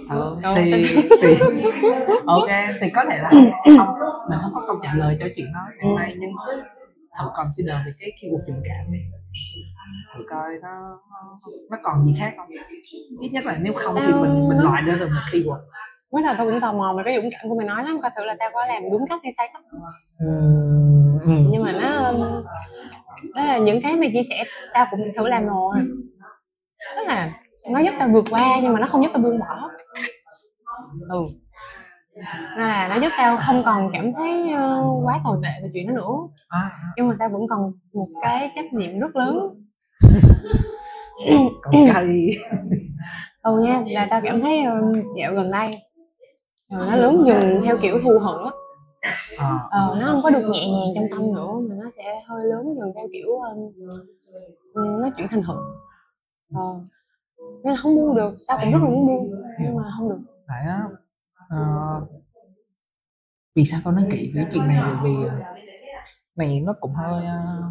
ừ, 0.09 0.37
thì, 0.55 0.71
thì 1.21 1.35
ok 2.25 2.49
thì 2.81 2.87
có 2.95 3.05
thể 3.09 3.17
là 3.17 3.29
không 3.63 3.95
mình 4.29 4.39
không 4.41 4.51
có 4.53 4.63
câu 4.67 4.79
trả 4.83 4.93
lời 4.93 5.17
cho 5.19 5.25
chuyện 5.35 5.47
đó 5.53 5.59
ngày 5.79 5.95
nay 5.95 6.15
nhưng 6.19 6.31
cứ 6.47 6.61
thử 7.19 7.25
consider 7.35 7.75
về 7.85 7.91
cái 7.99 8.11
keyword 8.21 8.41
tình 8.47 8.61
cảm 8.63 8.91
đi. 8.93 8.99
Thử 10.15 10.23
coi 10.29 10.49
nó 10.61 10.99
nó 11.69 11.77
còn 11.83 12.03
gì 12.03 12.15
khác 12.19 12.33
không? 12.37 12.47
Ít 13.21 13.29
nhất 13.29 13.43
là 13.45 13.57
nếu 13.63 13.73
không 13.75 13.95
thì 13.95 14.13
mình 14.13 14.49
mình 14.49 14.57
loại 14.59 14.83
ra 14.83 14.95
được 14.95 15.07
một 15.07 15.21
keyword 15.31 15.59
mới 16.13 16.23
đầu 16.23 16.33
tao 16.37 16.45
cũng 16.45 16.61
tò 16.61 16.73
mò 16.73 16.93
về 16.97 17.03
cái 17.05 17.15
dũng 17.15 17.29
cảm 17.31 17.49
của 17.49 17.55
mày 17.55 17.67
nói 17.67 17.83
lắm 17.83 17.97
coi 18.01 18.11
thử 18.17 18.25
là 18.25 18.35
tao 18.39 18.49
có 18.53 18.65
làm 18.65 18.83
đúng 18.91 19.05
cách 19.09 19.19
hay 19.23 19.31
sai 19.37 19.49
cách 19.53 19.63
Ừm, 21.25 21.47
nhưng 21.51 21.63
mà 21.63 21.71
nó 21.71 22.11
đó 23.35 23.43
là 23.43 23.57
những 23.57 23.81
cái 23.81 23.95
mày 23.95 24.11
chia 24.13 24.23
sẻ 24.29 24.43
tao 24.73 24.85
cũng 24.91 25.11
thử 25.17 25.27
làm 25.27 25.45
rồi. 25.45 25.75
Tức 26.97 27.03
là 27.07 27.33
nó 27.71 27.79
giúp 27.79 27.91
tao 27.99 28.07
vượt 28.07 28.25
qua 28.29 28.59
nhưng 28.61 28.73
mà 28.73 28.79
nó 28.79 28.87
không 28.87 29.03
giúp 29.03 29.09
tao 29.13 29.21
buông 29.21 29.39
bỏ. 29.39 29.69
Ừ. 31.09 31.19
Nên 32.57 32.67
là 32.67 32.87
nó 32.87 32.95
giúp 33.01 33.11
tao 33.17 33.37
không 33.37 33.63
còn 33.65 33.89
cảm 33.93 34.13
thấy 34.13 34.51
ờ, 34.51 34.79
quá 35.03 35.19
tồi 35.23 35.37
tệ 35.43 35.49
về 35.63 35.69
chuyện 35.73 35.87
đó 35.87 35.93
nữa. 35.93 36.13
À, 36.47 36.71
nhưng 36.97 37.07
mà 37.07 37.15
tao 37.19 37.29
vẫn 37.29 37.41
còn 37.49 37.71
một 37.93 38.07
cái 38.21 38.51
trách 38.55 38.73
nhiệm 38.73 38.99
rất 38.99 39.15
lớn. 39.15 39.63
Còn 41.61 41.73
cây 41.93 42.29
ừ 43.41 43.61
nha 43.63 43.83
là 43.87 44.07
tao 44.09 44.21
cảm 44.23 44.41
thấy 44.41 44.63
ờ, 44.63 44.75
dạo 45.17 45.33
gần 45.33 45.51
đây 45.51 45.71
ờ, 46.69 46.87
nó 46.91 46.95
lớn 46.95 47.23
dần 47.27 47.61
theo 47.65 47.77
kiểu 47.77 47.99
thù 48.03 48.19
hận 48.19 48.45
á 48.45 48.51
à, 49.37 49.59
ờ, 49.71 49.97
nó 49.99 50.07
không 50.11 50.19
có 50.23 50.29
được 50.29 50.49
nhẹ 50.53 50.67
nhàng 50.69 50.93
trong 50.95 51.07
tâm 51.11 51.33
nữa 51.33 51.51
mà 51.69 51.75
nó 51.83 51.89
sẽ 51.97 52.21
hơi 52.27 52.45
lớn 52.45 52.75
dần 52.79 52.91
theo 52.95 53.07
kiểu 53.13 53.27
um, 53.27 53.71
nó 55.01 55.09
chuyển 55.17 55.27
thành 55.27 55.41
hận. 55.41 55.57
Ờ. 56.53 56.79
nên 57.63 57.73
là 57.73 57.79
không 57.81 57.95
buông 57.95 58.15
được 58.15 58.35
tao 58.47 58.57
cũng 58.61 58.71
rất 58.71 58.79
là 58.81 58.89
muốn 58.89 59.07
buông 59.07 59.31
nhưng 59.59 59.75
mà 59.75 59.83
không 59.97 60.09
được. 60.09 60.19
Tại 60.47 60.61
á. 60.65 60.83
Ờ, 61.49 61.57
vì 63.55 63.65
sao 63.65 63.79
tao 63.83 63.93
nói 63.93 64.05
kỹ 64.11 64.31
về 64.35 64.41
cái 64.43 64.51
chuyện 64.53 64.67
này 64.67 64.77
là 64.77 65.01
vì 65.03 65.15
ờ, 65.29 65.39
này 66.35 66.59
nó 66.59 66.73
cũng 66.79 66.93
hơi 66.93 67.25
ờ, 67.25 67.61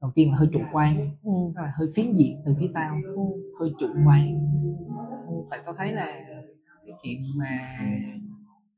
đầu 0.00 0.10
tiên 0.14 0.30
là 0.30 0.36
hơi 0.38 0.48
chủ 0.52 0.60
quan 0.72 0.96
ừ. 1.24 1.30
tức 1.54 1.60
là 1.60 1.72
hơi 1.76 1.88
phiến 1.94 2.12
diện 2.12 2.42
từ 2.46 2.54
phía 2.60 2.70
tao 2.74 2.94
Ừ. 3.16 3.22
hơi 3.60 3.72
chủ 3.78 3.86
quan. 4.06 4.50
Ừ, 5.28 5.34
tại 5.50 5.60
tao 5.64 5.74
thấy 5.74 5.92
là 5.92 6.06
cái 6.86 6.92
chuyện 7.02 7.22
mà 7.36 7.74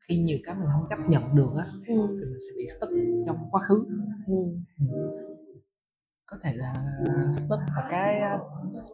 khi 0.08 0.18
nhiều 0.18 0.38
cái 0.44 0.54
mình 0.54 0.68
không 0.72 0.86
chấp 0.90 0.98
nhận 1.08 1.34
được 1.36 1.50
á 1.58 1.64
Ừ. 1.86 1.94
thì 2.18 2.24
mình 2.24 2.38
sẽ 2.38 2.52
bị 2.58 2.66
stuck 2.78 2.92
trong 3.26 3.36
quá 3.50 3.60
khứ 3.68 3.84
Ừ. 4.26 4.34
có 6.26 6.36
thể 6.42 6.52
là 6.54 6.74
stuck 7.32 7.62
và 7.76 7.88
cái 7.90 8.20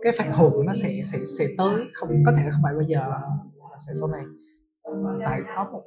cái 0.02 0.12
phản 0.18 0.32
hồi 0.32 0.50
của 0.50 0.62
nó 0.62 0.72
sẽ 0.74 1.00
sẽ 1.04 1.18
sẽ 1.38 1.46
tới 1.58 1.84
không 1.94 2.22
có 2.26 2.32
thể 2.36 2.44
là 2.44 2.50
không 2.50 2.62
phải 2.62 2.74
bây 2.74 2.86
giờ 2.86 3.00
mà 3.70 3.76
sẽ 3.86 3.92
sau 4.00 4.08
này 4.08 4.22
tại 5.24 5.40
có 5.56 5.64
một 5.72 5.82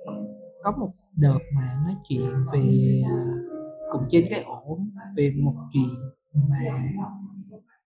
có 0.63 0.71
một 0.71 0.91
đợt 1.15 1.39
mà 1.55 1.81
nói 1.85 1.95
chuyện 2.09 2.29
về 2.53 3.01
à, 3.09 3.17
cùng 3.91 4.03
trên 4.09 4.25
cái 4.29 4.43
ổ 4.43 4.79
về 5.17 5.33
một 5.43 5.55
chuyện 5.73 5.95
mà 6.49 6.59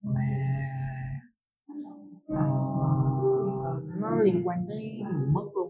mà 0.02 0.22
ờ, 2.28 3.82
nó 4.00 4.16
liên 4.22 4.48
quan 4.48 4.66
tới 4.70 5.02
người 5.14 5.28
mất 5.28 5.44
luôn 5.56 5.63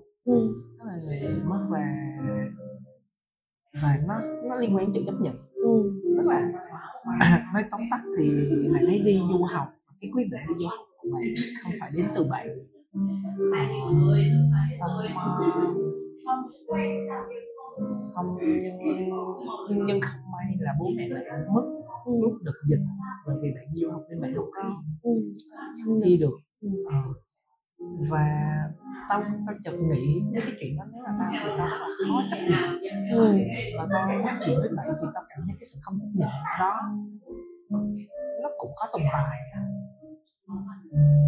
nó 4.14 4.49
nó 4.49 4.55
liên 4.55 4.76
quan 4.76 4.93
tới 4.93 5.03
chấp 5.05 5.16
nhận 5.22 5.36
Ừ. 5.55 5.91
tức 6.18 6.24
là 6.26 6.51
nói 7.53 7.64
tóm 7.72 7.82
tắt 7.91 8.01
thì 8.18 8.32
bạn 8.74 8.86
ấy 8.86 9.01
đi 9.05 9.20
du 9.30 9.43
học 9.43 9.68
cái 10.01 10.11
quyết 10.14 10.24
định 10.32 10.41
đi 10.47 10.53
du 10.64 10.68
học 10.68 10.86
của 10.97 11.09
bạn 11.14 11.24
không 11.64 11.74
phải 11.80 11.91
đến 11.93 12.07
từ 12.16 12.24
bạn 12.24 12.47
xong 14.80 14.91
ờ, 16.68 17.89
xong 18.16 18.38
nhưng 18.41 19.86
nhưng 19.86 20.01
không 20.01 20.22
may 20.32 20.55
là 20.59 20.74
bố 20.80 20.86
mẹ 20.97 21.09
bạn 21.14 21.53
mất 21.53 21.64
Ừ. 22.05 22.11
lúc 22.22 22.34
đợt 22.43 22.51
dịch 22.66 22.80
và 23.26 23.34
vì 23.41 23.49
bạn 23.55 23.66
du 23.74 23.91
học 23.91 24.01
nên 24.09 24.22
bạn 24.22 24.34
không 24.36 24.45
có 24.53 24.61
Ừ. 25.03 25.99
đi 26.03 26.18
được 26.18 26.38
Ừ. 26.61 26.70
Ờ. 26.89 26.97
và 28.09 28.26
tao 29.09 29.23
tao 29.47 29.55
chợt 29.63 29.71
nghĩ 29.79 30.23
đến 30.31 30.43
cái 30.47 30.55
chuyện 30.61 30.77
đó 30.77 30.83
nếu 30.93 31.01
là 31.03 31.11
tao 31.19 31.31
thì 31.31 31.49
tao 31.57 31.67
rất 31.67 31.77
là 31.79 31.87
khó 32.07 32.23
chấp 32.31 32.37
nhận. 32.49 32.81
Ừ. 33.11 33.37
và 33.77 33.87
tao 33.93 34.07
nói 34.07 34.33
chuyện 34.45 34.59
với 34.59 34.69
bạn 34.77 34.85
thì 35.01 35.07
tao 35.13 35.23
cảm 35.29 35.39
thấy 35.47 35.55
cái 35.59 35.65
sự 35.73 35.79
không 35.83 35.99
chấp 35.99 36.11
nhận 36.13 36.29
đó 36.59 36.73
nó 38.43 38.49
cũng 38.57 38.71
có 38.75 38.87
tồn 38.93 39.01
tại. 39.13 39.37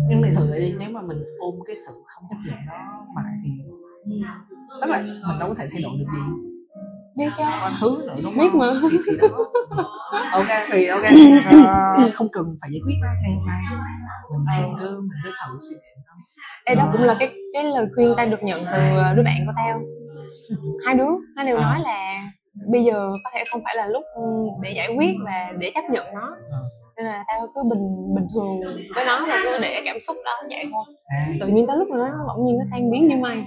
Nhưng 0.09 0.21
mà 0.21 0.27
thử 0.35 0.59
đi 0.59 0.75
nếu 0.79 0.89
mà 0.89 1.01
mình 1.01 1.23
ôm 1.39 1.55
cái 1.67 1.75
sự 1.87 1.91
không 2.05 2.23
chấp 2.29 2.35
nhận 2.45 2.65
đó 2.67 3.05
mãi 3.15 3.33
thì 3.43 3.49
tức 4.81 4.89
là 4.89 5.01
mình 5.01 5.39
đâu 5.39 5.49
có 5.49 5.55
thể 5.55 5.67
thay 5.71 5.81
đổi 5.81 5.91
được 5.99 6.05
gì. 6.13 6.21
Biết 7.15 7.29
chứ. 7.37 7.43
Quá 7.43 7.71
khứ 7.79 8.03
nữa 8.07 8.15
đúng 8.23 8.37
Biết 8.37 8.47
không? 8.51 8.59
mà. 8.59 8.73
thì, 8.91 8.97
thì 9.07 9.17
đó. 9.21 9.27
Ok 10.31 10.47
thì 10.71 10.85
ok. 10.87 11.03
Ờ, 11.97 12.09
không 12.13 12.27
cần 12.31 12.45
phải 12.61 12.69
giải 12.71 12.81
quyết 12.85 12.95
nó 13.01 13.07
ngày 13.23 13.35
hôm 13.35 14.45
nay. 14.45 14.61
Mình 14.61 14.75
cứ 14.79 14.99
mình 15.01 15.19
cứ 15.23 15.29
thử 15.29 15.57
suy 15.69 15.75
nghĩ 15.75 16.04
Ê, 16.65 16.75
đó 16.75 16.89
cũng 16.93 17.01
là 17.03 17.15
cái 17.19 17.29
cái 17.53 17.63
lời 17.63 17.87
khuyên 17.95 18.13
tao 18.17 18.25
được 18.29 18.43
nhận 18.43 18.65
từ 18.71 18.97
ờ, 18.97 19.13
đứa 19.13 19.23
bạn 19.23 19.37
của 19.45 19.51
tao 19.55 19.81
hai 20.85 20.95
đứa 20.95 21.09
nó 21.35 21.43
đều 21.43 21.57
À. 21.57 21.61
nói 21.61 21.79
là 21.83 22.21
bây 22.71 22.83
giờ 22.83 23.11
có 23.23 23.29
thể 23.33 23.43
không 23.51 23.61
phải 23.63 23.75
là 23.75 23.87
lúc 23.87 24.03
để 24.63 24.71
giải 24.71 24.89
quyết 24.97 25.15
và 25.25 25.53
để 25.59 25.71
chấp 25.75 25.83
nhận 25.89 26.05
nó. 26.13 26.35
Ờ. 26.51 26.57
nên 26.97 27.05
là 27.05 27.23
tao 27.27 27.47
cứ 27.55 27.63
bình 27.63 28.15
bình 28.15 28.27
thường 28.33 28.59
với 28.95 29.05
nó 29.05 29.25
và 29.27 29.39
cứ 29.43 29.57
để 29.61 29.81
cảm 29.85 29.99
xúc 29.99 30.17
đó 30.25 30.31
vậy 30.49 30.65
thôi. 30.71 30.83
À, 31.05 31.27
tự 31.39 31.47
nhiên 31.47 31.67
tới 31.67 31.77
lúc 31.77 31.87
nó 31.89 32.25
bỗng 32.27 32.45
nhiên 32.45 32.57
nó 32.57 32.65
tan 32.71 32.91
biến 32.91 33.07
như 33.07 33.15
mây. 33.17 33.37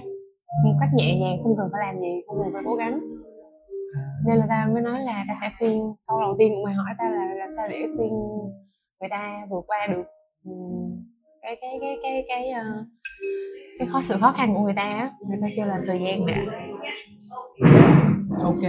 Một 0.65 0.73
cách 0.79 0.89
nhẹ 0.93 1.19
nhàng 1.19 1.37
không 1.43 1.57
cần 1.57 1.69
phải 1.71 1.81
làm 1.85 1.99
gì 2.01 2.21
không 2.27 2.37
cần 2.43 2.53
phải 2.53 2.61
cố 2.65 2.75
gắng. 2.75 2.99
À, 3.95 4.01
nên 4.27 4.37
là 4.37 4.45
tao 4.49 4.67
mới 4.73 4.81
nói 4.81 4.99
là 4.99 5.23
tao 5.27 5.37
sẽ 5.41 5.49
khuyên 5.59 5.93
câu 6.07 6.21
đầu 6.21 6.35
tiên 6.39 6.51
của 6.55 6.61
mày 6.65 6.73
hỏi 6.73 6.93
tao 6.97 7.11
là 7.11 7.33
làm 7.37 7.49
sao 7.55 7.67
để 7.69 7.77
khuyên 7.97 8.09
người 8.99 9.09
ta 9.09 9.45
vượt 9.49 9.63
qua 9.67 9.87
được 9.87 10.03
cái 11.41 11.57
cái 11.61 11.77
cái 11.81 11.97
cái 12.03 12.25
cái 12.27 12.49
ờ, 12.49 12.63
cái 13.79 13.87
khó 13.87 14.01
sự 14.01 14.15
khó 14.21 14.31
khăn 14.31 14.53
của 14.55 14.61
người 14.61 14.73
ta 14.75 14.81
á. 14.83 15.11
Người 15.27 15.37
ta 15.41 15.47
kêu 15.55 15.65
là 15.65 15.81
thời 15.87 15.99
gian 16.05 16.25
đã 16.25 16.45
ok 18.43 18.63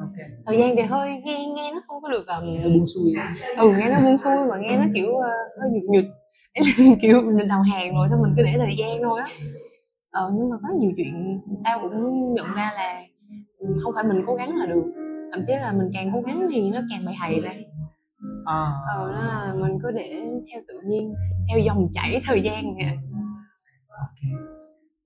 ok. 0.00 0.16
Thời 0.46 0.58
gian 0.58 0.76
thì 0.76 0.82
hơi 0.82 1.10
nghe 1.24 1.46
nghe 1.56 1.72
nó 1.72 1.80
không 1.86 2.02
có 2.02 2.08
được 2.08 2.26
um, 2.26 2.44
hơi 2.62 2.72
buông 2.74 2.86
xuôi 2.86 3.12
ừ 3.56 3.72
nghe 3.78 3.90
nó 3.90 4.00
buông 4.00 4.18
xuôi 4.18 4.36
mà 4.50 4.56
nghe 4.56 4.76
nó 4.76 4.84
kiểu 4.94 5.16
ờ, 5.16 5.30
hơi 5.60 5.70
nhụt 5.70 5.82
nhụt. 5.90 6.04
Kiểu 7.02 7.22
mình 7.22 7.48
đầu 7.48 7.60
hàng 7.62 7.94
rồi 7.94 8.08
xong 8.10 8.22
mình 8.22 8.32
cứ 8.36 8.42
để 8.42 8.54
thời 8.58 8.76
gian 8.76 8.98
thôi 9.02 9.20
á. 9.20 9.26
Ờ 10.10 10.32
nhưng 10.34 10.50
mà 10.50 10.56
có 10.62 10.68
nhiều 10.78 10.92
chuyện 10.96 11.40
tao 11.64 11.80
cũng 11.80 12.34
nhận 12.34 12.54
ra 12.54 12.72
là 12.74 13.02
không 13.82 13.92
phải 13.94 14.04
mình 14.04 14.22
cố 14.26 14.34
gắng 14.34 14.56
là 14.56 14.66
được. 14.66 14.84
Thậm 15.32 15.42
chí 15.46 15.52
là 15.52 15.72
mình 15.72 15.90
càng 15.94 16.10
cố 16.14 16.20
gắng 16.20 16.48
thì 16.52 16.70
nó 16.70 16.80
càng 16.90 17.00
bị 17.06 17.12
hày 17.16 17.40
ra. 17.40 17.50
À, 18.44 18.72
ờ 18.96 19.12
đó 19.12 19.20
là 19.24 19.54
mình 19.60 19.78
cứ 19.82 19.90
để 19.90 20.22
theo 20.52 20.62
tự 20.68 20.80
nhiên 20.84 21.14
theo 21.50 21.58
dòng 21.58 21.88
chảy 21.92 22.20
thời 22.24 22.42
gian 22.42 22.64
kìa 22.78 22.98
ok 23.98 24.40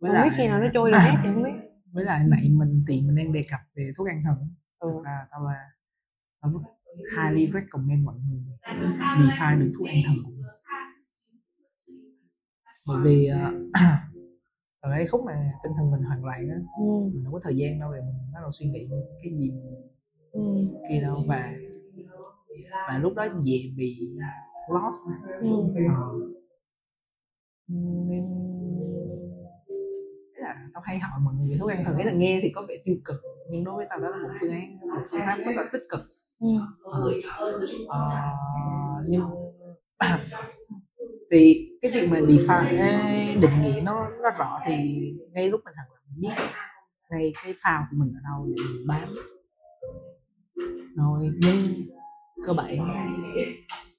với 0.01 0.11
không 0.13 0.23
biết 0.25 0.31
khi 0.37 0.49
nào 0.49 0.61
nó 0.61 0.67
trôi 0.75 0.91
được 0.91 0.99
hết 0.99 1.17
thì 1.23 1.29
không 1.35 1.43
biết 1.43 1.51
với 1.93 2.05
lại 2.05 2.25
nãy 2.27 2.49
mình 2.51 2.85
tiền 2.87 3.07
mình 3.07 3.17
đang 3.17 3.33
đề 3.33 3.45
cập 3.51 3.61
về 3.75 3.91
thuốc 3.97 4.09
an 4.09 4.23
thần 4.25 4.37
ừ. 4.79 4.91
thực 4.93 5.05
ra 5.05 5.27
tao 5.31 5.45
là 5.45 5.71
tao 6.41 6.53
highly 7.17 7.51
recommend 7.55 8.05
mọi 8.07 8.15
người 8.29 8.41
define 9.19 9.61
được 9.61 9.73
thuốc 9.79 9.89
an 9.89 9.97
thần 10.07 10.17
của 10.25 10.31
mình 10.31 10.43
bởi 12.89 12.97
vì 13.05 13.27
ờ, 13.27 13.53
ở 14.81 14.91
đây 14.91 15.07
khúc 15.07 15.21
mà 15.27 15.33
tinh 15.63 15.73
thần 15.79 15.91
mình 15.91 16.03
hoảng 16.03 16.25
loạn 16.25 16.49
á 16.49 16.57
Ừ. 16.79 16.85
mình 17.15 17.25
không 17.25 17.33
có 17.33 17.41
thời 17.43 17.57
gian 17.57 17.81
đâu 17.81 17.93
để 17.93 18.01
mình 18.01 18.15
bắt 18.35 18.41
đầu 18.43 18.51
suy 18.53 18.67
nghĩ 18.67 18.89
cái 19.23 19.33
gì 19.33 19.53
Ừ. 20.33 20.41
kia 20.89 21.01
đâu 21.01 21.17
và 21.29 21.53
và 22.89 22.99
lúc 22.99 23.15
đó 23.15 23.27
dễ 23.43 23.71
bị 23.77 24.09
lost 24.71 25.03
Ừ. 25.41 26.35
Nên 28.09 28.25
Ý 30.37 30.43
là 30.43 30.57
tao 30.75 30.83
hay 30.87 30.99
hỏi 30.99 31.21
mọi 31.25 31.35
người 31.35 31.51
về 31.51 31.57
thuốc 31.61 31.71
an 31.71 31.85
thần 31.85 31.95
ấy 31.95 32.05
là 32.05 32.13
nghe 32.13 32.41
thì 32.43 32.51
có 32.55 32.65
vẻ 32.69 32.75
tiêu 32.85 32.97
cực 33.05 33.17
nhưng 33.51 33.65
đối 33.65 33.77
với 33.77 33.87
tao 33.91 33.99
đó 33.99 34.09
là 34.09 34.17
một 34.17 34.35
phương 34.41 34.51
án 34.51 34.79
một 34.81 35.03
phương 35.11 35.21
pháp 35.21 35.37
rất 35.47 35.53
là 35.57 35.65
tích 35.73 35.83
cực 35.89 36.01
Ừ. 36.41 36.49
Ờ, 37.89 38.11
nhưng 39.09 39.23
thì 41.31 41.71
cái 41.83 41.91
việc 41.91 42.09
mà 42.11 42.19
define 42.21 43.41
định 43.41 43.61
nghĩa 43.63 43.81
nó 43.81 44.09
nó 44.23 44.31
rõ 44.39 44.59
thì 44.65 44.75
ngay 45.33 45.49
lúc 45.51 45.61
mình 45.65 45.75
học 45.77 45.87
là 45.95 46.01
mình 46.11 46.21
biết 46.21 46.45
ngay 47.11 47.33
cái 47.45 47.55
phao 47.63 47.85
của 47.91 47.97
mình 47.97 48.13
ở 48.15 48.21
đâu 48.31 48.47
để 48.49 48.63
mình 48.73 48.87
bám 48.87 49.09
rồi 50.97 51.31
nhưng 51.41 51.75
cơ 52.47 52.53
bản 52.53 52.77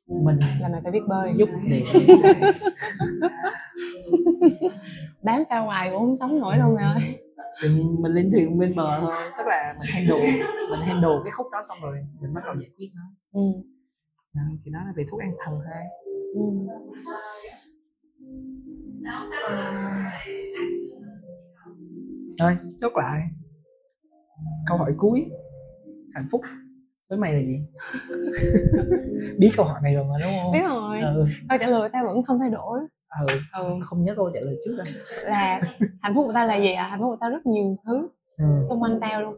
mình 0.09 0.39
là 0.59 0.69
mày 0.69 0.81
phải 0.83 0.91
biết 0.91 1.01
bơi. 1.07 1.33
Giúp 1.35 1.49
để 1.69 1.83
bám 5.23 5.43
phao 5.49 5.65
ngoài 5.65 5.89
cũng 5.91 5.99
không 5.99 6.15
sống 6.15 6.39
nổi 6.39 6.57
đâu 6.57 6.75
mày 6.75 6.83
ơi. 6.83 7.19
Mình, 7.63 7.95
mình 8.01 8.11
lên 8.11 8.29
thuyền 8.31 8.57
bên 8.59 8.75
bờ 8.75 8.99
thôi. 8.99 9.15
Tức 9.37 9.43
là 9.47 9.75
mình 9.79 9.89
handle 9.93 10.31
mình 10.69 10.79
handle 10.87 11.15
cái 11.23 11.31
khúc 11.31 11.47
đó 11.51 11.59
xong 11.69 11.77
rồi 11.81 11.97
mình 12.21 12.33
bắt 12.33 12.41
đầu 12.45 12.55
giải 12.59 12.69
quyết 12.77 12.89
nó. 12.95 13.03
Ừ. 13.31 13.41
Thì 14.65 14.71
đó 14.71 14.79
là 14.85 14.93
về 14.95 15.05
thuốc 15.09 15.19
an 15.19 15.31
thần 15.39 15.55
thôi. 15.55 15.83
Ừ. 16.33 16.41
thôi 22.39 22.57
chốt 22.81 22.91
lại. 22.95 23.21
Câu 24.67 24.77
hỏi 24.77 24.93
cuối. 24.97 25.31
Hạnh 26.13 26.27
phúc 26.31 26.41
với 27.09 27.17
mày 27.19 27.33
là 27.33 27.39
gì 27.39 27.59
biết 29.37 29.51
câu 29.57 29.65
hỏi 29.65 29.79
này 29.83 29.93
rồi 29.95 30.03
mà 30.03 30.15
đúng 30.23 30.31
không 30.43 30.51
biết 30.53 30.63
rồi 30.63 30.99
ừ, 30.99 31.25
câu 31.49 31.57
trả 31.57 31.67
lời 31.67 31.89
tao 31.93 32.05
vẫn 32.07 32.23
không 32.23 32.39
thay 32.39 32.49
đổi 32.49 32.79
ừ. 33.21 33.27
ừ. 33.53 33.73
không 33.83 34.03
nhớ 34.03 34.13
câu 34.15 34.31
trả 34.33 34.39
lời 34.41 34.55
trước 34.65 34.71
đâu 34.77 34.85
là 35.23 35.61
hạnh 36.01 36.15
phúc 36.15 36.25
của 36.27 36.33
tao 36.33 36.47
là 36.47 36.55
gì 36.55 36.71
à 36.71 36.87
hạnh 36.87 36.99
phúc 36.99 37.09
của 37.11 37.17
tao 37.21 37.29
rất 37.29 37.45
nhiều 37.45 37.77
thứ 37.85 38.07
ừ. 38.37 38.45
xung 38.69 38.81
quanh 38.83 38.99
tao 39.01 39.21
luôn 39.21 39.35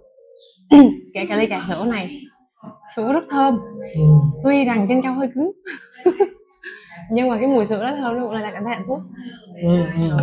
kể 1.14 1.26
cả 1.30 1.36
ly 1.36 1.48
trà 1.50 1.62
sữa 1.68 1.86
này 1.86 2.22
sữa 2.96 3.14
rất 3.14 3.24
thơm 3.30 3.60
Ừ. 3.96 4.02
tuy 4.44 4.66
rằng 4.66 4.86
trên 4.90 5.02
cao 5.02 5.14
hơi 5.14 5.28
cứng 5.36 5.52
nhưng 7.12 7.30
mà 7.30 7.38
cái 7.38 7.48
mùi 7.48 7.66
sữa 7.66 7.84
đó 7.84 7.96
thơm 7.96 8.22
cũng 8.22 8.32
là 8.32 8.52
cảm 8.54 8.64
thấy 8.66 8.74
hạnh 8.76 8.86
phúc 8.88 9.00
Ừ. 9.62 9.84
Ừ. 10.04 10.18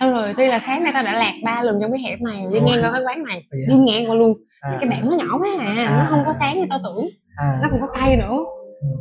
xong 0.00 0.12
rồi 0.12 0.34
tuy 0.36 0.46
là 0.46 0.58
sáng 0.58 0.82
nay 0.84 0.92
tao 0.94 1.02
đã 1.02 1.18
lạc 1.18 1.32
ba 1.44 1.62
lần 1.62 1.78
trong 1.82 1.92
cái 1.92 2.00
hẻm 2.02 2.18
này 2.24 2.44
đi 2.52 2.60
ngang 2.60 2.82
qua 2.82 2.92
cái 2.92 3.02
quán 3.06 3.22
này 3.22 3.46
đi 3.68 3.74
à? 3.74 3.76
ngang 3.86 4.10
qua 4.10 4.14
luôn 4.16 4.34
À. 4.60 4.76
cái 4.80 4.90
bảng 4.90 5.10
nó 5.10 5.16
nhỏ 5.16 5.38
quá 5.38 5.48
à, 5.60 5.74
À. 5.86 5.98
nó 5.98 6.06
không 6.10 6.22
có 6.26 6.32
sáng 6.32 6.60
như 6.60 6.66
tao 6.70 6.78
tưởng 6.84 7.08
à. 7.36 7.58
nó 7.62 7.68
cũng 7.70 7.80
có 7.80 7.86
cay 7.86 8.16
nữa 8.16 8.38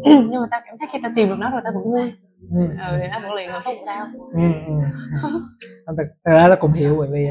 Ừ. 0.05 0.11
nhưng 0.29 0.41
mà 0.41 0.47
tao 0.51 0.61
cảm 0.65 0.75
thấy 0.79 0.87
khi 0.91 0.99
tao 1.03 1.11
tìm 1.15 1.29
được 1.29 1.35
nó 1.39 1.49
rồi 1.51 1.61
tao 1.63 1.73
vẫn 1.73 1.83
vui 1.83 2.11
Ừ. 2.55 2.61
ừ 2.89 2.97
thì 3.01 3.07
nó 3.11 3.19
vẫn 3.19 3.33
liền 3.33 3.49
hạnh 3.51 3.61
phúc 3.65 3.73
của 3.79 3.85
tao 3.85 4.05
ừ, 4.33 4.41
ừ. 4.67 4.73
Thật, 5.87 5.93
thật 5.97 6.31
ra 6.33 6.47
là 6.47 6.55
cùng 6.55 6.71
hiểu 6.73 6.95
bởi 6.99 7.07
vì 7.11 7.27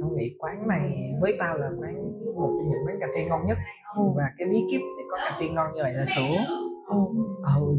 tao 0.00 0.10
nghĩ 0.16 0.30
quán 0.38 0.68
này 0.68 1.12
với 1.20 1.36
tao 1.38 1.58
là 1.58 1.66
quán 1.80 1.94
một 2.36 2.50
trong 2.58 2.68
những 2.68 2.78
quán 2.86 2.96
cà 3.00 3.06
phê 3.14 3.24
ngon 3.24 3.44
nhất 3.44 3.58
Ừ. 3.96 4.02
và 4.16 4.22
cái 4.38 4.48
bí 4.48 4.58
kíp 4.70 4.80
để 4.80 5.04
có 5.10 5.16
cà 5.24 5.36
phê 5.40 5.46
ngon 5.48 5.66
như 5.74 5.82
vậy 5.82 5.92
là 5.92 6.04
sữa 6.04 6.44
ừ. 6.88 6.96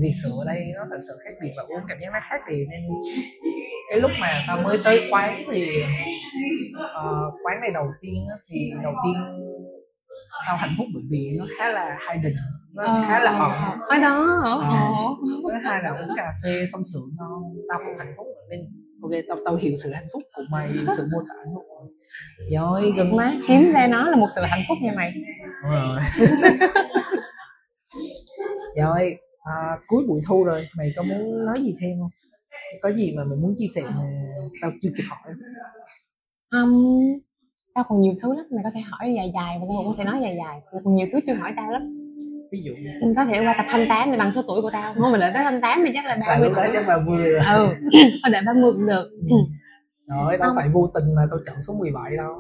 vì 0.02 0.12
sữa 0.24 0.30
ở 0.40 0.46
đây 0.46 0.72
nó 0.76 0.82
thật 0.92 1.00
sự 1.08 1.14
khác 1.26 1.32
biệt 1.42 1.52
và 1.58 1.64
uống 1.64 1.84
cảm 1.88 1.98
giác 2.02 2.10
nó 2.14 2.20
khác 2.30 2.42
biệt 2.50 2.66
nên 2.72 2.82
cái 3.90 4.00
lúc 4.00 4.12
mà 4.22 4.44
tao 4.48 4.62
mới 4.64 4.78
tới 4.84 5.08
quán 5.12 5.30
thì 5.52 5.68
ờ, 6.94 7.32
quán 7.44 7.62
này 7.62 7.72
đầu 7.74 7.86
tiên 8.02 8.26
á, 8.32 8.36
thì 8.50 8.72
đầu 8.84 8.94
tiên 9.04 9.14
tao 10.48 10.58
hạnh 10.58 10.76
phúc 10.78 10.88
bởi 10.94 11.04
vì 11.12 11.36
nó 11.40 11.46
khá 11.58 11.70
là 11.70 11.98
hidden 12.10 12.34
nó 12.76 12.84
Ờ, 12.84 13.04
khá 13.08 13.20
là 13.24 13.32
ờ. 13.32 13.78
ở 13.88 13.98
đó 13.98 14.40
ở 14.44 14.52
Ờ. 14.52 14.92
thứ 15.44 15.58
hai 15.64 15.84
là 15.84 15.90
uống 15.90 16.10
cà 16.18 16.32
phê 16.44 16.66
xong 16.74 16.82
sữa 16.94 17.00
ngon 17.20 17.44
tao 17.70 17.80
cũng 17.86 17.98
hạnh 17.98 18.14
phúc 18.18 18.28
nên 18.50 18.60
ok 19.02 19.12
tao 19.30 19.38
tao 19.46 19.56
hiểu 19.56 19.74
sự 19.84 19.92
hạnh 19.94 20.08
phúc 20.14 20.22
của 20.36 20.44
mày 20.52 20.70
sự 20.98 21.08
mô 21.14 21.20
tả 21.30 21.36
hạnh 21.38 21.54
phúc 21.56 21.64
của 21.68 21.76
mày 21.84 21.90
rồi 22.56 22.92
gần 22.98 23.16
má 23.16 23.34
kiếm 23.48 23.72
ra 23.74 23.88
nó 23.88 24.10
là 24.10 24.16
một 24.16 24.28
sự 24.36 24.42
hạnh 24.42 24.62
phúc 24.70 24.78
nha 24.82 24.92
mày 24.96 25.14
Đúng 25.64 25.72
rồi 25.72 26.00
rồi 28.76 29.18
à, 29.44 29.78
cuối 29.88 30.04
buổi 30.08 30.22
thu 30.28 30.44
rồi 30.44 30.68
mày 30.78 30.94
có 30.96 31.04
muốn 31.04 31.46
nói 31.46 31.56
gì 31.62 31.76
thêm 31.82 32.00
không? 32.00 32.10
Có 32.82 32.92
gì 32.92 33.14
mà 33.18 33.24
mày 33.24 33.38
muốn 33.38 33.56
chia 33.58 33.68
sẻ 33.76 33.82
mà 33.82 34.02
tao 34.62 34.72
chưa 34.82 34.90
kịp 34.98 35.04
hỏi. 35.10 35.34
Um, 36.52 36.74
tao 37.74 37.84
còn 37.88 38.02
nhiều 38.02 38.14
thứ 38.22 38.36
lắm 38.36 38.46
mày 38.52 38.64
có 38.64 38.72
thể 38.74 38.82
hỏi 38.82 39.14
dài 39.16 39.32
dài 39.36 39.58
và 39.62 39.66
tao 39.70 39.78
cũng 39.78 39.88
có 39.88 39.96
thể 39.98 40.04
nói 40.04 40.20
dài 40.22 40.36
dài 40.38 40.62
mày 40.74 40.82
còn 40.86 40.96
nhiều 40.96 41.08
thứ 41.12 41.20
chưa 41.28 41.34
hỏi 41.34 41.54
tao 41.58 41.72
lắm. 41.72 41.82
Ví 42.52 42.62
dụ 42.64 42.74
mình 43.02 43.14
có 43.16 43.26
thể 43.26 43.40
qua 43.46 43.54
tập 43.58 43.66
28 43.70 44.12
để 44.12 44.18
bằng 44.18 44.32
số 44.34 44.42
tuổi 44.48 44.62
của 44.62 44.70
tao. 44.74 44.94
Không 44.94 45.12
mình 45.12 45.22
đợi 45.22 45.32
tới 45.34 45.44
28 45.44 45.80
thì 45.86 45.92
chắc 45.94 46.06
là 46.06 46.16
là 46.16 46.26
30 46.28 46.48
lúc 46.50 46.58
đó 46.58 46.64
tuổi. 46.66 46.74
chắc 46.74 46.88
là 46.88 46.98
vui 47.08 47.18
rồi. 47.18 47.42
Ừ 47.56 47.68
thôi 48.24 48.32
đợi 48.32 48.42
30 48.46 48.72
cũng 48.74 48.86
được. 48.86 49.10
Rồi 50.08 50.38
đâu 50.38 50.48
Không. 50.48 50.56
phải 50.56 50.70
vô 50.70 50.88
tình 50.94 51.16
mà 51.16 51.22
tao 51.30 51.40
chọn 51.46 51.62
số 51.62 51.74
17 51.80 52.18
đâu. 52.18 52.34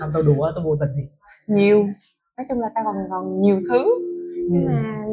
Không 0.00 0.10
tao 0.14 0.22
đùa 0.22 0.52
tao 0.54 0.64
vô 0.64 0.76
tình 0.80 0.88
thì 0.96 1.02
nhiều. 1.54 1.86
Nói 2.36 2.46
chung 2.48 2.60
là 2.60 2.68
tao 2.74 2.84
còn 2.84 2.94
còn 3.10 3.40
nhiều 3.40 3.60
thứ. 3.70 3.84
Ừ. 4.50 4.56
mà 4.66 5.04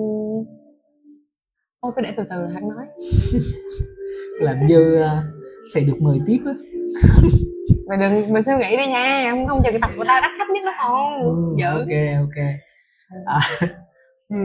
thôi 1.84 1.92
cứ 1.96 2.02
để 2.02 2.14
từ 2.16 2.24
từ 2.30 2.36
rồi 2.36 2.50
hắn 2.54 2.70
nói. 2.70 2.86
Làm 4.40 4.68
như 4.68 5.02
à, 5.02 5.24
sẽ 5.74 5.82
được 5.82 6.02
mời 6.02 6.20
tiếp 6.26 6.38
á. 6.46 6.54
Mày 7.88 7.98
đừng 7.98 8.34
mày 8.34 8.42
suy 8.42 8.54
nghĩ 8.60 8.78
đi 8.78 8.88
nha 8.88 9.28
không 9.32 9.48
không 9.48 9.62
cái 9.64 9.80
tập 9.82 9.92
của 9.98 10.04
tao 10.08 10.22
đắt 10.22 10.32
khách 10.38 10.50
nhất 10.54 10.62
đó 10.66 10.72
không 10.78 11.24
Ừ, 11.58 11.64
ok 11.66 12.20
ok. 12.20 12.46
À, 13.26 13.40
ừ, 14.30 14.36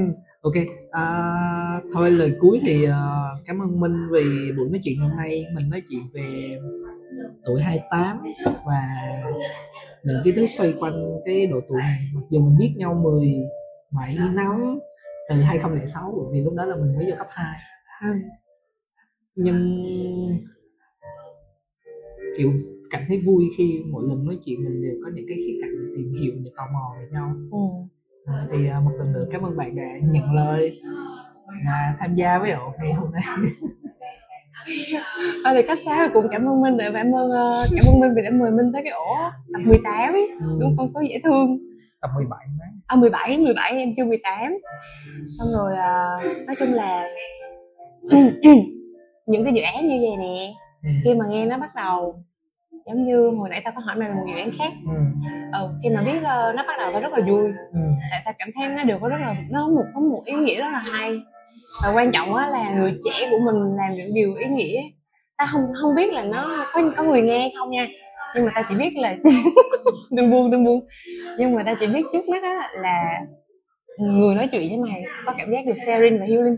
ok 0.41 0.55
à, 0.91 1.03
thôi 1.95 2.11
lời 2.11 2.32
cuối 2.41 2.61
thì 2.66 2.84
à, 2.84 3.01
cảm 3.47 3.62
ơn 3.62 3.80
Minh 3.80 3.97
vì 4.12 4.53
buổi 4.57 4.68
nói 4.70 4.80
chuyện 4.82 4.99
hôm 4.99 5.11
nay. 5.16 5.45
Mình 5.55 5.70
nói 5.70 5.82
chuyện 5.91 6.01
về 6.14 6.59
tuổi 7.45 7.62
28 7.62 8.22
và 8.66 8.82
những 10.05 10.20
cái 10.24 10.32
thứ 10.36 10.47
xoay 10.47 10.74
quanh 10.80 11.20
cái 11.24 11.47
độ 11.47 11.61
tuổi 11.68 11.78
này. 11.80 11.99
Mặc 12.14 12.22
dù 12.30 12.41
mình 12.41 12.57
biết 12.59 12.74
nhau 12.76 12.95
17 13.91 14.16
năm 14.34 14.78
từ 15.29 15.35
2006 15.43 16.14
bởi 16.16 16.26
vì 16.33 16.41
lúc 16.45 16.55
đó 16.55 16.64
là 16.64 16.76
mình 16.76 16.97
mới 16.97 17.07
vô 17.11 17.16
cấp 17.18 17.26
2 17.31 17.55
Ừ. 18.03 18.09
nhưng 19.35 19.59
kiểu 22.37 22.53
cảm 22.91 23.03
thấy 23.09 23.18
vui 23.26 23.45
khi 23.59 23.83
mỗi 23.91 24.05
lần 24.09 24.24
nói 24.26 24.39
chuyện 24.45 24.64
mình 24.64 24.83
đều 24.83 24.95
có 25.05 25.11
những 25.14 25.24
cái 25.29 25.37
khía 25.37 25.59
cạnh 25.62 25.70
để 25.79 25.93
tìm 25.97 26.12
hiểu 26.20 26.33
để 26.45 26.51
tò 26.57 26.62
mò 26.72 26.95
về 26.99 27.07
nhau. 27.12 27.35
Ừ. 27.53 27.59
À, 28.33 28.47
thì 28.51 28.59
một 28.85 28.91
lần 28.99 29.12
nữa 29.12 29.24
cảm 29.31 29.43
ơn 29.43 29.57
bạn 29.57 29.76
đã 29.76 29.83
nhận 30.03 30.33
lời 30.33 30.81
và 31.66 31.97
tham 31.99 32.14
gia 32.14 32.39
với 32.39 32.51
ổ 32.51 32.72
ngày 32.83 32.93
hôm 32.93 33.12
nay. 33.12 33.22
Thôi 35.45 35.53
thì 35.55 35.62
cách 35.66 35.79
xa 35.85 36.11
cũng 36.14 36.26
cảm 36.31 36.49
ơn 36.49 36.61
minh 36.62 36.76
để 36.76 36.91
cảm 36.95 37.14
ơn 37.14 37.31
ờ, 37.31 37.64
cảm 37.76 37.85
ơn 37.89 38.01
minh 38.01 38.11
vì 38.16 38.22
đã 38.22 38.31
mời 38.31 38.51
minh 38.51 38.72
tới 38.72 38.83
cái 38.85 38.93
ổ 38.93 39.16
tập 39.53 39.59
18 39.64 40.14
đúng 40.61 40.74
con 40.79 40.89
số 40.89 41.01
dễ 41.01 41.20
thương 41.24 41.59
tập 42.01 42.11
17 42.14 42.38
má 42.59 42.64
à 42.86 42.96
17 42.96 43.38
17 43.38 43.72
em 43.72 43.94
chưa 43.96 44.05
18 44.05 44.59
xong 45.38 45.49
rồi 45.53 45.76
à, 45.76 46.09
nói 46.46 46.57
chung 46.59 46.74
là 46.74 47.09
những 49.26 49.44
cái 49.44 49.53
dự 49.53 49.62
án 49.62 49.86
như 49.86 49.99
vậy 50.01 50.16
nè 50.18 50.53
ừ. 50.82 50.90
khi 51.05 51.14
mà 51.14 51.26
nghe 51.28 51.46
nó 51.46 51.59
bắt 51.59 51.74
đầu 51.74 52.24
giống 52.88 53.05
như 53.05 53.30
hồi 53.38 53.49
nãy 53.49 53.62
tao 53.64 53.72
có 53.76 53.80
hỏi 53.80 53.96
mày 53.96 54.09
về 54.09 54.14
một 54.14 54.24
dự 54.26 54.36
án 54.36 54.51
khác. 54.59 54.72
Ừ. 54.86 54.99
ừ, 55.53 55.68
khi 55.82 55.88
mà 55.88 56.03
biết 56.03 56.22
ờ, 56.24 56.53
nó 56.57 56.64
bắt 56.66 56.74
đầu 56.78 56.92
tao 56.92 57.01
rất 57.01 57.12
là 57.12 57.20
vui. 57.20 57.44
Ừ. 57.72 57.80
tại 58.11 58.22
tao 58.24 58.34
cảm 58.38 58.49
thấy 58.55 58.68
nó 58.68 58.84
đều 58.84 58.99
có 58.99 59.09
rất 59.09 59.16
là 59.20 59.36
nó 59.51 59.61
có 59.66 59.68
một 59.68 59.84
có 59.94 60.01
một 60.01 60.22
ý 60.24 60.34
nghĩa 60.34 60.61
rất 60.61 60.68
là 60.72 60.78
hay. 60.78 61.20
Và 61.82 61.92
quan 61.94 62.12
trọng 62.12 62.34
á 62.34 62.49
là 62.49 62.70
người 62.70 62.99
trẻ 63.05 63.28
của 63.30 63.38
mình 63.44 63.76
làm 63.76 63.94
những 63.94 64.14
điều 64.14 64.34
ý 64.34 64.46
nghĩa. 64.46 64.82
Ta 65.38 65.46
không 65.46 65.66
không 65.80 65.94
biết 65.94 66.12
là 66.12 66.22
nó 66.22 66.66
có 66.72 66.82
có 66.96 67.03
người 67.03 67.22
nghe 67.22 67.51
không 67.59 67.70
nha 67.70 67.86
nhưng 68.35 68.45
mà 68.45 68.53
ta 68.55 68.62
chỉ 68.68 68.74
biết 68.79 68.91
là 68.97 69.16
đừng 70.11 70.31
buồn 70.31 70.51
đừng 70.51 70.64
buồn. 70.64 70.87
Nhưng 71.39 71.55
mà 71.55 71.62
ta 71.62 71.74
chỉ 71.81 71.87
biết 71.87 72.03
trước 72.12 72.29
mắt 72.29 72.43
á 72.43 72.70
là 72.72 73.20
người 73.99 74.35
nói 74.35 74.49
chuyện 74.53 74.68
với 74.68 74.91
mày 74.91 75.05
có 75.26 75.35
cảm 75.39 75.51
giác 75.51 75.66
được 75.66 75.76
sharing 75.87 76.18
và 76.18 76.26
healing. 76.26 76.57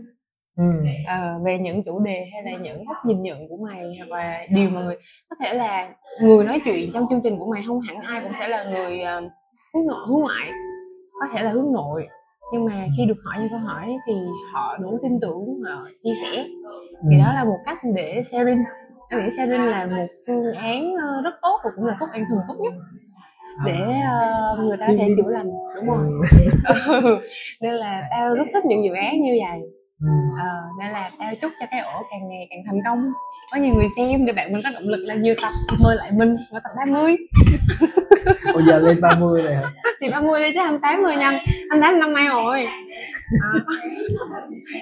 Ừ. 0.57 0.63
ờ, 1.07 1.39
về 1.45 1.57
những 1.57 1.83
chủ 1.83 1.99
đề 1.99 2.25
hay 2.33 2.43
là 2.43 2.57
những 2.57 2.85
góc 2.85 2.97
nhìn 3.05 3.21
nhận 3.21 3.49
của 3.49 3.57
mày 3.57 3.97
hoặc 3.97 4.17
là 4.17 4.45
điều 4.49 4.69
mà 4.69 4.81
người 4.81 4.95
có 5.29 5.35
thể 5.39 5.53
là 5.53 5.93
người 6.21 6.43
nói 6.45 6.61
chuyện 6.65 6.91
trong 6.93 7.05
chương 7.09 7.21
trình 7.23 7.39
của 7.39 7.51
mày 7.51 7.63
không 7.67 7.79
hẳn 7.79 7.99
ai 7.99 8.21
cũng 8.21 8.33
sẽ 8.33 8.47
là 8.47 8.63
người 8.63 8.99
ờ, 8.99 9.21
hướng 9.73 9.87
nội 9.87 10.05
hướng 10.07 10.19
ngoại. 10.19 10.51
Có 11.21 11.27
thể 11.33 11.43
là 11.43 11.49
hướng 11.49 11.73
nội 11.73 12.07
nhưng 12.51 12.65
mà 12.65 12.87
khi 12.97 13.05
được 13.05 13.17
hỏi 13.25 13.35
những 13.39 13.49
câu 13.49 13.59
hỏi 13.59 13.97
thì 14.07 14.13
họ 14.53 14.77
đủ 14.81 14.99
tin 15.03 15.19
tưởng 15.21 15.61
họ 15.65 15.87
chia 16.03 16.13
sẻ. 16.21 16.45
Thì 17.11 17.17
đó 17.17 17.33
là 17.33 17.43
một 17.43 17.57
cách 17.65 17.77
để 17.95 18.21
sharing 18.23 18.63
em 19.11 19.19
nghĩ 19.23 19.29
sharing 19.37 19.65
là 19.65 19.85
một 19.85 20.07
phương 20.27 20.53
án 20.53 20.93
ờ, 20.95 21.21
rất 21.23 21.33
tốt 21.41 21.59
và 21.63 21.69
cũng 21.75 21.85
là 21.85 21.95
thuốc 21.99 22.09
an 22.11 22.23
thần 22.29 22.39
tốt 22.47 22.55
nhất 22.63 22.73
để 23.65 23.73
ờ, 24.09 24.57
người 24.67 24.77
ta 24.77 24.87
có 24.87 24.93
thể 24.99 25.07
chữa 25.17 25.29
lành 25.31 25.49
đúng 25.75 25.87
không 25.89 26.21
Ừ. 27.03 27.19
nên 27.61 27.73
là 27.73 28.03
tao 28.11 28.33
rất 28.35 28.43
thích 28.53 28.65
những 28.65 28.83
dự 28.83 28.93
án 28.93 29.21
như 29.21 29.31
vậy. 29.49 29.59
Ờ, 30.39 30.49
nên 30.79 30.91
là 30.91 31.11
tao 31.19 31.31
chúc 31.41 31.51
cho 31.59 31.65
cái 31.71 31.79
ổ 31.79 32.01
càng 32.11 32.29
ngày 32.29 32.47
càng 32.49 32.59
thành 32.65 32.79
công 32.85 33.11
có 33.51 33.57
nhiều 33.57 33.73
người 33.75 33.87
xem 33.97 34.25
để 34.25 34.33
bạn 34.33 34.53
mình 34.53 34.61
có 34.63 34.69
động 34.73 34.83
lực 34.87 35.03
là 35.05 35.15
nhiều 35.15 35.35
tập 35.41 35.51
mời 35.83 35.95
lại 35.95 36.09
mình 36.17 36.35
vào 36.51 36.61
tập 36.63 36.71
30 36.77 37.15
Ủa 38.53 38.61
giờ 38.61 38.79
lên 38.79 38.97
30 39.01 39.41
rồi 39.41 39.55
hả? 39.55 39.71
thì 40.01 40.09
30 40.09 40.43
đi 40.43 40.51
chứ 40.53 40.59
28 40.59 41.03
10 41.03 41.15
năm 41.15 41.33
28 41.69 41.99
năm 41.99 42.13
nay 42.13 42.27
rồi 42.27 42.65
à. 42.65 42.73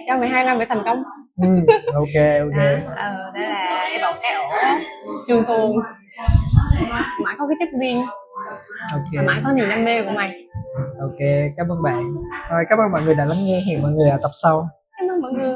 cho 0.08 0.18
mày 0.18 0.30
hai 0.30 0.46
năm 0.46 0.60
để 0.60 0.66
thành 0.66 0.82
công 0.86 1.04
Ừ. 1.42 1.48
Ok 1.94 2.16
ok. 2.40 2.58
đó 2.58 2.94
ờ, 2.96 3.32
đây 3.34 3.44
là 3.50 3.88
hy 3.92 3.98
vọng 4.02 4.16
cái 4.22 4.34
ổ 4.34 4.44
trường 5.28 5.46
tồn 5.46 5.72
mãi 7.24 7.36
có 7.38 7.48
cái 7.48 7.56
chất 7.60 7.70
riêng 7.82 8.02
và 8.50 9.22
Ok. 9.22 9.26
mãi 9.28 9.42
có 9.46 9.52
niềm 9.52 9.70
đam 9.70 9.86
mê 9.86 10.04
của 10.04 10.12
mày 10.12 10.46
Ok, 11.02 11.18
cảm 11.58 11.68
ơn 11.72 11.84
bạn. 11.84 12.14
Rồi 12.52 12.64
cảm 12.70 12.80
ơn 12.80 12.92
mọi 12.92 13.02
người 13.02 13.16
đã 13.16 13.26
lắng 13.26 13.38
nghe. 13.48 13.60
Hẹn 13.70 13.82
mọi 13.82 13.92
người 13.92 14.10
ở 14.10 14.18
tập 14.22 14.30
sau. 14.44 14.70
cảm 14.98 15.08
ơn 15.10 15.22
mọi 15.22 15.32
người 15.32 15.54